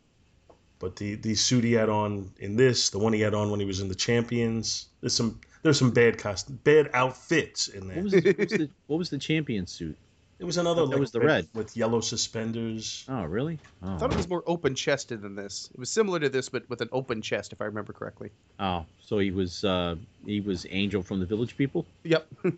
But 0.79 0.95
the 0.95 1.15
the 1.15 1.35
suit 1.35 1.63
he 1.63 1.73
had 1.73 1.89
on 1.89 2.31
in 2.39 2.55
this, 2.55 2.89
the 2.89 2.99
one 2.99 3.11
he 3.11 3.21
had 3.21 3.33
on 3.33 3.49
when 3.51 3.59
he 3.59 3.65
was 3.65 3.81
in 3.81 3.87
the 3.87 3.95
Champions, 3.95 4.87
there's 5.01 5.13
some 5.15 5.41
there's 5.63 5.79
some 5.79 5.91
bad 5.91 6.17
cost 6.17 6.63
bad 6.63 6.89
outfits 6.93 7.67
in 7.67 7.87
there. 7.87 7.97
What 7.97 8.03
was, 8.05 8.13
the, 8.13 8.21
what, 8.21 8.37
was 8.37 8.49
the, 8.49 8.69
what 8.87 8.97
was 8.97 9.09
the 9.09 9.17
champion 9.17 9.67
suit? 9.67 9.97
it 10.39 10.45
was 10.45 10.57
another 10.57 10.81
that 10.81 10.91
like 10.91 10.99
was 10.99 11.11
the 11.11 11.19
red. 11.19 11.47
with 11.53 11.77
yellow 11.77 12.01
suspenders. 12.01 13.05
Oh, 13.07 13.25
really? 13.25 13.59
Oh, 13.83 13.93
I 13.93 13.97
thought 13.97 14.11
it 14.11 14.17
was 14.17 14.27
more 14.27 14.41
open 14.47 14.73
chested 14.73 15.21
than 15.21 15.35
this. 15.35 15.69
It 15.71 15.79
was 15.79 15.91
similar 15.91 16.19
to 16.19 16.29
this, 16.29 16.49
but 16.49 16.67
with 16.67 16.81
an 16.81 16.89
open 16.91 17.21
chest, 17.21 17.53
if 17.53 17.61
I 17.61 17.65
remember 17.65 17.93
correctly. 17.93 18.31
oh, 18.59 18.85
so 18.99 19.19
he 19.19 19.29
was 19.29 19.63
uh, 19.63 19.97
he 20.25 20.41
was 20.41 20.65
Angel 20.71 21.03
from 21.03 21.19
the 21.19 21.27
Village 21.27 21.55
People. 21.55 21.85
Yep. 22.03 22.27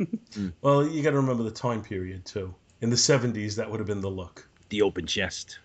Well, 0.62 0.88
you 0.88 1.04
got 1.04 1.12
to 1.12 1.18
remember 1.18 1.44
the 1.44 1.52
time 1.52 1.84
period 1.84 2.26
too. 2.26 2.56
In 2.82 2.90
the 2.90 2.96
70s, 2.96 3.56
that 3.58 3.70
would 3.70 3.80
have 3.80 3.88
been 3.88 4.02
the 4.02 4.10
look. 4.10 4.48
The 4.70 4.82
open 4.82 5.06
chest. 5.06 5.60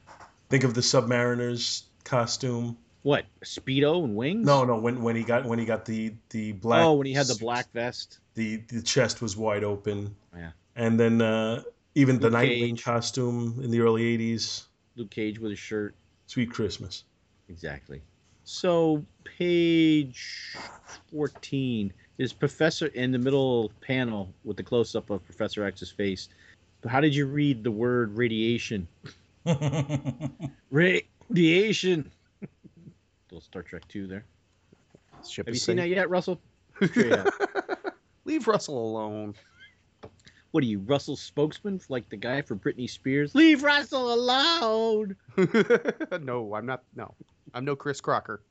Think 0.51 0.65
of 0.65 0.75
the 0.75 0.83
Submariner's 0.83 1.85
costume. 2.05 2.77
What? 3.03 3.27
Speedo 3.45 4.05
and 4.05 4.17
wings? 4.17 4.47
No, 4.47 4.65
no, 4.65 4.77
when 4.79 5.03
when 5.03 5.17
he 5.17 5.23
got 5.23 5.45
when 5.45 5.59
he 5.59 5.65
got 5.65 5.85
the 5.85 6.13
the 6.31 6.53
black. 6.53 6.85
oh, 6.85 6.95
when 6.95 7.07
he 7.07 7.13
had 7.13 7.27
the 7.27 7.37
black 7.37 7.71
vest. 7.73 8.19
The 8.35 8.57
the 8.69 8.83
chest 8.83 9.23
was 9.23 9.37
wide 9.37 9.65
open. 9.65 10.15
Yeah. 10.37 10.51
And 10.77 10.99
then 10.99 11.23
uh, 11.23 11.63
even 11.95 12.19
the 12.19 12.31
Luke 12.31 12.41
Nightwing 12.41 12.71
Cage. 12.71 12.85
costume 12.85 13.61
in 13.63 13.71
the 13.71 13.81
early 13.81 14.17
80s. 14.19 14.65
Luke 14.97 15.11
Cage 15.11 15.39
with 15.39 15.51
his 15.51 15.59
shirt. 15.59 15.95
Sweet 16.27 16.51
Christmas. 16.51 17.05
Exactly. 17.49 18.03
So 18.45 19.05
page 19.25 20.57
fourteen 21.11 21.93
is 22.19 22.33
Professor 22.33 22.87
in 22.89 23.13
the 23.13 23.19
middle 23.19 23.71
panel 23.81 24.33
with 24.45 24.57
the 24.57 24.63
close 24.63 24.95
up 24.95 25.11
of 25.11 25.25
Professor 25.25 25.65
X's 25.65 25.91
face. 25.91 26.29
How 26.89 27.01
did 27.01 27.15
you 27.15 27.27
read 27.27 27.65
the 27.65 27.71
word 27.71 28.17
radiation? 28.17 28.87
Radiation. 30.71 32.11
Little 33.39 33.47
Star 33.47 33.63
Trek 33.63 33.87
two 33.87 34.09
there. 34.09 34.25
Ship 35.25 35.47
Have 35.47 35.55
you 35.55 35.59
is 35.59 35.63
seen 35.63 35.77
that 35.77 35.83
safe. 35.83 35.95
yet, 35.95 36.11
Russell? 36.11 36.41
Leave 38.25 38.49
Russell 38.49 38.85
alone. 38.85 39.35
What 40.51 40.65
are 40.65 40.67
you, 40.67 40.81
Russell's 40.81 41.21
spokesman, 41.21 41.81
like 41.89 42.09
the 42.09 42.17
guy 42.17 42.43
for 42.43 42.57
Britney 42.57 42.91
Spears? 42.91 43.37
Leave 43.37 43.63
Russell 43.63 44.13
alone. 44.13 45.15
no, 46.21 46.53
I'm 46.53 46.67
not. 46.67 46.83
No, 46.97 47.15
I'm 47.55 47.65
no 47.65 47.77
Chris 47.77 48.01
Crocker. 48.01 48.43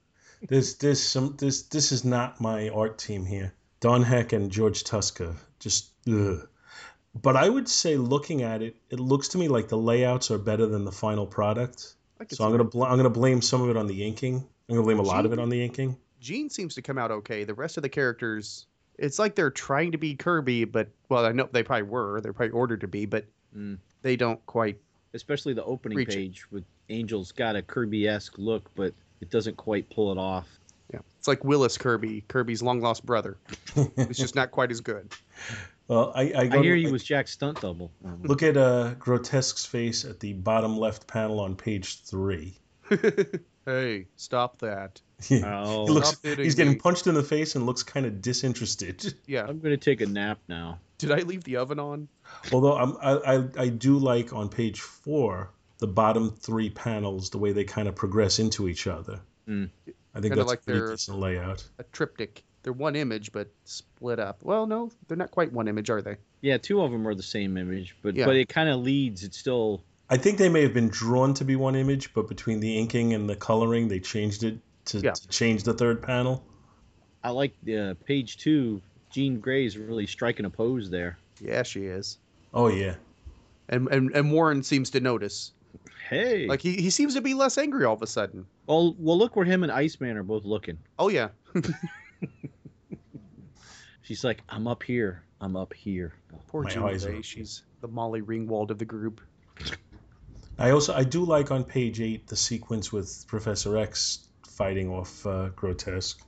There's 0.47 0.75
there's 0.77 1.03
some 1.03 1.35
this 1.37 1.63
this 1.63 1.91
is 1.91 2.05
not 2.05 2.39
my 2.39 2.69
art 2.69 2.97
team 2.97 3.25
here. 3.25 3.53
Don 3.81 4.03
Heck 4.03 4.31
and 4.31 4.49
George 4.49 4.85
Tuska 4.85 5.35
just 5.59 5.91
ugh. 6.07 6.47
But 7.21 7.35
I 7.35 7.49
would 7.49 7.67
say 7.67 7.97
looking 7.97 8.43
at 8.43 8.61
it, 8.61 8.77
it 8.89 9.01
looks 9.01 9.27
to 9.29 9.37
me 9.37 9.49
like 9.49 9.67
the 9.67 9.77
layouts 9.77 10.31
are 10.31 10.37
better 10.37 10.65
than 10.65 10.85
the 10.85 10.93
final 10.93 11.27
product. 11.27 11.95
So 12.29 12.45
I'm 12.45 12.51
gonna 12.51 12.63
bl- 12.63 12.83
I'm 12.85 12.95
gonna 12.95 13.09
blame 13.09 13.41
some 13.41 13.61
of 13.63 13.69
it 13.69 13.75
on 13.75 13.87
the 13.87 14.05
inking. 14.05 14.47
I'm 14.69 14.75
gonna 14.75 14.83
blame 14.85 14.99
a 14.99 15.03
lot 15.03 15.25
of 15.25 15.33
it 15.33 15.39
on 15.39 15.49
the 15.49 15.63
inking. 15.63 15.97
Gene 16.19 16.49
seems 16.49 16.75
to 16.75 16.81
come 16.81 16.97
out 16.97 17.11
okay. 17.11 17.43
The 17.43 17.53
rest 17.53 17.77
of 17.77 17.83
the 17.83 17.89
characters, 17.89 18.65
it's 18.97 19.19
like 19.19 19.35
they're 19.35 19.51
trying 19.51 19.91
to 19.93 19.97
be 19.97 20.15
Kirby, 20.15 20.65
but 20.65 20.89
well, 21.09 21.25
I 21.25 21.31
know 21.31 21.47
they 21.51 21.63
probably 21.63 21.83
were. 21.83 22.19
They're 22.21 22.33
probably 22.33 22.51
ordered 22.51 22.81
to 22.81 22.87
be, 22.87 23.05
but 23.05 23.25
Mm. 23.55 23.77
they 24.01 24.15
don't 24.17 24.45
quite. 24.45 24.77
Especially 25.13 25.53
the 25.53 25.63
opening 25.63 25.97
Reach 25.97 26.09
it. 26.09 26.15
page 26.15 26.51
with 26.51 26.65
Angel's 26.89 27.31
got 27.31 27.55
a 27.55 27.61
Kirby-esque 27.61 28.37
look, 28.37 28.69
but 28.75 28.93
it 29.21 29.29
doesn't 29.29 29.55
quite 29.55 29.89
pull 29.89 30.11
it 30.11 30.17
off. 30.17 30.47
Yeah, 30.93 30.99
it's 31.17 31.27
like 31.29 31.43
Willis 31.45 31.77
Kirby, 31.77 32.23
Kirby's 32.27 32.61
long 32.61 32.81
lost 32.81 33.05
brother. 33.05 33.37
It's 33.97 34.19
just 34.19 34.35
not 34.35 34.51
quite 34.51 34.69
as 34.71 34.81
good. 34.81 35.11
Well, 35.87 36.11
I 36.13 36.33
I, 36.35 36.47
go 36.47 36.59
I 36.59 36.61
hear 36.63 36.75
to- 36.75 36.81
he 36.81 36.91
was 36.91 37.03
Jack's 37.03 37.31
stunt 37.31 37.61
double. 37.61 37.89
Look 38.23 38.43
at 38.43 38.57
uh, 38.57 38.95
Grotesque's 38.95 39.65
face 39.65 40.03
at 40.03 40.19
the 40.19 40.33
bottom 40.33 40.77
left 40.77 41.07
panel 41.07 41.39
on 41.39 41.55
page 41.55 42.01
three. 42.03 42.57
hey, 43.67 44.07
stop 44.15 44.57
that. 44.59 44.99
Oh, 45.31 45.85
he 45.87 45.91
looks, 45.93 46.09
Stop 46.09 46.37
he's 46.37 46.53
getting 46.55 46.73
me. 46.73 46.79
punched 46.79 47.07
in 47.07 47.15
the 47.15 47.23
face 47.23 47.55
and 47.55 47.65
looks 47.65 47.81
kind 47.83 48.05
of 48.05 48.21
disinterested. 48.21 49.13
Yeah. 49.27 49.45
I'm 49.47 49.59
gonna 49.59 49.75
take 49.77 50.01
a 50.01 50.05
nap 50.05 50.39
now. 50.47 50.79
Did 50.99 51.11
I 51.11 51.19
leave 51.19 51.43
the 51.43 51.57
oven 51.57 51.79
on? 51.79 52.07
Although 52.51 52.75
I'm, 52.77 52.97
I, 53.01 53.35
I 53.35 53.43
I 53.63 53.69
do 53.69 53.97
like 53.97 54.31
on 54.33 54.47
page 54.49 54.79
four 54.81 55.49
the 55.79 55.87
bottom 55.87 56.31
three 56.31 56.69
panels 56.69 57.29
the 57.31 57.37
way 57.39 57.51
they 57.51 57.63
kind 57.63 57.87
of 57.87 57.95
progress 57.95 58.39
into 58.39 58.67
each 58.67 58.87
other. 58.87 59.19
Mm. 59.47 59.69
I 59.87 59.91
think 60.21 60.33
Kinda 60.33 60.35
that's 60.37 60.47
like 60.47 60.59
a 60.61 60.63
pretty 60.63 60.91
decent 60.91 61.19
layout. 61.19 61.63
A 61.79 61.83
triptych. 61.83 62.43
They're 62.63 62.73
one 62.73 62.95
image, 62.95 63.31
but 63.31 63.49
split 63.63 64.19
up. 64.19 64.43
Well, 64.43 64.65
no, 64.67 64.91
they're 65.07 65.17
not 65.17 65.31
quite 65.31 65.51
one 65.53 65.67
image, 65.67 65.89
are 65.89 66.01
they? 66.01 66.17
Yeah, 66.41 66.57
two 66.57 66.81
of 66.81 66.91
them 66.91 67.07
are 67.07 67.15
the 67.15 67.23
same 67.23 67.57
image, 67.57 67.95
but 68.03 68.15
Yeah. 68.15 68.25
but 68.25 68.35
it 68.35 68.49
kind 68.49 68.69
of 68.69 68.81
leads. 68.81 69.23
It's 69.23 69.37
still 69.37 69.83
I 70.09 70.17
think 70.17 70.37
they 70.37 70.47
may 70.49 70.61
have 70.63 70.73
been 70.73 70.87
drawn 70.89 71.33
to 71.35 71.43
be 71.45 71.55
one 71.55 71.75
image, 71.75 72.13
but 72.13 72.27
between 72.29 72.59
the 72.61 72.77
inking 72.77 73.13
and 73.13 73.29
the 73.29 73.35
coloring, 73.35 73.87
they 73.89 73.99
changed 73.99 74.43
it 74.43 74.57
to, 74.85 74.99
Yeah. 74.99 75.11
to 75.11 75.27
change 75.27 75.63
the 75.63 75.73
third 75.73 76.01
panel. 76.01 76.43
I 77.23 77.31
like 77.31 77.53
uh, 77.69 77.95
page 78.05 78.37
two. 78.37 78.81
Jean 79.11 79.39
Grey's 79.39 79.77
really 79.77 80.05
striking 80.07 80.45
a 80.45 80.49
pose 80.49 80.89
there. 80.89 81.17
Yeah, 81.41 81.63
she 81.63 81.85
is. 81.85 82.17
Oh 82.53 82.67
yeah, 82.69 82.95
And 83.69 83.87
and, 83.89 84.11
and 84.15 84.31
Warren 84.31 84.63
seems 84.63 84.91
to 84.91 84.99
notice. 85.01 85.51
Hey, 86.09 86.47
Like 86.47 86.61
he, 86.61 86.73
he 86.77 86.89
seems 86.89 87.15
to 87.15 87.21
be 87.21 87.33
less 87.33 87.57
angry 87.57 87.83
all 87.83 87.93
of 87.93 88.01
a 88.01 88.07
sudden. 88.07 88.45
well, 88.65 88.95
well, 88.97 89.17
look 89.17 89.35
where 89.35 89.45
him 89.45 89.63
and 89.63 89.71
Iceman 89.71 90.15
are 90.15 90.23
both 90.23 90.45
looking. 90.45 90.77
Oh 90.97 91.09
yeah. 91.09 91.29
She's 94.03 94.23
like, 94.23 94.41
I'm 94.47 94.67
up 94.67 94.83
here. 94.83 95.23
I'm 95.41 95.55
up 95.57 95.73
here. 95.73 96.13
Poor 96.47 96.63
My 96.63 96.69
Jean 96.69 96.97
Grey. 96.97 97.21
She's 97.21 97.63
the 97.81 97.89
Molly 97.89 98.21
Ringwald 98.21 98.69
of 98.71 98.77
the 98.79 98.85
group. 98.85 99.19
I 100.59 100.71
also 100.71 100.93
I 100.93 101.03
do 101.03 101.23
like 101.23 101.51
on 101.51 101.63
page 101.63 102.01
eight 102.01 102.27
the 102.27 102.35
sequence 102.35 102.91
with 102.91 103.25
Professor 103.27 103.77
X 103.77 104.27
fighting 104.47 104.89
off 104.89 105.25
uh, 105.25 105.49
Grotesque. 105.49 106.19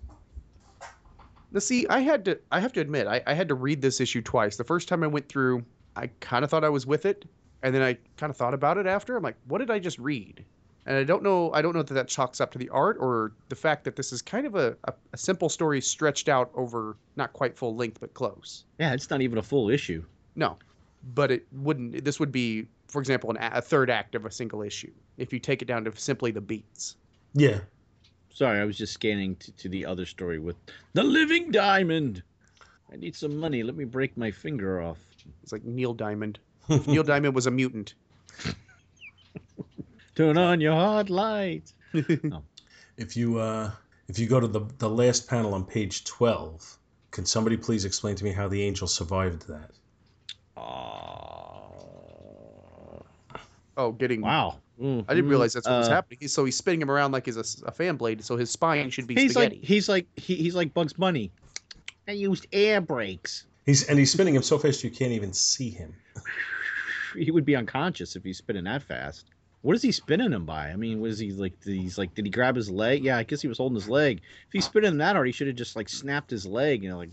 Now, 1.51 1.59
see, 1.59 1.87
I 1.87 2.01
had 2.01 2.25
to. 2.25 2.39
I 2.51 2.59
have 2.59 2.73
to 2.73 2.79
admit, 2.79 3.07
I, 3.07 3.23
I 3.25 3.33
had 3.33 3.47
to 3.47 3.55
read 3.55 3.81
this 3.81 3.99
issue 3.99 4.21
twice. 4.21 4.55
The 4.57 4.63
first 4.63 4.87
time 4.87 5.03
I 5.03 5.07
went 5.07 5.27
through, 5.27 5.65
I 5.95 6.07
kind 6.19 6.43
of 6.43 6.51
thought 6.51 6.63
I 6.63 6.69
was 6.69 6.85
with 6.85 7.07
it, 7.07 7.25
and 7.63 7.73
then 7.73 7.81
I 7.81 7.97
kind 8.17 8.29
of 8.29 8.37
thought 8.37 8.53
about 8.53 8.77
it 8.77 8.85
after. 8.85 9.17
I'm 9.17 9.23
like, 9.23 9.37
what 9.47 9.57
did 9.57 9.71
I 9.71 9.79
just 9.79 9.97
read? 9.97 10.45
And 10.85 10.95
I 10.95 11.03
don't 11.03 11.23
know. 11.23 11.51
I 11.51 11.63
don't 11.63 11.75
know 11.75 11.81
that 11.81 11.93
that 11.95 12.07
chalks 12.07 12.39
up 12.39 12.51
to 12.51 12.59
the 12.59 12.69
art 12.69 12.97
or 12.99 13.31
the 13.49 13.55
fact 13.55 13.83
that 13.85 13.95
this 13.95 14.13
is 14.13 14.21
kind 14.21 14.45
of 14.45 14.53
a, 14.53 14.77
a, 14.83 14.93
a 15.13 15.17
simple 15.17 15.49
story 15.49 15.81
stretched 15.81 16.29
out 16.29 16.51
over 16.53 16.97
not 17.15 17.33
quite 17.33 17.57
full 17.57 17.75
length, 17.75 17.99
but 17.99 18.13
close. 18.13 18.63
Yeah, 18.79 18.93
it's 18.93 19.09
not 19.09 19.21
even 19.21 19.39
a 19.39 19.43
full 19.43 19.71
issue. 19.71 20.03
No, 20.35 20.57
but 21.15 21.31
it 21.31 21.47
wouldn't. 21.51 22.05
This 22.05 22.19
would 22.19 22.31
be, 22.31 22.67
for 22.89 22.99
example, 22.99 23.29
an, 23.31 23.37
a 23.37 23.57
a 23.59 23.61
third 23.61 23.89
act 23.89 24.15
of 24.15 24.25
a 24.25 24.31
single 24.31 24.61
issue 24.61 24.91
if 25.17 25.31
you 25.31 25.39
take 25.39 25.61
it 25.61 25.65
down 25.65 25.85
to 25.85 25.95
simply 25.95 26.31
the 26.31 26.41
beats. 26.41 26.95
Yeah, 27.33 27.59
Sorry, 28.39 28.61
I 28.61 28.63
was 28.63 28.77
just 28.77 28.93
scanning 28.93 29.35
to, 29.35 29.51
to 29.51 29.67
the 29.67 29.85
other 29.85 30.05
story 30.05 30.39
with 30.39 30.55
the 30.93 31.03
living 31.03 31.51
diamond. 31.51 32.23
I 32.89 32.95
need 32.95 33.13
some 33.13 33.35
money. 33.35 33.63
Let 33.63 33.75
me 33.75 33.83
break 33.83 34.15
my 34.15 34.31
finger 34.31 34.81
off. 34.81 34.97
It's 35.43 35.51
like 35.51 35.65
Neil 35.65 35.93
Diamond. 35.93 36.39
If 36.69 36.87
Neil 36.87 37.03
Diamond 37.03 37.35
was 37.35 37.47
a 37.47 37.51
mutant. 37.51 37.95
Turn 40.15 40.37
on 40.37 40.61
your 40.61 40.73
hard 40.73 41.09
light. 41.09 41.73
if 42.97 43.17
you 43.17 43.39
uh, 43.39 43.71
if 44.07 44.19
you 44.19 44.27
go 44.27 44.39
to 44.39 44.47
the 44.47 44.61
the 44.77 44.89
last 44.89 45.27
panel 45.27 45.53
on 45.53 45.65
page 45.65 46.05
twelve, 46.05 46.77
can 47.11 47.25
somebody 47.25 47.57
please 47.57 47.83
explain 47.83 48.15
to 48.15 48.23
me 48.23 48.31
how 48.31 48.47
the 48.47 48.61
angel 48.61 48.87
survived 48.87 49.47
that? 49.47 49.71
Oh, 50.55 51.78
Oh, 53.77 53.91
getting 53.91 54.21
wow. 54.21 54.59
Mm, 54.81 55.05
I 55.07 55.13
didn't 55.13 55.27
mm, 55.27 55.31
realize 55.31 55.53
that's 55.53 55.67
what 55.67 55.77
was 55.77 55.89
uh, 55.89 55.91
happening. 55.91 56.19
He's, 56.21 56.33
so 56.33 56.45
he's 56.45 56.55
spinning 56.55 56.81
him 56.81 56.89
around 56.89 57.11
like 57.11 57.25
he's 57.25 57.37
a 57.37 57.71
fan 57.71 57.97
blade. 57.97 58.23
So 58.23 58.37
his 58.37 58.49
spine 58.49 58.89
should 58.89 59.07
be 59.07 59.15
He's 59.15 59.31
spaghetti. 59.31 59.57
like 59.57 59.65
he's 59.65 59.89
like 59.89 60.07
he, 60.15 60.35
he's 60.35 60.55
like 60.55 60.73
Bugs 60.73 60.93
Bunny. 60.93 61.31
I 62.07 62.13
used 62.13 62.47
air 62.53 62.79
brakes. 62.81 63.45
He's 63.65 63.83
and 63.83 63.99
he's 63.99 64.11
spinning 64.11 64.35
him 64.35 64.41
so 64.41 64.57
fast 64.57 64.83
you 64.83 64.89
can't 64.89 65.11
even 65.11 65.33
see 65.33 65.69
him. 65.69 65.95
He 67.15 67.31
would 67.31 67.43
be 67.43 67.55
unconscious 67.55 68.15
if 68.15 68.23
he's 68.23 68.37
spinning 68.37 68.65
that 68.65 68.83
fast. 68.83 69.25
What 69.61 69.75
is 69.75 69.81
he 69.81 69.91
spinning 69.91 70.31
him 70.31 70.45
by? 70.45 70.69
I 70.69 70.75
mean, 70.75 71.01
was 71.01 71.19
he 71.19 71.31
like? 71.31 71.53
He's 71.63 71.97
like, 71.97 72.13
did 72.13 72.25
he 72.25 72.31
grab 72.31 72.55
his 72.55 72.69
leg? 72.69 73.03
Yeah, 73.03 73.17
I 73.17 73.23
guess 73.23 73.41
he 73.41 73.47
was 73.47 73.57
holding 73.57 73.75
his 73.75 73.89
leg. 73.89 74.21
If 74.47 74.53
he's 74.53 74.65
spinning 74.65 74.91
him 74.91 74.97
that 74.99 75.15
hard, 75.15 75.27
he 75.27 75.33
should 75.33 75.47
have 75.47 75.55
just 75.55 75.75
like 75.75 75.89
snapped 75.89 76.29
his 76.29 76.45
leg. 76.45 76.83
You 76.83 76.89
know, 76.89 76.97
like 76.97 77.09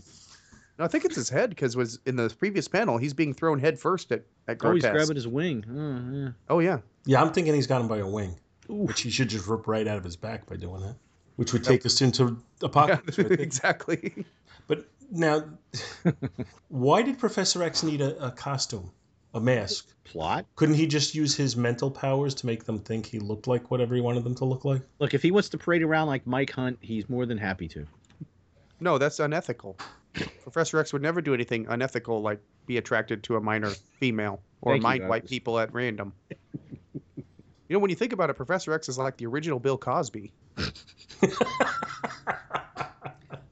No, 0.77 0.85
I 0.85 0.87
think 0.87 1.05
it's 1.05 1.15
his 1.15 1.29
head 1.29 1.49
because 1.49 1.75
was 1.75 1.99
in 2.05 2.15
the 2.15 2.29
previous 2.37 2.67
panel 2.67 2.97
he's 2.97 3.13
being 3.13 3.33
thrown 3.33 3.59
head 3.59 3.79
first 3.79 4.11
at 4.11 4.23
at 4.47 4.57
oh, 4.63 4.73
he's 4.73 4.83
grabbing 4.83 5.15
his 5.15 5.27
wing. 5.27 6.33
Oh, 6.49 6.55
Oh 6.55 6.59
yeah, 6.59 6.79
Yeah, 7.05 7.21
I'm 7.21 7.33
thinking 7.33 7.53
he's 7.53 7.67
got 7.67 7.81
him 7.81 7.87
by 7.87 7.97
a 7.97 8.07
wing, 8.07 8.37
yeah. 8.67 8.75
which 8.75 9.01
he 9.01 9.09
should 9.09 9.29
just 9.29 9.47
rip 9.47 9.67
right 9.67 9.87
out 9.87 9.97
of 9.97 10.03
his 10.03 10.15
back 10.15 10.45
by 10.45 10.55
doing 10.55 10.81
that, 10.81 10.95
which 11.35 11.53
would 11.53 11.63
take 11.63 11.85
us 11.85 12.01
into 12.01 12.37
apocalypse. 12.61 13.17
right 13.17 13.31
exactly. 13.39 14.25
But 14.67 14.85
now, 15.09 15.45
why 16.67 17.01
did 17.01 17.17
Professor 17.17 17.63
X 17.63 17.81
need 17.81 18.01
a, 18.01 18.25
a 18.25 18.31
costume, 18.31 18.91
a 19.33 19.39
mask? 19.39 19.87
Plot. 20.03 20.45
Couldn't 20.55 20.75
he 20.75 20.85
just 20.87 21.15
use 21.15 21.35
his 21.35 21.55
mental 21.55 21.89
powers 21.89 22.35
to 22.35 22.45
make 22.45 22.65
them 22.65 22.79
think 22.79 23.05
he 23.05 23.19
looked 23.19 23.47
like 23.47 23.71
whatever 23.71 23.95
he 23.95 24.01
wanted 24.01 24.23
them 24.23 24.35
to 24.35 24.45
look 24.45 24.63
like? 24.63 24.81
Look, 24.99 25.13
if 25.13 25.23
he 25.23 25.31
wants 25.31 25.49
to 25.49 25.57
parade 25.57 25.81
around 25.81 26.07
like 26.07 26.27
Mike 26.27 26.51
Hunt, 26.51 26.77
he's 26.81 27.09
more 27.09 27.25
than 27.25 27.37
happy 27.37 27.67
to. 27.69 27.87
No, 28.79 28.97
that's 28.97 29.19
unethical. 29.19 29.77
Professor 30.43 30.79
X 30.79 30.93
would 30.93 31.01
never 31.01 31.21
do 31.21 31.33
anything 31.33 31.67
unethical 31.67 32.21
like 32.21 32.39
be 32.65 32.77
attracted 32.77 33.23
to 33.23 33.35
a 33.35 33.41
minor 33.41 33.69
female 33.99 34.41
or 34.61 34.73
Thank 34.73 34.81
you, 34.81 34.83
mind 34.83 35.09
wipe 35.09 35.27
people 35.27 35.59
at 35.59 35.73
random. 35.73 36.13
you 36.29 37.23
know, 37.69 37.79
when 37.79 37.89
you 37.89 37.95
think 37.95 38.13
about 38.13 38.29
it, 38.29 38.35
Professor 38.35 38.73
X 38.73 38.89
is 38.89 38.97
like 38.97 39.17
the 39.17 39.25
original 39.25 39.59
Bill 39.59 39.77
Cosby. 39.77 40.31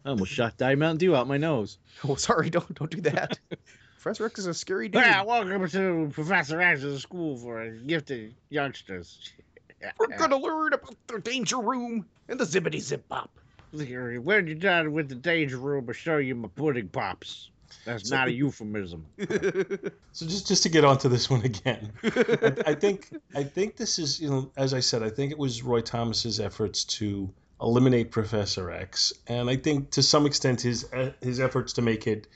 I 0.05 0.09
almost 0.09 0.31
shot 0.31 0.57
Diet 0.57 0.77
Mountain 0.77 0.97
Dew 0.97 1.15
out 1.15 1.27
my 1.27 1.37
nose. 1.37 1.77
Oh, 2.07 2.15
sorry, 2.15 2.49
don't 2.49 2.75
don't 2.75 2.91
do 2.91 3.01
that. 3.01 3.39
Professor 4.01 4.25
X 4.25 4.39
is 4.39 4.47
a 4.47 4.53
scary 4.53 4.89
dude. 4.89 5.01
Yeah, 5.01 5.23
welcome 5.23 5.67
to 5.69 6.11
Professor 6.13 6.61
X's 6.61 7.01
school 7.01 7.37
for 7.37 7.69
gifted 7.69 8.35
youngsters. 8.49 9.31
We're 9.97 10.17
gonna 10.17 10.37
learn 10.37 10.73
about 10.73 10.95
the 11.07 11.19
danger 11.19 11.57
room 11.57 12.05
and 12.27 12.39
the 12.39 12.43
zippity 12.43 12.81
zip 12.81 13.07
bop. 13.77 14.23
When 14.23 14.47
you're 14.47 14.55
done 14.55 14.91
with 14.93 15.09
the 15.09 15.15
danger 15.15 15.57
room, 15.57 15.85
I'll 15.87 15.93
show 15.93 16.17
you 16.17 16.35
my 16.35 16.47
pudding 16.55 16.87
pops. 16.89 17.49
That's 17.85 18.09
So- 18.09 18.15
not 18.15 18.27
a 18.27 18.31
euphemism. 18.31 19.05
So 20.13 20.25
just 20.25 20.47
just 20.47 20.63
to 20.63 20.69
get 20.69 20.85
onto 20.85 21.09
this 21.09 21.29
one 21.29 21.41
again, 21.41 21.91
I, 22.01 22.53
I 22.67 22.73
think 22.75 23.09
I 23.35 23.43
think 23.43 23.75
this 23.75 23.99
is 23.99 24.21
you 24.21 24.29
know 24.29 24.49
as 24.55 24.73
I 24.73 24.79
said 24.79 25.03
I 25.03 25.09
think 25.09 25.33
it 25.33 25.37
was 25.37 25.61
Roy 25.61 25.81
Thomas's 25.81 26.39
efforts 26.39 26.85
to 26.85 27.29
eliminate 27.61 28.11
Professor 28.11 28.71
X, 28.71 29.11
and 29.27 29.49
I 29.49 29.57
think 29.57 29.89
to 29.91 30.01
some 30.01 30.25
extent 30.25 30.61
his 30.61 30.85
uh, 30.93 31.11
his 31.21 31.41
efforts 31.41 31.73
to 31.73 31.81
make 31.81 32.07
it 32.07 32.27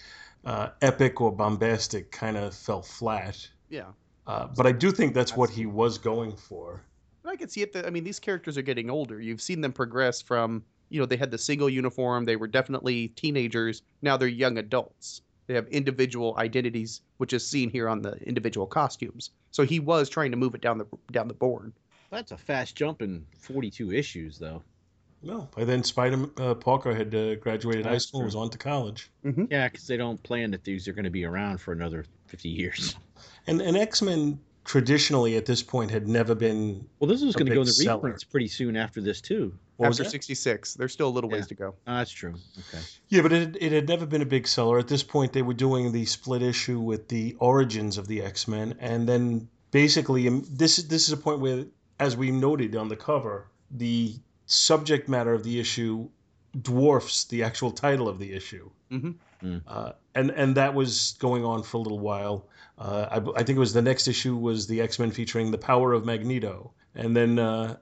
uh, 0.43 0.69
epic 0.81 1.21
or 1.21 1.31
bombastic 1.31 2.11
kind 2.11 2.35
of 2.35 2.53
fell 2.53 2.81
flat. 2.81 3.47
yeah. 3.69 3.85
Uh, 4.27 4.47
but 4.55 4.67
I 4.67 4.73
do 4.73 4.91
think 4.91 5.13
that's 5.13 5.35
what 5.35 5.49
he 5.49 5.65
was 5.65 5.97
going 5.99 6.35
for. 6.35 6.81
I 7.25 7.35
can 7.37 7.47
see 7.49 7.61
it. 7.61 7.71
That, 7.73 7.85
I 7.85 7.89
mean, 7.91 8.03
these 8.03 8.19
characters 8.19 8.57
are 8.57 8.61
getting 8.61 8.89
older. 8.89 9.19
You've 9.21 9.41
seen 9.41 9.61
them 9.61 9.71
progress 9.71 10.21
from, 10.21 10.63
you 10.89 10.99
know, 10.99 11.05
they 11.05 11.17
had 11.17 11.31
the 11.31 11.37
single 11.37 11.69
uniform. 11.69 12.25
They 12.25 12.35
were 12.35 12.47
definitely 12.47 13.09
teenagers. 13.09 13.81
Now 14.01 14.17
they're 14.17 14.27
young 14.27 14.57
adults. 14.57 15.21
They 15.47 15.55
have 15.55 15.67
individual 15.69 16.35
identities, 16.37 17.01
which 17.17 17.33
is 17.33 17.47
seen 17.47 17.69
here 17.71 17.89
on 17.89 18.01
the 18.01 18.13
individual 18.17 18.67
costumes. 18.67 19.31
So 19.51 19.63
he 19.63 19.79
was 19.79 20.09
trying 20.09 20.31
to 20.31 20.37
move 20.37 20.53
it 20.53 20.61
down 20.61 20.77
the 20.77 20.85
down 21.11 21.27
the 21.27 21.33
board. 21.33 21.73
That's 22.11 22.31
a 22.31 22.37
fast 22.37 22.75
jump 22.75 23.01
in 23.01 23.25
42 23.39 23.91
issues, 23.91 24.37
though. 24.37 24.63
No, 25.21 25.49
by 25.55 25.65
then 25.65 25.83
Spider 25.83 26.29
uh, 26.37 26.53
Parker 26.53 26.95
had 26.95 27.13
uh, 27.13 27.35
graduated 27.35 27.85
high 27.85 27.93
That's 27.93 28.07
school, 28.07 28.21
and 28.21 28.25
was 28.25 28.35
on 28.35 28.49
to 28.51 28.57
college, 28.57 29.11
Yeah, 29.23 29.67
because 29.67 29.85
they 29.85 29.97
don't 29.97 30.21
plan 30.23 30.51
that 30.51 30.63
these 30.63 30.87
are 30.87 30.93
going 30.93 31.03
to 31.03 31.09
be 31.09 31.25
around 31.25 31.59
for 31.59 31.71
another 31.73 32.05
50 32.27 32.49
years. 32.49 32.95
and 33.47 33.61
and 33.61 33.75
X 33.75 34.01
Men 34.01 34.39
traditionally 34.63 35.35
at 35.35 35.45
this 35.45 35.63
point 35.63 35.91
had 35.91 36.07
never 36.07 36.35
been. 36.35 36.87
Well, 36.99 37.09
this 37.09 37.21
is 37.21 37.35
going 37.35 37.47
to 37.47 37.53
go 37.55 37.61
in 37.61 37.65
the 37.65 37.73
seller. 37.73 37.97
reprints 37.97 38.23
pretty 38.23 38.47
soon 38.47 38.77
after 38.77 39.01
this, 39.01 39.19
too. 39.19 39.57
What 39.79 39.87
was 39.87 39.99
After 40.01 40.09
66, 40.09 40.73
there's 40.73 40.91
still 40.91 41.07
a 41.07 41.09
little 41.09 41.29
ways 41.29 41.47
to 41.47 41.55
go. 41.55 41.73
Oh, 41.87 41.97
that's 41.97 42.11
true. 42.11 42.35
Okay. 42.57 42.83
Yeah, 43.07 43.21
but 43.21 43.31
it, 43.31 43.55
it 43.61 43.71
had 43.71 43.87
never 43.87 44.05
been 44.05 44.21
a 44.21 44.25
big 44.25 44.45
seller. 44.45 44.77
At 44.77 44.89
this 44.89 45.03
point, 45.03 45.31
they 45.31 45.41
were 45.41 45.53
doing 45.53 45.93
the 45.93 46.03
split 46.03 46.41
issue 46.41 46.81
with 46.81 47.07
the 47.07 47.37
origins 47.39 47.97
of 47.97 48.05
the 48.05 48.21
X 48.21 48.45
Men, 48.45 48.75
and 48.81 49.07
then 49.07 49.47
basically, 49.71 50.27
um, 50.27 50.45
this 50.51 50.79
is 50.79 50.89
this 50.89 51.07
is 51.07 51.13
a 51.13 51.17
point 51.17 51.39
where, 51.39 51.63
as 51.97 52.17
we 52.17 52.29
noted 52.29 52.75
on 52.75 52.89
the 52.89 52.97
cover, 52.97 53.47
the 53.71 54.15
subject 54.47 55.07
matter 55.07 55.33
of 55.33 55.45
the 55.45 55.61
issue 55.61 56.09
dwarfs 56.61 57.23
the 57.23 57.43
actual 57.43 57.71
title 57.71 58.09
of 58.09 58.19
the 58.19 58.33
issue. 58.33 58.69
Mm-hmm. 58.91 59.11
Mm. 59.47 59.61
Uh, 59.65 59.93
and 60.13 60.29
and 60.31 60.55
that 60.55 60.73
was 60.73 61.15
going 61.19 61.45
on 61.45 61.63
for 61.63 61.77
a 61.77 61.79
little 61.79 61.99
while. 61.99 62.47
Uh, 62.77 63.07
I, 63.11 63.39
I 63.39 63.43
think 63.43 63.55
it 63.55 63.59
was 63.59 63.71
the 63.71 63.81
next 63.81 64.09
issue 64.09 64.35
was 64.35 64.67
the 64.67 64.81
X 64.81 64.99
Men 64.99 65.11
featuring 65.11 65.51
the 65.51 65.57
power 65.57 65.93
of 65.93 66.03
Magneto, 66.03 66.73
and 66.95 67.15
then 67.15 67.39
uh, 67.39 67.77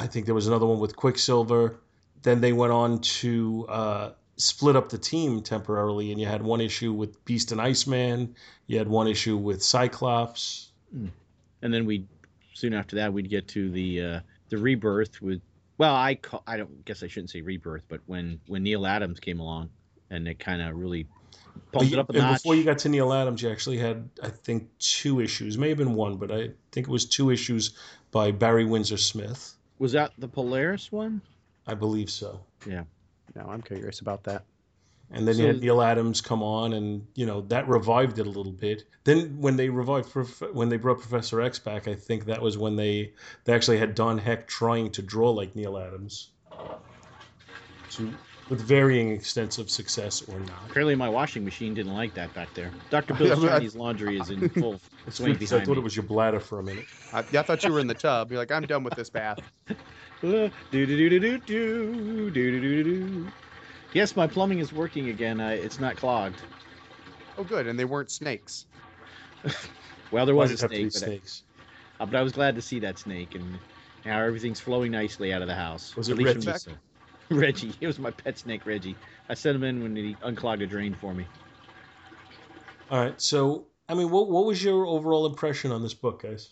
I 0.00 0.06
think 0.06 0.24
there 0.24 0.34
was 0.34 0.46
another 0.46 0.64
one 0.64 0.80
with 0.80 0.96
Quicksilver. 0.96 1.78
Then 2.22 2.40
they 2.40 2.54
went 2.54 2.72
on 2.72 3.00
to 3.00 3.66
uh, 3.68 4.10
split 4.36 4.74
up 4.74 4.88
the 4.88 4.96
team 4.96 5.42
temporarily, 5.42 6.10
and 6.10 6.18
you 6.18 6.26
had 6.26 6.42
one 6.42 6.62
issue 6.62 6.92
with 6.92 7.22
Beast 7.26 7.52
and 7.52 7.60
Iceman. 7.60 8.34
You 8.66 8.78
had 8.78 8.88
one 8.88 9.06
issue 9.06 9.36
with 9.36 9.62
Cyclops. 9.62 10.70
And 10.92 11.74
then 11.74 11.84
we, 11.84 12.06
soon 12.54 12.72
after 12.72 12.96
that, 12.96 13.12
we'd 13.12 13.28
get 13.28 13.46
to 13.48 13.70
the 13.70 14.00
uh, 14.00 14.20
the 14.48 14.56
rebirth 14.56 15.20
with. 15.20 15.42
Well, 15.76 15.94
I 15.94 16.14
call, 16.14 16.42
I 16.46 16.56
don't 16.56 16.84
guess 16.86 17.02
I 17.02 17.06
shouldn't 17.06 17.30
say 17.30 17.42
rebirth, 17.42 17.84
but 17.88 18.00
when 18.06 18.40
when 18.46 18.62
Neal 18.62 18.86
Adams 18.86 19.20
came 19.20 19.38
along, 19.38 19.68
and 20.08 20.26
it 20.26 20.38
kind 20.38 20.62
of 20.62 20.76
really 20.76 21.06
pumped 21.72 21.92
it 21.92 21.98
up 21.98 22.08
a 22.08 22.12
and 22.14 22.22
notch. 22.22 22.42
before 22.42 22.54
you 22.54 22.64
got 22.64 22.78
to 22.78 22.88
Neal 22.88 23.12
Adams, 23.12 23.42
you 23.42 23.50
actually 23.50 23.76
had 23.76 24.08
I 24.22 24.30
think 24.30 24.66
two 24.78 25.20
issues, 25.20 25.58
may 25.58 25.68
have 25.68 25.78
been 25.78 25.94
one, 25.94 26.16
but 26.16 26.30
I 26.30 26.50
think 26.72 26.88
it 26.88 26.90
was 26.90 27.04
two 27.04 27.30
issues 27.30 27.72
by 28.10 28.30
Barry 28.30 28.64
Windsor 28.64 28.96
Smith. 28.96 29.56
Was 29.80 29.92
that 29.92 30.12
the 30.18 30.28
Polaris 30.28 30.92
one? 30.92 31.22
I 31.66 31.72
believe 31.72 32.10
so. 32.10 32.40
Yeah. 32.68 32.84
Now 33.34 33.48
I'm 33.48 33.62
curious 33.62 34.00
about 34.00 34.24
that. 34.24 34.44
And 35.10 35.26
then 35.26 35.38
you 35.38 35.46
had 35.46 35.60
Neal 35.60 35.82
Adams 35.82 36.20
come 36.20 36.42
on, 36.42 36.72
and 36.72 37.06
you 37.16 37.26
know 37.26 37.40
that 37.48 37.66
revived 37.66 38.20
it 38.20 38.26
a 38.26 38.30
little 38.30 38.52
bit. 38.52 38.84
Then 39.02 39.40
when 39.40 39.56
they 39.56 39.68
revived, 39.68 40.12
when 40.52 40.68
they 40.68 40.76
brought 40.76 41.00
Professor 41.00 41.40
X 41.40 41.58
back, 41.58 41.88
I 41.88 41.94
think 41.96 42.26
that 42.26 42.40
was 42.40 42.56
when 42.56 42.76
they 42.76 43.14
they 43.44 43.52
actually 43.52 43.78
had 43.78 43.96
Don 43.96 44.18
Heck 44.18 44.46
trying 44.46 44.92
to 44.92 45.02
draw 45.02 45.30
like 45.30 45.56
Neal 45.56 45.78
Adams, 45.78 46.28
to 47.92 48.14
with 48.50 48.60
varying 48.60 49.12
extents 49.12 49.58
of 49.58 49.70
success 49.70 50.22
or 50.28 50.38
not. 50.40 50.58
Apparently, 50.68 50.96
my 50.96 51.08
washing 51.08 51.44
machine 51.44 51.72
didn't 51.72 51.94
like 51.94 52.12
that 52.14 52.34
back 52.34 52.52
there. 52.54 52.70
Dr. 52.90 53.14
Bill's 53.18 53.42
I- 53.44 53.48
Chinese 53.48 53.76
laundry 53.76 54.18
is 54.18 54.28
in 54.28 54.48
full 54.50 54.80
swing 55.08 55.34
Because 55.34 55.52
I 55.52 55.60
thought 55.60 55.72
me. 55.74 55.78
it 55.78 55.84
was 55.84 55.96
your 55.96 56.02
bladder 56.02 56.40
for 56.40 56.58
a 56.58 56.62
minute. 56.62 56.84
I, 57.12 57.20
I 57.20 57.22
thought 57.22 57.62
you 57.64 57.72
were 57.72 57.80
in 57.80 57.86
the 57.86 57.94
tub. 57.94 58.30
You're 58.30 58.40
like, 58.40 58.50
I'm 58.50 58.62
done 58.66 58.82
with 58.82 58.94
this 58.96 59.08
bath. 59.08 59.38
Do 60.20 60.50
do 60.70 60.84
do 60.86 61.08
do 61.08 61.18
do 61.18 61.38
do 61.38 62.30
do 62.30 62.30
do 62.30 62.60
do 62.60 62.84
do. 62.84 63.28
Yes, 63.94 64.14
my 64.16 64.26
plumbing 64.26 64.58
is 64.58 64.70
working 64.70 65.08
again. 65.08 65.40
I, 65.40 65.54
it's 65.54 65.80
not 65.80 65.96
clogged. 65.96 66.36
Oh, 67.38 67.44
good. 67.44 67.66
And 67.66 67.78
they 67.78 67.86
weren't 67.86 68.10
snakes. 68.10 68.66
Well, 70.10 70.26
there 70.26 70.34
Why 70.34 70.42
was 70.42 70.62
a 70.62 70.68
did 70.68 70.76
it 70.76 70.82
have 70.84 70.90
to 70.90 70.90
snake, 70.90 70.92
but 70.92 71.02
I, 71.02 71.06
snakes? 71.06 71.42
uh, 72.00 72.04
but 72.06 72.16
I 72.16 72.22
was 72.22 72.32
glad 72.32 72.54
to 72.56 72.60
see 72.60 72.80
that 72.80 72.98
snake, 72.98 73.34
and 73.34 73.58
now 74.04 74.20
everything's 74.20 74.60
flowing 74.60 74.92
nicely 74.92 75.32
out 75.32 75.40
of 75.40 75.48
the 75.48 75.54
house. 75.54 75.96
Was 75.96 76.10
At 76.10 76.18
it 76.18 76.22
least 76.22 76.46
Reggie? 76.46 76.76
From 77.30 77.40
this- 77.40 77.46
Reggie. 77.62 77.74
It 77.80 77.86
was 77.86 77.98
my 77.98 78.10
pet 78.10 78.38
snake, 78.38 78.66
Reggie. 78.66 78.96
I 79.28 79.34
sent 79.34 79.56
him 79.56 79.64
in 79.64 79.82
when 79.82 79.96
he 79.96 80.16
unclogged 80.22 80.62
a 80.62 80.66
drain 80.66 80.94
for 81.00 81.14
me. 81.14 81.26
All 82.90 83.02
right. 83.02 83.20
So, 83.20 83.66
I 83.88 83.94
mean, 83.94 84.10
what 84.10 84.28
what 84.28 84.44
was 84.44 84.62
your 84.62 84.86
overall 84.86 85.26
impression 85.26 85.72
on 85.72 85.82
this 85.82 85.94
book, 85.94 86.22
guys? 86.22 86.50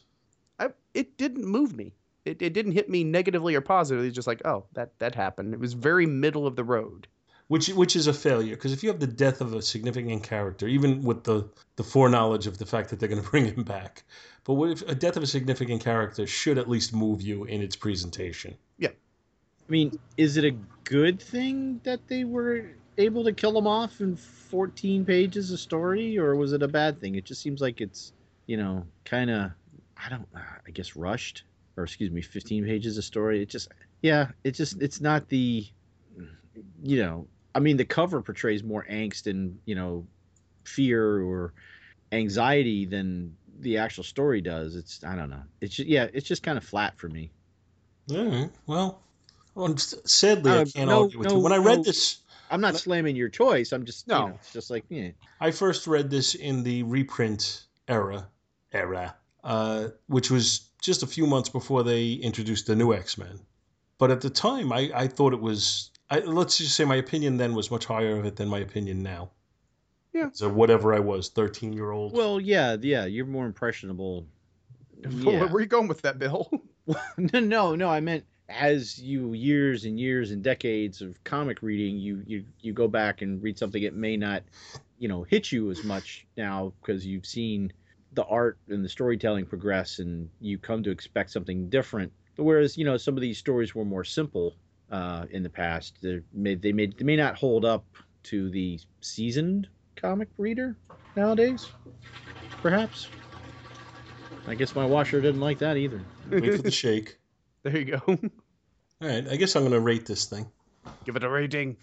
I, 0.58 0.68
it 0.94 1.18
didn't 1.18 1.44
move 1.44 1.76
me. 1.76 1.94
It, 2.24 2.42
it 2.42 2.52
didn't 2.52 2.72
hit 2.72 2.88
me 2.88 3.04
negatively 3.04 3.54
or 3.54 3.60
positively. 3.60 4.08
It's 4.08 4.14
just 4.14 4.28
like, 4.28 4.42
oh, 4.44 4.64
that 4.74 4.98
that 4.98 5.14
happened. 5.14 5.54
It 5.54 5.60
was 5.60 5.72
very 5.72 6.06
middle 6.06 6.46
of 6.46 6.56
the 6.56 6.64
road. 6.64 7.08
Which 7.48 7.68
which 7.68 7.96
is 7.96 8.06
a 8.06 8.12
failure 8.12 8.54
because 8.54 8.72
if 8.72 8.82
you 8.82 8.90
have 8.90 9.00
the 9.00 9.06
death 9.06 9.40
of 9.40 9.54
a 9.54 9.62
significant 9.62 10.22
character, 10.22 10.68
even 10.68 11.02
with 11.02 11.24
the 11.24 11.48
the 11.76 11.84
foreknowledge 11.84 12.46
of 12.46 12.58
the 12.58 12.66
fact 12.66 12.90
that 12.90 13.00
they're 13.00 13.08
going 13.08 13.22
to 13.24 13.30
bring 13.30 13.46
him 13.46 13.64
back, 13.64 14.04
but 14.44 14.54
what 14.54 14.70
if 14.70 14.82
a 14.82 14.94
death 14.94 15.16
of 15.16 15.22
a 15.22 15.26
significant 15.26 15.82
character 15.82 16.26
should 16.26 16.58
at 16.58 16.68
least 16.68 16.94
move 16.94 17.22
you 17.22 17.44
in 17.44 17.62
its 17.62 17.74
presentation? 17.74 18.56
I 19.68 19.72
mean, 19.72 19.98
is 20.16 20.36
it 20.36 20.44
a 20.44 20.56
good 20.84 21.20
thing 21.20 21.80
that 21.84 22.08
they 22.08 22.24
were 22.24 22.70
able 22.96 23.22
to 23.24 23.32
kill 23.32 23.56
him 23.56 23.66
off 23.66 24.00
in 24.00 24.16
14 24.16 25.04
pages 25.04 25.52
of 25.52 25.60
story, 25.60 26.18
or 26.18 26.34
was 26.36 26.52
it 26.52 26.62
a 26.62 26.68
bad 26.68 27.00
thing? 27.00 27.16
It 27.16 27.24
just 27.24 27.42
seems 27.42 27.60
like 27.60 27.80
it's, 27.80 28.12
you 28.46 28.56
know, 28.56 28.86
kind 29.04 29.30
of, 29.30 29.50
I 30.02 30.08
don't, 30.08 30.26
uh, 30.34 30.40
I 30.66 30.70
guess 30.70 30.96
rushed, 30.96 31.44
or 31.76 31.84
excuse 31.84 32.10
me, 32.10 32.22
15 32.22 32.64
pages 32.64 32.96
of 32.96 33.04
story. 33.04 33.42
It 33.42 33.50
just, 33.50 33.68
yeah, 34.00 34.28
it 34.42 34.52
just, 34.52 34.80
it's 34.80 35.00
not 35.00 35.28
the, 35.28 35.66
you 36.82 37.02
know, 37.02 37.26
I 37.54 37.60
mean, 37.60 37.76
the 37.76 37.84
cover 37.84 38.22
portrays 38.22 38.64
more 38.64 38.86
angst 38.90 39.26
and, 39.26 39.58
you 39.66 39.74
know, 39.74 40.06
fear 40.64 41.22
or 41.22 41.52
anxiety 42.12 42.86
than 42.86 43.36
the 43.60 43.76
actual 43.78 44.04
story 44.04 44.40
does. 44.40 44.76
It's, 44.76 45.04
I 45.04 45.14
don't 45.14 45.30
know. 45.30 45.42
It's 45.60 45.78
yeah, 45.78 46.06
it's 46.12 46.26
just 46.26 46.42
kind 46.42 46.56
of 46.56 46.64
flat 46.64 46.96
for 46.96 47.08
me. 47.08 47.30
All 48.10 48.24
right. 48.24 48.50
Well, 48.66 49.02
well, 49.58 49.76
sadly, 49.76 50.50
I 50.52 50.58
Uh, 50.58 50.64
can't 50.64 50.88
no, 50.88 51.02
argue 51.02 51.18
with 51.18 51.30
you. 51.32 51.38
When 51.38 51.52
I 51.52 51.58
read 51.58 51.78
no. 51.78 51.82
this, 51.84 52.18
I'm 52.50 52.60
not 52.60 52.76
slamming 52.76 53.16
your 53.16 53.28
choice. 53.28 53.72
I'm 53.72 53.84
just, 53.84 54.06
No. 54.08 54.18
you 54.22 54.28
know, 54.28 54.34
it's 54.36 54.52
just 54.52 54.70
like, 54.70 54.84
yeah. 54.88 55.10
I 55.40 55.50
first 55.50 55.86
read 55.86 56.10
this 56.10 56.34
in 56.34 56.62
the 56.62 56.82
reprint 56.84 57.64
era, 57.88 58.28
era, 58.72 59.16
uh, 59.44 59.88
which 60.06 60.30
was 60.30 60.70
just 60.80 61.02
a 61.02 61.06
few 61.06 61.26
months 61.26 61.48
before 61.48 61.82
they 61.82 62.12
introduced 62.12 62.66
the 62.66 62.76
new 62.76 62.92
X 62.94 63.18
Men. 63.18 63.40
But 63.98 64.10
at 64.10 64.20
the 64.20 64.30
time, 64.30 64.72
I, 64.72 64.90
I 64.94 65.08
thought 65.08 65.32
it 65.32 65.40
was. 65.40 65.90
I, 66.10 66.20
let's 66.20 66.56
just 66.56 66.74
say 66.74 66.84
my 66.86 66.96
opinion 66.96 67.36
then 67.36 67.54
was 67.54 67.70
much 67.70 67.84
higher 67.84 68.16
of 68.16 68.24
it 68.24 68.36
than 68.36 68.48
my 68.48 68.60
opinion 68.60 69.02
now. 69.02 69.32
Yeah. 70.14 70.30
So 70.32 70.48
whatever 70.48 70.94
I 70.94 71.00
was, 71.00 71.28
thirteen 71.28 71.72
year 71.72 71.90
old. 71.90 72.12
Well, 72.14 72.40
yeah, 72.40 72.76
yeah, 72.80 73.04
you're 73.06 73.26
more 73.26 73.44
impressionable. 73.44 74.26
Where 75.02 75.34
Yeah. 75.34 75.44
were 75.52 75.60
you 75.60 75.66
going 75.66 75.88
with 75.88 76.02
that, 76.02 76.18
Bill? 76.18 76.48
no, 77.18 77.40
no, 77.40 77.74
no, 77.74 77.88
I 77.90 78.00
meant 78.00 78.24
as 78.48 78.98
you 78.98 79.34
years 79.34 79.84
and 79.84 80.00
years 80.00 80.30
and 80.30 80.42
decades 80.42 81.02
of 81.02 81.22
comic 81.24 81.62
reading, 81.62 81.98
you 81.98 82.22
you 82.26 82.44
you 82.60 82.72
go 82.72 82.88
back 82.88 83.22
and 83.22 83.42
read 83.42 83.58
something 83.58 83.82
it 83.82 83.94
may 83.94 84.16
not, 84.16 84.42
you 84.98 85.08
know, 85.08 85.22
hit 85.22 85.52
you 85.52 85.70
as 85.70 85.84
much 85.84 86.26
now 86.36 86.72
because 86.80 87.04
you've 87.04 87.26
seen 87.26 87.72
the 88.14 88.24
art 88.24 88.58
and 88.68 88.84
the 88.84 88.88
storytelling 88.88 89.44
progress 89.44 89.98
and 89.98 90.28
you 90.40 90.58
come 90.58 90.82
to 90.82 90.90
expect 90.90 91.30
something 91.30 91.68
different. 91.68 92.12
Whereas, 92.36 92.78
you 92.78 92.84
know, 92.84 92.96
some 92.96 93.16
of 93.16 93.20
these 93.20 93.36
stories 93.36 93.74
were 93.74 93.84
more 93.84 94.04
simple 94.04 94.54
uh, 94.90 95.26
in 95.30 95.42
the 95.42 95.50
past. 95.50 95.98
They 96.00 96.20
may 96.32 96.54
they 96.54 96.72
may 96.72 96.86
they 96.86 97.04
may 97.04 97.16
not 97.16 97.36
hold 97.36 97.64
up 97.64 97.84
to 98.24 98.48
the 98.50 98.80
seasoned 99.00 99.68
comic 99.96 100.28
reader 100.38 100.76
nowadays, 101.16 101.70
perhaps. 102.62 103.08
I 104.46 104.54
guess 104.54 104.74
my 104.74 104.86
washer 104.86 105.20
didn't 105.20 105.42
like 105.42 105.58
that 105.58 105.76
either. 105.76 106.00
Wait 106.30 106.56
for 106.56 106.62
the 106.62 106.70
shake. 106.70 107.18
There 107.62 107.76
you 107.78 107.84
go. 107.84 108.00
All 108.06 108.18
right. 109.08 109.28
I 109.28 109.36
guess 109.36 109.54
I'm 109.56 109.62
going 109.62 109.72
to 109.72 109.80
rate 109.80 110.06
this 110.06 110.26
thing. 110.26 110.46
Give 111.04 111.16
it 111.16 111.24
a 111.24 111.28
rating. 111.28 111.76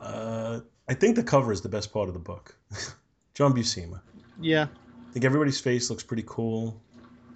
Uh, 0.00 0.60
I 0.88 0.94
think 0.94 1.16
the 1.16 1.22
cover 1.22 1.52
is 1.52 1.60
the 1.60 1.68
best 1.68 1.92
part 1.92 2.08
of 2.08 2.14
the 2.14 2.20
book. 2.20 2.56
John 3.34 3.52
Buscema. 3.54 4.00
Yeah, 4.40 4.66
I 5.08 5.12
think 5.12 5.24
everybody's 5.24 5.60
face 5.60 5.90
looks 5.90 6.02
pretty 6.02 6.24
cool. 6.26 6.80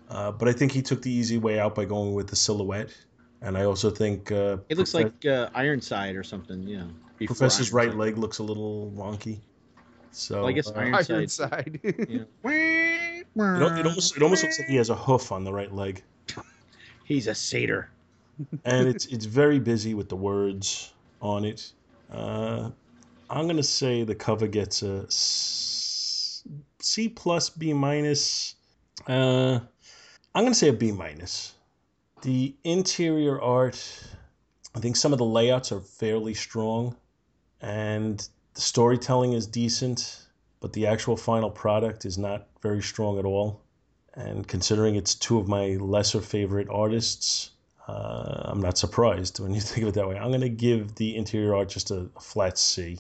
Uh, 0.09 0.31
but 0.31 0.49
I 0.49 0.53
think 0.53 0.73
he 0.73 0.83
took 0.83 1.03
the 1.03 1.11
easy 1.11 1.39
way 1.39 1.59
out 1.59 1.75
by 1.75 1.85
going 1.85 2.13
with 2.13 2.29
the 2.29 2.37
silhouette. 2.37 2.95
And 3.41 3.57
I 3.57 3.65
also 3.65 3.91
think 3.91 4.31
uh, 4.31 4.59
it 4.69 4.79
looks 4.79 4.93
Profe- 4.93 5.05
like 5.05 5.27
uh, 5.27 5.49
Ironside 5.55 6.15
or 6.17 6.23
something. 6.23 6.67
You 6.67 6.79
know, 6.79 6.89
before 7.19 7.35
Professor's 7.35 7.73
right 7.73 7.95
leg 7.97 8.19
looks 8.19 8.39
a 8.39 8.43
little 8.43 8.93
wonky. 8.95 9.41
So 10.13 10.41
Well, 10.41 10.49
I 10.49 10.53
guess 10.53 10.69
uh, 10.69 10.75
Iron- 10.77 10.95
Ironside. 10.95 11.81
You 11.83 12.27
know. 12.45 12.51
it, 12.51 13.27
it 13.81 13.87
almost 13.87 14.17
it 14.17 14.23
almost 14.23 14.43
looks 14.45 14.59
like 14.59 14.69
he 14.69 14.77
has 14.77 14.91
a 14.91 14.95
hoof 14.95 15.33
on 15.33 15.45
the 15.45 15.53
right 15.53 15.73
leg, 15.73 16.03
He's 17.13 17.27
a 17.27 17.35
satyr. 17.35 17.91
and 18.65 18.89
it's 18.89 19.07
it's 19.07 19.27
very 19.27 19.59
busy 19.59 19.95
with 19.95 20.09
the 20.09 20.17
words 20.17 20.93
on 21.21 21.45
it. 21.45 21.73
Uh, 22.11 22.71
I'm 23.29 23.47
gonna 23.47 23.63
say 23.63 24.05
the 24.05 24.15
cover 24.15 24.47
gets 24.47 24.83
a 24.83 25.05
C 25.11 27.09
plus 27.09 27.51
B 27.51 27.73
minus. 27.73 28.55
Uh, 29.07 29.61
I'm 30.35 30.45
gonna 30.45 30.55
say 30.55 30.69
a 30.69 30.73
B 30.73 30.93
minus. 30.93 31.55
The 32.23 32.55
interior 32.65 33.41
art, 33.41 33.79
I 34.75 34.81
think 34.81 34.97
some 34.97 35.13
of 35.13 35.19
the 35.19 35.25
layouts 35.25 35.73
are 35.73 35.81
fairly 35.81 36.35
strong, 36.35 36.97
and 37.61 38.27
the 38.55 38.61
storytelling 38.61 39.33
is 39.33 39.47
decent, 39.47 40.27
but 40.61 40.73
the 40.73 40.87
actual 40.87 41.17
final 41.17 41.51
product 41.51 42.05
is 42.05 42.17
not 42.17 42.47
very 42.63 42.83
strong 42.83 43.19
at 43.19 43.25
all. 43.25 43.62
And 44.15 44.47
considering 44.47 44.97
it's 44.97 45.15
two 45.15 45.39
of 45.39 45.49
my 45.49 45.77
lesser 45.81 46.21
favorite 46.21 46.69
artists, 46.69 47.51
uh, 47.89 48.43
I'm 48.45 48.61
not 48.61 48.79
surprised 48.79 49.41
when 49.41 49.55
you 49.55 49.61
think 49.69 49.83
of 49.83 49.89
it 49.89 49.95
that 49.95 50.09
way. 50.09 50.17
I'm 50.17 50.29
going 50.29 50.43
to 50.43 50.49
give 50.49 50.95
the 50.95 51.17
interior 51.17 51.55
art 51.55 51.69
just 51.69 51.91
a, 51.91 52.09
a 52.17 52.21
flat 52.21 52.59
C. 52.59 52.99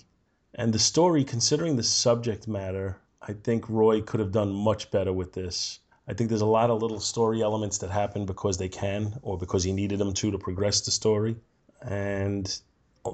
And 0.55 0.73
the 0.73 0.79
story, 0.79 1.25
considering 1.25 1.77
the 1.77 1.83
subject 1.83 2.47
matter, 2.49 2.99
I 3.21 3.33
think 3.33 3.69
Roy 3.69 4.01
could 4.03 4.21
have 4.21 4.33
done 4.33 4.53
much 4.53 4.91
better 4.91 5.13
with 5.13 5.33
this. 5.33 5.81
I 6.09 6.15
think 6.15 6.29
there's 6.29 6.41
a 6.41 6.47
lot 6.47 6.71
of 6.71 6.83
little 6.83 7.01
story 7.01 7.43
elements 7.43 7.79
that 7.79 7.91
happen 7.91 8.27
because 8.27 8.59
they 8.59 8.69
can 8.69 9.19
or 9.23 9.39
because 9.39 9.63
he 9.63 9.73
needed 9.73 9.99
them 9.99 10.13
to 10.15 10.31
to 10.31 10.39
progress 10.39 10.81
the 10.81 10.91
story. 10.91 11.37
And 11.81 12.61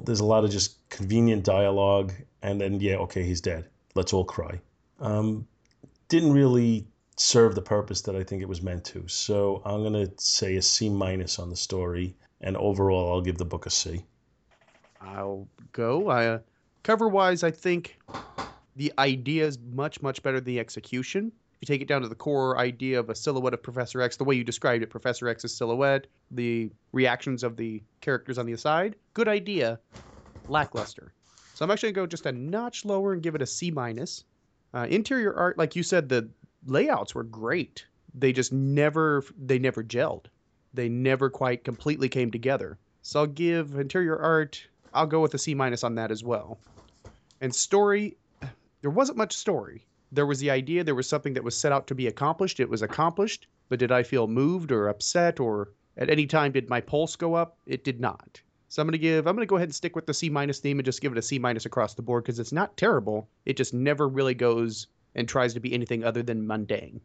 there's 0.05 0.20
a 0.20 0.24
lot 0.24 0.44
of 0.44 0.51
just 0.51 0.88
convenient 0.88 1.44
dialogue. 1.44 2.12
And 2.42 2.61
then, 2.61 2.80
yeah, 2.80 2.96
okay, 2.96 3.24
he's 3.24 3.40
dead. 3.40 3.66
Let's 3.94 4.12
all 4.12 4.24
cry. 4.24 4.61
Um, 5.01 5.46
didn't 6.09 6.32
really 6.32 6.86
serve 7.19 7.55
the 7.55 7.62
purpose 7.62 8.03
that 8.03 8.16
I 8.16 8.23
think 8.23 8.43
it 8.43 8.49
was 8.49 8.62
meant 8.62 8.85
to. 8.87 9.07
So 9.09 9.61
I'm 9.64 9.83
going 9.83 10.07
to 10.07 10.12
say 10.16 10.57
a 10.57 10.62
C 10.62 10.89
minus 10.89 11.39
on 11.39 11.51
the 11.51 11.57
story. 11.57 12.16
And 12.41 12.57
overall, 12.57 13.12
I'll 13.12 13.21
give 13.21 13.37
the 13.37 13.45
book 13.45 13.66
a 13.66 13.71
C. 13.71 14.05
I'll 15.01 15.49
go. 15.73 16.09
I, 16.09 16.27
uh, 16.27 16.39
cover 16.85 17.09
wise, 17.09 17.43
I 17.43 17.51
think 17.51 17.99
the 18.77 18.93
idea 18.99 19.47
is 19.47 19.59
much, 19.59 20.01
much 20.03 20.23
better 20.23 20.39
than 20.39 20.45
the 20.45 20.61
execution. 20.61 21.33
If 21.61 21.69
you 21.69 21.75
take 21.75 21.83
it 21.83 21.89
down 21.89 22.03
to 22.03 22.09
the 22.09 22.14
core 22.14 22.57
idea 22.59 23.01
of 23.01 23.11
a 23.11 23.16
silhouette 23.16 23.55
of 23.55 23.62
Professor 23.64 24.01
X, 24.01 24.16
the 24.16 24.23
way 24.23 24.37
you 24.37 24.45
described 24.45 24.85
it, 24.85 24.91
Professor 24.91 25.27
X's 25.27 25.53
silhouette, 25.53 26.07
the 26.31 26.71
reactions 26.93 27.43
of 27.43 27.57
the 27.57 27.83
characters 28.01 28.39
on 28.39 28.47
the 28.47 28.57
side, 28.57 28.95
good 29.14 29.27
idea, 29.27 29.81
lackluster. 30.47 31.12
So 31.55 31.64
I'm 31.64 31.73
actually 31.73 31.91
going 31.91 31.95
to 31.95 32.01
go 32.03 32.11
just 32.11 32.27
a 32.27 32.33
notch 32.33 32.85
lower 32.85 33.12
and 33.12 33.21
give 33.21 33.35
it 33.35 33.43
a 33.43 33.47
C 33.47 33.73
minus. 33.73 34.23
Uh, 34.73 34.87
interior 34.89 35.35
art, 35.35 35.59
like 35.59 35.75
you 35.75 35.83
said, 35.83 36.09
the 36.09 36.29
layouts 36.66 37.14
were 37.14 37.24
great. 37.24 37.86
They 38.14 38.32
just 38.32 38.52
never, 38.52 39.24
they 39.38 39.59
never 39.59 39.82
gelled. 39.82 40.26
They 40.74 40.88
never 40.88 41.30
quite 41.30 41.64
completely 41.64 42.09
came 42.09 42.30
together. 42.30 42.78
So 43.02 43.20
I'll 43.20 43.26
give 43.26 43.74
interior 43.76 44.18
art 44.18 44.66
I'll 44.94 45.06
go 45.06 45.20
with 45.20 45.34
a 45.34 45.38
C 45.38 45.54
minus 45.54 45.84
on 45.84 45.94
that 45.96 46.11
as 46.11 46.24
well. 46.24 46.59
And 47.40 47.54
story, 47.54 48.16
there 48.80 48.90
wasn't 48.90 49.18
much 49.18 49.36
story. 49.36 49.86
There 50.11 50.26
was 50.26 50.40
the 50.40 50.50
idea, 50.50 50.82
there 50.82 50.94
was 50.94 51.09
something 51.09 51.34
that 51.34 51.44
was 51.44 51.56
set 51.56 51.72
out 51.72 51.86
to 51.88 51.94
be 51.94 52.06
accomplished. 52.06 52.61
It 52.61 52.70
was 52.70 52.82
accomplished, 52.82 53.46
but 53.68 53.78
did 53.78 53.92
I 53.92 54.02
feel 54.02 54.26
moved 54.26 54.72
or 54.72 54.88
upset 54.88 55.40
or 55.40 55.72
at 55.96 56.09
any 56.09 56.26
time 56.26 56.52
did 56.52 56.70
my 56.70 56.80
pulse 56.80 57.16
go 57.16 57.34
up? 57.34 57.59
It 57.66 57.84
did 57.84 58.00
not. 58.00 58.40
So 58.70 58.80
I'm 58.80 58.88
gonna 58.88 58.98
give, 58.98 59.26
I'm 59.26 59.36
gonna 59.36 59.46
go 59.46 59.56
ahead 59.56 59.68
and 59.68 59.74
stick 59.74 59.94
with 59.94 60.06
the 60.06 60.14
C 60.14 60.30
minus 60.30 60.61
theme 60.61 60.78
and 60.78 60.86
just 60.86 61.00
give 61.00 61.12
it 61.12 61.18
a 61.18 61.22
C 61.22 61.38
minus 61.38 61.66
across 61.66 61.94
the 61.94 62.02
board 62.02 62.24
because 62.24 62.38
it's 62.38 62.52
not 62.52 62.76
terrible. 62.76 63.28
It 63.44 63.56
just 63.56 63.74
never 63.74 64.09
really 64.09 64.34
goes 64.34 64.86
and 65.19 65.29
tries 65.29 65.53
to 65.53 65.61
be 65.61 65.75
anything 65.75 66.05
other 66.05 66.23
than 66.23 66.47
mundane. 66.47 67.01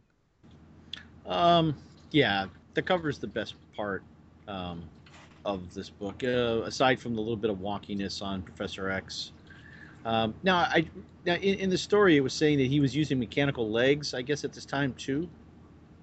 Um, 1.25 1.75
yeah, 2.11 2.45
the 2.75 2.81
cover 2.81 3.09
is 3.09 3.17
the 3.17 3.27
best 3.27 3.55
part 3.75 4.03
um, 4.47 4.83
of 5.45 5.73
this 5.73 5.89
book, 5.89 6.23
uh, 6.23 6.61
aside 6.63 6.99
from 6.99 7.15
the 7.15 7.21
little 7.21 7.35
bit 7.35 7.49
of 7.49 7.57
wonkiness 7.57 8.21
on 8.21 8.43
Professor 8.43 8.91
X. 8.91 9.31
Um, 10.05 10.35
now, 10.43 10.57
I 10.57 10.87
now 11.25 11.35
in, 11.35 11.57
in 11.57 11.69
the 11.71 11.77
story, 11.77 12.15
it 12.15 12.21
was 12.21 12.33
saying 12.33 12.59
that 12.59 12.67
he 12.67 12.79
was 12.79 12.95
using 12.95 13.19
mechanical 13.19 13.71
legs. 13.71 14.13
I 14.13 14.21
guess 14.21 14.43
at 14.43 14.53
this 14.53 14.65
time 14.65 14.93
too, 14.93 15.27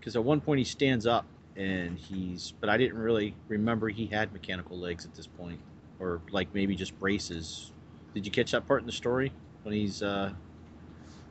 because 0.01 0.17
at 0.17 0.25
one 0.25 0.41
point 0.41 0.59
he 0.59 0.65
stands 0.65 1.07
up 1.07 1.27
and 1.55 1.97
he's. 1.97 2.55
But 2.61 2.71
I 2.71 2.77
didn't 2.77 2.99
really 2.99 3.37
remember 3.47 3.89
he 3.89 4.07
had 4.07 4.33
mechanical 4.33 4.77
legs 4.77 5.05
at 5.05 5.15
this 5.15 5.29
point, 5.29 5.61
or 6.01 6.23
like 6.33 6.53
maybe 6.55 6.75
just 6.75 6.99
braces. 6.99 7.71
Did 8.15 8.27
you 8.27 8.33
catch 8.33 8.51
that 8.51 8.67
part 8.67 8.81
in 8.81 8.87
the 8.87 8.93
story 8.93 9.33
when 9.63 9.75
he's? 9.75 10.03
uh 10.03 10.33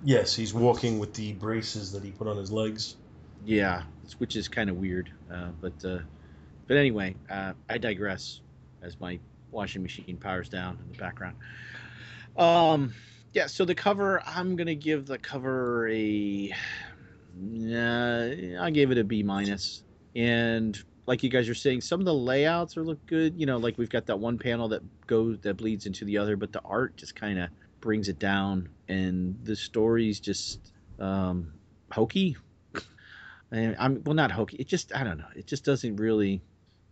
Yes, 0.03 0.33
he's 0.33 0.53
walking 0.53 0.97
with 0.99 1.13
the 1.13 1.33
braces 1.33 1.91
that 1.91 2.03
he 2.03 2.11
put 2.11 2.27
on 2.27 2.37
his 2.37 2.51
legs. 2.51 2.95
Yeah, 3.45 3.83
which 4.17 4.35
is 4.35 4.47
kind 4.47 4.69
of 4.69 4.77
weird. 4.77 5.11
Uh, 5.31 5.49
but 5.61 5.73
uh, 5.85 5.99
but 6.67 6.77
anyway, 6.77 7.15
uh, 7.29 7.53
I 7.69 7.77
digress 7.77 8.41
as 8.81 8.99
my 8.99 9.19
washing 9.51 9.81
machine 9.81 10.17
powers 10.17 10.49
down 10.49 10.77
in 10.83 10.91
the 10.91 10.97
background. 10.97 11.35
Um, 12.37 12.93
yeah. 13.33 13.47
So 13.47 13.65
the 13.65 13.75
cover, 13.75 14.21
I'm 14.25 14.55
gonna 14.55 14.75
give 14.75 15.05
the 15.05 15.17
cover 15.17 15.89
a. 15.89 16.53
I 17.41 18.69
gave 18.71 18.91
it 18.91 18.97
a 18.97 19.03
B 19.03 19.23
minus, 19.23 19.83
and 20.15 20.77
like 21.05 21.23
you 21.23 21.29
guys 21.29 21.49
are 21.49 21.55
saying, 21.55 21.81
some 21.81 21.99
of 21.99 22.05
the 22.05 22.13
layouts 22.13 22.77
are 22.77 22.83
look 22.83 23.05
good. 23.05 23.39
You 23.39 23.45
know, 23.45 23.57
like 23.57 23.77
we've 23.77 23.89
got 23.89 24.05
that 24.07 24.19
one 24.19 24.37
panel 24.37 24.69
that 24.69 24.81
goes 25.07 25.39
that 25.41 25.57
bleeds 25.57 25.85
into 25.85 26.05
the 26.05 26.17
other, 26.17 26.35
but 26.35 26.51
the 26.51 26.61
art 26.63 26.95
just 26.97 27.15
kind 27.15 27.39
of 27.39 27.49
brings 27.81 28.09
it 28.09 28.19
down, 28.19 28.69
and 28.87 29.39
the 29.43 29.55
story's 29.55 30.19
just 30.19 30.59
um, 30.99 31.53
hokey. 31.91 32.37
And 33.51 33.75
I'm 33.79 34.03
well, 34.03 34.13
not 34.13 34.29
hokey. 34.29 34.57
It 34.57 34.67
just 34.67 34.95
I 34.95 35.03
don't 35.03 35.17
know. 35.17 35.25
It 35.35 35.47
just 35.47 35.65
doesn't 35.65 35.95
really. 35.95 36.39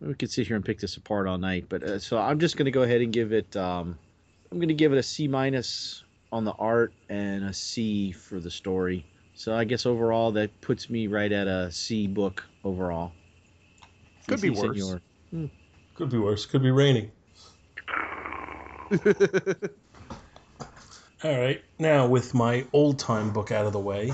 We 0.02 0.16
could 0.16 0.32
sit 0.32 0.48
here 0.48 0.56
and 0.56 0.66
pick 0.66 0.80
this 0.80 0.98
apart 0.98 1.28
all 1.28 1.38
night, 1.38 1.66
but 1.70 1.84
uh, 1.84 2.00
so 2.00 2.18
I'm 2.18 2.40
just 2.40 2.58
gonna 2.58 2.72
go 2.72 2.82
ahead 2.82 3.02
and 3.02 3.14
give 3.14 3.32
it. 3.32 3.56
Um, 3.56 3.96
I'm 4.52 4.60
gonna 4.60 4.74
give 4.74 4.92
it 4.92 4.98
a 4.98 5.04
C 5.04 5.28
minus 5.28 6.04
on 6.32 6.46
the 6.46 6.54
art 6.54 6.94
and 7.10 7.44
a 7.44 7.54
C 7.54 8.12
for 8.12 8.40
the 8.40 8.50
story. 8.50 9.06
So 9.36 9.54
I 9.54 9.66
guess 9.66 9.86
overall 9.86 10.32
that 10.32 10.60
puts 10.62 10.90
me 10.90 11.06
right 11.06 11.32
at 11.32 11.46
a 11.46 11.72
C 11.72 12.08
book 12.08 12.44
overall. 12.64 13.12
Could 14.28 14.42
be 14.42 14.50
worse. 14.50 14.80
Senor. 14.80 15.50
Could 15.94 16.10
be 16.10 16.18
worse. 16.18 16.48
Could 16.48 16.64
be 16.64 16.72
raining. 16.72 17.12
All 21.28 21.38
right. 21.38 21.62
Now, 21.78 22.08
with 22.08 22.34
my 22.34 22.66
old 22.72 23.00
time 23.00 23.32
book 23.34 23.52
out 23.52 23.66
of 23.66 23.74
the 23.74 23.80
way, 23.80 24.14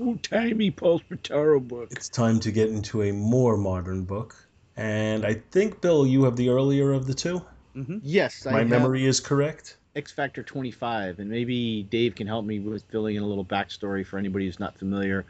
Old 0.00 0.22
timey 0.22 0.70
Paul 0.70 1.00
Spataro 1.00 1.60
book. 1.60 1.88
it's 1.90 2.08
time 2.08 2.40
to 2.40 2.50
get 2.50 2.70
into 2.70 3.02
a 3.02 3.12
more 3.12 3.58
modern 3.58 4.04
book. 4.04 4.34
And 4.74 5.26
I 5.26 5.34
think, 5.50 5.82
Bill, 5.82 6.06
you 6.06 6.24
have 6.24 6.36
the 6.36 6.48
earlier 6.48 6.92
of 6.92 7.06
the 7.06 7.12
two. 7.12 7.44
hmm 7.74 7.98
Yes, 8.02 8.46
My 8.46 8.60
have 8.60 8.68
memory 8.68 9.04
is 9.04 9.20
correct. 9.20 9.76
X 9.94 10.12
Factor 10.12 10.42
25, 10.42 11.18
and 11.18 11.28
maybe 11.28 11.82
Dave 11.82 12.14
can 12.14 12.26
help 12.26 12.46
me 12.46 12.58
with 12.58 12.84
filling 12.84 13.16
in 13.16 13.22
a 13.22 13.26
little 13.26 13.44
backstory 13.44 14.06
for 14.06 14.18
anybody 14.18 14.46
who's 14.46 14.58
not 14.58 14.78
familiar. 14.78 15.26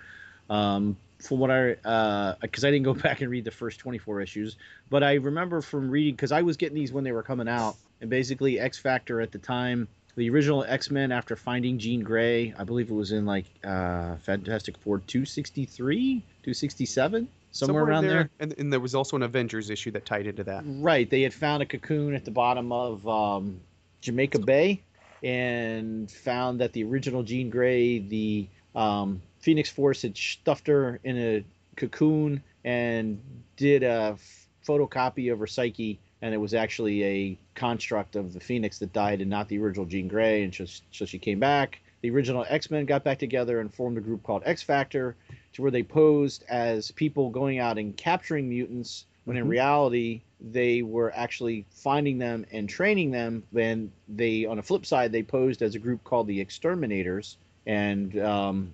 Um, 0.49 0.97
from 1.19 1.41
what 1.41 1.51
I, 1.51 2.37
because 2.41 2.65
I 2.65 2.71
didn't 2.71 2.85
go 2.85 2.95
back 3.09 3.21
and 3.21 3.29
read 3.33 3.45
the 3.45 3.51
first 3.51 3.81
24 3.81 4.21
issues, 4.21 4.57
but 4.89 5.03
I 5.03 5.15
remember 5.15 5.61
from 5.61 5.91
reading 5.91 6.15
because 6.15 6.31
I 6.31 6.43
was 6.43 6.57
getting 6.57 6.77
these 6.77 6.93
when 6.93 7.03
they 7.03 7.11
were 7.11 7.25
coming 7.25 7.49
out, 7.49 7.75
and 8.01 8.09
basically 8.09 8.61
X 8.61 8.79
Factor 8.79 9.21
at 9.21 9.33
the 9.33 9.39
time, 9.39 9.89
the 10.17 10.29
original 10.31 10.65
X 10.65 10.91
Men 10.91 11.13
after 11.13 11.37
finding 11.37 11.79
Jean 11.79 12.01
Grey, 12.01 12.55
I 12.59 12.65
believe 12.65 12.91
it 12.91 12.95
was 12.95 13.13
in 13.13 13.27
like 13.27 13.47
uh, 13.65 14.17
Fantastic 14.17 14.77
Four 14.79 14.99
263, 14.99 16.23
267, 16.43 17.29
somewhere, 17.53 17.85
around 17.85 18.07
there. 18.07 18.31
And, 18.39 18.55
and 18.59 18.73
there 18.73 18.81
was 18.81 18.95
also 18.95 19.17
an 19.17 19.23
Avengers 19.23 19.71
issue 19.71 19.91
that 19.93 20.07
tied 20.07 20.27
into 20.27 20.45
that. 20.45 20.63
Right. 20.67 21.09
They 21.09 21.23
had 21.23 21.35
found 21.35 21.63
a 21.63 21.67
cocoon 21.67 22.15
at 22.15 22.25
the 22.25 22.31
bottom 22.31 22.73
of 22.73 23.07
um, 23.07 23.61
Jamaica 24.01 24.41
Bay 24.41 24.83
and 25.23 26.11
found 26.11 26.61
that 26.61 26.73
the 26.73 26.85
original 26.85 27.23
Jean 27.23 27.51
Grey, 27.51 27.99
the 27.99 28.49
um, 28.75 29.21
Phoenix 29.41 29.71
Force 29.71 30.03
had 30.03 30.17
stuffed 30.17 30.67
her 30.67 31.01
in 31.05 31.19
a 31.19 31.45
cocoon 31.77 32.43
and 32.65 33.21
did 33.57 33.83
a 33.83 34.15
f- 34.15 34.47
photocopy 34.67 35.33
of 35.33 35.39
her 35.39 35.47
psyche. 35.47 35.99
And 36.23 36.35
it 36.35 36.39
was 36.39 36.53
actually 36.55 37.05
a 37.05 37.39
construct 37.55 38.17
of 38.17 38.33
the 38.33 38.41
Phoenix 38.41 38.79
that 38.81 38.93
died 38.93 39.21
and 39.21 39.31
not 39.31 39.49
the 39.49 39.59
original 39.59 39.87
Jean 39.87 40.09
Grey. 40.09 40.43
And 40.43 40.55
so, 40.55 40.67
so 40.91 41.05
she 41.07 41.19
came 41.19 41.41
back. 41.41 41.81
The 42.03 42.11
original 42.11 42.45
X 42.49 42.71
Men 42.71 42.87
got 42.87 43.05
back 43.05 43.19
together 43.19 43.61
and 43.61 43.73
formed 43.73 43.99
a 43.99 44.01
group 44.01 44.23
called 44.23 44.43
X 44.45 44.63
Factor, 44.63 45.17
to 45.53 45.63
where 45.63 45.71
they 45.71 45.83
posed 45.83 46.45
as 46.49 46.91
people 46.91 47.31
going 47.31 47.59
out 47.59 47.79
and 47.79 47.97
capturing 47.97 48.49
mutants 48.49 49.07
when 49.25 49.37
in 49.37 49.45
Mhm. 49.47 49.51
reality 49.51 50.23
they 50.41 50.83
were 50.83 51.13
actually 51.15 51.67
finding 51.71 52.19
them 52.19 52.47
and 52.51 52.69
training 52.69 53.11
them 53.11 53.43
then 53.53 53.93
they 54.09 54.47
on 54.47 54.57
the 54.57 54.63
flip 54.63 54.87
side 54.87 55.13
they 55.13 55.23
posed 55.23 55.61
as 55.61 55.75
a 55.75 55.79
group 55.79 56.03
called 56.03 56.27
the 56.27 56.41
exterminators 56.41 57.37
and 57.67 58.19
um, 58.19 58.73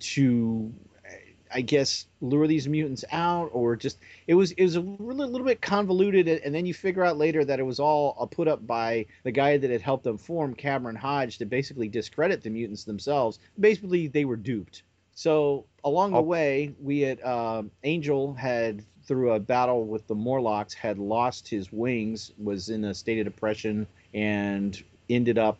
to 0.00 0.72
i 1.54 1.60
guess 1.60 2.06
lure 2.20 2.46
these 2.46 2.68
mutants 2.68 3.04
out 3.12 3.48
or 3.52 3.76
just 3.76 3.98
it 4.26 4.34
was 4.34 4.52
it 4.52 4.62
was 4.64 4.76
a 4.76 4.82
really, 4.82 5.26
little 5.26 5.46
bit 5.46 5.60
convoluted 5.60 6.28
and 6.28 6.54
then 6.54 6.66
you 6.66 6.74
figure 6.74 7.04
out 7.04 7.16
later 7.16 7.44
that 7.44 7.60
it 7.60 7.64
was 7.64 7.80
all 7.80 8.26
put 8.30 8.48
up 8.48 8.66
by 8.66 9.06
the 9.22 9.32
guy 9.32 9.56
that 9.56 9.70
had 9.70 9.80
helped 9.80 10.04
them 10.04 10.18
form 10.18 10.54
cameron 10.54 10.96
hodge 10.96 11.38
to 11.38 11.44
basically 11.46 11.88
discredit 11.88 12.42
the 12.42 12.50
mutants 12.50 12.84
themselves 12.84 13.38
basically 13.58 14.08
they 14.08 14.24
were 14.24 14.36
duped 14.36 14.82
so 15.14 15.64
along 15.84 16.12
the 16.12 16.18
Oh. 16.18 16.22
way, 16.22 16.74
we 16.80 17.00
had 17.00 17.22
um 17.22 17.70
Angel 17.84 18.34
had 18.34 18.84
through 19.06 19.32
a 19.32 19.40
battle 19.40 19.84
with 19.84 20.06
the 20.06 20.14
Morlocks 20.14 20.74
had 20.74 20.98
lost 20.98 21.48
his 21.48 21.70
wings, 21.72 22.32
was 22.42 22.68
in 22.68 22.84
a 22.84 22.94
state 22.94 23.18
of 23.18 23.24
depression, 23.24 23.86
and 24.14 24.82
ended 25.08 25.38
up 25.38 25.58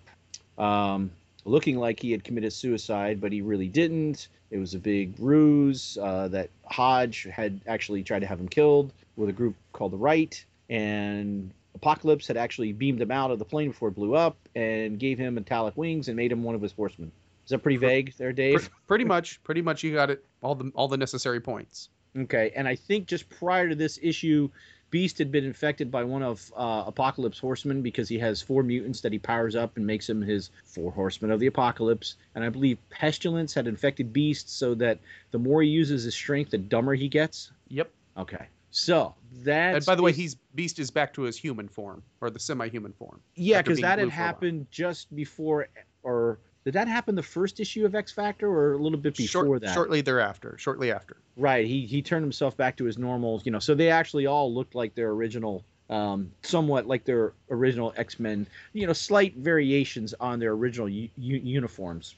um, 0.59 1.11
looking 1.45 1.78
like 1.78 2.01
he 2.01 2.11
had 2.11 2.24
committed 2.24 2.53
suicide, 2.53 3.20
but 3.20 3.32
he 3.32 3.42
really 3.42 3.68
didn't. 3.68 4.28
It 4.55 4.59
was 4.59 4.73
a 4.75 4.79
big 4.79 5.15
ruse 5.19 5.99
uh, 6.01 6.29
that 6.29 6.49
Hodge 6.67 7.25
had 7.25 7.61
actually 7.67 8.05
tried 8.05 8.21
to 8.21 8.27
have 8.27 8.39
him 8.39 8.47
killed 8.47 8.93
with 9.17 9.29
a 9.29 9.33
group 9.33 9.57
called 9.73 9.91
the 9.91 9.97
Right, 9.97 10.45
and 10.71 11.51
Apocalypse 11.75 12.29
had 12.29 12.37
actually 12.37 12.73
beamed 12.73 13.01
him 13.01 13.11
out 13.11 13.33
of 13.33 13.41
the 13.41 13.45
plane 13.45 13.71
before 13.71 13.89
it 13.89 13.97
blew 13.97 14.15
up 14.15 14.37
and 14.55 14.97
gave 14.97 15.19
him 15.19 15.35
metallic 15.35 15.77
wings 15.77 16.07
and 16.07 16.17
made 16.17 16.31
him 16.31 16.45
one 16.45 16.55
of 16.55 16.63
his 16.63 16.71
horsemen. 16.71 17.11
Is 17.45 17.51
that 17.51 17.65
pretty 17.65 17.79
vague 17.79 18.15
there, 18.17 18.33
Dave? 18.33 18.71
Pretty 18.87 19.03
much, 19.03 19.43
pretty 19.43 19.61
much, 19.61 19.83
you 19.83 19.93
got 19.93 20.09
it. 20.09 20.25
All 20.41 20.55
the 20.55 20.71
all 20.77 20.87
the 20.87 20.99
necessary 20.99 21.41
points. 21.41 21.89
Okay, 22.17 22.53
and 22.55 22.69
I 22.69 22.77
think 22.77 23.09
just 23.09 23.29
prior 23.29 23.69
to 23.69 23.75
this 23.75 23.99
issue, 24.01 24.49
Beast 24.95 25.18
had 25.18 25.32
been 25.32 25.45
infected 25.45 25.90
by 25.90 26.05
one 26.05 26.22
of 26.22 26.53
uh, 26.57 26.84
Apocalypse 26.86 27.40
Horsemen 27.40 27.82
because 27.82 28.09
he 28.09 28.16
has 28.20 28.40
four 28.40 28.62
mutants 28.62 29.01
that 29.01 29.11
he 29.11 29.18
powers 29.18 29.57
up 29.57 29.76
and 29.76 29.84
makes 29.84 30.09
him 30.09 30.22
his 30.22 30.51
four 30.62 30.92
horsemen 30.92 31.32
of 31.32 31.40
the 31.40 31.49
apocalypse. 31.49 32.14
And 32.36 32.45
I 32.45 32.49
believe 32.49 32.78
Pestilence 32.90 33.53
had 33.53 33.66
infected 33.66 34.12
Beast 34.12 34.57
so 34.57 34.72
that 34.76 35.01
the 35.32 35.38
more 35.40 35.62
he 35.62 35.68
uses 35.68 36.05
his 36.05 36.14
strength, 36.14 36.53
the 36.53 36.59
dumber 36.59 36.95
he 36.95 37.09
gets. 37.09 37.51
Yep. 37.70 37.90
Okay, 38.18 38.47
so 38.70 39.16
that. 39.42 39.74
And 39.74 39.84
by 39.84 39.97
the 39.97 40.03
way, 40.03 40.12
he's 40.12 40.36
Beast 40.55 40.78
is 40.78 40.92
back 40.92 41.12
to 41.14 41.22
his 41.22 41.36
human 41.36 41.66
form 41.66 42.01
or 42.20 42.30
the 42.30 42.38
semi-human 42.38 42.92
form. 42.92 43.20
yeah, 43.34 43.62
because 43.62 43.80
that 43.80 43.99
had 43.99 43.99
for 43.99 44.03
a 44.03 44.07
while. 44.07 44.16
happened 44.16 44.66
just 44.70 45.12
before, 45.12 45.66
or 46.05 46.38
did 46.65 46.75
that 46.75 46.89
happen 46.89 47.15
the 47.15 47.23
first 47.23 47.61
issue 47.61 47.85
of 47.85 47.95
X 47.95 48.11
Factor 48.12 48.49
or 48.49 48.73
a 48.73 48.79
little 48.79 48.99
bit 48.99 49.17
before 49.17 49.45
Short- 49.45 49.61
that? 49.62 49.75
Shortly 49.75 50.01
thereafter. 50.01 50.57
Shortly 50.59 50.91
after. 50.93 51.17
Right. 51.37 51.67
He 51.67 51.85
he 51.87 52.01
turned 52.03 52.25
himself 52.25 52.57
back 52.57 52.77
to 52.77 52.85
his 52.85 52.97
normal, 52.97 53.43
you 53.45 53.53
know. 53.53 53.59
So 53.59 53.75
they 53.75 53.91
actually 53.91 54.27
all 54.27 54.53
looked 54.53 54.75
like 54.75 54.95
their 54.95 55.11
original, 55.11 55.62
um, 55.91 56.33
somewhat 56.43 56.87
like 56.87 57.05
their 57.05 57.33
original 57.51 57.93
X 57.97 58.19
Men. 58.19 58.47
You 58.73 58.87
know, 58.87 58.95
slight 58.95 59.37
variations 59.37 60.15
on 60.19 60.39
their 60.39 60.53
original 60.53 60.89
u- 60.89 61.11
uniforms. 61.17 62.15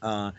Uh, 0.00 0.30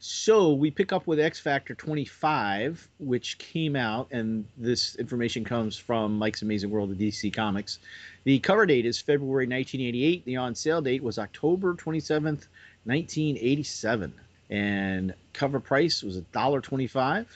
so 0.00 0.52
we 0.52 0.70
pick 0.70 0.92
up 0.92 1.08
with 1.08 1.18
X 1.18 1.40
Factor 1.40 1.74
25, 1.74 2.88
which 3.00 3.36
came 3.38 3.74
out, 3.74 4.08
and 4.12 4.46
this 4.56 4.94
information 4.94 5.44
comes 5.44 5.76
from 5.76 6.18
Mike's 6.18 6.42
Amazing 6.42 6.70
World 6.70 6.92
of 6.92 6.98
DC 6.98 7.32
Comics. 7.32 7.80
The 8.22 8.38
cover 8.38 8.64
date 8.64 8.86
is 8.86 9.00
February 9.00 9.46
1988. 9.46 10.24
The 10.24 10.36
on 10.36 10.54
sale 10.54 10.80
date 10.80 11.02
was 11.02 11.18
October 11.18 11.74
27th, 11.74 12.46
1987 12.88 14.14
and 14.48 15.12
cover 15.34 15.60
price 15.60 16.02
was 16.02 16.18
$1.25 16.18 17.26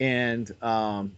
and 0.00 0.50
um, 0.62 1.12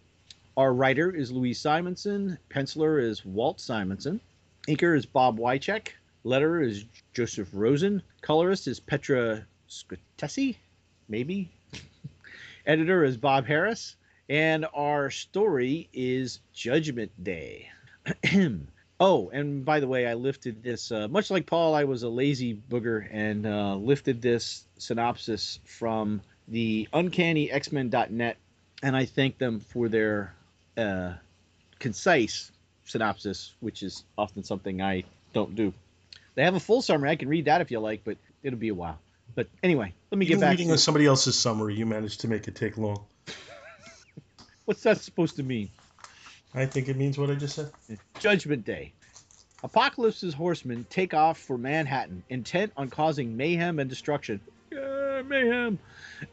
our 0.56 0.74
writer 0.74 1.14
is 1.14 1.30
louise 1.30 1.60
simonson 1.60 2.36
penciler 2.50 3.00
is 3.00 3.24
walt 3.24 3.60
simonson 3.60 4.20
inker 4.66 4.96
is 4.96 5.06
bob 5.06 5.38
wiacek 5.38 5.90
letterer 6.24 6.66
is 6.66 6.84
joseph 7.14 7.48
rosen 7.52 8.02
colorist 8.20 8.66
is 8.66 8.80
petra 8.80 9.46
scritesi 9.68 10.56
maybe? 11.08 11.48
Editor 12.66 13.04
is 13.04 13.16
bob 13.16 13.46
harras 13.46 13.94
and 14.28 14.66
our 14.74 15.08
story 15.08 15.88
is 15.92 16.40
judgment 16.52 17.12
day 17.22 17.70
Oh, 19.04 19.30
and 19.32 19.64
by 19.64 19.80
the 19.80 19.88
way, 19.88 20.06
I 20.06 20.14
lifted 20.14 20.62
this, 20.62 20.92
uh, 20.92 21.08
much 21.08 21.28
like 21.28 21.44
Paul, 21.44 21.74
I 21.74 21.82
was 21.82 22.04
a 22.04 22.08
lazy 22.08 22.54
booger 22.54 23.04
and 23.10 23.44
uh, 23.44 23.74
lifted 23.74 24.22
this 24.22 24.64
synopsis 24.78 25.58
from 25.64 26.20
the 26.46 26.88
uncannyxmen.net, 26.94 28.36
and 28.80 28.96
I 28.96 29.06
thank 29.06 29.38
them 29.38 29.58
for 29.58 29.88
their 29.88 30.32
uh, 30.76 31.14
concise 31.80 32.52
synopsis, 32.84 33.52
which 33.58 33.82
is 33.82 34.04
often 34.16 34.44
something 34.44 34.80
I 34.80 35.02
don't 35.32 35.56
do. 35.56 35.74
They 36.36 36.44
have 36.44 36.54
a 36.54 36.60
full 36.60 36.80
summary. 36.80 37.10
I 37.10 37.16
can 37.16 37.28
read 37.28 37.46
that 37.46 37.60
if 37.60 37.72
you 37.72 37.80
like, 37.80 38.04
but 38.04 38.18
it'll 38.44 38.56
be 38.56 38.68
a 38.68 38.74
while. 38.74 39.00
But 39.34 39.48
anyway, 39.64 39.94
let 40.12 40.18
me 40.18 40.26
get 40.26 40.34
Even 40.34 40.40
back 40.42 40.50
reading 40.52 40.68
to 40.68 40.78
somebody 40.78 41.06
else's 41.06 41.36
summary, 41.36 41.74
you 41.74 41.86
managed 41.86 42.20
to 42.20 42.28
make 42.28 42.46
it 42.46 42.54
take 42.54 42.78
long. 42.78 43.04
what's 44.64 44.84
that 44.84 44.98
supposed 44.98 45.34
to 45.36 45.42
mean? 45.42 45.70
I 46.54 46.66
think 46.66 46.88
it 46.88 46.96
means 46.96 47.18
what 47.18 47.30
I 47.30 47.34
just 47.34 47.56
said. 47.56 47.70
Judgment 48.18 48.64
Day. 48.64 48.92
Apocalypse's 49.64 50.34
horsemen 50.34 50.84
take 50.90 51.14
off 51.14 51.38
for 51.38 51.56
Manhattan, 51.56 52.22
intent 52.28 52.72
on 52.76 52.90
causing 52.90 53.36
mayhem 53.36 53.78
and 53.78 53.88
destruction. 53.88 54.40
Mayhem. 54.70 55.78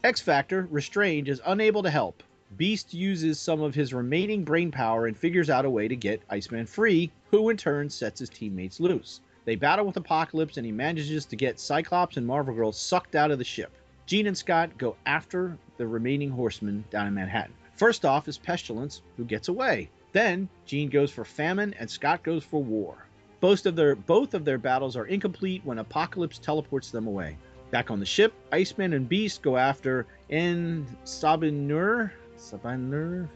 X 0.04 0.20
Factor, 0.20 0.68
restrained, 0.72 1.30
is 1.30 1.42
unable 1.46 1.84
to 1.84 1.90
help. 1.90 2.24
Beast 2.58 2.94
uses 2.94 3.40
some 3.40 3.62
of 3.62 3.76
his 3.76 3.94
remaining 3.94 4.44
brain 4.44 4.72
power 4.72 5.06
and 5.06 5.16
figures 5.16 5.50
out 5.50 5.66
a 5.66 5.70
way 5.70 5.88
to 5.88 5.96
get 5.96 6.24
Iceman 6.30 6.66
free, 6.66 7.12
who 7.30 7.50
in 7.50 7.58
turn 7.58 7.90
sets 7.90 8.20
his 8.20 8.30
teammates 8.30 8.80
loose. 8.80 9.22
They 9.46 9.56
battle 9.56 9.86
with 9.86 9.98
Apocalypse 9.98 10.58
and 10.58 10.66
he 10.66 10.72
manages 10.72 11.26
to 11.28 11.36
get 11.36 11.60
Cyclops 11.60 12.18
and 12.18 12.26
Marvel 12.26 12.54
Girl 12.54 12.72
sucked 12.72 13.16
out 13.16 13.32
of 13.32 13.38
the 13.38 13.44
ship. 13.46 13.72
Jean 14.06 14.28
and 14.28 14.38
Scott 14.38 14.78
go 14.78 14.96
after 15.06 15.58
the 15.78 15.88
remaining 15.88 16.32
horsemen 16.32 16.84
down 16.90 17.08
in 17.08 17.14
Manhattan. 17.14 17.54
First 17.76 18.04
off 18.04 18.28
is 18.28 18.38
Pestilence, 18.38 19.02
who 19.16 19.24
gets 19.24 19.48
away. 19.48 19.90
Then 20.12 20.49
Jean 20.66 20.89
goes 20.89 21.12
for 21.12 21.24
famine 21.24 21.74
and 21.80 21.89
Scott 21.89 22.24
goes 22.24 22.43
for 22.43 22.64
war. 22.64 23.05
Both 23.39 23.66
of 23.66 23.76
their 23.76 23.95
both 23.95 24.34
of 24.34 24.43
their 24.43 24.57
battles 24.57 24.95
are 24.95 25.05
incomplete 25.05 25.62
when 25.64 25.80
Apocalypse 25.80 26.39
teleports 26.39 26.91
them 26.91 27.07
away. 27.07 27.38
Back 27.72 27.91
on 27.91 27.99
the 27.99 28.05
ship, 28.05 28.34
Iceman 28.51 28.93
and 28.93 29.07
Beast 29.07 29.41
go 29.41 29.55
after 29.55 30.07
En 30.30 30.86
Sabah 31.05 31.53
Nur, 31.53 32.12
Sabinur, 32.38 33.30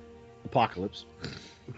Apocalypse. 0.45 1.05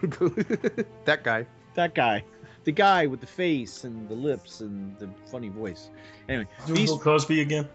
that 1.04 1.20
guy. 1.22 1.46
That 1.74 1.94
guy, 1.94 2.24
the 2.64 2.72
guy 2.72 3.06
with 3.06 3.20
the 3.20 3.26
face 3.26 3.84
and 3.84 4.08
the 4.08 4.14
lips 4.14 4.60
and 4.60 4.98
the 4.98 5.10
funny 5.30 5.50
voice. 5.50 5.90
Anyway, 6.28 6.48
Doing 6.66 6.80
Beast, 6.80 6.92
Bill 6.92 6.98
Cosby 6.98 7.42
again. 7.42 7.68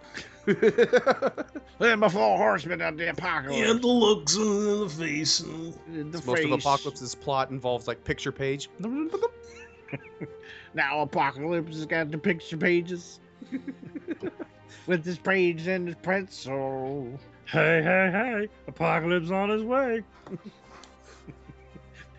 and 1.80 2.00
my 2.00 2.10
four 2.10 2.38
horsemen 2.38 2.82
of 2.82 2.98
the 2.98 3.10
apocalypse. 3.10 3.60
Yeah, 3.60 3.74
the 3.74 3.88
looks 3.88 4.36
and 4.36 4.82
the 4.82 4.90
face. 4.90 5.40
And... 5.42 5.74
the 6.12 6.22
Most 6.26 6.44
of. 6.44 6.52
Apocalypse's 6.52 7.16
plot 7.16 7.50
involves 7.50 7.88
like 7.88 8.04
picture 8.04 8.32
page. 8.32 8.70
Now 10.74 11.02
Apocalypse 11.02 11.76
has 11.76 11.86
got 11.86 12.12
the 12.12 12.18
picture 12.18 12.58
pages 12.58 13.20
with 14.88 15.04
his 15.04 15.18
page 15.18 15.68
and 15.68 15.88
his 15.88 15.98
pencil. 16.02 17.20
Hey, 17.46 17.82
hey, 17.84 18.10
hey! 18.12 18.48
Apocalypse 18.68 19.32
on 19.32 19.50
his 19.50 19.64
way. 19.64 20.04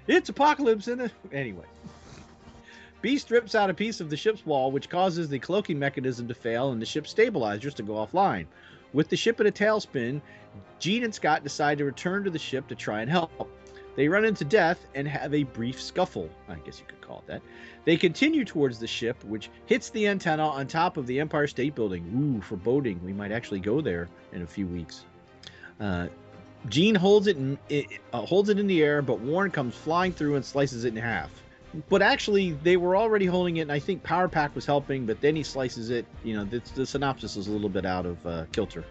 it's 0.07 0.29
Apocalypse 0.29 0.89
in 0.89 1.01
it. 1.01 1.13
Anyway. 1.33 1.65
Beast 3.03 3.33
rips 3.33 3.57
out 3.57 3.69
a 3.69 3.75
piece 3.75 4.01
of 4.01 4.11
the 4.11 4.17
ship's 4.17 4.47
wall, 4.47 4.71
which 4.71 4.89
causes 4.89 5.29
the 5.29 5.41
cloaking 5.41 5.79
mechanism 5.79 6.29
to 6.29 6.35
fail 6.35 6.71
and 6.71 6.81
the 6.81 6.87
ship's 6.87 7.11
stabilizers 7.11 7.75
to 7.75 7.83
go 7.83 7.95
offline. 7.95 8.47
With 8.93 9.09
the 9.09 9.17
ship 9.17 9.41
in 9.41 9.49
a 9.49 9.53
tailspin, 9.53 10.21
Jean 10.79 11.03
and 11.03 11.13
Scott 11.15 11.43
decide 11.43 11.79
to 11.79 11.85
return 11.85 12.23
to 12.23 12.31
the 12.31 12.39
ship 12.39 12.69
to 12.69 12.77
try 12.77 13.01
and 13.03 13.11
help. 13.11 13.51
They 13.97 14.09
run 14.09 14.25
into 14.25 14.45
death 14.45 14.87
and 14.95 15.07
have 15.09 15.35
a 15.35 15.43
brief 15.43 15.83
scuffle. 15.83 16.31
I 16.49 16.55
guess 16.57 16.79
you 16.79 16.87
could 16.87 17.01
call 17.01 17.19
it 17.19 17.27
that. 17.27 17.43
They 17.85 17.97
continue 17.97 18.45
towards 18.45 18.79
the 18.79 18.87
ship, 18.87 19.23
which 19.25 19.51
hits 19.67 19.91
the 19.91 20.07
antenna 20.07 20.47
on 20.47 20.69
top 20.69 20.97
of 20.97 21.07
the 21.09 21.19
Empire 21.19 21.49
State 21.49 21.75
Building. 21.75 22.05
Ooh, 22.17 22.41
foreboding. 22.41 23.01
We 23.05 23.13
might 23.13 23.33
actually 23.33 23.61
go 23.61 23.81
there 23.81 24.09
in 24.33 24.43
a 24.43 24.47
few 24.47 24.69
weeks. 24.69 25.05
Uh, 25.81 26.07
Jean 26.69 26.95
holds 26.95 27.27
it, 27.27 27.37
in, 27.37 27.59
it 27.69 27.87
uh, 28.13 28.25
holds 28.25 28.49
it 28.49 28.61
in 28.61 28.69
the 28.69 28.83
air, 28.83 29.03
but 29.03 29.19
Warren 29.19 29.51
comes 29.51 29.75
flying 29.75 30.13
through 30.13 30.37
and 30.37 30.45
slices 30.45 30.85
it 30.85 30.97
in 30.97 31.03
half. 31.03 31.42
But 31.89 32.03
actually, 32.03 32.53
they 32.63 32.77
were 32.77 32.97
already 32.97 33.27
holding 33.27 33.57
it, 33.57 33.63
and 33.63 33.73
I 33.73 33.79
think 33.79 34.03
Power 34.03 34.29
Pack 34.29 34.55
was 34.55 34.67
helping. 34.67 35.07
But 35.07 35.21
then 35.21 35.35
he 35.37 35.43
slices 35.43 35.91
it. 35.91 36.07
You 36.23 36.37
know, 36.37 36.45
the, 36.45 36.63
the 36.75 36.87
synopsis 36.87 37.37
is 37.37 37.49
a 37.49 37.51
little 37.51 37.69
bit 37.69 37.87
out 37.87 38.07
of 38.07 38.27
uh, 38.27 38.45
kilter. 38.53 38.85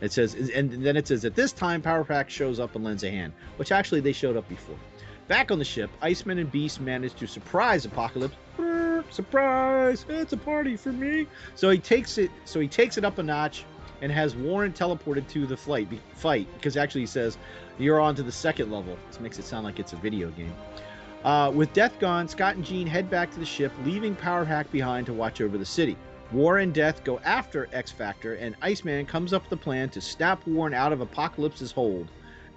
It 0.00 0.12
says, 0.12 0.34
and 0.54 0.70
then 0.84 0.96
it 0.96 1.08
says 1.08 1.24
at 1.24 1.34
this 1.34 1.52
time 1.52 1.82
Power 1.82 2.04
Pack 2.04 2.30
shows 2.30 2.60
up 2.60 2.76
and 2.76 2.84
lends 2.84 3.02
a 3.02 3.10
hand, 3.10 3.32
which 3.56 3.72
actually 3.72 4.00
they 4.00 4.12
showed 4.12 4.36
up 4.36 4.48
before. 4.48 4.78
Back 5.26 5.50
on 5.50 5.58
the 5.58 5.64
ship, 5.64 5.90
Iceman 6.00 6.38
and 6.38 6.50
Beast 6.50 6.80
manage 6.80 7.14
to 7.16 7.26
surprise 7.26 7.84
Apocalypse. 7.84 8.36
Surprise! 9.10 10.04
It's 10.08 10.32
a 10.32 10.36
party 10.36 10.76
for 10.76 10.92
me. 10.92 11.26
So 11.54 11.70
he 11.70 11.78
takes 11.78 12.18
it. 12.18 12.30
So 12.44 12.60
he 12.60 12.68
takes 12.68 12.96
it 12.96 13.04
up 13.04 13.18
a 13.18 13.22
notch, 13.22 13.64
and 14.00 14.12
has 14.12 14.36
Warren 14.36 14.72
teleported 14.72 15.28
to 15.28 15.46
the 15.46 15.56
flight 15.56 15.88
fight 16.14 16.46
because 16.54 16.76
actually 16.76 17.02
he 17.02 17.06
says 17.06 17.38
you're 17.78 18.00
on 18.00 18.14
to 18.16 18.22
the 18.22 18.32
second 18.32 18.70
level. 18.70 18.96
This 19.08 19.20
makes 19.20 19.38
it 19.38 19.44
sound 19.44 19.64
like 19.64 19.78
it's 19.78 19.92
a 19.92 19.96
video 19.96 20.30
game. 20.30 20.54
Uh, 21.24 21.50
with 21.52 21.72
Death 21.72 21.98
gone, 21.98 22.28
Scott 22.28 22.56
and 22.56 22.64
Jean 22.64 22.86
head 22.86 23.10
back 23.10 23.30
to 23.32 23.38
the 23.38 23.44
ship, 23.44 23.72
leaving 23.84 24.14
Power 24.14 24.44
Pack 24.44 24.70
behind 24.70 25.06
to 25.06 25.12
watch 25.12 25.40
over 25.40 25.58
the 25.58 25.64
city. 25.64 25.96
War 26.30 26.58
and 26.58 26.72
Death 26.72 27.02
go 27.04 27.18
after 27.24 27.68
X 27.72 27.90
Factor, 27.90 28.34
and 28.34 28.54
Iceman 28.62 29.06
comes 29.06 29.32
up 29.32 29.44
with 29.44 29.58
a 29.58 29.62
plan 29.62 29.88
to 29.90 30.00
snap 30.00 30.46
Warren 30.46 30.74
out 30.74 30.92
of 30.92 31.00
Apocalypse's 31.00 31.72
hold. 31.72 32.08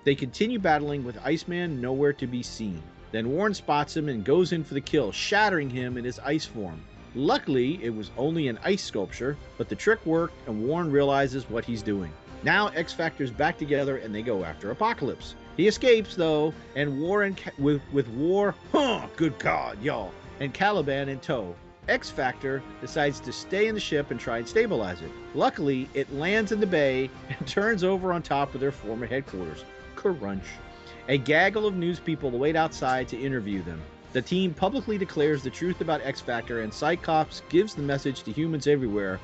They 0.03 0.13
continue 0.13 0.59
battling 0.59 1.03
with 1.03 1.17
Iceman 1.23 1.81
nowhere 1.81 2.13
to 2.13 2.27
be 2.27 2.43
seen. 2.43 2.81
Then 3.11 3.31
Warren 3.31 3.53
spots 3.53 3.95
him 3.95 4.09
and 4.09 4.23
goes 4.23 4.51
in 4.51 4.63
for 4.63 4.73
the 4.73 4.81
kill, 4.81 5.11
shattering 5.11 5.69
him 5.69 5.97
in 5.97 6.05
his 6.05 6.19
ice 6.19 6.45
form. 6.45 6.81
Luckily, 7.13 7.83
it 7.83 7.93
was 7.93 8.11
only 8.17 8.47
an 8.47 8.59
ice 8.63 8.83
sculpture, 8.83 9.37
but 9.57 9.69
the 9.69 9.75
trick 9.75 10.05
worked 10.05 10.47
and 10.47 10.65
Warren 10.65 10.91
realizes 10.91 11.49
what 11.49 11.65
he's 11.65 11.81
doing. 11.81 12.11
Now 12.43 12.67
X 12.69 12.93
Factor's 12.93 13.31
back 13.31 13.57
together 13.57 13.97
and 13.97 14.15
they 14.15 14.21
go 14.21 14.43
after 14.43 14.71
Apocalypse. 14.71 15.35
He 15.61 15.67
escapes 15.67 16.15
though, 16.15 16.55
and 16.75 16.99
Warren 16.99 17.35
ca- 17.35 17.51
with 17.59 17.83
with 17.93 18.07
War, 18.07 18.55
huh, 18.71 19.05
good 19.15 19.37
God, 19.37 19.79
y'all, 19.79 20.11
and 20.39 20.51
Caliban 20.51 21.07
in 21.07 21.19
tow. 21.19 21.55
X 21.87 22.09
Factor 22.09 22.63
decides 22.81 23.19
to 23.19 23.31
stay 23.31 23.67
in 23.67 23.75
the 23.75 23.79
ship 23.79 24.09
and 24.09 24.19
try 24.19 24.39
and 24.39 24.47
stabilize 24.47 25.03
it. 25.03 25.11
Luckily, 25.35 25.87
it 25.93 26.11
lands 26.11 26.51
in 26.51 26.61
the 26.61 26.65
bay 26.65 27.11
and 27.29 27.47
turns 27.47 27.83
over 27.83 28.11
on 28.11 28.23
top 28.23 28.55
of 28.55 28.59
their 28.59 28.71
former 28.71 29.05
headquarters. 29.05 29.63
Crunch. 29.93 30.45
A 31.09 31.19
gaggle 31.19 31.67
of 31.67 31.75
news 31.75 31.99
people 31.99 32.31
wait 32.31 32.55
outside 32.55 33.07
to 33.09 33.21
interview 33.21 33.61
them. 33.61 33.83
The 34.13 34.21
team 34.23 34.55
publicly 34.55 34.97
declares 34.97 35.43
the 35.43 35.51
truth 35.51 35.79
about 35.79 36.01
X 36.01 36.21
Factor, 36.21 36.61
and 36.61 36.73
Cyclops 36.73 37.43
gives 37.49 37.75
the 37.75 37.83
message 37.83 38.23
to 38.23 38.31
humans 38.31 38.65
everywhere 38.65 39.19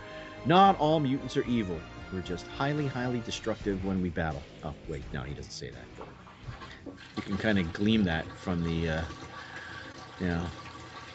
not 0.46 0.80
all 0.80 1.00
mutants 1.00 1.36
are 1.36 1.46
evil. 1.46 1.80
We're 2.14 2.22
just 2.22 2.48
highly, 2.48 2.88
highly 2.88 3.20
destructive 3.22 3.84
when 3.84 4.02
we 4.02 4.10
battle. 4.10 4.44
Oh, 4.64 4.76
wait, 4.88 5.04
no, 5.12 5.24
he 5.24 5.34
doesn't 5.34 5.52
say 5.52 5.72
that. 5.72 5.97
You 7.16 7.24
can 7.24 7.38
kind 7.38 7.60
of 7.60 7.74
glean 7.74 8.04
that 8.04 8.26
from 8.38 8.64
the, 8.64 8.90
uh, 8.90 9.02
you 10.20 10.28
know, 10.28 10.46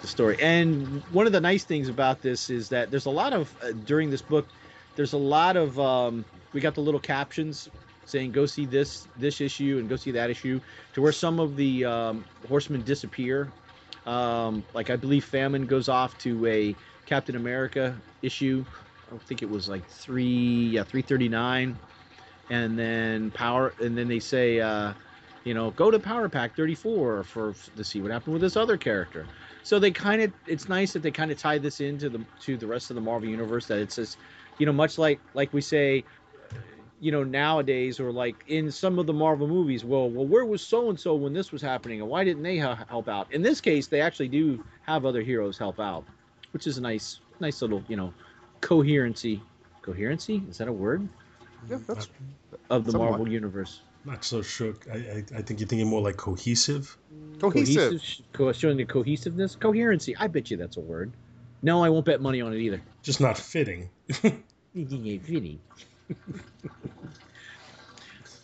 the 0.00 0.06
story. 0.06 0.36
And 0.40 1.02
one 1.12 1.26
of 1.26 1.32
the 1.32 1.40
nice 1.40 1.64
things 1.64 1.88
about 1.88 2.22
this 2.22 2.50
is 2.50 2.68
that 2.70 2.90
there's 2.90 3.06
a 3.06 3.10
lot 3.10 3.32
of, 3.32 3.56
uh, 3.62 3.72
during 3.84 4.10
this 4.10 4.22
book, 4.22 4.48
there's 4.96 5.12
a 5.12 5.18
lot 5.18 5.56
of, 5.56 5.78
um, 5.78 6.24
we 6.52 6.60
got 6.60 6.74
the 6.74 6.80
little 6.82 7.00
captions 7.00 7.68
saying 8.04 8.32
go 8.32 8.46
see 8.46 8.66
this 8.66 9.06
this 9.16 9.40
issue 9.40 9.76
and 9.78 9.88
go 9.88 9.96
see 9.96 10.10
that 10.10 10.28
issue 10.30 10.60
to 10.92 11.00
where 11.00 11.12
some 11.12 11.38
of 11.38 11.56
the 11.56 11.84
um, 11.84 12.24
horsemen 12.48 12.82
disappear. 12.82 13.52
Um, 14.06 14.64
like 14.74 14.90
i 14.90 14.96
believe 14.96 15.24
famine 15.24 15.64
goes 15.64 15.88
off 15.88 16.18
to 16.18 16.44
a 16.46 16.76
captain 17.06 17.36
america 17.36 18.02
issue. 18.20 18.64
I 19.12 19.16
think 19.18 19.42
it 19.42 19.48
was 19.48 19.68
like 19.68 19.86
three 19.88 20.70
yeah 20.72 20.82
339 20.82 21.78
and 22.50 22.78
then 22.78 23.30
power 23.30 23.74
and 23.80 23.96
then 23.96 24.08
they 24.08 24.18
say 24.18 24.60
uh, 24.60 24.92
you 25.44 25.54
know 25.54 25.70
go 25.72 25.90
to 25.90 25.98
power 25.98 26.28
pack 26.28 26.56
34 26.56 27.24
for 27.24 27.54
to 27.76 27.84
see 27.84 28.00
what 28.00 28.10
happened 28.10 28.32
with 28.34 28.42
this 28.42 28.56
other 28.56 28.76
character. 28.76 29.26
So 29.62 29.78
they 29.78 29.90
kind 29.90 30.22
of 30.22 30.32
it's 30.46 30.68
nice 30.68 30.92
that 30.92 31.02
they 31.02 31.10
kind 31.10 31.30
of 31.30 31.38
tie 31.38 31.58
this 31.58 31.80
into 31.80 32.08
the 32.08 32.20
to 32.42 32.56
the 32.56 32.66
rest 32.66 32.90
of 32.90 32.96
the 32.96 33.00
marvel 33.00 33.28
universe 33.28 33.66
that 33.66 33.78
it 33.78 33.92
says 33.92 34.16
you 34.58 34.66
know 34.66 34.72
much 34.72 34.98
like 34.98 35.20
like 35.34 35.52
we 35.52 35.60
say 35.60 36.04
you 37.00 37.10
know 37.10 37.24
nowadays 37.24 37.98
or 37.98 38.12
like 38.12 38.44
in 38.48 38.70
some 38.70 38.98
of 38.98 39.06
the 39.06 39.12
marvel 39.12 39.48
movies 39.48 39.84
well 39.84 40.08
well 40.08 40.26
where 40.26 40.44
was 40.44 40.64
so 40.64 40.88
and 40.90 40.98
so 40.98 41.14
when 41.14 41.32
this 41.32 41.50
was 41.52 41.62
happening 41.62 42.00
and 42.00 42.08
why 42.08 42.24
didn't 42.24 42.42
they 42.42 42.58
ha- 42.58 42.84
help 42.88 43.08
out? 43.08 43.32
In 43.32 43.42
this 43.42 43.60
case 43.60 43.86
they 43.86 44.00
actually 44.00 44.28
do 44.28 44.64
have 44.82 45.04
other 45.04 45.22
heroes 45.22 45.58
help 45.58 45.80
out 45.80 46.04
which 46.52 46.66
is 46.66 46.78
a 46.78 46.80
nice 46.80 47.20
nice 47.40 47.62
little 47.62 47.82
you 47.88 47.96
know 47.96 48.12
coherency. 48.60 49.40
Coherency? 49.82 50.42
Is 50.48 50.58
that 50.58 50.68
a 50.68 50.72
word? 50.72 51.08
Yeah, 51.68 51.78
that's 51.86 52.08
uh, 52.52 52.56
of 52.70 52.84
the 52.84 52.92
Somewhat. 52.92 53.10
marvel 53.10 53.28
universe 53.28 53.80
Not 54.04 54.24
so 54.24 54.42
sure. 54.42 54.74
I, 54.92 54.96
I, 54.96 55.24
I 55.36 55.42
think 55.42 55.60
you're 55.60 55.68
thinking 55.68 55.86
more 55.88 56.00
like 56.02 56.16
cohesive. 56.16 56.96
cohesive. 57.38 58.02
co- 58.32 58.52
showing 58.52 58.76
the 58.76 58.84
cohesiveness 58.84 59.54
coherency 59.56 60.16
i 60.16 60.26
bet 60.26 60.50
you 60.50 60.56
that's 60.56 60.76
a 60.76 60.80
word 60.80 61.12
no 61.62 61.82
i 61.82 61.88
won't 61.88 62.04
bet 62.04 62.20
money 62.20 62.40
on 62.40 62.52
it 62.52 62.58
either 62.58 62.80
Just 63.02 63.20
not 63.20 63.36
fitting. 63.38 63.90
Vinny. 64.74 65.60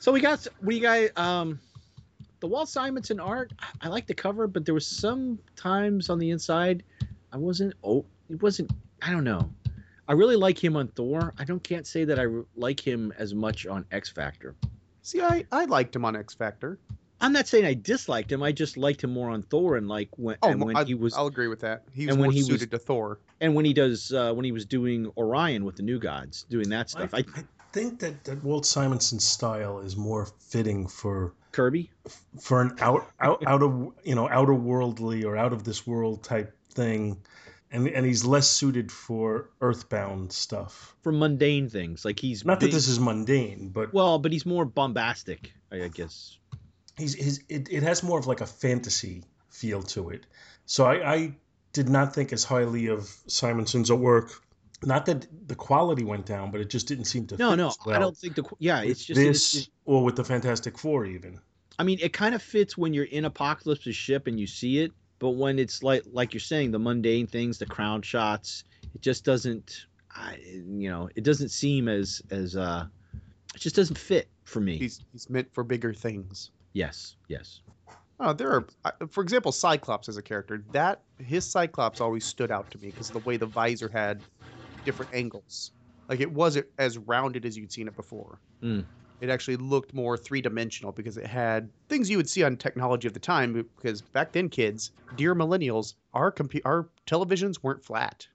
so 0.01 0.13
we 0.13 0.21
got 0.21 0.47
we 0.63 0.81
got 0.81 1.17
um 1.19 1.59
the 2.41 2.47
Walt 2.47 2.69
Simonson 2.69 3.19
art. 3.19 3.53
I- 3.59 3.87
I 3.87 3.89
like 3.89 4.07
the 4.07 4.15
cover, 4.15 4.47
but 4.47 4.65
there 4.65 4.75
was 4.75 4.87
some 4.87 5.39
times 5.57 6.09
on 6.09 6.19
the 6.19 6.31
inside 6.31 6.83
I 7.33 7.37
wasn't 7.37 7.75
oh 7.83 8.05
it 8.31 8.41
wasn't 8.43 8.71
I 9.03 9.11
don't 9.11 9.25
know. 9.25 9.51
I 10.07 10.13
really 10.13 10.37
like 10.37 10.63
him 10.63 10.77
on 10.77 10.89
Thor. 10.89 11.35
I 11.39 11.45
don't 11.45 11.63
can't 11.63 11.87
say 11.87 12.05
that 12.05 12.19
I 12.19 12.23
re- 12.23 12.45
like 12.57 12.81
him 12.81 13.13
as 13.19 13.35
much 13.35 13.67
on 13.67 13.85
X 13.93 14.09
Factor. 14.11 14.55
See, 15.09 15.23
I, 15.23 15.47
I 15.51 15.65
liked 15.65 15.97
him 15.97 16.05
on 16.05 16.15
X 16.17 16.35
Factor. 16.35 16.79
I'm 17.19 17.33
not 17.33 17.49
saying 17.49 17.65
I 17.65 17.73
disliked 17.73 18.31
him. 18.31 18.43
I 18.43 18.53
just 18.53 18.77
liked 18.77 19.03
him 19.03 19.11
more 19.11 19.31
on 19.31 19.43
Thor 19.43 19.77
and 19.77 19.89
like 19.89 20.11
when 20.19 20.37
Oh, 20.43 20.51
and 20.51 20.63
when 20.63 20.77
I, 20.77 20.85
he 20.85 20.95
was 20.95 21.15
I'll 21.15 21.29
agree 21.29 21.49
with 21.49 21.61
that. 21.61 21.85
He 21.95 22.05
was 22.05 22.13
and 22.15 22.21
when 22.21 22.27
more 22.27 22.33
he 22.33 22.41
was- 22.41 22.47
suited 22.49 22.71
to 22.73 22.79
Thor. 22.79 23.19
and 23.41 23.55
when 23.55 23.65
he 23.65 23.73
does 23.73 24.13
uh, 24.13 24.35
when 24.35 24.45
he 24.45 24.53
was 24.53 24.67
doing 24.67 25.11
Orion 25.17 25.65
with 25.65 25.77
the 25.77 25.83
New 25.83 25.99
Gods, 25.99 26.45
doing 26.51 26.69
that 26.69 26.91
stuff. 26.91 27.15
I, 27.15 27.21
I 27.35 27.43
think 27.73 28.01
that, 28.01 28.23
that 28.25 28.45
Walt 28.45 28.67
Simonson's 28.67 29.25
style 29.27 29.79
is 29.79 29.97
more 29.97 30.27
fitting 30.41 30.87
for 30.87 31.33
Kirby. 31.53 31.91
for 32.39 32.61
an 32.61 32.77
out 32.81 33.11
out 33.19 33.43
out 33.47 33.63
of 33.63 33.95
you 34.05 34.15
know 34.15 34.29
outer 34.29 34.55
worldly 34.55 35.25
or 35.25 35.39
out 35.39 35.55
of 35.55 35.65
this 35.65 35.87
world 35.87 36.23
type 36.23 36.55
thing, 36.75 37.17
and 37.71 37.89
and 37.89 38.07
he's 38.07 38.25
less 38.25 38.49
suited 38.49 38.91
for 38.91 39.51
earthbound 39.61 40.33
stuff. 40.33 40.97
For 41.03 41.13
mundane 41.13 41.69
things, 41.69 42.05
like 42.05 42.19
he's 42.19 42.45
Not 42.45 42.61
that 42.61 42.71
this 42.71 42.89
is 42.89 42.99
mundane, 42.99 43.71
but 43.71 43.93
well, 43.93 44.19
but 44.19 44.33
he's 44.33 44.47
more 44.47 44.65
bombastic, 44.65 45.53
I 45.73 45.85
I 45.85 45.89
guess. 45.89 46.39
he's 46.97 47.15
his 47.15 47.43
it, 47.49 47.69
it 47.71 47.83
has 47.83 48.03
more 48.03 48.19
of 48.19 48.27
like 48.27 48.41
a 48.41 48.47
fantasy 48.47 49.25
feel 49.49 49.83
to 49.83 50.11
it. 50.11 50.27
So 50.67 50.85
I, 50.85 51.15
I 51.15 51.35
did 51.73 51.89
not 51.89 52.15
think 52.15 52.33
as 52.33 52.45
highly 52.45 52.87
of 52.89 53.01
Simonson's 53.27 53.91
work. 53.93 54.33
Not 54.85 55.07
that 55.07 55.27
the 55.49 55.57
quality 55.57 56.05
went 56.05 56.25
down, 56.25 56.51
but 56.53 56.61
it 56.61 56.71
just 56.71 56.87
didn't 56.87 57.07
seem 57.07 57.27
to. 57.29 57.37
No, 57.37 57.55
no, 57.55 57.73
well 57.85 57.97
I 57.97 57.99
don't 57.99 58.17
think 58.17 58.37
the. 58.37 58.45
Yeah, 58.61 58.83
it's 58.83 59.05
just. 59.05 59.19
it's- 59.21 59.53
this 59.53 59.55
it's- 59.55 59.71
or 59.85 60.05
with 60.05 60.17
the 60.17 60.25
Fantastic 60.25 60.79
Four 60.79 61.07
even. 61.07 61.41
I 61.81 61.85
mean, 61.85 61.99
it 62.01 62.13
kind 62.13 62.35
of 62.35 62.43
fits 62.43 62.77
when 62.77 62.93
you're 62.93 63.05
in 63.05 63.25
Apocalypse's 63.25 63.95
ship 63.97 64.27
and 64.27 64.39
you 64.39 64.47
see 64.47 64.79
it, 64.81 64.93
but 65.19 65.31
when 65.31 65.59
it's 65.59 65.83
like 65.83 66.03
like 66.13 66.33
you're 66.33 66.41
saying, 66.41 66.71
the 66.71 66.79
mundane 66.79 67.27
things, 67.27 67.59
the 67.59 67.67
crown 67.67 68.03
shots, 68.03 68.65
it 68.95 69.01
just 69.01 69.25
doesn't. 69.25 69.87
I, 70.15 70.39
you 70.45 70.89
know, 70.89 71.09
it 71.17 71.25
doesn't 71.25 71.51
seem 71.51 71.89
as 71.89 72.23
as 72.31 72.57
uh, 72.57 72.87
it 73.55 73.61
just 73.61 73.77
doesn't 73.77 73.99
fit 73.99 74.29
for 74.45 74.61
me. 74.61 74.79
He's 74.79 75.01
he's 75.13 75.29
meant 75.29 75.53
for 75.53 75.65
bigger 75.65 75.93
things. 75.93 76.51
yes, 76.73 77.17
yes. 77.29 77.61
Oh, 78.21 78.33
there 78.33 78.51
are, 78.51 78.67
for 79.11 79.23
example, 79.23 79.53
Cyclops 79.53 80.09
as 80.09 80.17
a 80.17 80.23
character. 80.23 80.65
That 80.73 81.03
his 81.19 81.45
Cyclops 81.45 82.01
always 82.01 82.25
stood 82.25 82.51
out 82.51 82.69
to 82.73 82.79
me 82.79 82.89
because 82.89 83.09
of 83.09 83.23
the 83.23 83.29
way 83.29 83.37
the 83.37 83.47
visor 83.47 83.89
had 83.89 84.21
different 84.85 85.15
angles. 85.15 85.71
Like 86.09 86.21
it 86.21 86.33
wasn't 86.33 86.67
as 86.79 86.99
rounded 86.99 87.45
as 87.45 87.57
you'd 87.57 87.71
seen 87.71 87.87
it 87.87 87.95
before. 87.95 88.41
Mm. 88.63 88.85
It 89.21 89.31
actually 89.31 89.57
looked 89.57 89.93
more 89.95 90.17
three 90.17 90.41
dimensional 90.41 90.93
because 90.93 91.17
it 91.17 91.27
had 91.27 91.69
things 91.89 92.09
you 92.09 92.17
would 92.19 92.29
see 92.29 92.45
on 92.45 92.57
technology 92.57 93.09
of 93.09 93.15
the 93.15 93.21
time. 93.21 93.53
Because 93.53 94.01
back 94.01 94.33
then, 94.33 94.49
kids, 94.49 94.93
dear 95.17 95.35
millennials, 95.35 95.95
our 96.15 96.31
compu- 96.31 96.63
our 96.65 96.89
televisions 97.07 97.57
weren't 97.63 97.85
flat. 97.85 98.27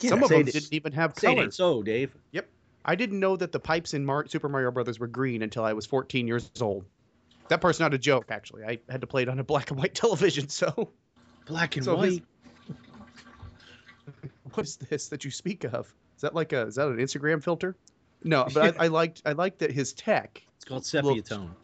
Yeah, 0.00 0.10
Some 0.10 0.22
of 0.22 0.28
them 0.28 0.44
didn't 0.44 0.72
even 0.72 0.92
have 0.92 1.18
Say 1.18 1.32
it 1.32 1.34
color. 1.36 1.50
so, 1.50 1.82
Dave. 1.82 2.14
Yep. 2.30 2.48
I 2.84 2.94
didn't 2.94 3.18
know 3.18 3.36
that 3.36 3.50
the 3.50 3.58
pipes 3.58 3.94
in 3.94 4.04
Mar- 4.04 4.28
Super 4.28 4.48
Mario 4.48 4.70
Brothers 4.70 5.00
were 5.00 5.08
green 5.08 5.42
until 5.42 5.64
I 5.64 5.72
was 5.72 5.86
14 5.86 6.28
years 6.28 6.50
old. 6.60 6.84
That 7.48 7.60
part's 7.60 7.80
not 7.80 7.92
a 7.94 7.98
joke, 7.98 8.26
actually. 8.30 8.62
I 8.64 8.78
had 8.88 9.00
to 9.00 9.06
play 9.08 9.22
it 9.22 9.28
on 9.28 9.38
a 9.40 9.44
black 9.52 9.70
and 9.70 9.78
white 9.80 9.94
television, 9.94 10.48
so 10.48 10.90
Black 11.46 11.74
and 11.76 11.84
So 11.84 11.96
white. 11.96 12.22
what 14.54 14.66
is 14.66 14.76
this 14.76 15.08
that 15.08 15.24
you 15.24 15.30
speak 15.30 15.64
of? 15.64 15.92
Is 16.16 16.22
that 16.22 16.34
like 16.34 16.52
a 16.52 16.62
is 16.62 16.76
that 16.76 16.88
an 16.88 16.98
Instagram 16.98 17.42
filter? 17.42 17.76
No, 18.24 18.46
but 18.54 18.78
I, 18.80 18.84
I 18.84 18.88
liked 18.88 19.22
I 19.26 19.32
liked 19.32 19.58
that 19.60 19.70
his 19.72 19.92
tech 19.92 20.42
It's 20.56 20.64
called 20.64 20.84
sepia 20.86 21.12
looked- 21.12 21.28
tone. 21.28 21.54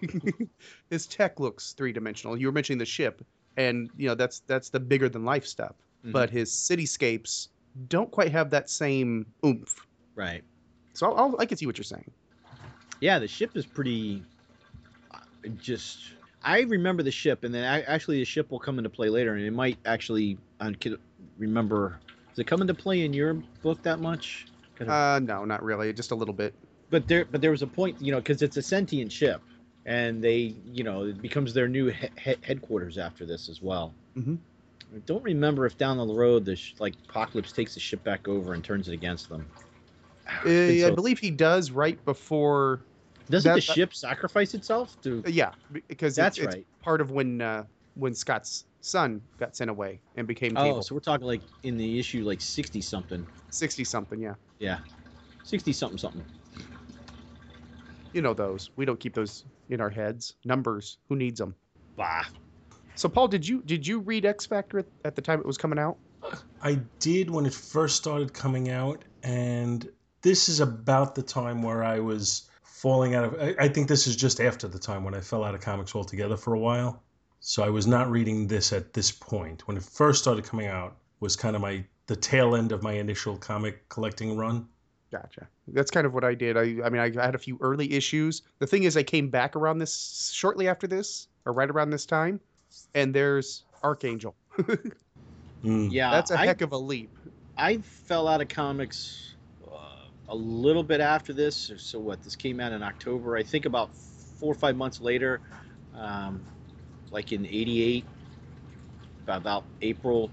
his 0.90 1.06
tech 1.06 1.38
looks 1.40 1.72
three 1.72 1.92
dimensional. 1.92 2.36
You 2.36 2.46
were 2.46 2.52
mentioning 2.52 2.78
the 2.78 2.84
ship, 2.86 3.24
and 3.56 3.88
you 3.96 4.08
know 4.08 4.14
that's 4.14 4.40
that's 4.40 4.70
the 4.70 4.80
bigger 4.80 5.08
than 5.08 5.24
life 5.24 5.46
stuff. 5.46 5.74
Mhm. 6.04 6.12
But 6.12 6.30
his 6.30 6.50
cityscapes 6.50 7.48
don't 7.88 8.10
quite 8.10 8.32
have 8.32 8.50
that 8.50 8.68
same 8.70 9.26
oomph. 9.44 9.86
Right. 10.14 10.42
So 10.94 11.06
I'll, 11.12 11.16
I'll, 11.32 11.36
I 11.40 11.46
can 11.46 11.56
see 11.58 11.66
what 11.66 11.78
you're 11.78 11.84
saying. 11.84 12.10
Yeah, 13.00 13.18
the 13.20 13.28
ship 13.28 13.56
is 13.56 13.64
pretty. 13.66 14.24
uh, 15.14 15.18
Just, 15.60 15.98
I 16.42 16.62
remember 16.62 17.04
the 17.04 17.12
ship, 17.12 17.44
and 17.44 17.54
then 17.54 17.64
I, 17.64 17.82
actually 17.82 18.18
the 18.18 18.24
ship 18.24 18.50
will 18.50 18.58
come 18.58 18.78
into 18.78 18.90
play 18.90 19.08
later, 19.08 19.34
and 19.34 19.44
it 19.44 19.52
might 19.52 19.78
actually. 19.86 20.38
I 20.60 20.74
remember. 21.38 22.00
Does 22.30 22.40
it 22.40 22.46
come 22.48 22.60
into 22.62 22.74
play 22.74 23.04
in 23.04 23.12
your 23.12 23.34
book 23.62 23.80
that 23.82 24.00
much? 24.00 24.46
Of- 24.80 24.88
Uh, 24.88 25.18
no, 25.20 25.44
not 25.44 25.62
really. 25.62 25.92
Just 25.92 26.10
a 26.10 26.14
little 26.14 26.34
bit. 26.34 26.54
but 26.90 27.06
there, 27.06 27.24
but 27.26 27.40
there 27.42 27.50
was 27.50 27.60
a 27.62 27.66
point, 27.66 28.00
you 28.00 28.12
know, 28.12 28.18
because 28.18 28.40
it's 28.42 28.56
a 28.56 28.62
sentient 28.62 29.12
ship, 29.12 29.42
and 29.84 30.22
they, 30.24 30.54
you 30.72 30.84
know, 30.84 31.04
it 31.04 31.20
becomes 31.20 31.52
their 31.52 31.68
new 31.68 31.88
he- 31.88 32.08
he- 32.18 32.36
headquarters 32.42 32.96
after 32.96 33.26
this 33.26 33.48
as 33.50 33.60
well. 33.60 33.92
Mhm. 34.16 34.38
I 34.94 34.98
don't 35.04 35.22
remember 35.22 35.66
if 35.66 35.76
down 35.76 35.98
the 35.98 36.06
road 36.14 36.46
the 36.46 36.56
sh- 36.56 36.74
like 36.78 36.94
Apocalypse 37.10 37.52
takes 37.52 37.74
the 37.74 37.80
ship 37.80 38.02
back 38.04 38.26
over 38.26 38.54
and 38.54 38.64
turns 38.64 38.88
it 38.88 38.94
against 38.94 39.28
them. 39.28 39.44
Uh, 40.44 40.48
I 40.50 40.78
so- 40.80 40.94
believe 40.94 41.18
he 41.18 41.30
does 41.30 41.70
right 41.70 42.02
before. 42.04 42.80
Doesn't 43.30 43.48
that- 43.50 43.60
the 43.60 43.66
that- 43.66 43.74
ship 43.74 43.94
sacrifice 43.94 44.54
itself 44.54 44.98
to? 45.02 45.22
Yeah, 45.26 45.52
because 45.88 46.14
That's 46.16 46.38
it's, 46.38 46.46
it's 46.46 46.54
right. 46.56 46.66
part 46.82 47.00
of 47.02 47.10
when 47.10 47.40
uh, 47.42 47.64
when 47.96 48.14
Scott's 48.14 48.64
son 48.80 49.20
got 49.38 49.56
sent 49.56 49.70
away 49.70 50.00
and 50.16 50.26
became 50.26 50.56
Oh, 50.56 50.62
Cable. 50.64 50.82
so 50.82 50.94
we're 50.94 51.00
talking 51.00 51.26
like 51.26 51.42
in 51.62 51.76
the 51.76 51.98
issue 51.98 52.24
like 52.24 52.40
sixty 52.40 52.80
something. 52.80 53.26
Sixty 53.50 53.84
something. 53.84 54.20
Yeah, 54.20 54.34
Yeah, 54.58 54.78
sixty 55.44 55.72
something 55.72 55.98
something. 55.98 56.24
you 58.12 58.22
know 58.22 58.34
those. 58.34 58.70
We 58.76 58.84
don't 58.84 58.98
keep 59.00 59.14
those 59.14 59.44
in 59.68 59.80
our 59.80 59.90
heads. 59.90 60.34
Numbers. 60.44 60.98
Who 61.08 61.16
needs 61.16 61.38
them? 61.38 61.54
Bah. 61.96 62.24
So 62.94 63.08
Paul, 63.08 63.28
did 63.28 63.46
you 63.46 63.62
did 63.62 63.86
you 63.86 64.00
read 64.00 64.24
X 64.24 64.46
Factor 64.46 64.78
at, 64.80 64.86
at 65.04 65.14
the 65.16 65.22
time 65.22 65.40
it 65.40 65.46
was 65.46 65.58
coming 65.58 65.78
out? 65.78 65.98
I 66.62 66.80
did 66.98 67.30
when 67.30 67.46
it 67.46 67.54
first 67.54 67.96
started 67.96 68.34
coming 68.34 68.70
out, 68.70 69.04
and 69.22 69.88
this 70.22 70.48
is 70.48 70.58
about 70.60 71.14
the 71.14 71.22
time 71.22 71.62
where 71.62 71.84
I 71.84 72.00
was 72.00 72.48
falling 72.64 73.14
out 73.14 73.24
of. 73.24 73.34
I, 73.40 73.54
I 73.58 73.68
think 73.68 73.88
this 73.88 74.06
is 74.08 74.16
just 74.16 74.40
after 74.40 74.66
the 74.66 74.78
time 74.80 75.04
when 75.04 75.14
I 75.14 75.20
fell 75.20 75.44
out 75.44 75.54
of 75.54 75.60
comics 75.60 75.94
altogether 75.94 76.36
for 76.36 76.54
a 76.54 76.58
while. 76.58 77.04
So 77.40 77.62
I 77.62 77.70
was 77.70 77.86
not 77.86 78.10
reading 78.10 78.46
this 78.46 78.72
at 78.72 78.92
this 78.92 79.10
point. 79.10 79.66
When 79.66 79.76
it 79.76 79.82
first 79.82 80.22
started 80.22 80.44
coming 80.44 80.66
out, 80.66 80.96
was 81.20 81.36
kind 81.36 81.56
of 81.56 81.62
my 81.62 81.84
the 82.06 82.16
tail 82.16 82.54
end 82.54 82.72
of 82.72 82.82
my 82.82 82.92
initial 82.92 83.36
comic 83.36 83.88
collecting 83.88 84.36
run. 84.36 84.68
Gotcha. 85.10 85.48
That's 85.68 85.90
kind 85.90 86.06
of 86.06 86.14
what 86.14 86.24
I 86.24 86.34
did. 86.34 86.56
I 86.56 86.84
I 86.84 86.90
mean 86.90 87.00
I 87.00 87.10
had 87.24 87.34
a 87.34 87.38
few 87.38 87.58
early 87.60 87.92
issues. 87.92 88.42
The 88.58 88.66
thing 88.66 88.84
is 88.84 88.96
I 88.96 89.02
came 89.02 89.30
back 89.30 89.56
around 89.56 89.78
this 89.78 90.30
shortly 90.34 90.68
after 90.68 90.86
this 90.86 91.28
or 91.44 91.52
right 91.52 91.68
around 91.68 91.90
this 91.90 92.06
time, 92.06 92.40
and 92.94 93.14
there's 93.14 93.64
Archangel. 93.82 94.34
Mm. 95.64 95.90
Yeah, 95.90 96.10
That's 96.10 96.30
a 96.30 96.38
I, 96.38 96.46
heck 96.46 96.60
of 96.60 96.72
a 96.72 96.78
leap. 96.78 97.10
I 97.56 97.78
fell 97.78 98.28
out 98.28 98.40
of 98.40 98.48
comics 98.48 99.34
uh, 99.66 99.78
a 100.28 100.34
little 100.34 100.82
bit 100.82 101.00
after 101.00 101.32
this. 101.32 101.72
So 101.76 101.98
what? 101.98 102.22
This 102.22 102.36
came 102.36 102.60
out 102.60 102.72
in 102.72 102.82
October. 102.82 103.36
I 103.36 103.42
think 103.42 103.66
about 103.66 103.94
four 103.94 104.52
or 104.52 104.54
five 104.54 104.76
months 104.76 105.00
later, 105.00 105.40
um, 105.96 106.44
like 107.10 107.32
in 107.32 107.46
'88, 107.46 108.04
about, 109.24 109.40
about 109.40 109.64
April, 109.82 110.30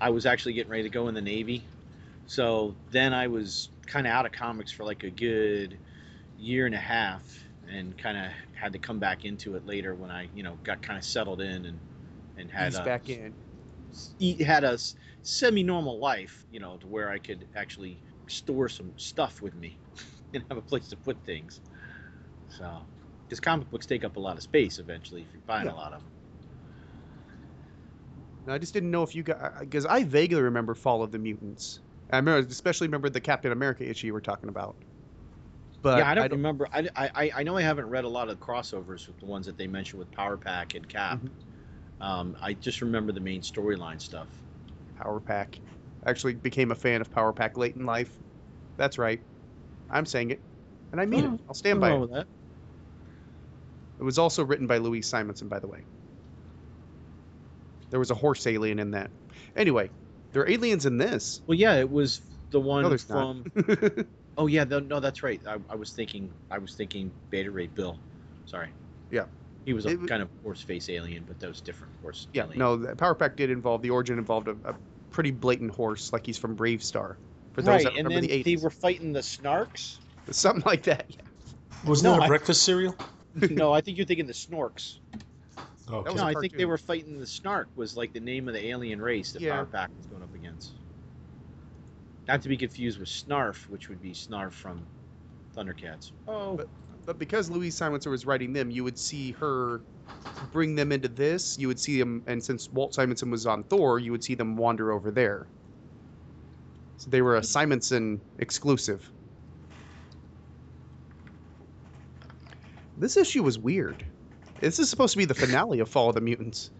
I 0.00 0.10
was 0.10 0.26
actually 0.26 0.54
getting 0.54 0.70
ready 0.70 0.84
to 0.84 0.88
go 0.90 1.08
in 1.08 1.14
the 1.14 1.22
Navy. 1.22 1.64
So 2.26 2.74
then 2.90 3.14
I 3.14 3.26
was 3.26 3.68
kind 3.86 4.06
of 4.06 4.12
out 4.12 4.26
of 4.26 4.32
comics 4.32 4.70
for 4.70 4.84
like 4.84 5.02
a 5.04 5.10
good 5.10 5.78
year 6.36 6.66
and 6.66 6.74
a 6.74 6.78
half, 6.78 7.44
and 7.68 7.96
kind 7.98 8.16
of 8.16 8.32
had 8.54 8.72
to 8.72 8.78
come 8.78 8.98
back 8.98 9.24
into 9.24 9.56
it 9.56 9.66
later 9.66 9.94
when 9.94 10.10
I, 10.10 10.28
you 10.34 10.42
know, 10.42 10.58
got 10.64 10.82
kind 10.82 10.98
of 10.98 11.04
settled 11.04 11.40
in 11.40 11.64
and 11.66 11.80
and 12.36 12.50
had 12.50 12.66
He's 12.66 12.78
uh, 12.78 12.84
back 12.84 13.08
in. 13.08 13.34
had 14.44 14.64
a 14.64 14.78
semi-normal 15.22 15.98
life, 15.98 16.46
you 16.50 16.60
know, 16.60 16.76
to 16.78 16.86
where 16.86 17.10
I 17.10 17.18
could 17.18 17.46
actually 17.54 17.98
store 18.28 18.68
some 18.68 18.92
stuff 18.96 19.42
with 19.42 19.54
me 19.54 19.76
and 20.34 20.44
have 20.48 20.58
a 20.58 20.62
place 20.62 20.88
to 20.88 20.96
put 20.96 21.16
things. 21.24 21.60
So, 22.48 22.82
because 23.28 23.40
comic 23.40 23.70
books 23.70 23.86
take 23.86 24.04
up 24.04 24.16
a 24.16 24.20
lot 24.20 24.36
of 24.36 24.42
space 24.42 24.78
eventually 24.78 25.22
if 25.22 25.32
you're 25.34 25.42
buying 25.46 25.68
Yeah. 25.68 25.70
a 25.70 25.74
lot 25.74 25.92
of 25.92 26.02
them. 26.02 26.12
I 28.46 28.58
just 28.58 28.72
didn't 28.72 28.90
know 28.90 29.02
if 29.02 29.14
you 29.14 29.22
got 29.22 29.60
because 29.60 29.84
I 29.86 30.04
vaguely 30.04 30.40
remember 30.42 30.74
Fall 30.74 31.02
of 31.02 31.12
the 31.12 31.18
Mutants. 31.18 31.80
I 32.10 32.16
remember, 32.16 32.48
especially 32.48 32.86
remember 32.86 33.10
the 33.10 33.20
Captain 33.20 33.52
America 33.52 33.88
issue 33.88 34.06
you 34.06 34.12
were 34.14 34.20
talking 34.20 34.48
about. 34.48 34.78
But 35.82 35.98
yeah, 35.98 36.08
I 36.10 36.14
don't, 36.14 36.30
remember. 36.30 36.68
I, 36.72 36.88
I, 36.96 37.30
I 37.36 37.42
know 37.42 37.56
I 37.56 37.62
haven't 37.62 37.86
read 37.86 38.04
a 38.04 38.08
lot 38.08 38.28
of 38.28 38.38
crossovers 38.40 39.06
with 39.08 39.18
the 39.18 39.26
ones 39.26 39.46
that 39.46 39.56
they 39.56 39.66
mentioned 39.66 39.98
with 39.98 40.10
Power 40.10 40.36
Pack 40.36 40.74
and 40.74 40.86
Cap. 40.88 41.20
Mhm. 41.20 41.32
Um, 42.00 42.36
I 42.40 42.54
just 42.54 42.82
remember 42.82 43.12
the 43.12 43.20
main 43.20 43.42
storyline 43.42 44.00
stuff. 44.00 44.44
Power 44.94 45.20
Pack. 45.20 45.60
Actually, 46.06 46.34
became 46.34 46.70
a 46.70 46.74
fan 46.76 47.00
of 47.00 47.10
Power 47.10 47.32
Pack 47.32 47.56
late 47.56 47.74
in 47.76 47.86
life. 47.86 48.20
That's 48.78 48.98
right. 48.98 49.22
I'm 49.90 50.06
saying 50.06 50.30
it, 50.32 50.44
and 50.92 51.00
I 51.00 51.06
mean 51.06 51.24
Oh, 51.24 51.34
it. 51.34 51.40
I'll 51.48 51.54
stand 51.54 51.80
by 51.80 51.92
it. 51.92 52.04
that. 52.12 52.28
It 53.98 54.02
was 54.04 54.18
also 54.18 54.44
written 54.44 54.66
by 54.66 54.78
Louise 54.78 55.06
Simonson, 55.06 55.48
by 55.48 55.58
the 55.58 55.66
way. 55.66 55.80
There 57.90 57.98
was 57.98 58.10
a 58.10 58.14
horse 58.14 58.46
alien 58.46 58.78
in 58.78 58.92
that. 58.92 59.10
Anyway, 59.56 59.90
there 60.32 60.42
are 60.42 60.48
aliens 60.50 60.86
in 60.86 60.98
this. 60.98 61.40
Well, 61.46 61.58
yeah, 61.58 61.74
it 61.76 61.90
was 61.90 62.20
the 62.50 62.60
one 62.60 62.82
No, 62.84 62.96
from. 62.98 63.44
Oh 64.40 64.46
yeah, 64.46 64.62
no, 64.62 64.78
no, 64.78 65.00
that's 65.00 65.24
right. 65.24 65.40
I, 65.48 65.56
I 65.68 65.74
was 65.74 65.90
thinking, 65.90 66.30
I 66.48 66.58
was 66.58 66.72
thinking 66.76 67.10
Beta 67.28 67.50
Ray 67.50 67.66
Bill. 67.66 67.98
Sorry. 68.46 68.68
Yeah. 69.10 69.24
He 69.64 69.72
was 69.72 69.84
a 69.84 69.88
It 69.90 70.06
kind 70.06 70.22
of 70.22 70.28
horse 70.44 70.62
face 70.62 70.88
alien, 70.88 71.24
but 71.26 71.40
that 71.40 71.48
was 71.48 71.60
different 71.60 71.92
horse. 72.02 72.28
yeah, 72.32 72.44
alien. 72.44 72.58
no, 72.60 72.76
the 72.76 72.94
Power 72.94 73.16
Pack 73.16 73.34
did 73.34 73.50
involve 73.50 73.82
the 73.82 73.90
origin 73.90 74.16
involved 74.16 74.46
a, 74.46 74.52
a 74.64 74.76
pretty 75.10 75.32
blatant 75.32 75.72
horse, 75.74 76.12
like 76.12 76.24
he's 76.24 76.38
from 76.38 76.56
BraveStarr. 76.56 77.16
For 77.52 77.62
those 77.62 77.66
right, 77.66 77.82
that 77.82 77.96
and 77.96 78.06
remember 78.06 78.28
then 78.28 78.30
the 78.30 78.44
80s, 78.44 78.44
they 78.44 78.56
were 78.62 78.70
fighting 78.70 79.12
the 79.12 79.20
Snarks. 79.20 79.98
something 80.30 80.62
like 80.64 80.84
that. 80.84 81.06
Yeah. 81.08 81.16
Wasn't 81.84 82.04
No, 82.04 82.12
that 82.12 82.20
a 82.20 82.24
I- 82.26 82.28
breakfast 82.28 82.62
cereal? 82.62 82.94
no, 83.50 83.72
I 83.72 83.80
think 83.80 83.96
you're 83.96 84.06
thinking 84.06 84.26
the 84.26 84.32
Snorks. 84.32 84.98
Oh, 85.90 85.96
okay. 85.98 86.14
No, 86.14 86.24
I 86.24 86.34
think 86.34 86.56
they 86.56 86.64
were 86.66 86.78
fighting 86.78 87.18
the 87.18 87.26
Snark. 87.26 87.68
Was 87.76 87.96
like 87.96 88.12
the 88.12 88.20
name 88.20 88.46
of 88.48 88.54
the 88.54 88.66
alien 88.66 89.00
race 89.00 89.32
that 89.32 89.40
Yeah. 89.42 89.54
Power 89.56 89.66
Pack 89.66 89.90
was 89.96 90.06
going 90.06 90.22
up 90.22 90.34
against. 90.34 90.72
Not 92.26 92.42
to 92.42 92.48
be 92.48 92.56
confused 92.58 92.98
with 92.98 93.08
Snarf, 93.08 93.68
which 93.70 93.88
would 93.88 94.02
be 94.02 94.10
Snarf 94.10 94.52
from 94.52 94.86
Thundercats. 95.56 96.12
Oh, 96.26 96.56
But- 96.56 96.68
But 97.06 97.18
because 97.18 97.48
Louise 97.48 97.74
Simonson 97.74 98.12
was 98.12 98.26
writing 98.26 98.52
them, 98.52 98.70
you 98.70 98.84
would 98.84 98.98
see 98.98 99.32
her 99.32 99.80
bring 100.52 100.74
them 100.74 100.92
into 100.92 101.08
this. 101.08 101.58
You 101.58 101.66
would 101.68 101.80
see 101.80 101.98
them, 101.98 102.22
and 102.26 102.42
since 102.44 102.70
Walt 102.70 102.92
Simonson 102.92 103.30
was 103.30 103.46
on 103.46 103.64
Thor, 103.64 103.98
you 103.98 104.12
would 104.12 104.22
see 104.22 104.34
them 104.34 104.56
wander 104.58 104.92
over 104.92 105.10
there. 105.10 105.46
So 106.98 107.08
they 107.08 107.22
were 107.22 107.36
a 107.36 107.42
Simonson 107.42 108.20
exclusive. 108.38 109.10
This 112.98 113.16
issue 113.16 113.44
was 113.44 113.58
weird. 113.58 114.04
This 114.60 114.80
is 114.80 114.90
supposed 114.90 115.12
to 115.12 115.18
be 115.18 115.24
the 115.24 115.34
finale 115.34 115.78
of 115.78 115.88
Fall 115.88 116.08
of 116.08 116.16
the 116.16 116.20
Mutants. 116.20 116.70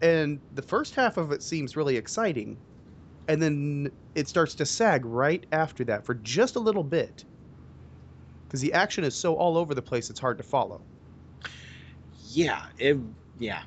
And 0.00 0.40
the 0.54 0.62
first 0.62 0.94
half 0.94 1.18
of 1.18 1.32
it 1.32 1.42
seems 1.42 1.76
really 1.76 1.96
exciting. 1.96 2.56
And 3.28 3.42
then 3.42 3.92
it 4.14 4.26
starts 4.26 4.54
to 4.54 4.64
sag 4.64 5.04
right 5.04 5.44
after 5.52 5.84
that 5.84 6.06
for 6.06 6.14
just 6.14 6.56
a 6.56 6.60
little 6.60 6.84
bit. 6.84 7.24
Because 8.46 8.62
the 8.62 8.72
action 8.72 9.04
is 9.04 9.14
so 9.14 9.34
all 9.34 9.58
over 9.58 9.74
the 9.74 9.82
place, 9.82 10.08
it's 10.08 10.20
hard 10.20 10.38
to 10.38 10.44
follow. 10.44 10.80
Yeah, 12.30 12.64
it, 12.78 12.96
yeah. 13.38 13.62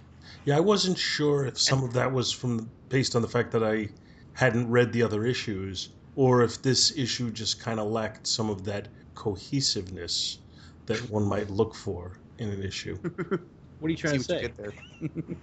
Yeah, 0.46 0.58
I 0.58 0.62
wasn't 0.62 0.98
sure 0.98 1.46
if 1.46 1.60
some 1.60 1.84
of 1.84 1.94
that 1.94 2.12
was 2.12 2.32
from 2.32 2.72
based 2.90 3.16
on 3.16 3.22
the 3.22 3.28
fact 3.28 3.52
that 3.52 3.64
I 3.64 3.90
hadn't 4.34 4.72
read 4.72 4.92
the 4.92 5.04
other 5.04 5.26
issues, 5.26 5.90
or 6.16 6.42
if 6.42 6.64
this 6.64 6.98
issue 6.98 7.30
just 7.30 7.60
kind 7.60 7.80
of 7.80 7.92
lacked 7.92 8.26
some 8.26 8.50
of 8.50 8.64
that 8.64 8.88
cohesiveness 9.14 10.40
that 10.88 11.10
one 11.10 11.24
might 11.24 11.50
look 11.50 11.76
for 11.76 12.20
in 12.40 12.50
an 12.50 12.64
issue. 12.64 12.98
What 13.80 13.88
are 13.88 13.92
you 13.92 13.98
trying 13.98 14.20
See 14.20 14.20
to 14.20 14.24
say? 14.24 14.42
get 14.42 14.58
there. 14.58 14.74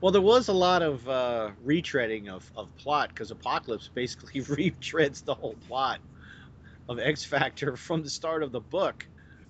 Well, 0.00 0.12
there 0.12 0.22
was 0.22 0.48
a 0.48 0.52
lot 0.52 0.80
of 0.82 1.06
uh, 1.08 1.50
retreading 1.64 2.28
of, 2.28 2.50
of 2.56 2.74
plot 2.76 3.10
because 3.10 3.30
Apocalypse 3.30 3.90
basically 3.94 4.40
retreads 4.42 5.22
the 5.24 5.34
whole 5.34 5.56
plot 5.68 6.00
of 6.88 6.98
X 6.98 7.24
Factor 7.24 7.76
from 7.76 8.02
the 8.02 8.08
start 8.08 8.42
of 8.42 8.50
the 8.50 8.60
book 8.60 9.06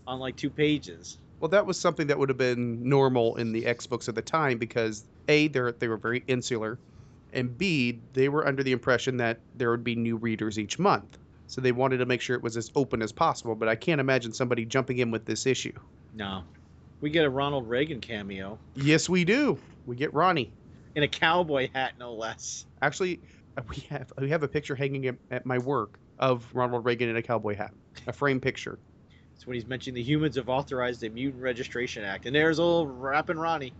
on 0.06 0.18
like 0.18 0.36
two 0.36 0.50
pages. 0.50 1.18
Well, 1.38 1.50
that 1.50 1.66
was 1.66 1.78
something 1.78 2.08
that 2.08 2.18
would 2.18 2.28
have 2.28 2.38
been 2.38 2.88
normal 2.88 3.36
in 3.36 3.52
the 3.52 3.64
X 3.64 3.86
books 3.86 4.08
at 4.08 4.14
the 4.14 4.22
time 4.22 4.58
because 4.58 5.04
A, 5.28 5.46
they 5.48 5.72
they 5.78 5.88
were 5.88 5.96
very 5.96 6.24
insular, 6.26 6.78
and 7.32 7.56
B, 7.56 8.00
they 8.12 8.28
were 8.28 8.46
under 8.46 8.62
the 8.62 8.72
impression 8.72 9.16
that 9.18 9.40
there 9.54 9.70
would 9.70 9.84
be 9.84 9.94
new 9.94 10.16
readers 10.16 10.58
each 10.58 10.78
month. 10.78 11.16
So 11.50 11.60
they 11.60 11.72
wanted 11.72 11.96
to 11.96 12.06
make 12.06 12.20
sure 12.20 12.36
it 12.36 12.44
was 12.44 12.56
as 12.56 12.70
open 12.76 13.02
as 13.02 13.10
possible, 13.10 13.56
but 13.56 13.68
I 13.68 13.74
can't 13.74 14.00
imagine 14.00 14.32
somebody 14.32 14.64
jumping 14.64 14.98
in 14.98 15.10
with 15.10 15.24
this 15.24 15.46
issue. 15.46 15.72
No, 16.14 16.44
we 17.00 17.10
get 17.10 17.24
a 17.24 17.28
Ronald 17.28 17.68
Reagan 17.68 18.00
cameo 18.00 18.56
Yes, 18.76 19.08
we 19.08 19.24
do. 19.24 19.58
We 19.84 19.96
get 19.96 20.14
Ronnie. 20.14 20.52
in 20.94 21.02
a 21.02 21.08
cowboy 21.08 21.68
hat, 21.74 21.94
no 21.98 22.14
less. 22.14 22.66
Actually, 22.80 23.18
uh, 23.56 23.62
we 23.68 23.82
have 23.90 24.12
we 24.18 24.30
have 24.30 24.44
a 24.44 24.48
picture 24.48 24.76
hanging 24.76 25.08
at, 25.08 25.16
at 25.32 25.44
my 25.44 25.58
work 25.58 25.98
of 26.20 26.46
Ronald 26.54 26.84
Reagan 26.84 27.08
in 27.08 27.16
a 27.16 27.22
cowboy 27.22 27.56
hat, 27.56 27.72
a 28.06 28.12
frame 28.12 28.38
picture. 28.38 28.78
It's 29.34 29.44
when 29.44 29.54
he's 29.54 29.66
mentioning 29.66 29.96
the 29.96 30.04
humans 30.04 30.36
have 30.36 30.48
authorized 30.48 31.02
a 31.02 31.10
mutant 31.10 31.42
registration 31.42 32.04
act, 32.04 32.26
and 32.26 32.34
there's 32.34 32.60
old 32.60 32.90
rapping 32.90 33.38
Ronnie. 33.38 33.72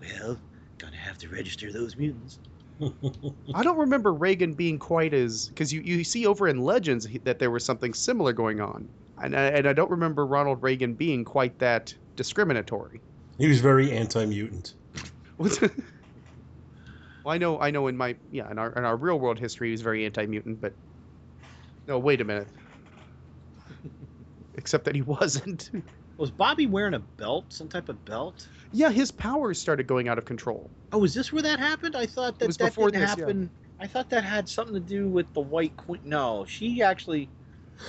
Well, 0.00 0.38
gonna 0.78 0.94
have 0.94 1.18
to 1.18 1.28
register 1.28 1.72
those 1.72 1.96
mutants. 1.96 2.38
I 3.54 3.62
don't 3.62 3.78
remember 3.78 4.12
Reagan 4.12 4.54
being 4.54 4.78
quite 4.78 5.14
as 5.14 5.48
because 5.48 5.72
you, 5.72 5.80
you 5.82 6.04
see 6.04 6.26
over 6.26 6.48
in 6.48 6.58
Legends 6.58 7.06
that 7.24 7.38
there 7.38 7.50
was 7.50 7.64
something 7.64 7.94
similar 7.94 8.32
going 8.32 8.60
on, 8.60 8.88
and 9.22 9.36
I, 9.36 9.44
and 9.48 9.68
I 9.68 9.72
don't 9.72 9.90
remember 9.90 10.26
Ronald 10.26 10.62
Reagan 10.62 10.94
being 10.94 11.24
quite 11.24 11.58
that 11.58 11.94
discriminatory. 12.16 13.00
he 13.38 13.48
was 13.48 13.60
very 13.60 13.92
anti-mutant. 13.92 14.74
Well, 17.24 17.34
I 17.34 17.38
know 17.38 17.60
I 17.60 17.70
know 17.70 17.86
in 17.86 17.96
my 17.96 18.16
yeah 18.32 18.50
in 18.50 18.58
our 18.58 18.72
in 18.72 18.84
our 18.84 18.96
real 18.96 19.18
world 19.18 19.38
history 19.38 19.68
he 19.68 19.72
was 19.72 19.80
very 19.80 20.04
anti-mutant, 20.04 20.60
but 20.60 20.72
no, 21.86 21.98
wait 21.98 22.20
a 22.20 22.24
minute. 22.24 22.48
Except 24.54 24.84
that 24.84 24.94
he 24.94 25.02
wasn't. 25.02 25.70
Was 26.18 26.30
Bobby 26.30 26.66
wearing 26.66 26.94
a 26.94 26.98
belt, 26.98 27.46
some 27.48 27.68
type 27.68 27.88
of 27.88 28.04
belt? 28.04 28.48
yeah, 28.72 28.90
his 28.90 29.10
powers 29.10 29.60
started 29.60 29.86
going 29.86 30.08
out 30.08 30.18
of 30.18 30.24
control. 30.24 30.70
Oh, 30.92 31.04
is 31.04 31.14
this 31.14 31.32
where 31.32 31.42
that 31.42 31.58
happened? 31.58 31.96
I 31.96 32.06
thought 32.06 32.38
that 32.38 32.56
that 32.58 32.74
didn't 32.74 32.92
this, 32.92 33.00
yeah. 33.00 33.06
happen. 33.06 33.50
I 33.80 33.86
thought 33.86 34.10
that 34.10 34.24
had 34.24 34.48
something 34.48 34.74
to 34.74 34.80
do 34.80 35.08
with 35.08 35.32
the 35.34 35.40
White 35.40 35.76
Queen. 35.76 36.00
No, 36.04 36.44
she 36.46 36.82
actually. 36.82 37.28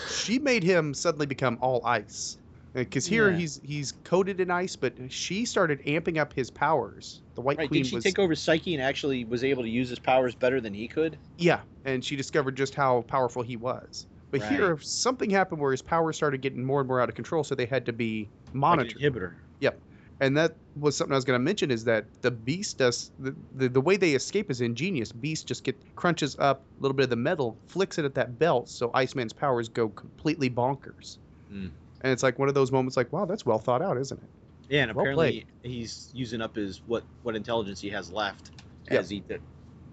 She 0.09 0.39
made 0.39 0.63
him 0.63 0.93
suddenly 0.93 1.26
become 1.26 1.57
all 1.61 1.86
ice. 1.86 2.38
Because 2.74 3.05
here 3.05 3.30
Yeah. 3.30 3.38
he's 3.38 3.61
he's 3.63 3.91
coated 4.03 4.39
in 4.39 4.49
ice, 4.49 4.76
but 4.76 4.93
she 5.09 5.45
started 5.45 5.84
amping 5.86 6.17
up 6.17 6.34
his 6.34 6.49
powers. 6.49 7.21
The 7.36 7.41
White 7.41 7.59
Right, 7.59 7.67
Queen 7.67 7.84
did 7.84 7.89
she 7.89 7.95
was 7.95 8.03
take 8.03 8.17
over 8.17 8.34
Psyche 8.34 8.74
and 8.74 8.82
actually 8.84 9.26
was 9.26 9.43
able 9.43 9.61
to 9.61 9.69
use 9.69 9.89
his 9.89 9.99
powers 9.99 10.34
better 10.34 10.59
than 10.59 10.74
he 10.74 10.88
could? 10.88 11.19
Yeah, 11.38 11.59
and 11.86 12.03
she 12.03 12.15
discovered 12.15 12.57
just 12.57 12.74
how 12.74 13.01
powerful 13.03 13.43
he 13.43 13.57
was. 13.57 14.07
But 14.34 14.41
Right. 14.41 14.49
here, 14.49 14.79
something 14.81 15.29
happened 15.29 15.61
where 15.61 15.71
his 15.71 15.84
powers 15.84 16.17
started 16.17 16.41
getting 16.41 16.65
more 16.65 16.81
and 16.81 16.88
more 16.89 16.99
out 16.99 17.07
of 17.09 17.15
control, 17.15 17.45
so 17.45 17.55
they 17.55 17.67
had 17.67 17.86
to 17.86 17.93
be 17.93 18.31
Like 18.69 18.79
an 18.81 18.88
monitored. 18.88 19.01
inhibitor. 19.01 19.36
and 20.19 20.38
that 20.38 20.59
was 20.75 20.95
something 20.97 21.11
I 21.13 21.17
was 21.17 21.25
going 21.25 21.39
to 21.39 21.43
mention 21.43 21.71
is 21.71 21.84
that 21.86 22.07
the 22.21 22.31
Beast 22.31 22.77
does 22.77 23.11
the, 23.17 23.36
the 23.51 23.67
the 23.69 23.81
way 23.81 23.97
they 23.97 24.13
escape 24.13 24.49
is 24.51 24.61
ingenious. 24.61 25.11
Beast 25.11 25.47
just 25.47 25.63
get 25.63 25.84
crunches 25.95 26.36
up 26.39 26.67
a 26.79 26.84
little 26.84 26.95
bit 26.95 27.03
of 27.05 27.09
the 27.09 27.15
metal, 27.15 27.61
flicks 27.67 27.97
it 27.97 28.05
at 28.05 28.15
that 28.15 28.39
belt, 28.39 28.69
so 28.69 28.91
Iceman's 28.93 29.34
powers 29.34 29.69
go 29.69 29.89
completely 29.89 30.49
bonkers. 30.49 31.17
Mm. 31.51 31.71
And 32.01 32.13
it's 32.13 32.23
like 32.23 32.39
one 32.39 32.47
of 32.49 32.55
those 32.55 32.71
moments, 32.71 32.97
like, 32.97 33.11
wow, 33.13 33.25
that's 33.25 33.45
well 33.45 33.59
thought 33.59 33.81
out, 33.81 33.97
isn't 33.97 34.21
it? 34.21 34.29
Yeah, 34.69 34.84
and 34.84 34.91
Well 34.93 35.03
apparently 35.03 35.45
he's 35.61 36.09
using 36.13 36.41
up 36.41 36.55
his 36.55 36.81
what 36.86 37.03
what 37.21 37.36
intelligence 37.36 37.81
he 37.81 37.89
has 37.89 38.11
left 38.11 38.51
Yep. 38.89 39.01
as 39.01 39.09
he, 39.09 39.21
the, 39.27 39.39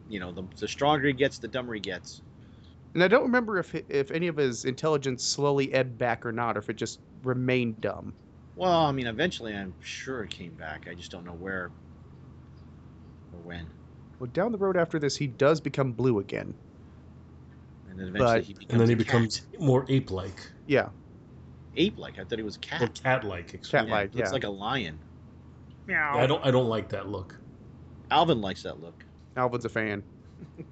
you 0.09 0.21
know, 0.21 0.33
the, 0.33 0.45
the 0.59 0.69
stronger 0.69 1.07
he 1.09 1.13
gets, 1.13 1.39
the 1.39 1.49
dumber 1.49 1.75
he 1.75 1.81
gets. 1.81 2.23
And 2.95 3.05
I 3.05 3.09
don't 3.09 3.23
remember 3.23 3.59
if 3.59 3.75
if 3.89 4.11
any 4.11 4.27
of 4.27 4.37
his 4.37 4.65
intelligence 4.65 5.25
slowly 5.25 5.73
ebbed 5.73 5.97
back 5.99 6.27
or 6.27 6.33
not, 6.33 6.57
or 6.57 6.61
if 6.61 6.69
it 6.69 6.77
just 6.77 7.01
remained 7.23 7.81
dumb. 7.81 8.13
Well, 8.57 8.85
I 8.87 8.93
mean, 8.93 9.07
eventually, 9.07 9.55
I'm 9.55 9.73
sure 9.81 10.25
it 10.25 10.31
came 10.31 10.53
back. 10.55 10.87
I 10.91 10.95
just 10.95 11.11
don't 11.11 11.25
know 11.25 11.33
where 11.33 11.71
or 13.33 13.39
when. 13.45 13.67
Well, 14.19 14.29
down 14.33 14.53
the 14.53 14.59
road 14.59 14.77
after 14.77 14.99
this, 14.99 15.17
he 15.17 15.27
does 15.29 15.61
become 15.61 15.93
blue 15.93 16.19
again. 16.19 16.53
And 17.89 17.99
then 17.99 18.09
eventually 18.09 18.33
But- 18.39 18.45
he 18.45 18.53
becomes 18.55 18.71
and 18.73 18.81
then 18.81 18.89
he 18.89 18.95
a 18.95 18.97
cat. 18.97 19.07
becomes 19.07 19.43
more 19.59 19.87
ape-like 19.89 20.51
Yeah, 20.67 20.89
ape-like. 21.77 22.19
I 22.19 22.25
thought 22.25 22.39
he 22.39 22.45
was 22.45 22.57
a 22.57 22.59
or 22.59 22.63
cat. 22.63 23.01
cat-like. 23.03 23.55
excuse. 23.55 23.71
Cat-like. 23.71 24.15
looks 24.15 24.29
yeah. 24.29 24.33
like 24.33 24.45
a 24.45 24.51
lion. 24.51 24.99
Yeah, 25.89 26.15
I 26.15 26.27
don't. 26.27 26.45
I 26.45 26.51
don't 26.51 26.69
like 26.69 26.89
that 26.91 27.09
look. 27.09 27.37
Alvin 28.11 28.41
likes 28.41 28.63
that 28.65 28.81
look. 28.81 29.05
Alvin's 29.37 29.65
a 29.65 29.69
fan. 29.69 30.03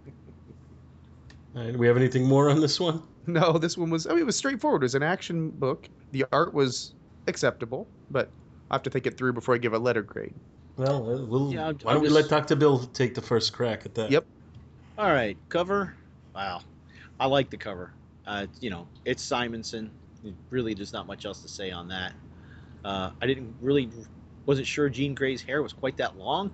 All 1.57 1.62
right, 1.62 1.72
do 1.72 1.78
we 1.78 1.86
have 1.86 1.96
anything 1.96 2.24
more 2.24 2.51
on 2.51 2.61
this 2.61 2.78
one? 2.80 3.03
No, 3.28 3.59
this 3.59 3.76
one 3.76 3.90
was. 3.90 4.07
I 4.07 4.12
mean, 4.12 4.20
it 4.20 4.24
was 4.24 4.36
straightforward. 4.36 4.80
It 4.82 4.86
was 4.86 4.94
an 4.94 5.03
action 5.03 5.51
book. 5.51 5.86
The 6.12 6.24
art 6.32 6.55
was 6.55 6.94
acceptable, 7.26 7.86
but 8.11 8.30
I 8.70 8.74
have 8.74 8.82
to 8.84 8.90
think 8.90 9.07
it 9.07 9.18
through 9.18 9.34
before 9.34 9.55
I 9.55 9.59
give 9.59 9.74
a 9.74 9.78
letter 9.78 10.01
grade. 10.01 10.32
Well, 10.78 10.96
uh, 10.96 11.26
we'll, 11.26 11.53
Yeah, 11.53 11.66
I'm- 11.66 11.78
why 11.82 11.92
don't 11.92 11.96
I'm 11.96 12.03
we 12.05 12.09
let 12.09 12.30
Dr. 12.30 12.57
Bill 12.57 12.78
take 12.94 13.14
the 13.14 13.20
first 13.20 13.53
crack 13.53 13.84
at 13.84 13.94
that? 13.96 14.11
Yep. 14.11 14.24
All 14.96 15.12
right, 15.12 15.36
cover. 15.51 15.94
Wow, 16.34 16.62
I 17.20 17.26
like 17.26 17.51
the 17.51 17.59
cover. 17.59 17.92
Uh, 18.26 18.46
you 18.61 18.70
know, 18.70 18.88
it's 19.05 19.22
Simonson. 19.22 19.90
Really, 20.49 20.72
there's 20.72 20.94
not 20.94 21.07
much 21.07 21.26
else 21.26 21.42
to 21.42 21.49
say 21.49 21.70
on 21.70 21.86
that. 21.88 22.14
Uh, 22.82 23.11
I 23.20 23.26
didn't 23.26 23.55
really, 23.61 23.90
wasn't 24.46 24.66
sure 24.66 24.88
Jean 24.88 25.14
Grey's 25.14 25.42
hair 25.42 25.62
was 25.62 25.74
quite 25.74 25.99
that 25.99 26.16
long. 26.16 26.51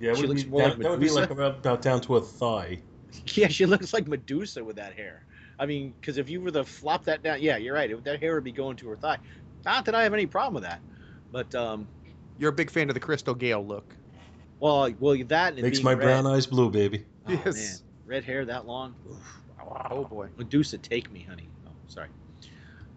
Yeah, 0.00 0.14
She 0.14 0.26
looks 0.26 0.44
be, 0.44 0.48
more 0.48 0.62
that, 0.62 0.68
like 0.70 0.78
that 0.78 0.90
would 0.90 1.00
be 1.00 1.10
like 1.10 1.28
about, 1.28 1.58
about 1.58 1.82
down 1.82 2.00
to 2.02 2.16
a 2.16 2.20
thigh. 2.22 2.80
Yeah, 3.34 3.48
she 3.48 3.66
looks 3.66 3.92
like 3.92 4.06
Medusa 4.06 4.64
with 4.64 4.76
that 4.76 4.94
hair. 4.94 5.24
I 5.58 5.66
mean, 5.66 5.94
because 6.00 6.18
if 6.18 6.28
you 6.28 6.40
were 6.40 6.50
to 6.52 6.64
flop 6.64 7.04
that 7.04 7.22
down, 7.22 7.40
yeah, 7.42 7.56
you're 7.56 7.74
right. 7.74 7.90
It, 7.90 8.04
that 8.04 8.20
hair 8.20 8.34
would 8.34 8.44
be 8.44 8.52
going 8.52 8.76
to 8.76 8.88
her 8.88 8.96
thigh. 8.96 9.18
Not 9.64 9.84
that 9.86 9.94
I 9.94 10.04
have 10.04 10.14
any 10.14 10.26
problem 10.26 10.54
with 10.54 10.62
that, 10.62 10.80
but 11.32 11.52
um, 11.54 11.88
You're 12.38 12.50
a 12.50 12.54
big 12.54 12.70
fan 12.70 12.88
of 12.88 12.94
the 12.94 13.00
Crystal 13.00 13.34
Gale 13.34 13.64
look. 13.64 13.96
well, 14.60 14.92
well, 14.98 15.16
that 15.28 15.54
and 15.54 15.62
Makes 15.62 15.82
my 15.82 15.94
red. 15.94 16.02
brown 16.04 16.26
eyes 16.26 16.46
blue, 16.46 16.70
baby. 16.70 17.04
Oh, 17.26 17.30
Yes. 17.30 17.54
man. 17.54 17.78
red 18.06 18.24
hair 18.24 18.44
that 18.44 18.66
long. 18.66 18.94
Oof. 19.10 19.42
Oh 19.90 20.04
boy. 20.04 20.28
Medusa, 20.36 20.78
take 20.78 21.10
me, 21.12 21.26
honey. 21.28 21.48
Oh, 21.66 21.72
sorry. 21.88 22.08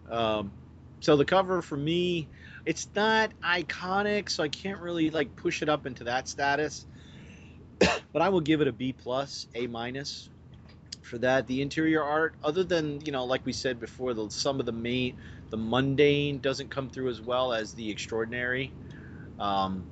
Um, 0.08 0.52
so 1.00 1.16
the 1.16 1.24
cover 1.24 1.62
for 1.62 1.76
me, 1.76 2.28
it's 2.64 2.88
not 2.94 3.32
iconic, 3.44 4.28
so 4.30 4.42
I 4.42 4.48
can't 4.48 4.80
really 4.80 5.10
like 5.10 5.34
push 5.36 5.62
it 5.62 5.68
up 5.68 5.86
into 5.86 6.04
that 6.04 6.28
status. 6.28 6.86
but 8.12 8.22
I 8.22 8.28
will 8.30 8.40
give 8.40 8.60
it 8.60 8.68
a 8.68 8.72
B 8.72 8.92
plus, 8.92 9.46
A 9.54 9.66
minus 9.66 10.30
for 11.02 11.18
that. 11.18 11.46
The 11.46 11.62
interior 11.62 12.02
art, 12.02 12.36
other 12.42 12.64
than 12.64 13.00
you 13.04 13.12
know, 13.12 13.24
like 13.24 13.46
we 13.46 13.52
said 13.52 13.80
before, 13.80 14.14
the 14.14 14.30
some 14.30 14.60
of 14.60 14.66
the 14.66 14.72
main, 14.72 15.14
the 15.50 15.56
mundane 15.58 16.40
doesn't 16.40 16.70
come 16.70 16.90
through 16.90 17.10
as 17.10 17.20
well 17.20 17.52
as 17.52 17.74
the 17.74 17.90
extraordinary. 17.90 18.74
Um, 19.38 19.88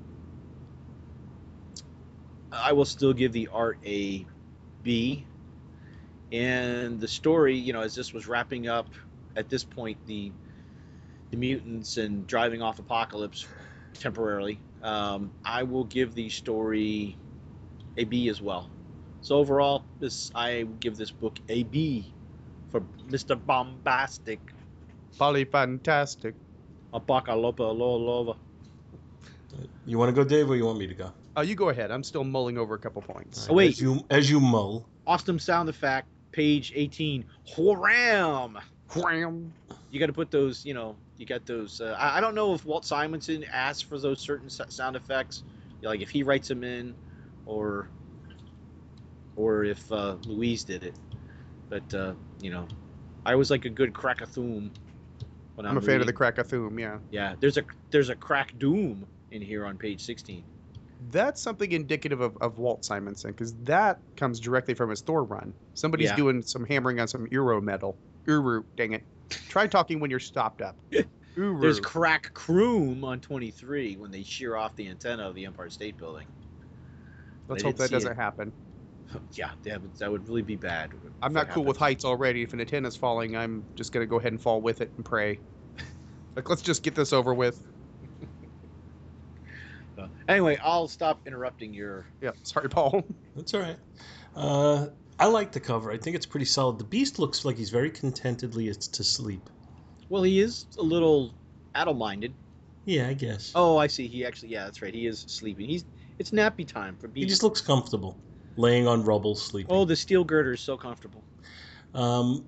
I 2.53 2.72
will 2.72 2.84
still 2.84 3.12
give 3.12 3.32
the 3.32 3.49
art 3.53 3.78
a 3.84 4.26
B 4.82 5.26
and 6.32 7.01
the 7.01 7.09
story 7.09 7.57
you 7.57 7.72
know 7.72 7.80
as 7.80 7.95
this 7.95 8.12
was 8.12 8.28
wrapping 8.28 8.68
up 8.68 8.88
at 9.36 9.49
this 9.49 9.64
point 9.64 9.99
the 10.07 10.32
the 11.30 11.36
mutants 11.36 11.97
and 11.97 12.26
driving 12.26 12.62
off 12.62 12.78
apocalypse 12.78 13.47
temporarily 13.95 14.61
um, 14.82 15.32
i 15.45 15.62
will 15.62 15.84
give 15.84 16.14
the 16.14 16.28
story 16.30 17.18
a 17.97 18.05
b 18.05 18.28
as 18.28 18.41
well 18.41 18.70
so 19.20 19.36
overall 19.36 19.84
this 19.99 20.30
i 20.34 20.66
give 20.80 20.97
this 20.97 21.11
book 21.11 21.41
a 21.49 21.62
b 21.64 22.12
for 22.70 22.82
mr 23.09 23.38
bombastic 23.47 24.41
Polyfantastic. 25.18 26.34
Apocalopa 26.95 27.74
lolova. 27.74 28.36
You 29.84 29.99
want 29.99 30.09
to 30.09 30.12
go, 30.12 30.28
Dave, 30.28 30.49
or 30.49 30.57
you 30.57 30.64
want 30.64 30.78
me 30.78 30.86
to 30.86 30.95
go? 30.95 31.12
Uh, 31.36 31.43
you 31.43 31.55
go 31.55 31.68
ahead. 31.68 31.91
I'm 31.91 32.03
still 32.05 32.24
mulling 32.24 32.59
over 32.59 32.74
a 32.74 32.78
couple 32.78 33.03
points. 33.03 33.49
Oh, 33.51 33.55
wait. 33.55 33.72
As 33.72 33.80
you, 33.80 34.01
as 34.11 34.30
you 34.30 34.41
mull, 34.41 34.88
Awesome 35.07 35.38
sound 35.38 35.68
effect, 35.68 36.09
page 36.32 36.72
18. 36.74 37.24
Wham! 37.59 38.59
Wham. 38.95 39.53
You 39.91 39.99
got 39.99 40.07
to 40.07 40.12
put 40.12 40.30
those, 40.30 40.64
you 40.64 40.74
know, 40.74 40.97
you 41.16 41.26
got 41.26 41.47
those. 41.47 41.80
Uh, 41.80 41.97
I, 41.99 42.18
I 42.18 42.20
don't 42.20 42.34
know 42.34 42.55
if 42.55 42.64
Walt 42.64 42.84
Simonson 42.84 43.45
asked 43.53 43.86
for 43.86 43.99
those 43.99 44.20
certain 44.20 44.47
s- 44.47 44.61
sound 44.68 44.95
effects, 44.95 45.43
like 45.82 46.01
if 46.01 46.11
he 46.11 46.22
writes 46.22 46.49
them 46.49 46.62
in, 46.62 46.95
or 47.47 47.88
or 49.36 49.64
if 49.64 49.91
uh, 49.91 50.16
Louise 50.26 50.64
did 50.64 50.84
it. 50.84 50.95
But 51.68 51.95
uh, 51.95 52.14
you 52.41 52.51
know, 52.51 52.66
I 53.24 53.34
was 53.34 53.51
like 53.51 53.64
a 53.64 53.70
good 53.70 53.93
crack-a-thoom 53.95 54.72
when 55.55 55.66
I'm, 55.66 55.72
I'm 55.72 55.76
a 55.78 55.80
fan 55.80 56.01
of 56.01 56.07
the. 56.07 56.12
Krakathoom, 56.12 56.78
yeah. 56.78 56.99
Yeah, 57.11 57.34
there's 57.41 57.57
a 57.57 57.62
there's 57.91 58.09
a 58.09 58.16
crack 58.16 58.59
doom 58.59 59.07
in 59.30 59.43
here 59.43 59.64
on 59.64 59.78
page 59.78 60.03
16. 60.05 60.43
That's 61.11 61.41
something 61.41 61.72
indicative 61.72 62.20
of, 62.20 62.36
of 62.43 62.59
Walt 62.59 62.84
Simonson, 62.84 63.30
because 63.30 63.55
that 63.62 64.01
comes 64.16 64.38
directly 64.38 64.74
from 64.74 64.91
his 64.91 65.01
Thor 65.01 65.24
run. 65.24 65.55
Somebody's 65.74 66.11
Yeah. 66.11 66.16
doing 66.16 66.43
some 66.43 66.66
hammering 66.66 67.01
on 67.01 67.09
some 67.09 67.26
Euro 67.30 67.61
metal. 67.61 67.97
Uru, 68.26 68.64
dang 68.76 68.93
it. 68.93 69.03
Try 69.49 69.66
talking 69.66 70.01
when 70.01 70.11
you're 70.11 70.20
stopped 70.20 70.61
up. 70.61 70.76
Uru. 71.36 71.61
There's 71.61 71.80
crack 71.80 72.34
croom 72.34 73.03
on 73.05 73.20
23 73.20 73.97
when 73.97 74.11
they 74.11 74.22
shear 74.22 74.57
off 74.57 74.76
the 74.76 74.88
antenna 74.88 75.26
of 75.26 75.34
the 75.34 75.47
Empire 75.47 75.70
State 75.70 75.97
Building. 75.97 76.26
Let's 77.51 77.65
I 77.65 77.67
hope 77.67 77.77
that 77.77 77.91
doesn't 77.91 78.13
it. 78.13 78.17
happen. 78.17 78.53
Yeah, 79.33 79.51
that 79.65 79.83
would, 79.83 79.93
that 79.97 80.09
would 80.09 80.29
really 80.29 80.43
be 80.43 80.55
bad. 80.55 80.93
I'm 81.21 81.33
not 81.33 81.49
that 81.49 81.55
cool 81.55 81.65
with 81.65 81.77
heights 81.77 82.05
already. 82.05 82.43
If 82.43 82.53
an 82.53 82.61
antenna's 82.61 82.95
falling, 82.95 83.37
I'm 83.37 83.65
just 83.75 83.91
gonna 83.91 84.07
go 84.07 84.21
ahead 84.21 84.31
and 84.31 84.41
fall 84.41 84.61
with 84.61 84.81
it 84.81 84.93
and 84.97 85.05
pray. 85.05 85.41
like, 86.37 86.49
let's 86.49 86.63
just 86.63 86.85
get 86.85 86.95
this 86.95 87.13
over 87.13 87.35
with. 87.35 87.61
Uh, 89.99 90.07
anyway, 90.29 90.57
I'll 90.63 90.89
stop 90.89 91.21
interrupting 91.27 91.75
your. 91.75 92.07
Yeah, 92.23 92.31
sorry, 92.43 92.71
Paul. 92.71 93.05
that's 93.37 93.53
all 93.53 93.61
right. 93.61 93.77
Uh, 94.35 94.87
I 95.19 95.27
like 95.27 95.53
the 95.53 95.61
cover. 95.61 95.93
I 95.93 95.99
think 95.99 96.17
it's 96.17 96.25
pretty 96.25 96.47
solid. 96.47 96.79
The 96.79 96.85
Beast 96.85 97.19
looks 97.19 97.45
like 97.45 97.59
he's 97.59 97.69
very 97.69 97.91
contentedly 97.91 98.69
is 98.69 98.79
to 98.79 99.05
sleep. 99.05 99.51
Well, 100.09 100.23
he 100.23 100.41
is 100.41 100.65
a 100.79 100.83
little 100.83 101.35
addle-minded. 101.75 102.33
Yeah, 102.87 103.09
I 103.09 103.13
guess. 103.13 103.53
Oh, 103.55 103.77
I 103.77 103.89
see. 103.89 104.07
He 104.07 104.25
actually, 104.25 104.51
yeah, 104.51 104.65
that's 104.65 104.81
right. 104.81 104.95
He 104.95 105.07
is 105.07 105.21
sleeping. 105.29 105.69
He's 105.69 105.85
it's 106.21 106.31
nappy 106.31 106.66
time 106.66 106.97
for 107.01 107.11
he 107.14 107.25
just 107.25 107.43
looks 107.43 107.61
comfortable, 107.62 108.16
laying 108.57 108.87
on 108.87 109.03
rubble, 109.03 109.35
sleeping. 109.35 109.75
Oh, 109.75 109.85
the 109.87 109.97
steel 109.97 110.23
girder 110.23 110.53
is 110.53 110.61
so 110.61 110.77
comfortable. 110.77 111.25
Um, 111.95 112.45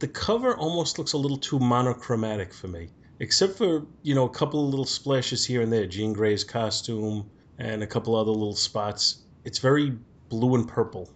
the 0.00 0.08
cover 0.08 0.56
almost 0.56 0.98
looks 0.98 1.12
a 1.12 1.18
little 1.18 1.36
too 1.36 1.58
monochromatic 1.58 2.52
for 2.52 2.68
me, 2.68 2.88
except 3.20 3.58
for 3.58 3.86
you 4.02 4.14
know 4.14 4.24
a 4.24 4.30
couple 4.30 4.64
of 4.64 4.70
little 4.70 4.86
splashes 4.86 5.46
here 5.46 5.60
and 5.60 5.72
there. 5.72 5.86
Jean 5.86 6.14
Grey's 6.14 6.42
costume 6.42 7.30
and 7.58 7.82
a 7.82 7.86
couple 7.86 8.16
other 8.16 8.32
little 8.32 8.56
spots. 8.56 9.22
It's 9.44 9.58
very 9.58 9.92
blue 10.30 10.54
and 10.54 10.66
purple. 10.66 11.10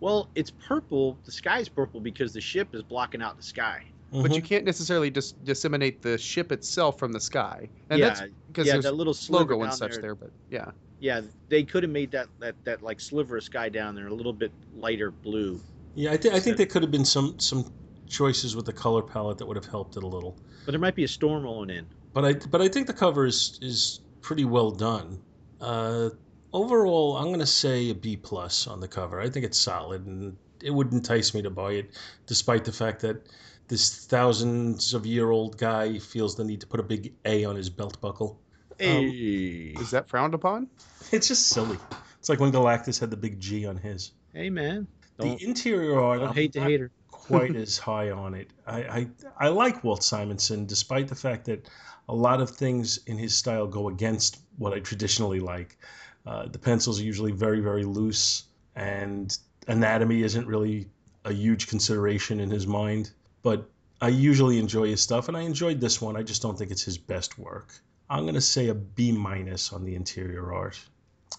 Well, 0.00 0.28
it's 0.34 0.52
purple. 0.68 1.18
The 1.24 1.32
sky's 1.32 1.68
purple 1.68 2.00
because 2.00 2.32
the 2.32 2.40
ship 2.40 2.68
is 2.74 2.82
blocking 2.82 3.22
out 3.22 3.36
the 3.36 3.42
sky. 3.42 3.82
But 4.12 4.34
you 4.34 4.42
Mhm. 4.42 4.44
can't 4.44 4.64
necessarily 4.64 5.10
just 5.10 5.42
disseminate 5.44 6.02
the 6.02 6.16
ship 6.18 6.52
itself 6.52 6.98
from 6.98 7.12
the 7.12 7.20
sky. 7.20 7.68
And 7.90 7.98
yeah, 8.00 8.08
that's 8.08 8.22
because 8.46 8.66
yeah, 8.66 8.72
there's 8.74 8.84
that 8.84 8.94
little 8.94 9.14
logo 9.28 9.62
and 9.62 9.72
such 9.72 9.92
there. 9.92 10.00
there. 10.00 10.14
But 10.14 10.30
yeah, 10.48 10.70
Yeah, 11.00 11.20
they 11.48 11.62
could 11.64 11.82
have 11.82 11.92
made 11.92 12.10
that, 12.12 12.28
that 12.40 12.56
that 12.64 12.82
like 12.82 13.00
sliver 13.00 13.36
of 13.36 13.44
sky 13.44 13.68
down 13.68 13.94
there 13.94 14.08
a 14.08 14.14
little 14.14 14.32
bit 14.32 14.52
lighter 14.74 15.10
blue. 15.10 15.60
yeah, 15.94 16.12
I, 16.12 16.16
th- 16.16 16.34
I 16.34 16.40
think 16.40 16.56
there 16.56 16.66
could 16.66 16.82
have 16.82 16.90
been 16.90 17.04
some 17.04 17.38
some 17.38 17.72
choices 18.06 18.56
with 18.56 18.64
the 18.66 18.72
color 18.72 19.02
palette 19.02 19.38
that 19.38 19.46
would 19.46 19.56
have 19.56 19.66
helped 19.66 19.96
it 19.96 20.02
a 20.02 20.06
little. 20.06 20.36
But 20.64 20.72
there 20.72 20.80
might 20.80 20.94
be 20.94 21.04
a 21.04 21.08
storm 21.08 21.44
rolling 21.44 21.70
in. 21.70 21.86
But 22.12 22.24
I 22.24 22.32
but 22.34 22.60
I 22.62 22.68
think 22.68 22.86
the 22.86 22.92
cover 22.94 23.26
is 23.26 23.58
is 23.62 24.00
pretty 24.20 24.44
well 24.44 24.70
done. 24.70 25.22
Uh, 25.60 26.10
overall, 26.52 27.16
I'm 27.16 27.26
going 27.28 27.40
to 27.40 27.46
say 27.46 27.90
a 27.90 27.94
B 27.94 28.16
plus 28.16 28.66
on 28.66 28.80
the 28.80 28.88
cover. 28.88 29.20
I 29.20 29.28
think 29.30 29.44
it's 29.44 29.58
solid, 29.58 30.06
and 30.06 30.36
it 30.62 30.70
would 30.72 30.92
entice 30.92 31.34
me 31.34 31.42
to 31.42 31.50
buy 31.50 31.72
it, 31.72 31.90
despite 32.26 32.64
the 32.64 32.72
fact 32.72 33.00
that 33.02 33.28
this 33.68 34.06
thousands 34.06 34.94
of 34.94 35.06
year 35.06 35.30
old 35.30 35.58
guy 35.58 35.98
feels 35.98 36.36
the 36.36 36.44
need 36.44 36.60
to 36.62 36.66
put 36.66 36.80
a 36.80 36.82
big 36.82 37.14
A 37.24 37.44
on 37.44 37.56
his 37.56 37.70
belt 37.70 38.00
buckle. 38.00 38.40
Hey, 38.78 39.74
is 39.80 39.90
that 39.90 40.08
frowned 40.08 40.34
upon? 40.34 40.68
It's 41.10 41.28
just 41.28 41.46
silly. 41.46 41.78
It's 42.18 42.28
like 42.28 42.38
when 42.38 42.52
Galactus 42.52 43.00
had 43.00 43.10
the 43.10 43.16
big 43.16 43.40
G 43.40 43.64
on 43.66 43.78
his. 43.78 44.12
hey 44.34 44.50
man, 44.50 44.86
don't, 45.18 45.38
the 45.38 45.46
interior 45.46 45.98
art, 45.98 46.18
don't 46.20 46.28
I'm 46.28 46.34
hate 46.34 46.52
the 46.52 46.60
hater. 46.60 46.90
quite 47.10 47.56
as 47.56 47.78
high 47.78 48.10
on 48.10 48.34
it. 48.34 48.50
I, 48.66 48.82
I 48.82 49.08
I 49.38 49.48
like 49.48 49.82
Walt 49.84 50.02
Simonson, 50.02 50.66
despite 50.66 51.08
the 51.08 51.14
fact 51.14 51.46
that 51.46 51.68
a 52.08 52.14
lot 52.14 52.40
of 52.40 52.50
things 52.50 52.98
in 53.06 53.16
his 53.16 53.34
style 53.34 53.66
go 53.66 53.88
against 53.88 54.38
what 54.58 54.72
I 54.74 54.80
traditionally 54.80 55.40
like. 55.40 55.78
Uh, 56.26 56.46
the 56.46 56.58
pencils 56.58 57.00
are 57.00 57.04
usually 57.04 57.32
very 57.32 57.60
very 57.60 57.84
loose, 57.84 58.44
and 58.76 59.36
anatomy 59.66 60.22
isn't 60.22 60.46
really 60.46 60.90
a 61.24 61.32
huge 61.32 61.68
consideration 61.68 62.40
in 62.40 62.50
his 62.50 62.66
mind. 62.66 63.10
But 63.42 63.70
I 64.00 64.08
usually 64.08 64.58
enjoy 64.58 64.88
his 64.88 65.00
stuff, 65.00 65.28
and 65.28 65.36
I 65.36 65.42
enjoyed 65.42 65.80
this 65.80 66.00
one. 66.02 66.16
I 66.16 66.22
just 66.22 66.42
don't 66.42 66.58
think 66.58 66.70
it's 66.70 66.82
his 66.84 66.98
best 66.98 67.38
work. 67.38 67.72
I'm 68.10 68.26
gonna 68.26 68.40
say 68.40 68.68
a 68.68 68.74
B 68.74 69.12
minus 69.12 69.72
on 69.72 69.84
the 69.84 69.94
interior 69.94 70.52
art, 70.52 70.78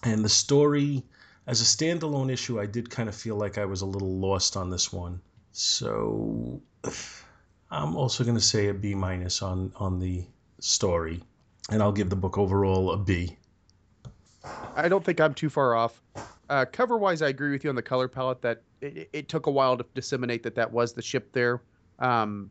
and 0.02 0.24
the 0.24 0.28
story. 0.28 1.04
As 1.46 1.60
a 1.60 1.64
standalone 1.64 2.30
issue, 2.30 2.60
I 2.60 2.66
did 2.66 2.90
kind 2.90 3.08
of 3.08 3.14
feel 3.14 3.34
like 3.34 3.58
I 3.58 3.64
was 3.64 3.80
a 3.80 3.86
little 3.86 4.18
lost 4.18 4.56
on 4.56 4.70
this 4.70 4.92
one. 4.92 5.20
So 5.52 6.60
I'm 7.70 7.96
also 7.96 8.24
going 8.24 8.36
to 8.36 8.42
say 8.42 8.68
a 8.68 8.74
B 8.74 8.94
minus 8.94 9.42
on 9.42 9.72
on 9.76 9.98
the 9.98 10.24
story, 10.60 11.22
and 11.70 11.82
I'll 11.82 11.92
give 11.92 12.10
the 12.10 12.16
book 12.16 12.38
overall 12.38 12.92
a 12.92 12.96
B. 12.96 13.36
I 14.76 14.88
don't 14.88 15.04
think 15.04 15.20
I'm 15.20 15.34
too 15.34 15.50
far 15.50 15.74
off. 15.74 16.00
Uh, 16.48 16.64
cover 16.70 16.96
wise, 16.96 17.22
I 17.22 17.28
agree 17.28 17.50
with 17.50 17.64
you 17.64 17.70
on 17.70 17.76
the 17.76 17.82
color 17.82 18.08
palette 18.08 18.42
that 18.42 18.62
it, 18.80 19.08
it 19.12 19.28
took 19.28 19.46
a 19.46 19.50
while 19.50 19.76
to 19.76 19.84
disseminate 19.94 20.42
that 20.42 20.54
that 20.56 20.72
was 20.72 20.92
the 20.92 21.02
ship 21.02 21.32
there. 21.32 21.60
Um, 21.98 22.50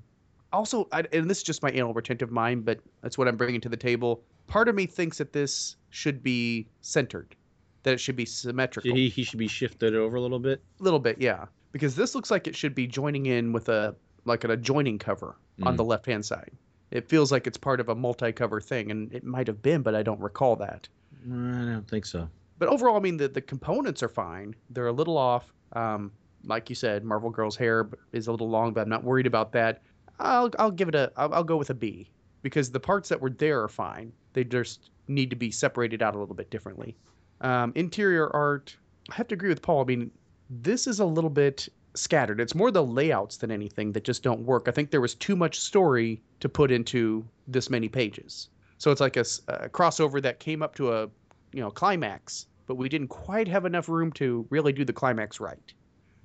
also, 0.53 0.87
I, 0.91 1.03
and 1.13 1.29
this 1.29 1.37
is 1.39 1.43
just 1.43 1.61
my 1.63 1.69
anal 1.71 1.93
retentive 1.93 2.31
mind, 2.31 2.65
but 2.65 2.79
that's 3.01 3.17
what 3.17 3.27
I'm 3.27 3.37
bringing 3.37 3.61
to 3.61 3.69
the 3.69 3.77
table. 3.77 4.23
Part 4.47 4.67
of 4.67 4.75
me 4.75 4.85
thinks 4.85 5.17
that 5.19 5.33
this 5.33 5.75
should 5.89 6.23
be 6.23 6.67
centered, 6.81 7.35
that 7.83 7.93
it 7.93 7.99
should 7.99 8.15
be 8.15 8.25
symmetrical. 8.25 8.93
He, 8.95 9.09
he 9.09 9.23
should 9.23 9.39
be 9.39 9.47
shifted 9.47 9.95
over 9.95 10.17
a 10.17 10.21
little 10.21 10.39
bit. 10.39 10.61
A 10.79 10.83
little 10.83 10.99
bit, 10.99 11.17
yeah, 11.19 11.45
because 11.71 11.95
this 11.95 12.15
looks 12.15 12.31
like 12.31 12.47
it 12.47 12.55
should 12.55 12.73
be 12.73 12.87
joining 12.87 13.27
in 13.27 13.53
with 13.53 13.69
a 13.69 13.95
like 14.25 14.43
an 14.43 14.51
adjoining 14.51 14.97
cover 14.99 15.35
on 15.63 15.73
Mm. 15.73 15.77
the 15.77 15.83
left 15.83 16.05
hand 16.05 16.25
side. 16.25 16.51
It 16.91 17.07
feels 17.07 17.31
like 17.31 17.45
it's 17.47 17.57
part 17.57 17.79
of 17.79 17.89
a 17.89 17.95
multi-cover 17.95 18.59
thing, 18.61 18.91
and 18.91 19.13
it 19.13 19.23
might 19.23 19.45
have 19.47 19.61
been, 19.61 19.81
but 19.83 19.93
I 19.95 20.01
don't 20.03 20.19
recall 20.19 20.55
that. 20.57 20.87
I 21.25 21.29
don't 21.29 21.85
think 21.87 22.05
so. 22.05 22.29
but 22.57 22.67
overall, 22.69 22.97
I 22.97 22.99
mean, 22.99 23.17
the, 23.17 23.27
the 23.27 23.41
components 23.41 24.01
are 24.03 24.09
fine. 24.09 24.55
They're 24.71 24.87
a 24.87 24.91
little 24.91 25.17
off. 25.17 25.53
Um, 25.73 26.11
like 26.45 26.69
you 26.69 26.75
said, 26.75 27.03
Marvel 27.03 27.29
Girl's 27.29 27.55
hair 27.55 27.89
is 28.13 28.27
a 28.27 28.31
little 28.31 28.49
long, 28.49 28.73
but 28.73 28.81
I'm 28.81 28.89
not 28.89 29.03
worried 29.03 29.27
about 29.27 29.51
that. 29.53 29.81
I'll 30.19 30.51
I'll 30.59 30.71
give 30.71 30.89
it 30.89 30.95
a 30.95 31.11
I'll, 31.15 31.33
I'll 31.33 31.43
go 31.43 31.57
with 31.57 31.69
a 31.69 31.73
B 31.73 32.09
because 32.41 32.71
the 32.71 32.79
parts 32.79 33.09
that 33.09 33.21
were 33.21 33.29
there 33.29 33.61
are 33.63 33.67
fine. 33.67 34.11
They 34.33 34.43
just 34.43 34.91
need 35.07 35.29
to 35.31 35.35
be 35.35 35.51
separated 35.51 36.01
out 36.01 36.15
a 36.15 36.19
little 36.19 36.35
bit 36.35 36.51
differently. 36.51 36.95
Um, 37.41 37.71
interior 37.75 38.29
art, 38.35 38.75
I 39.11 39.15
have 39.15 39.27
to 39.29 39.35
agree 39.35 39.49
with 39.49 39.61
Paul. 39.61 39.81
I 39.81 39.85
mean, 39.85 40.11
this 40.49 40.87
is 40.87 40.99
a 40.99 41.05
little 41.05 41.29
bit 41.29 41.67
scattered. 41.95 42.39
It's 42.39 42.55
more 42.55 42.71
the 42.71 42.83
layouts 42.83 43.37
than 43.37 43.51
anything 43.51 43.91
that 43.93 44.03
just 44.03 44.23
don't 44.23 44.41
work. 44.41 44.67
I 44.67 44.71
think 44.71 44.91
there 44.91 45.01
was 45.01 45.15
too 45.15 45.35
much 45.35 45.59
story 45.59 46.21
to 46.41 46.49
put 46.49 46.71
into 46.71 47.25
this 47.47 47.69
many 47.69 47.89
pages. 47.89 48.49
So 48.77 48.91
it's 48.91 49.01
like 49.01 49.17
a 49.17 49.23
crossover 49.23 50.21
that 50.21 50.39
came 50.39 50.61
up 50.61 50.75
to 50.75 50.93
a 50.93 51.09
you 51.51 51.61
know 51.61 51.71
climax, 51.71 52.45
but 52.67 52.75
we 52.75 52.89
didn't 52.89 53.07
quite 53.07 53.47
have 53.47 53.65
enough 53.65 53.89
room 53.89 54.11
to 54.13 54.45
really 54.49 54.73
do 54.73 54.85
the 54.85 54.93
climax 54.93 55.39
right. 55.39 55.73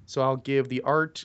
So 0.06 0.22
I'll 0.22 0.36
give 0.36 0.68
the 0.68 0.82
art. 0.82 1.24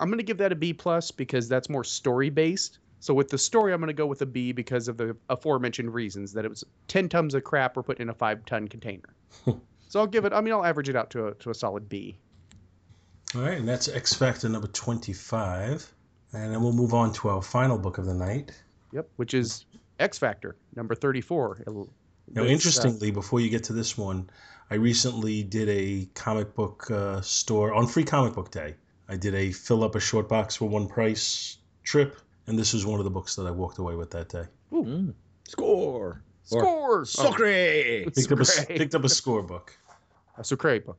I'm 0.00 0.08
going 0.08 0.18
to 0.18 0.24
give 0.24 0.38
that 0.38 0.50
a 0.52 0.56
B 0.56 0.72
plus 0.72 1.10
because 1.10 1.48
that's 1.48 1.68
more 1.68 1.84
story 1.84 2.30
based. 2.30 2.78
So 3.00 3.14
with 3.14 3.28
the 3.28 3.38
story, 3.38 3.72
I'm 3.72 3.80
going 3.80 3.88
to 3.88 3.94
go 3.94 4.06
with 4.06 4.20
a 4.22 4.26
B 4.26 4.52
because 4.52 4.88
of 4.88 4.96
the 4.96 5.16
aforementioned 5.28 5.92
reasons 5.94 6.32
that 6.32 6.44
it 6.44 6.48
was 6.48 6.64
10 6.88 7.08
tons 7.08 7.34
of 7.34 7.44
crap 7.44 7.76
were 7.76 7.82
put 7.82 7.98
in 7.98 8.08
a 8.10 8.14
five 8.14 8.44
ton 8.44 8.68
container. 8.68 9.14
so 9.46 10.00
I'll 10.00 10.06
give 10.06 10.24
it. 10.24 10.32
I 10.32 10.40
mean, 10.40 10.52
I'll 10.52 10.64
average 10.64 10.88
it 10.88 10.96
out 10.96 11.10
to 11.10 11.28
a 11.28 11.34
to 11.34 11.50
a 11.50 11.54
solid 11.54 11.88
B. 11.88 12.16
All 13.34 13.42
right, 13.42 13.58
and 13.58 13.68
that's 13.68 13.88
X 13.88 14.12
Factor 14.12 14.48
number 14.48 14.66
25. 14.66 15.92
And 16.32 16.52
then 16.52 16.60
we'll 16.62 16.72
move 16.72 16.94
on 16.94 17.12
to 17.14 17.28
our 17.28 17.42
final 17.42 17.78
book 17.78 17.98
of 17.98 18.06
the 18.06 18.14
night. 18.14 18.52
Yep, 18.92 19.08
which 19.16 19.34
is 19.34 19.66
X 19.98 20.18
Factor 20.18 20.56
number 20.76 20.94
34. 20.94 21.58
It'll- 21.66 21.92
Now, 22.32 22.42
uh, 22.42 22.46
interestingly, 22.46 23.10
before 23.10 23.40
you 23.40 23.48
get 23.50 23.64
to 23.64 23.72
this 23.72 23.96
one, 23.98 24.30
I 24.70 24.74
recently 24.76 25.42
did 25.42 25.68
a 25.68 26.06
comic 26.14 26.54
book 26.54 26.90
uh, 26.90 27.20
store 27.22 27.72
on 27.74 27.86
Free 27.86 28.04
Comic 28.04 28.34
Book 28.34 28.50
Day. 28.50 28.74
I 29.10 29.16
did 29.16 29.34
a 29.34 29.50
fill 29.50 29.82
up 29.82 29.96
a 29.96 30.00
short 30.00 30.28
box 30.28 30.54
for 30.54 30.68
one 30.68 30.86
price 30.86 31.58
trip, 31.82 32.20
and 32.46 32.56
this 32.56 32.72
was 32.72 32.86
one 32.86 33.00
of 33.00 33.04
the 33.04 33.10
books 33.10 33.34
that 33.34 33.44
I 33.44 33.50
walked 33.50 33.78
away 33.78 33.96
with 33.96 34.12
that 34.12 34.28
day. 34.28 34.44
Mm. 34.72 35.14
Score. 35.48 36.22
score. 36.44 37.04
Sacre. 37.04 38.04
Picked 38.14 38.30
up 38.30 38.38
a, 38.38 38.44
Sucre. 38.44 38.74
picked 38.74 38.94
up 38.94 39.02
a 39.02 39.08
score 39.08 39.42
book. 39.42 39.76
A 40.38 40.44
Sucre 40.44 40.78
book. 40.78 40.96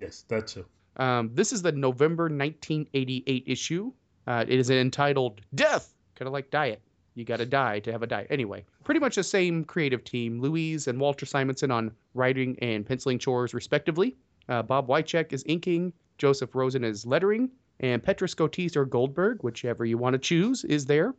Yes, 0.00 0.24
that 0.28 0.46
too. 0.46 0.64
Um, 0.98 1.30
this 1.34 1.52
is 1.52 1.60
the 1.60 1.72
November 1.72 2.24
1988 2.24 3.44
issue. 3.48 3.92
Uh, 4.28 4.44
it 4.46 4.56
is 4.58 4.70
entitled 4.70 5.40
Death, 5.56 5.92
kind 6.14 6.28
of 6.28 6.32
like 6.32 6.50
Diet. 6.50 6.80
You 7.16 7.24
got 7.24 7.38
to 7.38 7.46
die 7.46 7.80
to 7.80 7.90
have 7.90 8.04
a 8.04 8.06
diet. 8.06 8.28
Anyway, 8.30 8.64
pretty 8.84 9.00
much 9.00 9.16
the 9.16 9.24
same 9.24 9.64
creative 9.64 10.04
team. 10.04 10.40
Louise 10.40 10.86
and 10.86 11.00
Walter 11.00 11.26
Simonson 11.26 11.72
on 11.72 11.90
writing 12.14 12.56
and 12.62 12.86
penciling 12.86 13.18
chores, 13.18 13.52
respectively. 13.52 14.16
Uh, 14.48 14.62
Bob 14.62 14.86
Wiacek 14.86 15.32
is 15.32 15.42
inking. 15.48 15.92
Joseph 16.18 16.54
Rosen 16.54 16.84
is 16.84 17.06
lettering. 17.06 17.50
And 17.80 18.02
Petra 18.02 18.26
Scotese 18.26 18.76
or 18.76 18.84
Goldberg, 18.84 19.42
whichever 19.42 19.84
you 19.84 19.98
want 19.98 20.14
to 20.14 20.18
choose, 20.18 20.64
is 20.64 20.84
there. 20.86 21.14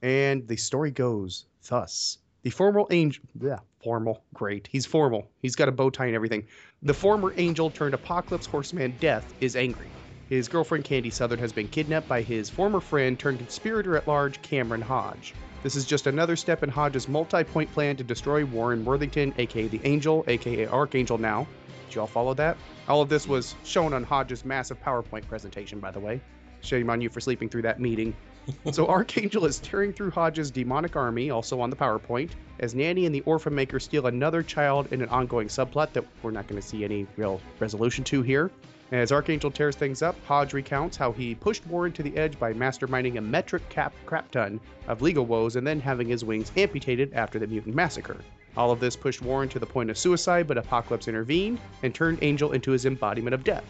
And 0.00 0.48
the 0.48 0.56
story 0.56 0.90
goes 0.90 1.44
thus. 1.68 2.18
The 2.42 2.50
formal 2.50 2.88
angel, 2.90 3.24
yeah, 3.40 3.58
formal, 3.82 4.22
great. 4.32 4.68
He's 4.70 4.86
formal. 4.86 5.28
He's 5.42 5.56
got 5.56 5.68
a 5.68 5.72
bow 5.72 5.90
tie 5.90 6.06
and 6.06 6.14
everything. 6.14 6.46
The 6.82 6.94
former 6.94 7.34
angel 7.36 7.70
turned 7.70 7.94
apocalypse 7.94 8.46
horseman 8.46 8.94
Death 9.00 9.34
is 9.40 9.56
angry. 9.56 9.88
His 10.28 10.48
girlfriend 10.48 10.84
Candy 10.84 11.10
Southern 11.10 11.38
has 11.40 11.52
been 11.52 11.68
kidnapped 11.68 12.08
by 12.08 12.22
his 12.22 12.48
former 12.48 12.80
friend 12.80 13.18
turned 13.18 13.38
conspirator 13.38 13.96
at 13.96 14.06
large 14.06 14.40
Cameron 14.42 14.82
Hodge. 14.82 15.34
This 15.62 15.74
is 15.74 15.84
just 15.84 16.06
another 16.06 16.36
step 16.36 16.62
in 16.62 16.70
Hodge's 16.70 17.08
multi 17.08 17.42
point 17.42 17.72
plan 17.72 17.96
to 17.96 18.04
destroy 18.04 18.44
Warren 18.44 18.84
Worthington, 18.84 19.34
aka 19.36 19.66
the 19.66 19.80
Angel, 19.84 20.24
aka 20.28 20.66
Archangel 20.66 21.18
now. 21.18 21.46
Did 21.88 21.94
you 21.94 22.00
all 22.02 22.06
follow 22.06 22.34
that? 22.34 22.58
All 22.86 23.00
of 23.00 23.08
this 23.08 23.26
was 23.26 23.54
shown 23.64 23.94
on 23.94 24.04
Hodge's 24.04 24.44
massive 24.44 24.78
PowerPoint 24.82 25.26
presentation, 25.26 25.80
by 25.80 25.90
the 25.90 25.98
way. 25.98 26.20
Shame 26.60 26.90
on 26.90 27.00
you 27.00 27.08
for 27.08 27.18
sleeping 27.18 27.48
through 27.48 27.62
that 27.62 27.80
meeting. 27.80 28.14
so 28.72 28.86
Archangel 28.86 29.46
is 29.46 29.58
tearing 29.58 29.94
through 29.94 30.10
Hodge's 30.10 30.50
demonic 30.50 30.96
army, 30.96 31.30
also 31.30 31.58
on 31.62 31.70
the 31.70 31.76
PowerPoint, 31.76 32.32
as 32.60 32.74
Nanny 32.74 33.06
and 33.06 33.14
the 33.14 33.22
Orphan 33.22 33.54
Maker 33.54 33.80
steal 33.80 34.06
another 34.06 34.42
child 34.42 34.92
in 34.92 35.00
an 35.00 35.08
ongoing 35.08 35.48
subplot 35.48 35.94
that 35.94 36.04
we're 36.22 36.30
not 36.30 36.46
going 36.46 36.60
to 36.60 36.66
see 36.66 36.84
any 36.84 37.06
real 37.16 37.40
resolution 37.58 38.04
to 38.04 38.20
here. 38.20 38.50
As 38.92 39.10
Archangel 39.10 39.50
tears 39.50 39.74
things 39.74 40.02
up, 40.02 40.14
Hodge 40.26 40.52
recounts 40.52 40.94
how 40.94 41.12
he 41.12 41.34
pushed 41.34 41.66
Warren 41.66 41.92
to 41.92 42.02
the 42.02 42.14
edge 42.18 42.38
by 42.38 42.52
masterminding 42.52 43.16
a 43.16 43.22
metric 43.22 43.66
cap 43.70 43.94
crap 44.04 44.30
ton 44.30 44.60
of 44.88 45.00
legal 45.00 45.24
woes 45.24 45.56
and 45.56 45.66
then 45.66 45.80
having 45.80 46.08
his 46.08 46.22
wings 46.22 46.52
amputated 46.54 47.14
after 47.14 47.38
the 47.38 47.46
mutant 47.46 47.74
massacre. 47.74 48.18
All 48.58 48.72
of 48.72 48.80
this 48.80 48.96
pushed 48.96 49.22
Warren 49.22 49.48
to 49.50 49.60
the 49.60 49.66
point 49.66 49.88
of 49.88 49.96
suicide, 49.96 50.48
but 50.48 50.58
Apocalypse 50.58 51.06
intervened 51.06 51.60
and 51.84 51.94
turned 51.94 52.18
Angel 52.22 52.52
into 52.52 52.72
his 52.72 52.86
embodiment 52.86 53.32
of 53.32 53.44
death. 53.44 53.64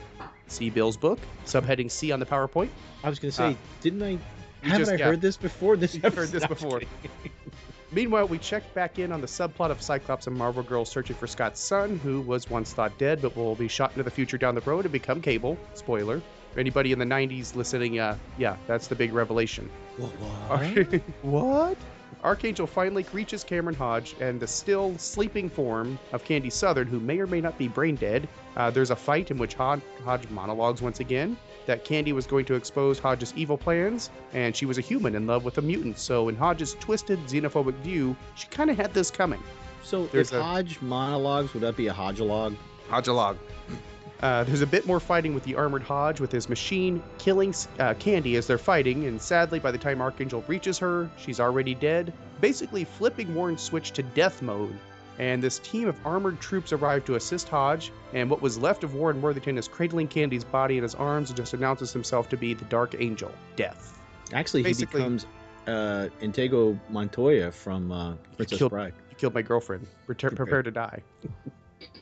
See 0.46 0.70
Bill's 0.70 0.96
book, 0.96 1.18
subheading 1.44 1.90
C 1.90 2.10
on 2.10 2.18
the 2.20 2.24
PowerPoint. 2.26 2.70
I 3.04 3.10
was 3.10 3.18
gonna 3.18 3.30
say, 3.30 3.48
Uh, 3.48 3.54
didn't 3.82 4.02
I? 4.02 4.18
Haven't 4.62 4.78
just- 4.78 4.90
I 4.92 4.94
yeah. 4.94 5.04
heard 5.04 5.20
this 5.20 5.36
before? 5.36 5.76
This 5.76 5.94
You've 6.02 6.14
heard 6.14 6.30
this 6.30 6.46
before. 6.46 6.80
Meanwhile, 7.92 8.28
we 8.28 8.38
check 8.38 8.72
back 8.74 8.98
in 8.98 9.12
on 9.12 9.20
the 9.20 9.26
subplot 9.26 9.70
of 9.70 9.80
Cyclops 9.82 10.26
and 10.26 10.34
Marvel 10.36 10.62
Girl 10.62 10.86
searching 10.86 11.16
for 11.16 11.26
Scott's 11.26 11.60
son, 11.60 11.98
who 12.02 12.22
was 12.22 12.48
once 12.48 12.72
thought 12.72 12.96
dead 12.98 13.20
but 13.20 13.36
will 13.36 13.54
be 13.54 13.68
shot 13.68 13.90
into 13.90 14.02
the 14.02 14.10
future 14.10 14.38
down 14.38 14.54
the 14.54 14.60
road 14.62 14.86
and 14.86 14.92
become 14.92 15.20
Cable. 15.20 15.58
Spoiler. 15.74 16.22
For 16.54 16.60
anybody 16.60 16.92
in 16.92 16.98
the 16.98 17.04
90s 17.04 17.54
listening, 17.54 17.98
uh, 17.98 18.16
yeah, 18.38 18.56
that's 18.66 18.88
the 18.88 18.94
big 18.94 19.12
revelation. 19.12 19.68
What? 19.98 21.02
what? 21.22 21.78
Archangel 22.24 22.66
finally 22.66 23.04
reaches 23.12 23.44
Cameron 23.44 23.76
Hodge 23.76 24.14
and 24.20 24.40
the 24.40 24.46
still 24.46 24.96
sleeping 24.98 25.48
form 25.48 25.98
of 26.12 26.24
Candy 26.24 26.50
Southern, 26.50 26.88
who 26.88 26.98
may 27.00 27.18
or 27.20 27.26
may 27.26 27.40
not 27.40 27.56
be 27.58 27.68
brain 27.68 27.94
dead. 27.94 28.28
Uh, 28.56 28.70
there's 28.70 28.90
a 28.90 28.96
fight 28.96 29.30
in 29.30 29.38
which 29.38 29.54
Hodge, 29.54 29.80
Hodge 30.04 30.28
monologues 30.30 30.82
once 30.82 31.00
again 31.00 31.36
that 31.66 31.84
Candy 31.84 32.12
was 32.12 32.26
going 32.26 32.44
to 32.46 32.54
expose 32.54 32.98
Hodge's 32.98 33.32
evil 33.36 33.56
plans, 33.58 34.10
and 34.32 34.56
she 34.56 34.66
was 34.66 34.78
a 34.78 34.80
human 34.80 35.14
in 35.14 35.26
love 35.26 35.44
with 35.44 35.58
a 35.58 35.62
mutant. 35.62 35.98
So, 35.98 36.28
in 36.28 36.34
Hodge's 36.36 36.74
twisted, 36.80 37.18
xenophobic 37.26 37.74
view, 37.82 38.16
she 38.34 38.46
kind 38.48 38.70
of 38.70 38.76
had 38.76 38.94
this 38.94 39.10
coming. 39.10 39.42
So 39.84 40.06
There's 40.06 40.32
if 40.32 40.38
a- 40.38 40.42
Hodge 40.42 40.80
monologues, 40.80 41.52
would 41.54 41.62
that 41.62 41.76
be 41.76 41.86
a 41.88 41.92
Hodgelog? 41.94 42.56
Hodgelog. 42.88 43.36
Uh, 44.22 44.42
there's 44.44 44.62
a 44.62 44.66
bit 44.66 44.84
more 44.84 44.98
fighting 44.98 45.32
with 45.32 45.44
the 45.44 45.54
armored 45.54 45.82
Hodge 45.82 46.20
with 46.20 46.32
his 46.32 46.48
machine 46.48 47.02
killing 47.18 47.54
uh, 47.78 47.94
Candy 47.94 48.36
as 48.36 48.48
they're 48.48 48.58
fighting, 48.58 49.06
and 49.06 49.20
sadly, 49.22 49.60
by 49.60 49.70
the 49.70 49.78
time 49.78 50.00
Archangel 50.00 50.42
reaches 50.48 50.76
her, 50.78 51.08
she's 51.18 51.38
already 51.38 51.74
dead, 51.74 52.12
basically 52.40 52.84
flipping 52.84 53.32
Warren's 53.34 53.62
switch 53.62 53.92
to 53.92 54.02
death 54.02 54.42
mode. 54.42 54.76
And 55.18 55.42
this 55.42 55.58
team 55.60 55.88
of 55.88 55.96
armored 56.04 56.40
troops 56.40 56.72
arrive 56.72 57.04
to 57.06 57.16
assist 57.16 57.48
Hodge, 57.48 57.92
and 58.12 58.30
what 58.30 58.40
was 58.40 58.56
left 58.58 58.84
of 58.84 58.94
Warren 58.94 59.20
Worthington 59.20 59.58
is 59.58 59.66
cradling 59.66 60.08
Candy's 60.08 60.44
body 60.44 60.76
in 60.76 60.82
his 60.82 60.94
arms 60.94 61.30
and 61.30 61.36
just 61.36 61.54
announces 61.54 61.92
himself 61.92 62.28
to 62.30 62.36
be 62.36 62.54
the 62.54 62.64
Dark 62.66 62.94
Angel, 62.98 63.32
Death. 63.56 64.00
Actually, 64.32 64.64
Basically- 64.64 65.00
he 65.00 65.04
becomes 65.04 65.26
uh, 65.68 66.08
Inigo 66.20 66.78
Montoya 66.88 67.52
from 67.52 67.92
uh, 67.92 68.14
Princess 68.36 68.58
killed- 68.58 68.70
Bride. 68.70 68.94
You 69.10 69.16
killed 69.16 69.34
my 69.34 69.42
girlfriend. 69.42 69.86
Prepare. 70.06 70.30
prepare 70.30 70.62
to 70.62 70.70
die. 70.70 71.02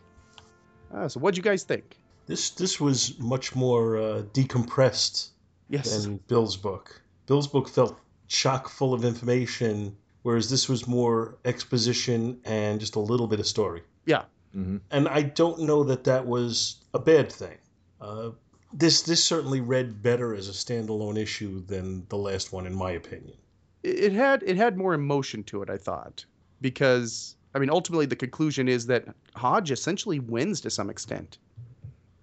uh, 0.95 1.09
so, 1.09 1.21
what'd 1.21 1.37
you 1.37 1.43
guys 1.43 1.65
think? 1.65 1.97
This 2.27 2.51
this 2.51 2.81
was 2.81 3.19
much 3.19 3.55
more 3.55 3.99
uh, 3.99 4.23
decompressed 4.33 5.31
Yes. 5.69 6.05
than 6.05 6.19
Bill's 6.29 6.57
book. 6.57 7.03
Bill's 7.27 7.49
book 7.49 7.69
felt 7.69 7.99
chock 8.29 8.69
full 8.69 8.95
of 8.95 9.05
information, 9.05 9.97
whereas 10.23 10.49
this 10.49 10.69
was 10.69 10.87
more 10.87 11.39
exposition 11.45 12.41
and 12.45 12.79
just 12.79 12.95
a 12.97 13.01
little 13.01 13.27
bit 13.27 13.41
of 13.41 13.47
story. 13.47 13.83
Yeah. 14.05 14.25
hmm 14.53 14.77
And 14.91 15.09
I 15.09 15.23
don't 15.23 15.61
know 15.63 15.85
that 15.85 16.05
that 16.05 16.27
was 16.27 16.77
a 16.95 16.99
bad 17.01 17.31
thing. 17.33 17.59
Uh, 18.01 18.31
this 18.73 19.03
this 19.03 19.25
certainly 19.25 19.61
read 19.61 20.03
better 20.03 20.35
as 20.35 20.49
a 20.49 20.53
standalone 20.53 21.17
issue 21.19 21.65
than 21.67 22.07
the 22.09 22.17
last 22.19 22.53
one, 22.53 22.67
in 22.67 22.75
my 22.75 22.91
opinion. 22.93 23.37
it 23.83 23.99
it 24.07 24.13
had 24.13 24.43
it 24.45 24.57
had 24.57 24.77
more 24.77 24.95
emotion 24.95 25.43
to 25.45 25.63
it 25.63 25.71
i 25.71 25.77
thought 25.79 26.25
because 26.61 27.37
i 27.55 27.59
mean 27.61 27.71
ultimately 27.71 28.07
the 28.07 28.17
conclusion 28.17 28.69
is 28.69 28.87
that 28.87 29.05
hodge 29.35 29.71
essentially 29.71 30.19
wins 30.19 30.61
to 30.61 30.71
some 30.71 30.91
extent 30.91 31.39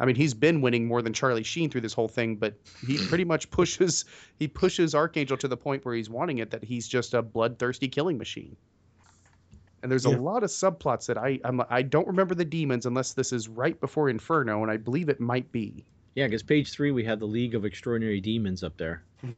i 0.03 0.05
mean 0.05 0.15
he's 0.15 0.33
been 0.33 0.59
winning 0.61 0.85
more 0.85 1.01
than 1.01 1.13
charlie 1.13 1.43
sheen 1.43 1.69
through 1.69 1.81
this 1.81 1.93
whole 1.93 2.09
thing 2.09 2.35
but 2.35 2.53
he 2.85 2.97
pretty 3.07 3.23
much 3.23 3.49
pushes 3.49 4.03
he 4.37 4.47
pushes 4.47 4.93
archangel 4.93 5.37
to 5.37 5.47
the 5.47 5.57
point 5.57 5.85
where 5.85 5.95
he's 5.95 6.09
wanting 6.09 6.39
it 6.39 6.51
that 6.51 6.63
he's 6.63 6.87
just 6.87 7.13
a 7.13 7.21
bloodthirsty 7.21 7.87
killing 7.87 8.17
machine 8.17 8.55
and 9.81 9.91
there's 9.91 10.05
Yeah. 10.05 10.15
a 10.15 10.17
lot 10.17 10.43
of 10.43 10.49
subplots 10.49 11.07
that 11.07 11.17
I 11.17 11.39
I'm, 11.43 11.61
I 11.69 11.81
don't 11.81 12.07
remember 12.07 12.35
the 12.35 12.45
demons 12.45 12.85
unless 12.85 13.13
this 13.13 13.33
is 13.33 13.49
right 13.49 13.77
before 13.81 14.09
Inferno, 14.09 14.61
and 14.61 14.71
I 14.71 14.77
believe 14.77 15.09
it 15.09 15.19
might 15.19 15.51
be. 15.51 15.83
Yeah, 16.15 16.27
because 16.27 16.41
page 16.41 16.71
three 16.71 16.91
we 16.91 17.03
have 17.03 17.19
the 17.19 17.25
League 17.27 17.53
of 17.53 17.65
Extraordinary 17.65 18.21
Demons 18.21 18.63
up 18.63 18.77
there. 18.77 19.03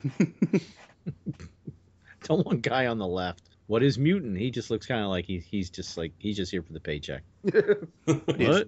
Tell 2.24 2.44
one 2.44 2.60
guy 2.60 2.86
on 2.88 2.98
the 3.00 3.08
left. 3.08 3.50
What 3.68 3.82
is 3.82 3.98
mutant? 3.98 4.38
He 4.38 4.52
just 4.52 4.70
looks 4.70 4.86
kind 4.86 5.02
of 5.02 5.08
like 5.10 5.26
he, 5.26 5.40
he's 5.40 5.70
just 5.72 5.98
like 5.98 6.12
he's 6.20 6.38
just 6.38 6.52
here 6.52 6.62
for 6.62 6.74
the 6.74 6.80
paycheck. 6.80 7.24
It 7.44 7.90
is 8.08 8.48
What? 8.48 8.68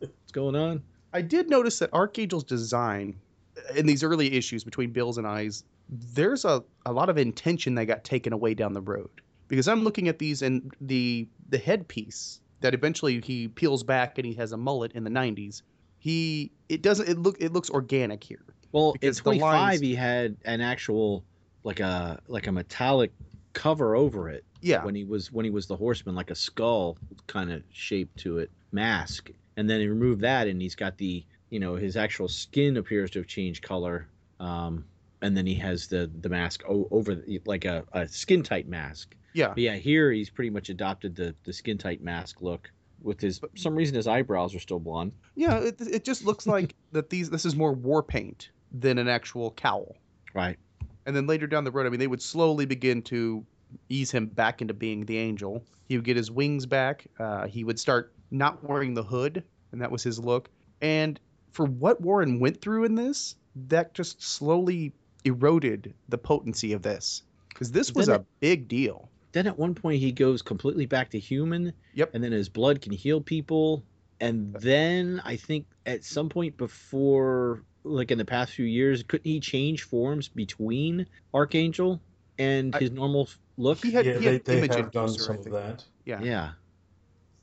What's 0.00 0.32
going 0.32 0.54
on? 0.56 0.82
I 1.16 1.22
did 1.22 1.48
notice 1.48 1.78
that 1.78 1.90
Archangel's 1.94 2.44
design 2.44 3.16
uh, 3.56 3.74
in 3.74 3.86
these 3.86 4.04
early 4.04 4.34
issues 4.34 4.64
between 4.64 4.90
Bills 4.90 5.16
and 5.16 5.26
Eyes, 5.26 5.64
there's 5.88 6.44
a, 6.44 6.62
a 6.84 6.92
lot 6.92 7.08
of 7.08 7.16
intention 7.16 7.74
that 7.76 7.86
got 7.86 8.04
taken 8.04 8.34
away 8.34 8.52
down 8.52 8.74
the 8.74 8.82
road. 8.82 9.08
Because 9.48 9.66
I'm 9.66 9.82
looking 9.82 10.08
at 10.08 10.18
these 10.18 10.42
and 10.42 10.74
the 10.80 11.26
the 11.48 11.56
headpiece 11.58 12.40
that 12.60 12.74
eventually 12.74 13.20
he 13.20 13.48
peels 13.48 13.82
back 13.82 14.18
and 14.18 14.26
he 14.26 14.34
has 14.34 14.52
a 14.52 14.56
mullet 14.56 14.92
in 14.92 15.04
the 15.04 15.10
90s. 15.10 15.62
He 15.98 16.50
it 16.68 16.82
doesn't 16.82 17.08
it 17.08 17.18
look 17.18 17.36
it 17.40 17.52
looks 17.52 17.70
organic 17.70 18.22
here. 18.22 18.44
Well, 18.72 18.94
in 19.00 19.14
25 19.14 19.40
lines- 19.40 19.80
he 19.80 19.94
had 19.94 20.36
an 20.44 20.60
actual 20.60 21.24
like 21.64 21.80
a 21.80 22.20
like 22.28 22.46
a 22.46 22.52
metallic 22.52 23.12
cover 23.54 23.96
over 23.96 24.28
it 24.28 24.44
Yeah. 24.60 24.84
when 24.84 24.94
he 24.94 25.04
was 25.04 25.32
when 25.32 25.46
he 25.46 25.50
was 25.50 25.66
the 25.66 25.76
horseman 25.76 26.14
like 26.14 26.30
a 26.30 26.34
skull 26.34 26.98
kind 27.26 27.50
of 27.50 27.62
shape 27.70 28.14
to 28.16 28.38
it 28.38 28.50
mask 28.70 29.30
and 29.56 29.68
then 29.68 29.80
he 29.80 29.88
removed 29.88 30.20
that 30.20 30.46
and 30.48 30.60
he's 30.60 30.74
got 30.74 30.96
the 30.98 31.24
you 31.50 31.58
know 31.60 31.74
his 31.76 31.96
actual 31.96 32.28
skin 32.28 32.76
appears 32.76 33.10
to 33.10 33.18
have 33.20 33.26
changed 33.26 33.62
color 33.62 34.08
um 34.40 34.84
and 35.22 35.36
then 35.36 35.46
he 35.46 35.54
has 35.54 35.86
the 35.88 36.10
the 36.20 36.28
mask 36.28 36.62
o- 36.68 36.88
over 36.90 37.14
the, 37.14 37.40
like 37.46 37.64
a, 37.64 37.84
a 37.92 38.06
skin 38.08 38.42
tight 38.42 38.68
mask 38.68 39.14
yeah. 39.34 39.48
but 39.48 39.58
yeah 39.58 39.74
here 39.76 40.12
he's 40.12 40.30
pretty 40.30 40.50
much 40.50 40.68
adopted 40.68 41.14
the 41.14 41.34
the 41.44 41.52
skin 41.52 41.78
tight 41.78 42.02
mask 42.02 42.40
look 42.42 42.70
with 43.02 43.20
his 43.20 43.38
for 43.38 43.48
some 43.54 43.74
reason 43.74 43.94
his 43.94 44.06
eyebrows 44.06 44.54
are 44.54 44.58
still 44.58 44.78
blonde 44.80 45.12
Yeah, 45.34 45.58
it, 45.58 45.80
it 45.80 46.04
just 46.04 46.24
looks 46.24 46.46
like 46.56 46.74
that 46.92 47.10
these 47.10 47.30
this 47.30 47.44
is 47.44 47.54
more 47.54 47.72
war 47.72 48.02
paint 48.02 48.50
than 48.72 48.98
an 48.98 49.06
actual 49.08 49.52
cowl. 49.52 49.96
right 50.34 50.58
And 51.06 51.14
then 51.14 51.26
later 51.26 51.46
down 51.46 51.62
the 51.64 51.70
road, 51.70 51.86
I 51.86 51.90
mean, 51.90 52.00
they 52.00 52.08
would 52.08 52.22
slowly 52.22 52.66
begin 52.66 53.00
to 53.02 53.44
ease 53.88 54.10
him 54.10 54.26
back 54.26 54.60
into 54.60 54.74
being 54.74 55.04
the 55.06 55.18
angel. 55.18 55.62
He 55.88 55.96
would 55.96 56.04
get 56.04 56.16
his 56.16 56.30
wings 56.32 56.66
back. 56.66 57.06
Uh, 57.18 57.46
he 57.46 57.62
would 57.62 57.78
start 57.78 58.12
not 58.30 58.62
wearing 58.64 58.94
the 58.94 59.02
hood, 59.02 59.42
and 59.72 59.80
that 59.80 59.90
was 59.90 60.02
his 60.02 60.18
look. 60.18 60.50
And 60.82 61.18
for 61.52 61.66
what 61.66 62.00
Warren 62.00 62.38
went 62.40 62.60
through 62.60 62.84
in 62.84 62.94
this, 62.94 63.36
that 63.68 63.94
just 63.94 64.22
slowly 64.22 64.92
eroded 65.24 65.94
the 66.08 66.18
potency 66.18 66.72
of 66.72 66.82
this. 66.82 67.22
Because 67.48 67.72
this 67.72 67.92
was 67.94 68.06
Then 68.06 68.16
a 68.20 68.24
big 68.40 68.68
deal. 68.68 69.08
then 69.32 69.46
at 69.46 69.58
one 69.58 69.74
point 69.74 69.98
he 70.00 70.12
goes 70.12 70.40
completely 70.42 70.86
back 70.86 71.10
to 71.10 71.18
human 71.18 71.72
Yep. 71.94 72.14
and 72.14 72.22
then 72.22 72.32
his 72.32 72.48
blood 72.48 72.80
can 72.80 72.92
heal 72.92 73.20
people 73.20 73.82
and 74.20 74.54
then 74.54 75.20
i 75.26 75.36
think 75.36 75.66
at 75.84 76.02
some 76.04 76.28
point 76.30 76.56
before 76.56 77.62
like 77.84 78.10
in 78.10 78.16
the 78.18 78.24
past 78.24 78.52
few 78.52 78.64
years 78.64 79.02
couldn't 79.02 79.26
he 79.26 79.38
change 79.40 79.82
forms 79.82 80.28
between 80.28 81.06
archangel 81.34 82.00
and 82.38 82.74
I- 82.74 82.78
his 82.80 82.90
normal 82.92 83.28
look 83.58 83.78
He 83.82 83.90
had, 83.90 84.06
yeah, 84.06 84.12
he 84.14 84.18
they, 84.24 84.32
had 84.34 84.44
they 84.46 84.58
image 84.58 84.74
have 84.74 84.90
done 84.90 85.08
inducer, 85.08 85.20
I 85.20 85.24
some 85.24 85.36
of 85.38 85.44
that. 85.52 85.84
Yeah. 86.06 86.22
yeah 86.22 86.50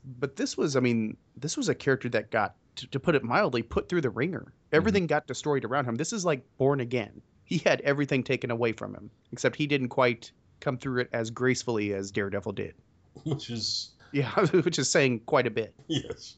But 0.04 0.36
this 0.36 0.56
was, 0.56 0.76
I 0.76 0.80
mean, 0.80 1.16
this 1.36 1.56
was 1.56 1.68
a 1.68 1.74
character 1.74 2.08
that 2.10 2.30
got, 2.30 2.54
to, 2.76 2.86
to 2.88 3.00
put 3.00 3.14
it 3.14 3.24
mildly, 3.24 3.62
put 3.62 3.88
through 3.88 4.02
the 4.02 4.10
ringer. 4.10 4.52
Everything 4.72 5.06
got 5.06 5.26
destroyed 5.26 5.64
around 5.64 5.86
him. 5.86 5.94
This 5.94 6.12
is 6.12 6.24
like 6.24 6.44
Born 6.58 6.80
Again. 6.80 7.22
He 7.44 7.58
had 7.58 7.80
everything 7.82 8.22
taken 8.22 8.50
away 8.50 8.72
from 8.72 8.94
him, 8.94 9.10
except 9.32 9.56
he 9.56 9.66
didn't 9.66 9.88
quite 9.90 10.32
come 10.60 10.78
through 10.78 11.02
it 11.02 11.10
as 11.12 11.30
gracefully 11.30 11.92
as 11.94 12.10
Daredevil 12.10 12.52
did. 12.52 12.74
which 13.24 13.50
is 13.50 13.90
Yeah, 14.12 14.30
which 14.46 14.78
is 14.78 14.90
saying 14.90 15.20
quite 15.20 15.46
a 15.46 15.50
bit. 15.50 15.74
yes. 15.88 16.36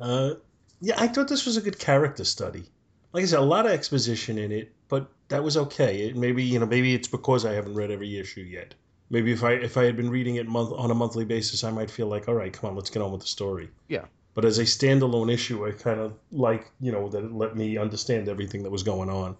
Uh, 0.00 0.34
yeah, 0.80 0.94
I 0.98 1.08
thought 1.08 1.28
this 1.28 1.44
was 1.46 1.56
a 1.56 1.60
good 1.60 1.78
character 1.78 2.24
study. 2.24 2.64
Like 3.12 3.22
I 3.24 3.26
said, 3.26 3.40
a 3.40 3.42
lot 3.42 3.66
of 3.66 3.72
exposition 3.72 4.38
in 4.38 4.52
it, 4.52 4.72
but 4.88 5.10
that 5.28 5.42
was 5.42 5.56
okay. 5.56 6.02
It 6.02 6.16
maybe 6.16 6.44
you 6.44 6.58
know 6.58 6.66
maybe 6.66 6.94
it's 6.94 7.08
because 7.08 7.44
I 7.44 7.52
haven't 7.52 7.74
read 7.74 7.90
every 7.90 8.18
issue 8.18 8.42
yet. 8.42 8.74
Maybe 9.10 9.32
if 9.32 9.42
I 9.42 9.52
if 9.52 9.76
I 9.76 9.84
had 9.84 9.96
been 9.96 10.10
reading 10.10 10.36
it 10.36 10.46
month 10.46 10.72
on 10.72 10.90
a 10.90 10.94
monthly 10.94 11.24
basis, 11.24 11.64
I 11.64 11.70
might 11.70 11.90
feel 11.90 12.06
like, 12.06 12.28
all 12.28 12.34
right, 12.34 12.52
come 12.52 12.70
on, 12.70 12.76
let's 12.76 12.90
get 12.90 13.02
on 13.02 13.12
with 13.12 13.22
the 13.22 13.26
story. 13.26 13.70
Yeah. 13.88 14.04
But 14.34 14.44
as 14.44 14.58
a 14.58 14.64
standalone 14.64 15.32
issue, 15.32 15.66
I 15.66 15.72
kind 15.72 16.00
of 16.00 16.14
like 16.30 16.70
you 16.80 16.92
know 16.92 17.08
that 17.08 17.24
it 17.24 17.32
let 17.32 17.56
me 17.56 17.76
understand 17.78 18.28
everything 18.28 18.62
that 18.62 18.70
was 18.70 18.82
going 18.82 19.08
on. 19.08 19.36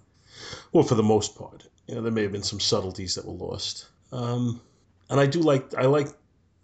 Well, 0.72 0.84
for 0.84 0.94
the 0.94 1.02
most 1.02 1.36
part, 1.36 1.66
you 1.86 1.94
know, 1.94 2.02
there 2.02 2.12
may 2.12 2.22
have 2.22 2.32
been 2.32 2.42
some 2.42 2.60
subtleties 2.60 3.14
that 3.14 3.26
were 3.26 3.46
lost. 3.46 3.88
Um, 4.12 4.60
and 5.10 5.20
I 5.20 5.26
do 5.26 5.40
like 5.40 5.74
I 5.74 5.86
like 5.86 6.08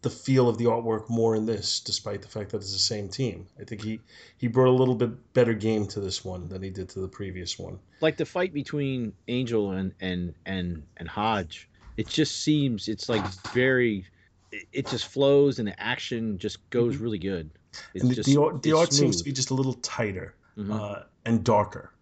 the 0.03 0.11
feel 0.11 0.49
of 0.49 0.59
the 0.59 0.67
artwork 0.67 1.09
more 1.09 1.35
in 1.35 1.47
this, 1.47 1.81
despite 1.81 2.21
the 2.21 2.29
fact 2.29 2.51
that 2.51 2.59
it's 2.59 2.73
the 2.73 2.79
same 2.79 3.09
team. 3.09 3.47
I 3.61 3.65
think 3.65 3.83
he 3.83 4.01
he 4.37 4.49
brought 4.49 4.69
a 4.69 4.79
little 4.79 4.95
bit 4.95 5.33
better 5.33 5.55
game 5.55 5.87
to 5.89 6.01
this 6.01 6.25
one 6.25 6.49
than 6.49 6.63
he 6.63 6.71
did 6.71 6.91
to 6.91 7.01
the 7.01 7.09
previous 7.09 7.59
one. 7.59 7.79
Like 8.01 8.17
the 8.17 8.27
fight 8.27 8.53
between 8.53 9.15
Angel 9.29 9.73
and 9.73 9.93
and 10.01 10.35
and 10.45 10.83
and 10.99 11.09
Hodge, 11.09 11.69
it 11.97 12.09
just 12.09 12.43
seems 12.43 12.89
it's 12.89 13.09
like 13.09 13.25
very. 13.53 14.07
it- 14.53 14.69
It 14.73 14.87
just 14.87 15.07
flows 15.09 15.59
and 15.59 15.67
the 15.69 15.79
action 15.83 16.39
just 16.39 16.59
goes 16.71 16.97
really 16.99 17.19
good. 17.19 17.51
It's 17.93 18.03
and 18.03 18.11
the, 18.11 18.15
just 18.15 18.29
the 18.29 18.41
art, 18.41 18.63
the 18.63 18.71
it's 18.71 18.79
art 18.79 18.93
seems 18.93 19.17
to 19.17 19.25
be 19.25 19.33
just 19.33 19.51
a 19.51 19.55
little 19.55 19.75
tighter 19.75 20.37
Mhm. 20.57 20.71
uh, 20.73 21.03
and 21.25 21.43
darker. 21.43 21.93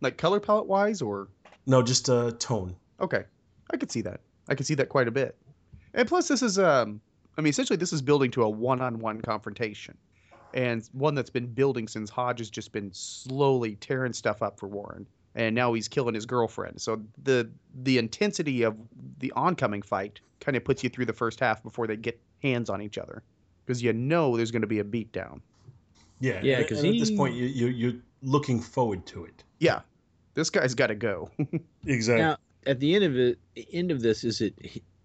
Like 0.00 0.16
color 0.16 0.40
palette 0.40 0.66
wise, 0.66 1.02
or 1.02 1.28
No, 1.66 1.82
just 1.82 2.08
uh, 2.08 2.32
tone. 2.38 2.74
okay, 2.98 3.24
I 3.70 3.76
could 3.76 3.92
see 3.92 4.00
that. 4.02 4.20
I 4.48 4.54
could 4.54 4.64
see 4.66 4.74
that 4.76 4.88
quite 4.88 5.06
a 5.06 5.10
bit. 5.10 5.36
And 5.92 6.08
plus, 6.08 6.28
this 6.28 6.40
is 6.42 6.58
um, 6.58 7.00
I 7.36 7.42
mean, 7.42 7.50
essentially, 7.50 7.76
this 7.76 7.92
is 7.92 8.00
building 8.02 8.30
to 8.32 8.42
a 8.42 8.48
one-on-one 8.48 9.20
confrontation, 9.20 9.96
and 10.54 10.88
one 10.92 11.14
that's 11.14 11.30
been 11.30 11.46
building 11.46 11.86
since 11.88 12.08
Hodge 12.08 12.38
has 12.38 12.48
just 12.50 12.72
been 12.72 12.90
slowly 12.92 13.76
tearing 13.76 14.12
stuff 14.14 14.40
up 14.42 14.58
for 14.58 14.66
Warren, 14.68 15.06
and 15.34 15.54
now 15.54 15.72
he's 15.72 15.88
killing 15.88 16.14
his 16.14 16.26
girlfriend. 16.26 16.80
So 16.80 17.02
the 17.22 17.50
the 17.82 17.98
intensity 17.98 18.62
of 18.62 18.76
the 19.18 19.32
oncoming 19.32 19.82
fight 19.82 20.20
kind 20.40 20.56
of 20.56 20.64
puts 20.64 20.82
you 20.82 20.90
through 20.90 21.06
the 21.06 21.12
first 21.12 21.40
half 21.40 21.62
before 21.62 21.86
they 21.86 21.96
get 21.96 22.20
hands 22.42 22.68
on 22.70 22.82
each 22.82 22.98
other, 22.98 23.22
because 23.64 23.82
you 23.82 23.92
know 23.92 24.36
there's 24.36 24.50
going 24.50 24.62
to 24.62 24.66
be 24.68 24.80
a 24.80 24.84
beatdown. 24.84 25.40
Yeah, 26.20 26.40
Yeah, 26.42 26.62
'cause 26.62 26.78
and 26.84 26.94
at 26.94 26.98
this 27.00 27.10
point 27.10 27.34
you, 27.34 27.46
you 27.46 27.66
you're 27.68 28.00
looking 28.22 28.60
forward 28.60 29.06
to 29.06 29.24
it. 29.24 29.42
Yeah, 29.58 29.80
this 30.34 30.50
guy's 30.50 30.74
got 30.74 30.88
to 30.88 30.94
go. 30.94 31.30
Exactly. 31.86 32.22
Now, 32.22 32.36
at 32.66 32.78
the 32.78 32.94
end 32.94 33.04
of 33.04 33.16
it, 33.16 33.38
end 33.72 33.90
of 33.90 34.00
this, 34.02 34.22
is 34.22 34.40
it? 34.40 34.54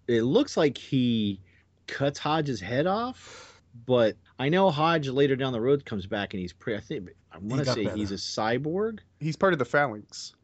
It 0.06 0.22
looks 0.22 0.56
like 0.56 0.78
he 0.78 1.40
cuts 1.88 2.18
Hodge's 2.20 2.60
head 2.60 2.86
off, 2.86 3.60
but 3.84 4.16
I 4.38 4.48
know 4.48 4.70
Hodge 4.70 5.08
later 5.08 5.34
down 5.34 5.52
the 5.52 5.60
road 5.60 5.84
comes 5.84 6.06
back 6.06 6.34
and 6.34 6.40
he's 6.40 6.52
pretty. 6.52 6.78
I 6.78 6.80
think 6.80 7.08
I 7.32 7.38
want 7.38 7.64
to 7.64 7.72
say 7.72 7.84
better. 7.84 7.96
he's 7.96 8.12
a 8.12 8.14
cyborg. 8.14 9.00
He's 9.20 9.36
part 9.36 9.52
of 9.52 9.58
the 9.58 9.64
phalanx. 9.64 10.34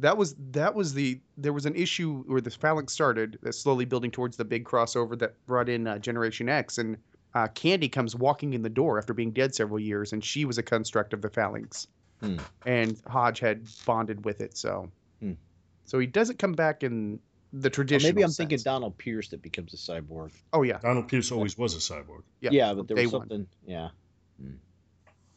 That 0.00 0.16
was 0.16 0.34
that 0.50 0.74
was 0.74 0.92
the 0.94 1.20
there 1.36 1.52
was 1.52 1.66
an 1.66 1.74
issue 1.76 2.24
where 2.26 2.40
the 2.40 2.50
phalanx 2.50 2.92
started, 2.92 3.38
that's 3.42 3.58
slowly 3.58 3.84
building 3.84 4.10
towards 4.10 4.36
the 4.36 4.44
big 4.44 4.64
crossover 4.64 5.16
that 5.20 5.34
brought 5.46 5.68
in 5.68 5.86
uh, 5.86 5.98
Generation 5.98 6.48
X, 6.48 6.78
and 6.78 6.96
uh, 7.34 7.46
Candy 7.48 7.88
comes 7.88 8.14
walking 8.16 8.54
in 8.54 8.62
the 8.62 8.68
door 8.70 8.98
after 8.98 9.14
being 9.14 9.30
dead 9.30 9.54
several 9.54 9.78
years, 9.78 10.12
and 10.12 10.24
she 10.24 10.44
was 10.44 10.58
a 10.58 10.62
construct 10.62 11.12
of 11.12 11.22
the 11.22 11.30
phalanx, 11.30 11.86
Hmm. 12.20 12.38
and 12.66 13.00
Hodge 13.06 13.38
had 13.40 13.66
bonded 13.86 14.24
with 14.24 14.40
it, 14.40 14.56
so 14.56 14.90
Hmm. 15.20 15.32
so 15.84 15.98
he 16.00 16.06
doesn't 16.08 16.38
come 16.40 16.52
back 16.54 16.82
in 16.82 17.20
the 17.52 17.68
Or 17.68 17.70
traditional. 17.70 18.12
maybe 18.12 18.22
I'm 18.24 18.30
thinking 18.32 18.58
sense. 18.58 18.64
Donald 18.64 18.98
Pierce 18.98 19.28
that 19.28 19.42
becomes 19.42 19.74
a 19.74 19.76
cyborg. 19.76 20.32
Oh 20.52 20.62
yeah, 20.62 20.78
Donald 20.78 21.06
Pierce 21.06 21.30
always 21.30 21.56
was 21.56 21.74
a 21.76 21.78
cyborg. 21.78 22.22
yeah, 22.40 22.50
Yeah, 22.52 22.74
but 22.74 22.88
there 22.88 22.96
day 22.96 23.04
was 23.04 23.12
one. 23.12 23.20
something. 23.22 23.46
Yeah. 23.64 23.90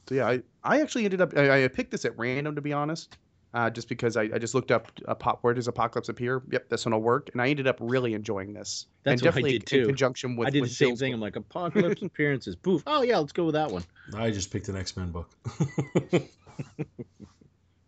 So 0.08 0.16
yeah, 0.16 0.28
I, 0.28 0.42
I 0.64 0.82
actually 0.82 1.06
ended 1.06 1.22
up 1.22 1.36
I, 1.38 1.66
I 1.66 1.68
picked 1.68 1.92
this 1.92 2.06
at 2.06 2.18
random 2.18 2.56
to 2.56 2.62
be 2.62 2.74
honest, 2.74 3.18
uh, 3.54 3.70
just 3.70 3.90
because 3.90 4.16
I, 4.18 4.24
I 4.24 4.38
just 4.40 4.56
looked 4.56 4.72
up 4.72 4.92
a 5.06 5.16
pop 5.16 5.40
where 5.42 5.54
does 5.54 5.68
apocalypse 5.68 6.10
appear? 6.10 6.42
Yep, 6.50 6.70
this 6.70 6.86
one 6.86 6.94
will 6.94 7.02
work, 7.02 7.30
and 7.34 7.42
I 7.42 7.50
ended 7.50 7.68
up 7.68 7.78
really 7.82 8.14
enjoying 8.14 8.54
this. 8.54 8.86
That's 9.04 9.22
and 9.22 9.28
what 9.28 9.28
I 9.28 9.42
definitely 9.42 9.60
did 9.60 9.74
in 9.74 9.82
too. 9.82 9.86
conjunction 9.88 10.36
with 10.36 10.48
I 10.48 10.52
did 10.52 10.64
the 10.64 10.70
same 10.70 10.90
Bill's 10.90 11.00
thing. 11.00 11.12
book. 11.12 11.16
I'm 11.18 11.22
like 11.22 11.36
apocalypse 11.36 12.02
appearances. 12.02 12.56
Poof. 12.56 12.84
Oh 12.88 13.02
yeah, 13.02 13.18
let's 13.18 13.34
go 13.34 13.46
with 13.46 13.54
that 13.56 13.72
one. 13.72 13.84
I 14.16 14.32
just 14.32 14.52
picked 14.52 14.68
an 14.70 14.78
X 14.78 14.96
Men 14.96 15.12
book. 15.12 15.30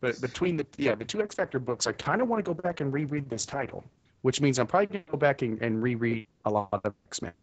But 0.01 0.21
between 0.21 0.55
the 0.55 0.65
yeah 0.77 0.95
the 0.95 1.03
two 1.03 1.21
X 1.21 1.35
Factor 1.35 1.59
books, 1.59 1.85
I 1.85 1.91
kind 1.91 2.21
of 2.21 2.29
want 2.29 2.43
to 2.43 2.49
go 2.49 2.53
back 2.53 2.79
and 2.79 2.93
reread 2.93 3.29
this 3.29 3.45
title. 3.45 3.83
which 4.21 4.39
means 4.41 4.57
I'm 4.59 4.67
probably 4.67 4.87
gonna 4.87 5.03
go 5.11 5.17
back 5.17 5.41
and, 5.41 5.61
and 5.61 5.83
reread 5.83 6.27
a 6.45 6.49
lot 6.49 6.69
of 6.71 6.93
X 7.07 7.21
Men. 7.21 7.33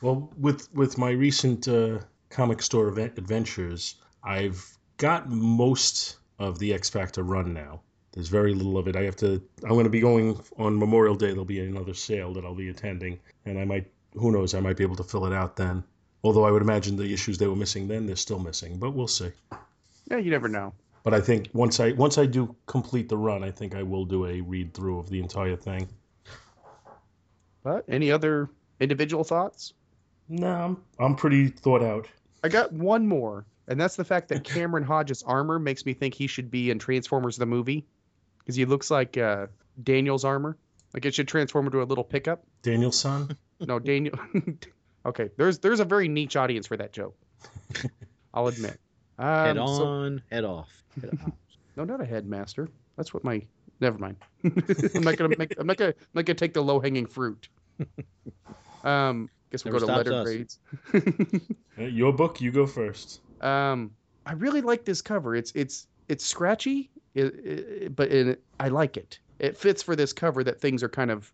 well, 0.00 0.30
with 0.36 0.72
with 0.74 0.98
my 0.98 1.10
recent 1.10 1.68
uh, 1.68 2.00
comic 2.30 2.62
store 2.62 2.88
event 2.88 3.18
adventures, 3.18 3.96
I've 4.22 4.64
got 4.96 5.28
most 5.28 6.18
of 6.38 6.58
the 6.58 6.74
X 6.74 6.88
Factor 6.90 7.22
run 7.22 7.52
now. 7.52 7.80
There's 8.12 8.28
very 8.28 8.54
little 8.54 8.78
of 8.78 8.88
it. 8.88 8.96
I 8.96 9.02
have 9.02 9.16
to. 9.16 9.42
I'm 9.62 9.70
going 9.70 9.84
to 9.84 9.90
be 9.90 10.00
going 10.00 10.40
on 10.56 10.78
Memorial 10.78 11.14
Day. 11.14 11.28
There'll 11.28 11.44
be 11.44 11.60
another 11.60 11.94
sale 11.94 12.32
that 12.34 12.44
I'll 12.44 12.54
be 12.54 12.68
attending, 12.68 13.20
and 13.44 13.58
I 13.58 13.64
might. 13.64 13.90
Who 14.14 14.32
knows? 14.32 14.54
I 14.54 14.60
might 14.60 14.76
be 14.76 14.84
able 14.84 14.96
to 14.96 15.04
fill 15.04 15.26
it 15.26 15.32
out 15.32 15.56
then. 15.56 15.84
Although 16.24 16.44
I 16.44 16.50
would 16.50 16.62
imagine 16.62 16.96
the 16.96 17.12
issues 17.12 17.38
they 17.38 17.46
were 17.46 17.54
missing 17.54 17.86
then, 17.86 18.06
they're 18.06 18.16
still 18.16 18.38
missing. 18.38 18.78
But 18.78 18.90
we'll 18.90 19.06
see. 19.06 19.30
Yeah, 20.10 20.16
you 20.16 20.30
never 20.30 20.48
know. 20.48 20.72
But 21.04 21.14
I 21.14 21.20
think 21.20 21.48
once 21.52 21.80
I 21.80 21.92
once 21.92 22.18
I 22.18 22.26
do 22.26 22.54
complete 22.66 23.08
the 23.08 23.16
run, 23.16 23.44
I 23.44 23.50
think 23.50 23.74
I 23.74 23.82
will 23.82 24.04
do 24.04 24.26
a 24.26 24.40
read 24.40 24.74
through 24.74 24.98
of 24.98 25.08
the 25.10 25.20
entire 25.20 25.56
thing. 25.56 25.88
But 27.62 27.84
any 27.88 28.10
other 28.10 28.48
individual 28.80 29.24
thoughts? 29.24 29.74
No, 30.28 30.50
I'm 30.50 30.82
I'm 30.98 31.14
pretty 31.14 31.48
thought 31.48 31.82
out. 31.82 32.08
I 32.42 32.48
got 32.48 32.72
one 32.72 33.06
more, 33.06 33.46
and 33.66 33.80
that's 33.80 33.96
the 33.96 34.04
fact 34.04 34.28
that 34.28 34.44
Cameron 34.44 34.84
Hodges' 34.84 35.22
armor 35.22 35.58
makes 35.58 35.84
me 35.84 35.94
think 35.94 36.14
he 36.14 36.26
should 36.26 36.50
be 36.50 36.70
in 36.70 36.78
Transformers 36.78 37.36
the 37.36 37.46
movie, 37.46 37.84
because 38.38 38.54
he 38.56 38.64
looks 38.64 38.90
like 38.90 39.16
uh, 39.16 39.46
Daniel's 39.82 40.24
armor. 40.24 40.56
Like 40.94 41.04
it 41.04 41.14
should 41.14 41.28
transform 41.28 41.66
into 41.66 41.82
a 41.82 41.84
little 41.84 42.04
pickup. 42.04 42.44
Daniel's 42.62 42.98
son? 42.98 43.36
No, 43.60 43.78
Daniel. 43.78 44.18
okay, 45.06 45.28
there's 45.36 45.58
there's 45.58 45.80
a 45.80 45.84
very 45.84 46.08
niche 46.08 46.36
audience 46.36 46.66
for 46.66 46.76
that 46.76 46.92
joke. 46.92 47.16
I'll 48.32 48.46
admit. 48.46 48.78
Um, 49.18 49.26
Head 49.26 49.56
so- 49.56 49.62
on, 49.84 50.22
head 50.30 50.44
off. 50.44 50.70
Head 51.00 51.10
off. 51.22 51.32
no, 51.76 51.84
not 51.84 52.00
a 52.00 52.06
headmaster. 52.06 52.68
That's 52.96 53.12
what 53.12 53.24
my. 53.24 53.42
Never 53.80 53.98
mind. 53.98 54.16
I'm 54.44 55.02
not 55.02 55.16
gonna 55.16 55.36
make. 55.36 55.54
I'm 55.58 55.66
not 55.66 55.76
gonna. 55.76 55.90
I'm 55.90 56.06
not 56.14 56.24
gonna 56.24 56.34
take 56.36 56.54
the 56.54 56.62
low 56.62 56.80
hanging 56.80 57.06
fruit. 57.06 57.48
Um. 58.82 59.28
Guess 59.50 59.64
we'll 59.64 59.74
Never 59.74 59.86
go 59.86 59.92
to 59.92 59.96
letter 59.96 60.12
us. 60.14 60.24
grades. 60.24 60.58
Uh, 61.78 61.82
Your 61.84 62.12
book, 62.12 62.40
you 62.40 62.50
go 62.50 62.66
first. 62.66 63.20
Um, 63.40 63.92
I 64.26 64.32
really 64.32 64.62
like 64.62 64.84
this 64.84 65.00
cover. 65.00 65.36
It's 65.36 65.52
it's 65.54 65.86
it's 66.08 66.26
scratchy, 66.26 66.90
it, 67.14 67.26
it, 67.44 67.96
but 67.96 68.10
it, 68.10 68.42
I 68.58 68.68
like 68.68 68.96
it. 68.96 69.20
It 69.38 69.56
fits 69.56 69.80
for 69.80 69.94
this 69.94 70.12
cover 70.12 70.42
that 70.42 70.60
things 70.60 70.82
are 70.82 70.88
kind 70.88 71.12
of 71.12 71.32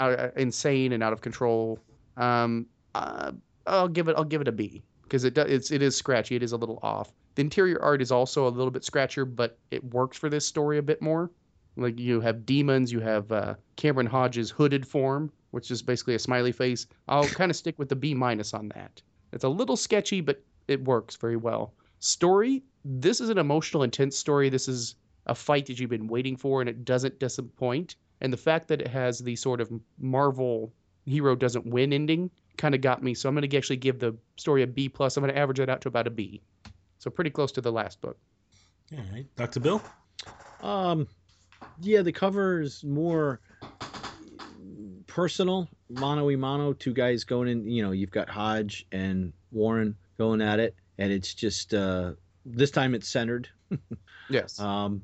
uh, 0.00 0.30
insane 0.36 0.92
and 0.92 1.02
out 1.02 1.12
of 1.12 1.20
control. 1.20 1.78
Um, 2.16 2.66
uh, 2.96 3.32
I'll 3.66 3.86
give 3.88 4.08
it 4.08 4.16
I'll 4.16 4.24
give 4.24 4.40
it 4.40 4.48
a 4.48 4.52
B 4.52 4.82
because 5.04 5.22
it 5.22 5.34
does 5.34 5.48
it's 5.48 5.70
it 5.70 5.80
is 5.80 5.96
scratchy. 5.96 6.34
It 6.34 6.42
is 6.42 6.50
a 6.52 6.56
little 6.56 6.80
off. 6.82 7.12
The 7.36 7.42
interior 7.42 7.80
art 7.80 8.02
is 8.02 8.10
also 8.10 8.46
a 8.46 8.50
little 8.50 8.70
bit 8.70 8.82
scratchier, 8.82 9.24
but 9.32 9.58
it 9.70 9.82
works 9.92 10.18
for 10.18 10.28
this 10.28 10.46
story 10.46 10.78
a 10.78 10.82
bit 10.82 11.00
more. 11.00 11.30
Like 11.76 11.98
you 11.98 12.20
have 12.20 12.46
demons, 12.46 12.92
you 12.92 13.00
have 13.00 13.30
uh, 13.32 13.54
Cameron 13.76 14.06
Hodges' 14.06 14.50
hooded 14.50 14.86
form, 14.86 15.32
which 15.54 15.70
is 15.70 15.82
basically 15.82 16.16
a 16.16 16.18
smiley 16.18 16.52
face. 16.52 16.86
I'll 17.08 17.28
kind 17.28 17.50
of 17.50 17.56
stick 17.56 17.78
with 17.78 17.88
the 17.88 17.96
B 17.96 18.12
minus 18.12 18.52
on 18.52 18.68
that. 18.70 19.00
It's 19.32 19.44
a 19.44 19.48
little 19.48 19.76
sketchy, 19.76 20.20
but 20.20 20.42
it 20.66 20.84
works 20.84 21.16
very 21.16 21.36
well. 21.36 21.74
Story, 22.00 22.64
this 22.84 23.20
is 23.20 23.30
an 23.30 23.38
emotional, 23.38 23.84
intense 23.84 24.16
story. 24.16 24.48
This 24.48 24.68
is 24.68 24.96
a 25.26 25.34
fight 25.34 25.66
that 25.66 25.78
you've 25.78 25.90
been 25.90 26.08
waiting 26.08 26.36
for, 26.36 26.60
and 26.60 26.68
it 26.68 26.84
doesn't 26.84 27.20
disappoint. 27.20 27.96
And 28.20 28.32
the 28.32 28.36
fact 28.36 28.68
that 28.68 28.80
it 28.80 28.88
has 28.88 29.20
the 29.20 29.36
sort 29.36 29.60
of 29.60 29.70
Marvel 29.98 30.72
hero 31.06 31.36
doesn't 31.36 31.66
win 31.66 31.92
ending 31.92 32.30
kind 32.56 32.74
of 32.74 32.80
got 32.80 33.02
me. 33.02 33.14
So 33.14 33.28
I'm 33.28 33.34
going 33.34 33.48
to 33.48 33.56
actually 33.56 33.76
give 33.76 33.98
the 33.98 34.16
story 34.36 34.62
a 34.62 34.66
B 34.66 34.88
plus. 34.88 35.16
I'm 35.16 35.22
going 35.22 35.32
to 35.32 35.38
average 35.38 35.60
it 35.60 35.68
out 35.68 35.80
to 35.82 35.88
about 35.88 36.06
a 36.06 36.10
B. 36.10 36.42
So 36.98 37.10
pretty 37.10 37.30
close 37.30 37.52
to 37.52 37.60
the 37.60 37.72
last 37.72 38.00
book. 38.00 38.18
All 38.92 39.04
right, 39.12 39.26
Doctor 39.36 39.60
Bill. 39.60 39.82
Um, 40.62 41.06
yeah, 41.80 42.02
the 42.02 42.12
cover 42.12 42.60
is 42.60 42.82
more 42.84 43.40
personal, 45.14 45.68
mano 45.88 46.26
y 46.26 46.34
mano. 46.34 46.72
Two 46.72 46.92
guys 46.92 47.24
going 47.24 47.48
in. 47.48 47.68
You 47.68 47.84
know, 47.84 47.92
you've 47.92 48.10
got 48.10 48.28
Hodge 48.28 48.84
and 48.90 49.32
Warren 49.52 49.96
going 50.18 50.42
at 50.42 50.58
it, 50.58 50.74
and 50.98 51.12
it's 51.12 51.32
just 51.32 51.72
uh, 51.72 52.12
this 52.44 52.70
time 52.70 52.94
it's 52.94 53.08
centered. 53.08 53.48
Yes. 54.30 54.58
Um, 54.58 55.02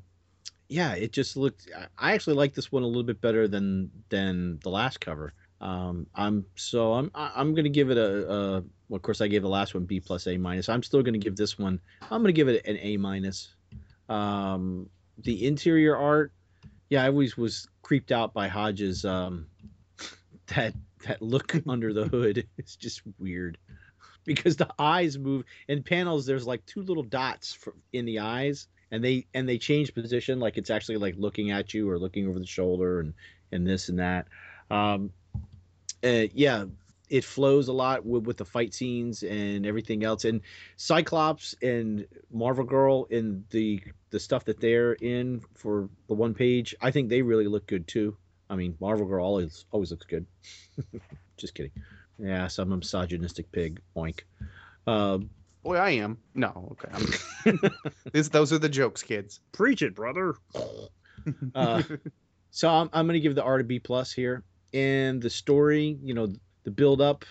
yeah, 0.67 0.93
it 0.93 1.11
just 1.11 1.37
looked. 1.37 1.69
I- 1.99 2.13
actually 2.13 2.37
like 2.37 2.55
this 2.55 2.71
one 2.71 2.81
a 2.81 2.87
little 2.87 3.03
bit 3.03 3.21
better 3.21 3.47
than 3.47 3.91
than 4.09 4.59
the 4.63 4.69
last 4.71 4.99
cover. 4.99 5.33
Um, 5.61 6.07
I'm 6.15 6.45
so 6.55 6.93
I'm 6.93 7.11
I'm 7.13 7.53
gonna 7.53 7.69
give 7.69 7.91
it 7.91 7.97
a, 7.97 8.27
a 8.27 8.63
well, 8.89 8.95
of 8.95 9.03
course 9.03 9.21
I 9.21 9.27
gave 9.27 9.43
the 9.43 9.47
last 9.47 9.75
one 9.75 9.85
B 9.85 9.99
plus 9.99 10.25
A 10.25 10.37
minus. 10.37 10.69
I'm 10.69 10.81
still 10.81 11.03
gonna 11.03 11.19
give 11.19 11.35
this 11.35 11.59
one. 11.59 11.79
I'm 12.01 12.23
gonna 12.23 12.31
give 12.31 12.47
it 12.47 12.65
an 12.65 12.77
A 12.81 12.97
minus. 12.97 13.53
Um, 14.09 14.89
the 15.19 15.45
interior 15.45 15.95
art, 15.95 16.31
yeah, 16.89 17.03
I 17.03 17.07
always 17.09 17.37
was 17.37 17.67
creeped 17.83 18.11
out 18.11 18.33
by 18.33 18.47
Hodges' 18.47 19.05
um, 19.05 19.45
that 20.55 20.73
that 21.05 21.21
look 21.21 21.55
under 21.67 21.93
the 21.93 22.07
hood 22.07 22.47
is 22.57 22.75
just 22.75 23.01
weird. 23.19 23.57
Because 24.23 24.55
the 24.55 24.69
eyes 24.77 25.17
move 25.17 25.45
in 25.67 25.81
panels 25.81 26.25
there's 26.25 26.45
like 26.45 26.65
two 26.65 26.83
little 26.83 27.03
dots 27.03 27.53
for, 27.53 27.73
in 27.91 28.05
the 28.05 28.19
eyes 28.19 28.67
and 28.91 29.03
they 29.03 29.25
and 29.33 29.49
they 29.49 29.57
change 29.57 29.93
position 29.95 30.39
like 30.39 30.57
it's 30.57 30.69
actually 30.69 30.97
like 30.97 31.15
looking 31.17 31.49
at 31.49 31.73
you 31.73 31.89
or 31.89 31.97
looking 31.97 32.27
over 32.27 32.37
the 32.37 32.45
shoulder 32.45 32.99
and 32.99 33.13
and 33.51 33.65
this 33.65 33.89
and 33.89 33.99
that. 33.99 34.27
Um 34.69 35.11
uh, 36.03 36.27
yeah 36.33 36.65
it 37.09 37.25
flows 37.25 37.67
a 37.67 37.73
lot 37.73 38.05
with, 38.05 38.23
with 38.23 38.37
the 38.37 38.45
fight 38.45 38.73
scenes 38.73 39.21
and 39.21 39.65
everything 39.65 40.03
else. 40.03 40.23
And 40.23 40.41
cyclops 40.77 41.55
and 41.61 42.07
marvel 42.31 42.63
girl 42.63 43.05
in 43.09 43.43
the 43.49 43.81
the 44.11 44.19
stuff 44.19 44.45
that 44.45 44.59
they're 44.59 44.93
in 44.93 45.41
for 45.55 45.89
the 46.07 46.13
one 46.13 46.33
page 46.33 46.75
i 46.81 46.91
think 46.91 47.09
they 47.09 47.21
really 47.21 47.47
look 47.47 47.65
good 47.65 47.87
too 47.87 48.15
i 48.51 48.55
mean 48.55 48.75
marvel 48.79 49.07
girl 49.07 49.25
always 49.25 49.65
always 49.71 49.89
looks 49.89 50.05
good 50.05 50.25
just 51.37 51.55
kidding 51.55 51.71
yeah 52.19 52.47
some 52.47 52.69
misogynistic 52.69 53.51
pig 53.51 53.81
oink 53.95 54.19
um 54.85 55.29
Boy, 55.63 55.75
I 55.75 55.91
am. 55.91 56.17
No, 56.33 56.71
okay. 56.71 56.89
I'm... 57.45 57.59
this, 58.11 58.29
those 58.29 58.51
are 58.51 58.57
the 58.57 58.67
jokes, 58.67 59.03
kids. 59.03 59.39
preach 59.51 59.83
it 59.83 59.93
brother 59.93 60.33
uh, 61.55 61.83
so 62.49 62.69
I'm, 62.69 62.89
I'm 62.93 63.05
going 63.05 63.13
to 63.13 63.19
give 63.19 63.35
the 63.35 63.43
R 63.43 63.57
to 63.57 63.63
B 63.63 63.79
plus 63.79 64.11
here. 64.11 64.43
And 64.73 65.21
the 65.21 65.29
story, 65.29 65.97
you 66.01 66.13
know, 66.13 66.33
the 66.63 66.71
build 66.71 67.01
up, 67.01 67.25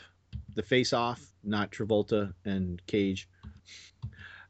the 0.54 0.62
face 0.62 0.92
off, 0.92 1.22
not 1.42 1.70
Travolta 1.70 2.32
and 2.44 2.84
Cage. 2.86 3.28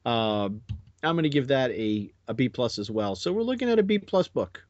Um, 0.05 0.63
I'm 1.03 1.15
going 1.15 1.23
to 1.23 1.29
give 1.29 1.49
that 1.49 1.71
a, 1.71 2.11
a 2.29 2.35
B 2.35 2.49
plus 2.49 2.79
as 2.79 2.91
well. 2.91 3.15
So 3.15 3.33
we're 3.33 3.43
looking 3.43 3.69
at 3.71 3.79
a 3.79 3.83
B 3.83 3.99
plus 3.99 4.29
book. 4.29 4.63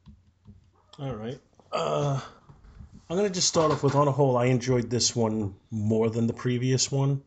All 0.99 1.15
right. 1.15 1.39
Uh, 1.71 2.19
I'm 3.09 3.17
gonna 3.17 3.29
just 3.29 3.47
start 3.47 3.71
off 3.71 3.83
with 3.83 3.95
on 3.95 4.07
a 4.07 4.11
whole, 4.11 4.37
I 4.37 4.45
enjoyed 4.45 4.89
this 4.89 5.15
one 5.15 5.55
more 5.69 6.09
than 6.09 6.27
the 6.27 6.33
previous 6.33 6.91
one, 6.91 7.21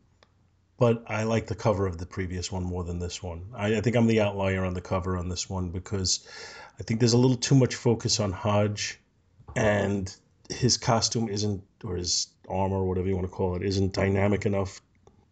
but 0.78 1.04
I 1.06 1.24
like 1.24 1.46
the 1.46 1.54
cover 1.54 1.86
of 1.86 1.98
the 1.98 2.06
previous 2.06 2.52
one 2.52 2.64
more 2.64 2.84
than 2.84 2.98
this 2.98 3.22
one. 3.22 3.46
I, 3.54 3.76
I 3.76 3.80
think 3.80 3.96
I'm 3.96 4.06
the 4.06 4.20
outlier 4.20 4.64
on 4.64 4.74
the 4.74 4.80
cover 4.80 5.16
on 5.16 5.28
this 5.28 5.48
one 5.48 5.70
because 5.70 6.26
I 6.78 6.82
think 6.82 7.00
there's 7.00 7.12
a 7.12 7.18
little 7.18 7.36
too 7.36 7.54
much 7.54 7.74
focus 7.74 8.20
on 8.20 8.32
Hodge, 8.32 8.98
and 9.56 10.14
his 10.50 10.76
costume 10.76 11.28
isn't, 11.28 11.62
or 11.84 11.96
his 11.96 12.28
armor, 12.48 12.76
or 12.76 12.88
whatever 12.88 13.08
you 13.08 13.14
want 13.14 13.26
to 13.26 13.32
call 13.32 13.56
it, 13.56 13.62
isn't 13.62 13.92
dynamic 13.92 14.46
enough 14.46 14.80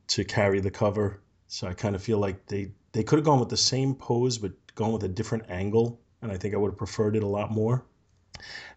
to 0.09 0.25
carry 0.25 0.61
the 0.61 0.71
cover. 0.71 1.21
So 1.49 1.67
I 1.67 1.75
kind 1.75 1.95
of 1.95 2.03
feel 2.03 2.19
like 2.19 2.47
they 2.47 2.73
they 2.93 3.03
could 3.05 3.19
have 3.19 3.27
gone 3.27 3.41
with 3.41 3.49
the 3.49 3.57
same 3.57 3.95
pose, 3.95 4.39
but 4.39 4.53
gone 4.75 4.93
with 4.93 5.03
a 5.03 5.09
different 5.09 5.51
angle, 5.51 6.01
and 6.23 6.31
I 6.31 6.39
think 6.39 6.55
I 6.55 6.59
would 6.59 6.71
have 6.71 6.79
preferred 6.79 7.17
it 7.17 7.23
a 7.23 7.27
lot 7.27 7.51
more. 7.51 7.85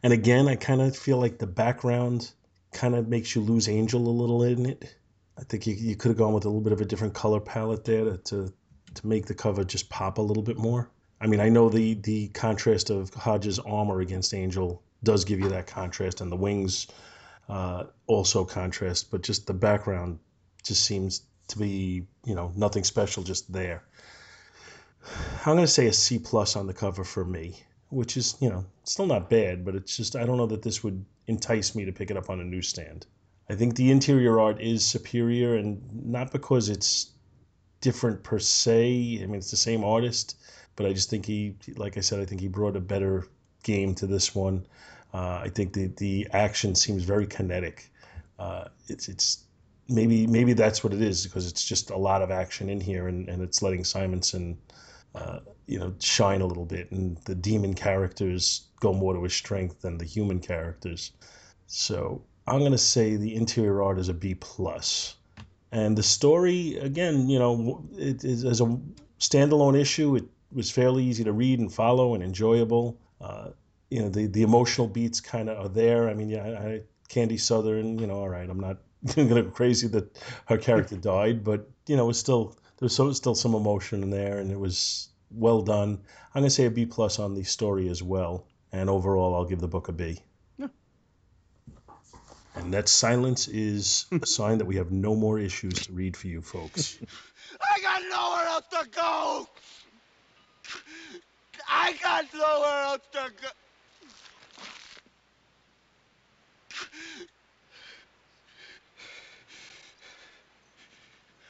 And 0.04 0.14
again, 0.14 0.48
I 0.48 0.56
kind 0.56 0.82
of 0.82 0.96
feel 0.96 1.18
like 1.18 1.38
the 1.38 1.48
background 1.48 2.32
kind 2.72 2.96
of 2.96 3.08
makes 3.08 3.36
you 3.36 3.42
lose 3.42 3.70
Angel 3.70 4.02
a 4.02 4.10
little 4.10 4.44
in 4.44 4.66
it. 4.66 4.96
I 5.38 5.44
think 5.44 5.68
you, 5.68 5.74
you 5.74 5.96
could 5.96 6.10
have 6.10 6.18
gone 6.18 6.34
with 6.34 6.46
a 6.46 6.50
little 6.50 6.62
bit 6.62 6.74
of 6.74 6.82
a 6.82 6.86
different 6.86 7.14
color 7.14 7.40
palette 7.40 7.86
there 7.86 8.06
to, 8.06 8.18
to 8.18 8.54
to 8.96 9.08
make 9.08 9.26
the 9.26 9.34
cover 9.34 9.64
just 9.64 9.90
pop 9.90 10.18
a 10.18 10.22
little 10.22 10.44
bit 10.44 10.58
more. 10.58 10.90
I 11.22 11.28
mean, 11.28 11.40
I 11.40 11.50
know 11.50 11.70
the 11.70 11.96
the 11.96 12.28
contrast 12.30 12.90
of 12.90 13.14
Hodge's 13.14 13.60
armor 13.60 14.02
against 14.02 14.34
Angel 14.34 14.82
does 15.04 15.26
give 15.26 15.40
you 15.40 15.50
that 15.50 15.68
contrast, 15.68 16.22
and 16.22 16.32
the 16.32 16.36
wings 16.36 16.88
uh, 17.48 17.86
also 18.08 18.44
contrast, 18.46 19.12
but 19.12 19.22
just 19.22 19.48
the 19.48 19.54
background 19.54 20.20
just 20.64 20.84
seems 20.84 21.22
to 21.48 21.60
be 21.60 22.08
you 22.26 22.36
know 22.36 22.52
nothing 22.56 22.84
special, 22.84 23.24
just 23.24 23.52
there. 23.52 23.84
I'm 25.46 25.56
going 25.56 25.60
to 25.60 25.68
say 25.68 25.88
a 25.88 25.94
C 25.94 26.18
plus 26.18 26.56
on 26.56 26.66
the 26.68 26.74
cover 26.74 27.04
for 27.04 27.24
me, 27.24 27.62
which 27.90 28.18
is 28.18 28.36
you 28.40 28.50
know 28.50 28.66
still 28.84 29.06
not 29.06 29.30
bad, 29.30 29.66
but 29.66 29.76
it's 29.76 29.96
just 29.96 30.16
I 30.16 30.26
don't 30.26 30.38
know 30.38 30.48
that 30.48 30.64
this 30.64 30.84
would 30.84 31.06
entice 31.28 31.76
me 31.76 31.86
to 31.86 31.92
pick 31.92 32.12
it 32.12 32.18
up 32.18 32.30
on 32.30 32.40
a 32.40 32.44
newsstand. 32.44 33.06
I 33.50 33.56
think 33.56 33.76
the 33.76 33.92
interior 33.92 34.40
art 34.40 34.60
is 34.62 34.84
superior, 34.86 35.56
and 35.56 35.82
not 36.06 36.32
because 36.32 36.70
it's 36.70 37.12
different 37.82 38.24
per 38.24 38.40
se. 38.40 39.20
I 39.22 39.26
mean, 39.26 39.36
it's 39.36 39.52
the 39.52 39.58
same 39.58 39.84
artist, 39.84 40.38
but 40.76 40.86
I 40.86 40.94
just 40.94 41.10
think 41.10 41.26
he, 41.26 41.56
like 41.78 41.98
I 41.98 42.02
said, 42.02 42.20
I 42.20 42.26
think 42.26 42.42
he 42.42 42.48
brought 42.48 42.76
a 42.76 42.82
better 42.82 43.28
game 43.64 43.94
to 43.96 44.08
this 44.08 44.34
one. 44.34 44.66
Uh, 45.14 45.42
I 45.44 45.50
think 45.50 45.74
the 45.74 45.88
the 45.98 46.28
action 46.32 46.76
seems 46.76 47.04
very 47.04 47.28
kinetic. 47.28 47.90
Uh, 48.40 48.66
it's 48.88 49.08
it's 49.08 49.46
maybe 49.88 50.28
maybe 50.28 50.54
that's 50.54 50.84
what 50.84 50.94
it 50.94 51.02
is 51.02 51.26
because 51.26 51.48
it's 51.48 51.64
just 51.64 51.90
a 51.90 51.98
lot 51.98 52.22
of 52.22 52.32
action 52.32 52.70
in 52.70 52.82
here, 52.82 53.08
and, 53.08 53.30
and 53.30 53.42
it's 53.42 53.62
letting 53.62 53.84
Simonson, 53.84 54.58
uh, 55.14 55.40
you 55.68 55.80
know, 55.80 55.94
shine 56.00 56.42
a 56.42 56.46
little 56.46 56.66
bit, 56.66 56.92
and 56.92 57.18
the 57.26 57.36
demon 57.36 57.74
characters 57.74 58.68
go 58.80 58.94
more 58.94 59.14
to 59.14 59.24
his 59.24 59.34
strength 59.34 59.82
than 59.82 59.98
the 59.98 60.06
human 60.06 60.40
characters. 60.40 61.12
So 61.68 62.24
I'm 62.48 62.62
gonna 62.62 62.78
say 62.78 63.16
the 63.16 63.36
interior 63.36 63.82
art 63.82 64.00
is 64.00 64.10
a 64.10 64.14
B 64.14 64.36
plus, 64.36 65.16
and 65.72 65.98
the 65.98 66.04
story 66.04 66.78
again, 66.78 67.30
you 67.30 67.40
know, 67.40 67.84
it 67.98 68.24
is 68.24 68.46
as 68.46 68.62
a 68.62 68.78
standalone 69.20 69.80
issue. 69.80 70.16
It 70.16 70.26
was 70.52 70.70
fairly 70.70 71.04
easy 71.04 71.24
to 71.24 71.34
read 71.34 71.60
and 71.60 71.74
follow 71.74 72.14
and 72.14 72.24
enjoyable. 72.24 72.98
Uh, 73.20 73.50
you 73.90 74.02
know, 74.02 74.10
the 74.10 74.28
the 74.28 74.44
emotional 74.44 74.88
beats 74.88 75.20
kind 75.20 75.50
of 75.50 75.58
are 75.58 75.70
there. 75.70 76.10
I 76.10 76.14
mean, 76.14 76.30
yeah, 76.30 76.44
I, 76.44 76.82
Candy 77.10 77.38
Southern, 77.38 77.98
you 77.98 78.08
know, 78.08 78.20
all 78.20 78.30
right, 78.30 78.50
I'm 78.50 78.60
not 78.60 78.78
gonna 79.16 79.44
go 79.44 79.50
crazy 79.50 79.88
that 79.90 80.20
her 80.46 80.58
character 80.58 80.96
died, 81.14 81.44
but 81.44 81.70
you 81.88 81.96
know, 81.96 82.10
it's 82.10 82.20
still 82.20 82.56
there's 82.78 82.96
so, 82.96 83.12
still 83.14 83.36
some 83.36 83.56
emotion 83.56 84.04
in 84.04 84.10
there, 84.10 84.40
and 84.40 84.52
it 84.52 84.60
was 84.60 85.10
well 85.32 85.62
done. 85.62 86.00
I'm 86.34 86.42
gonna 86.42 86.50
say 86.50 86.66
a 86.66 86.72
B 86.72 86.86
plus 86.86 87.20
on 87.20 87.34
the 87.34 87.44
story 87.44 87.90
as 87.90 88.02
well, 88.04 88.46
and 88.72 88.90
overall, 88.90 89.36
I'll 89.36 89.46
give 89.46 89.60
the 89.60 89.68
book 89.68 89.88
a 89.88 89.92
B. 89.92 90.20
Yeah. 90.58 90.68
And 92.56 92.74
that 92.74 92.88
silence 92.90 93.48
is 93.48 94.06
a 94.12 94.26
sign 94.26 94.58
that 94.60 94.66
we 94.66 94.76
have 94.78 94.92
no 94.92 95.16
more 95.16 95.40
issues 95.40 95.74
to 95.88 95.94
read 95.94 96.16
for 96.18 96.28
you 96.28 96.42
folks. 96.42 96.98
I 97.62 97.82
got 97.82 98.02
nowhere 98.02 98.48
else 98.48 98.66
to 98.72 98.90
go. 98.90 99.48
I 101.70 101.94
got 102.02 102.26
nowhere 102.34 102.84
else 102.84 103.02
to 103.14 103.32
go. 103.42 103.50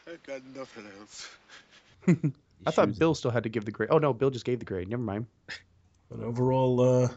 I 0.08 0.18
got 0.28 0.46
nothing 0.56 0.86
else. 1.00 1.30
I 2.66 2.72
thought 2.72 2.98
Bill 2.98 3.16
still 3.16 3.32
had 3.32 3.44
to 3.44 3.50
give 3.50 3.66
the 3.66 3.72
grade. 3.72 3.90
Oh 3.92 3.98
no, 3.98 4.14
Bill 4.14 4.30
just 4.30 4.46
gave 4.46 4.60
the 4.60 4.66
grade. 4.66 4.88
Never 4.90 5.02
mind. 5.02 5.28
But 6.10 6.20
overall, 6.20 6.82
uh, 6.82 7.08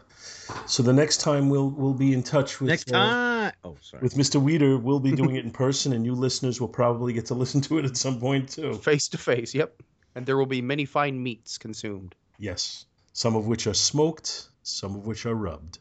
so 0.65 0.81
the 0.81 0.93
next 0.93 1.17
time 1.21 1.49
we'll 1.49 1.69
we'll 1.69 1.93
be 1.93 2.13
in 2.13 2.23
touch 2.23 2.59
with 2.59 2.69
Next 2.69 2.89
uh, 2.91 2.93
time. 2.93 3.53
Oh, 3.63 3.77
sorry. 3.81 4.01
with 4.01 4.15
Mr. 4.15 4.41
Weeder. 4.41 4.77
We'll 4.77 4.99
be 4.99 5.11
doing 5.11 5.35
it 5.37 5.45
in 5.45 5.51
person, 5.51 5.93
and 5.93 6.05
you 6.05 6.15
listeners 6.15 6.59
will 6.59 6.67
probably 6.69 7.13
get 7.13 7.27
to 7.27 7.35
listen 7.35 7.61
to 7.61 7.77
it 7.77 7.85
at 7.85 7.97
some 7.97 8.19
point 8.19 8.49
too. 8.49 8.73
Face 8.75 9.07
to 9.09 9.17
face. 9.17 9.53
Yep. 9.53 9.81
And 10.15 10.25
there 10.25 10.37
will 10.37 10.47
be 10.47 10.61
many 10.61 10.85
fine 10.85 11.21
meats 11.21 11.57
consumed. 11.59 12.15
Yes, 12.39 12.85
some 13.13 13.35
of 13.35 13.45
which 13.45 13.67
are 13.67 13.75
smoked, 13.75 14.47
some 14.63 14.95
of 14.95 15.05
which 15.05 15.25
are 15.27 15.35
rubbed. 15.35 15.77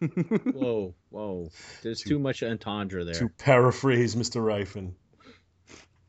Whoa, 0.52 0.94
whoa. 1.10 1.50
There's 1.82 2.00
To- 2.02 2.08
too 2.08 2.18
much 2.18 2.42
entendre 2.42 3.04
there. 3.04 3.14
To 3.14 3.28
paraphrase 3.28 4.16
Mr. 4.16 4.42
Rifen. 4.42 4.94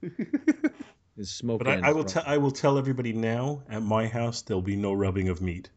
It's 1.18 1.30
smoke. 1.31 1.60
But 1.64 1.68
I, 1.68 1.90
I 1.90 1.91
will 1.91 2.03
tell 2.03 2.23
I 2.26 2.38
will 2.38 2.52
tell 2.52 2.77
everybody 2.77 3.14
now. 3.14 3.61
At 3.69 3.84
my 3.84 4.07
house, 4.07 4.41
there'll 4.41 4.61
be 4.61 4.76
no 4.76 4.94
rubbing 4.94 5.30
of 5.30 5.41
meat. 5.41 5.69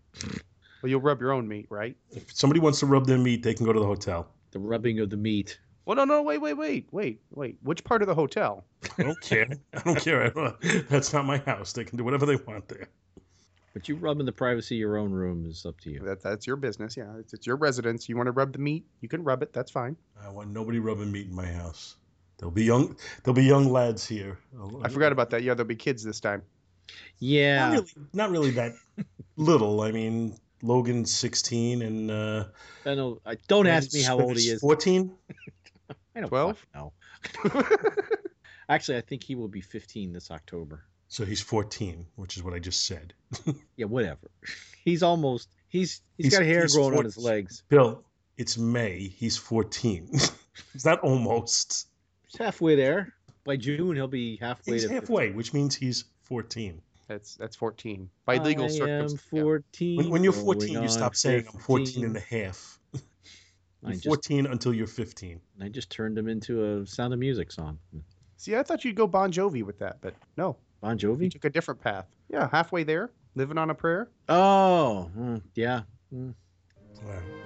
Well, 0.82 0.90
you'll 0.90 1.00
rub 1.00 1.20
your 1.20 1.32
own 1.32 1.46
meat, 1.48 1.66
right? 1.68 1.96
If 2.10 2.32
somebody 2.32 2.60
wants 2.60 2.80
to 2.80 2.86
rub 2.86 3.06
their 3.06 3.18
meat, 3.18 3.42
they 3.42 3.54
can 3.54 3.66
go 3.66 3.72
to 3.72 3.80
the 3.80 3.86
hotel. 3.86 4.28
the 4.52 4.58
rubbing 4.58 5.00
of 5.00 5.10
the 5.10 5.16
meat. 5.16 5.58
Well, 5.84 5.96
no, 5.96 6.04
no, 6.04 6.22
wait, 6.22 6.38
wait, 6.38 6.54
wait, 6.54 6.88
wait, 6.90 7.20
wait. 7.30 7.58
Which 7.62 7.84
part 7.84 8.02
of 8.02 8.08
the 8.08 8.14
hotel? 8.14 8.64
I 8.98 9.02
don't 9.04 9.20
care. 9.20 9.46
I 9.74 9.82
don't 9.82 10.00
care. 10.00 10.24
I 10.24 10.28
don't, 10.30 10.88
that's 10.88 11.12
not 11.12 11.24
my 11.24 11.38
house. 11.38 11.72
They 11.72 11.84
can 11.84 11.96
do 11.96 12.04
whatever 12.04 12.26
they 12.26 12.36
want 12.36 12.66
there. 12.68 12.88
But 13.72 13.88
you 13.88 13.96
rub 13.96 14.18
in 14.18 14.26
the 14.26 14.32
privacy 14.32 14.76
of 14.76 14.80
your 14.80 14.96
own 14.96 15.12
room 15.12 15.44
is 15.46 15.64
up 15.66 15.78
to 15.82 15.90
you. 15.90 16.00
That, 16.00 16.22
that's 16.22 16.46
your 16.46 16.56
business. 16.56 16.96
Yeah, 16.96 17.12
it's, 17.18 17.34
it's 17.34 17.46
your 17.46 17.56
residence. 17.56 18.08
You 18.08 18.16
want 18.16 18.26
to 18.26 18.32
rub 18.32 18.52
the 18.52 18.58
meat, 18.58 18.84
you 19.00 19.08
can 19.08 19.22
rub 19.22 19.42
it. 19.42 19.52
That's 19.52 19.70
fine. 19.70 19.96
I 20.20 20.28
want 20.30 20.50
nobody 20.50 20.78
rubbing 20.78 21.12
meat 21.12 21.26
in 21.26 21.34
my 21.34 21.46
house. 21.46 21.96
There'll 22.38 22.52
be 22.52 22.64
young. 22.64 22.96
There'll 23.22 23.34
be 23.34 23.44
young 23.44 23.70
lads 23.70 24.06
here. 24.06 24.38
I 24.82 24.88
forgot 24.88 25.12
about 25.12 25.30
that. 25.30 25.42
Yeah, 25.42 25.54
there'll 25.54 25.68
be 25.68 25.76
kids 25.76 26.02
this 26.04 26.20
time. 26.20 26.42
Yeah. 27.18 27.68
Not 27.68 27.72
really, 27.72 27.86
not 28.12 28.30
really 28.30 28.50
that 28.52 28.72
little. 29.36 29.80
I 29.80 29.90
mean, 29.92 30.36
Logan's 30.62 31.14
16 31.14 31.82
and 31.82 32.10
uh, 32.10 32.44
I 32.84 32.94
know. 32.94 33.20
Don't 33.48 33.66
ask 33.66 33.92
me 33.94 34.02
how 34.02 34.20
old 34.20 34.36
he 34.36 34.50
is. 34.50 34.60
14. 34.60 35.12
I 36.14 36.20
know. 36.20 36.28
12? 36.28 36.66
No. 36.74 36.92
Actually, 38.68 38.98
I 38.98 39.00
think 39.00 39.22
he 39.22 39.34
will 39.36 39.48
be 39.48 39.60
15 39.60 40.12
this 40.12 40.30
October. 40.30 40.82
So 41.08 41.24
he's 41.24 41.40
14, 41.40 42.04
which 42.16 42.36
is 42.36 42.42
what 42.42 42.52
I 42.52 42.58
just 42.58 42.84
said. 42.86 43.14
Yeah, 43.76 43.86
whatever. 43.86 44.30
He's 44.84 45.02
almost. 45.02 45.48
He's 45.68 46.00
he's 46.16 46.26
He's- 46.26 46.38
got 46.38 46.44
hair 46.46 46.62
he's 46.62 46.74
growing 46.74 46.96
on 46.98 47.04
his 47.04 47.16
legs. 47.18 47.62
Bill, 47.68 48.02
it's 48.36 48.56
May. 48.58 49.08
He's 49.08 49.36
14. 49.36 50.08
it's 50.74 50.84
not 50.84 51.00
almost. 51.00 51.88
He's 52.28 52.38
halfway 52.38 52.76
there. 52.76 53.12
By 53.44 53.56
June, 53.56 53.94
he'll 53.94 54.08
be 54.08 54.36
halfway. 54.36 54.74
He's 54.74 54.86
to 54.86 54.94
halfway, 54.94 55.30
which 55.30 55.52
means 55.52 55.74
he's 55.74 56.04
14. 56.22 56.82
That's 57.08 57.36
that's 57.36 57.54
14 57.54 58.10
by 58.24 58.38
legal 58.38 58.64
I 58.64 58.68
am 58.68 58.72
circumstances. 58.72 59.20
14. 59.30 59.96
When, 59.96 60.10
when 60.10 60.24
you're 60.24 60.32
14, 60.32 60.72
you 60.72 60.78
on 60.80 60.88
stop 60.88 61.14
saying 61.14 61.46
I'm 61.52 61.60
14 61.60 62.04
and 62.04 62.16
a 62.16 62.20
half. 62.20 62.80
I 63.84 63.92
just, 63.92 64.06
14 64.06 64.46
until 64.46 64.74
you're 64.74 64.88
15. 64.88 65.40
I 65.62 65.68
just 65.68 65.90
turned 65.90 66.18
him 66.18 66.28
into 66.28 66.80
a 66.80 66.86
Sound 66.86 67.12
of 67.12 67.20
Music 67.20 67.52
song. 67.52 67.78
See, 68.36 68.56
I 68.56 68.64
thought 68.64 68.84
you'd 68.84 68.96
go 68.96 69.06
Bon 69.06 69.30
Jovi 69.30 69.62
with 69.62 69.78
that, 69.78 69.98
but 70.00 70.14
no, 70.36 70.56
Bon 70.80 70.98
Jovi 70.98 71.22
you 71.22 71.28
Jovi? 71.28 71.32
took 71.32 71.44
a 71.44 71.50
different 71.50 71.80
path. 71.80 72.06
Yeah, 72.28 72.48
halfway 72.50 72.82
there, 72.82 73.12
living 73.36 73.58
on 73.58 73.70
a 73.70 73.74
prayer. 73.74 74.08
Oh, 74.28 75.08
mm, 75.16 75.42
yeah. 75.54 75.82
Mm. 76.12 76.34
Wow. 77.04 77.45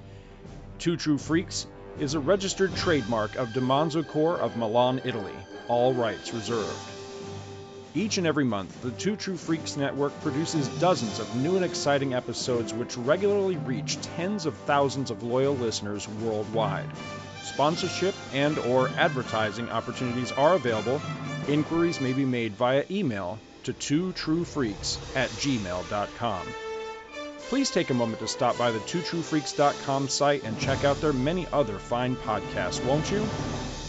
Two 0.78 0.98
True 0.98 1.18
Freaks 1.18 1.68
is 2.00 2.14
a 2.14 2.20
registered 2.20 2.76
trademark 2.76 3.36
of 3.36 3.50
DiManzo 3.50 4.08
Corps 4.08 4.40
of 4.40 4.56
Milan, 4.56 5.02
Italy, 5.04 5.34
all 5.68 5.94
rights 5.94 6.34
reserved. 6.34 6.80
Each 7.96 8.18
and 8.18 8.28
every 8.28 8.46
month, 8.46 8.82
the 8.82 8.92
Two 8.92 9.16
True 9.16 9.36
Freaks 9.36 9.76
Network 9.76 10.18
produces 10.22 10.68
dozens 10.80 11.20
of 11.20 11.36
new 11.36 11.56
and 11.56 11.66
exciting 11.66 12.14
episodes 12.14 12.74
which 12.74 12.96
regularly 12.96 13.58
reach 13.58 14.00
tens 14.16 14.46
of 14.46 14.56
thousands 14.56 15.12
of 15.12 15.24
loyal 15.24 15.56
listeners 15.56 16.08
worldwide. 16.08 16.90
Sponsorship 17.44 18.16
and 18.32 18.58
or 18.60 18.90
advertising 18.90 19.70
opportunities 19.70 20.32
are 20.32 20.54
available. 20.54 21.02
Inquiries 21.48 22.00
may 22.00 22.14
be 22.14 22.26
made 22.26 22.54
via 22.54 22.86
email 22.92 23.40
to 23.64 23.74
twotruefreaks 23.74 24.98
at 25.16 25.30
gmail.com. 25.30 26.48
Please 27.50 27.72
take 27.72 27.90
a 27.90 27.94
moment 27.94 28.20
to 28.20 28.28
stop 28.28 28.58
by 28.58 28.72
the 28.72 28.80
twotruefreaks.com 28.80 30.08
site 30.08 30.44
and 30.44 30.60
check 30.60 30.84
out 30.84 31.02
their 31.02 31.14
many 31.14 31.48
other 31.52 31.80
fine 31.80 32.16
podcasts, 32.16 32.84
won't 32.86 33.10
you? 33.12 33.22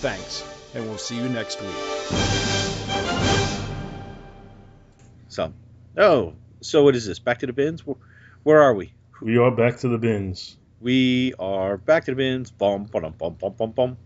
Thanks, 0.01 0.43
and 0.75 0.85
we'll 0.89 0.99
see 0.99 1.17
you 1.17 1.29
next 1.29 1.61
week. 1.61 1.71
So, 5.29 5.53
oh, 5.97 6.35
so 6.61 6.85
what 6.85 6.97
is 6.97 7.07
this? 7.07 7.19
Back 7.19 7.41
to 7.41 7.47
the 7.47 7.53
bins? 7.53 7.87
Where, 7.87 7.97
where 8.43 8.63
are 8.63 8.75
we? 8.75 8.93
We 9.21 9.37
are 9.37 9.51
back 9.51 9.79
to 9.81 9.89
the 9.89 9.99
bins. 9.99 10.57
We 10.81 11.35
are 11.39 11.77
back 11.77 12.07
to 12.07 12.13
the 12.13 12.17
bins. 12.17 12.51
Bum, 12.51 12.85
bum, 12.85 13.15
bum, 13.19 13.35
bum, 13.35 13.55
bum, 13.59 13.71
bum. 13.73 13.99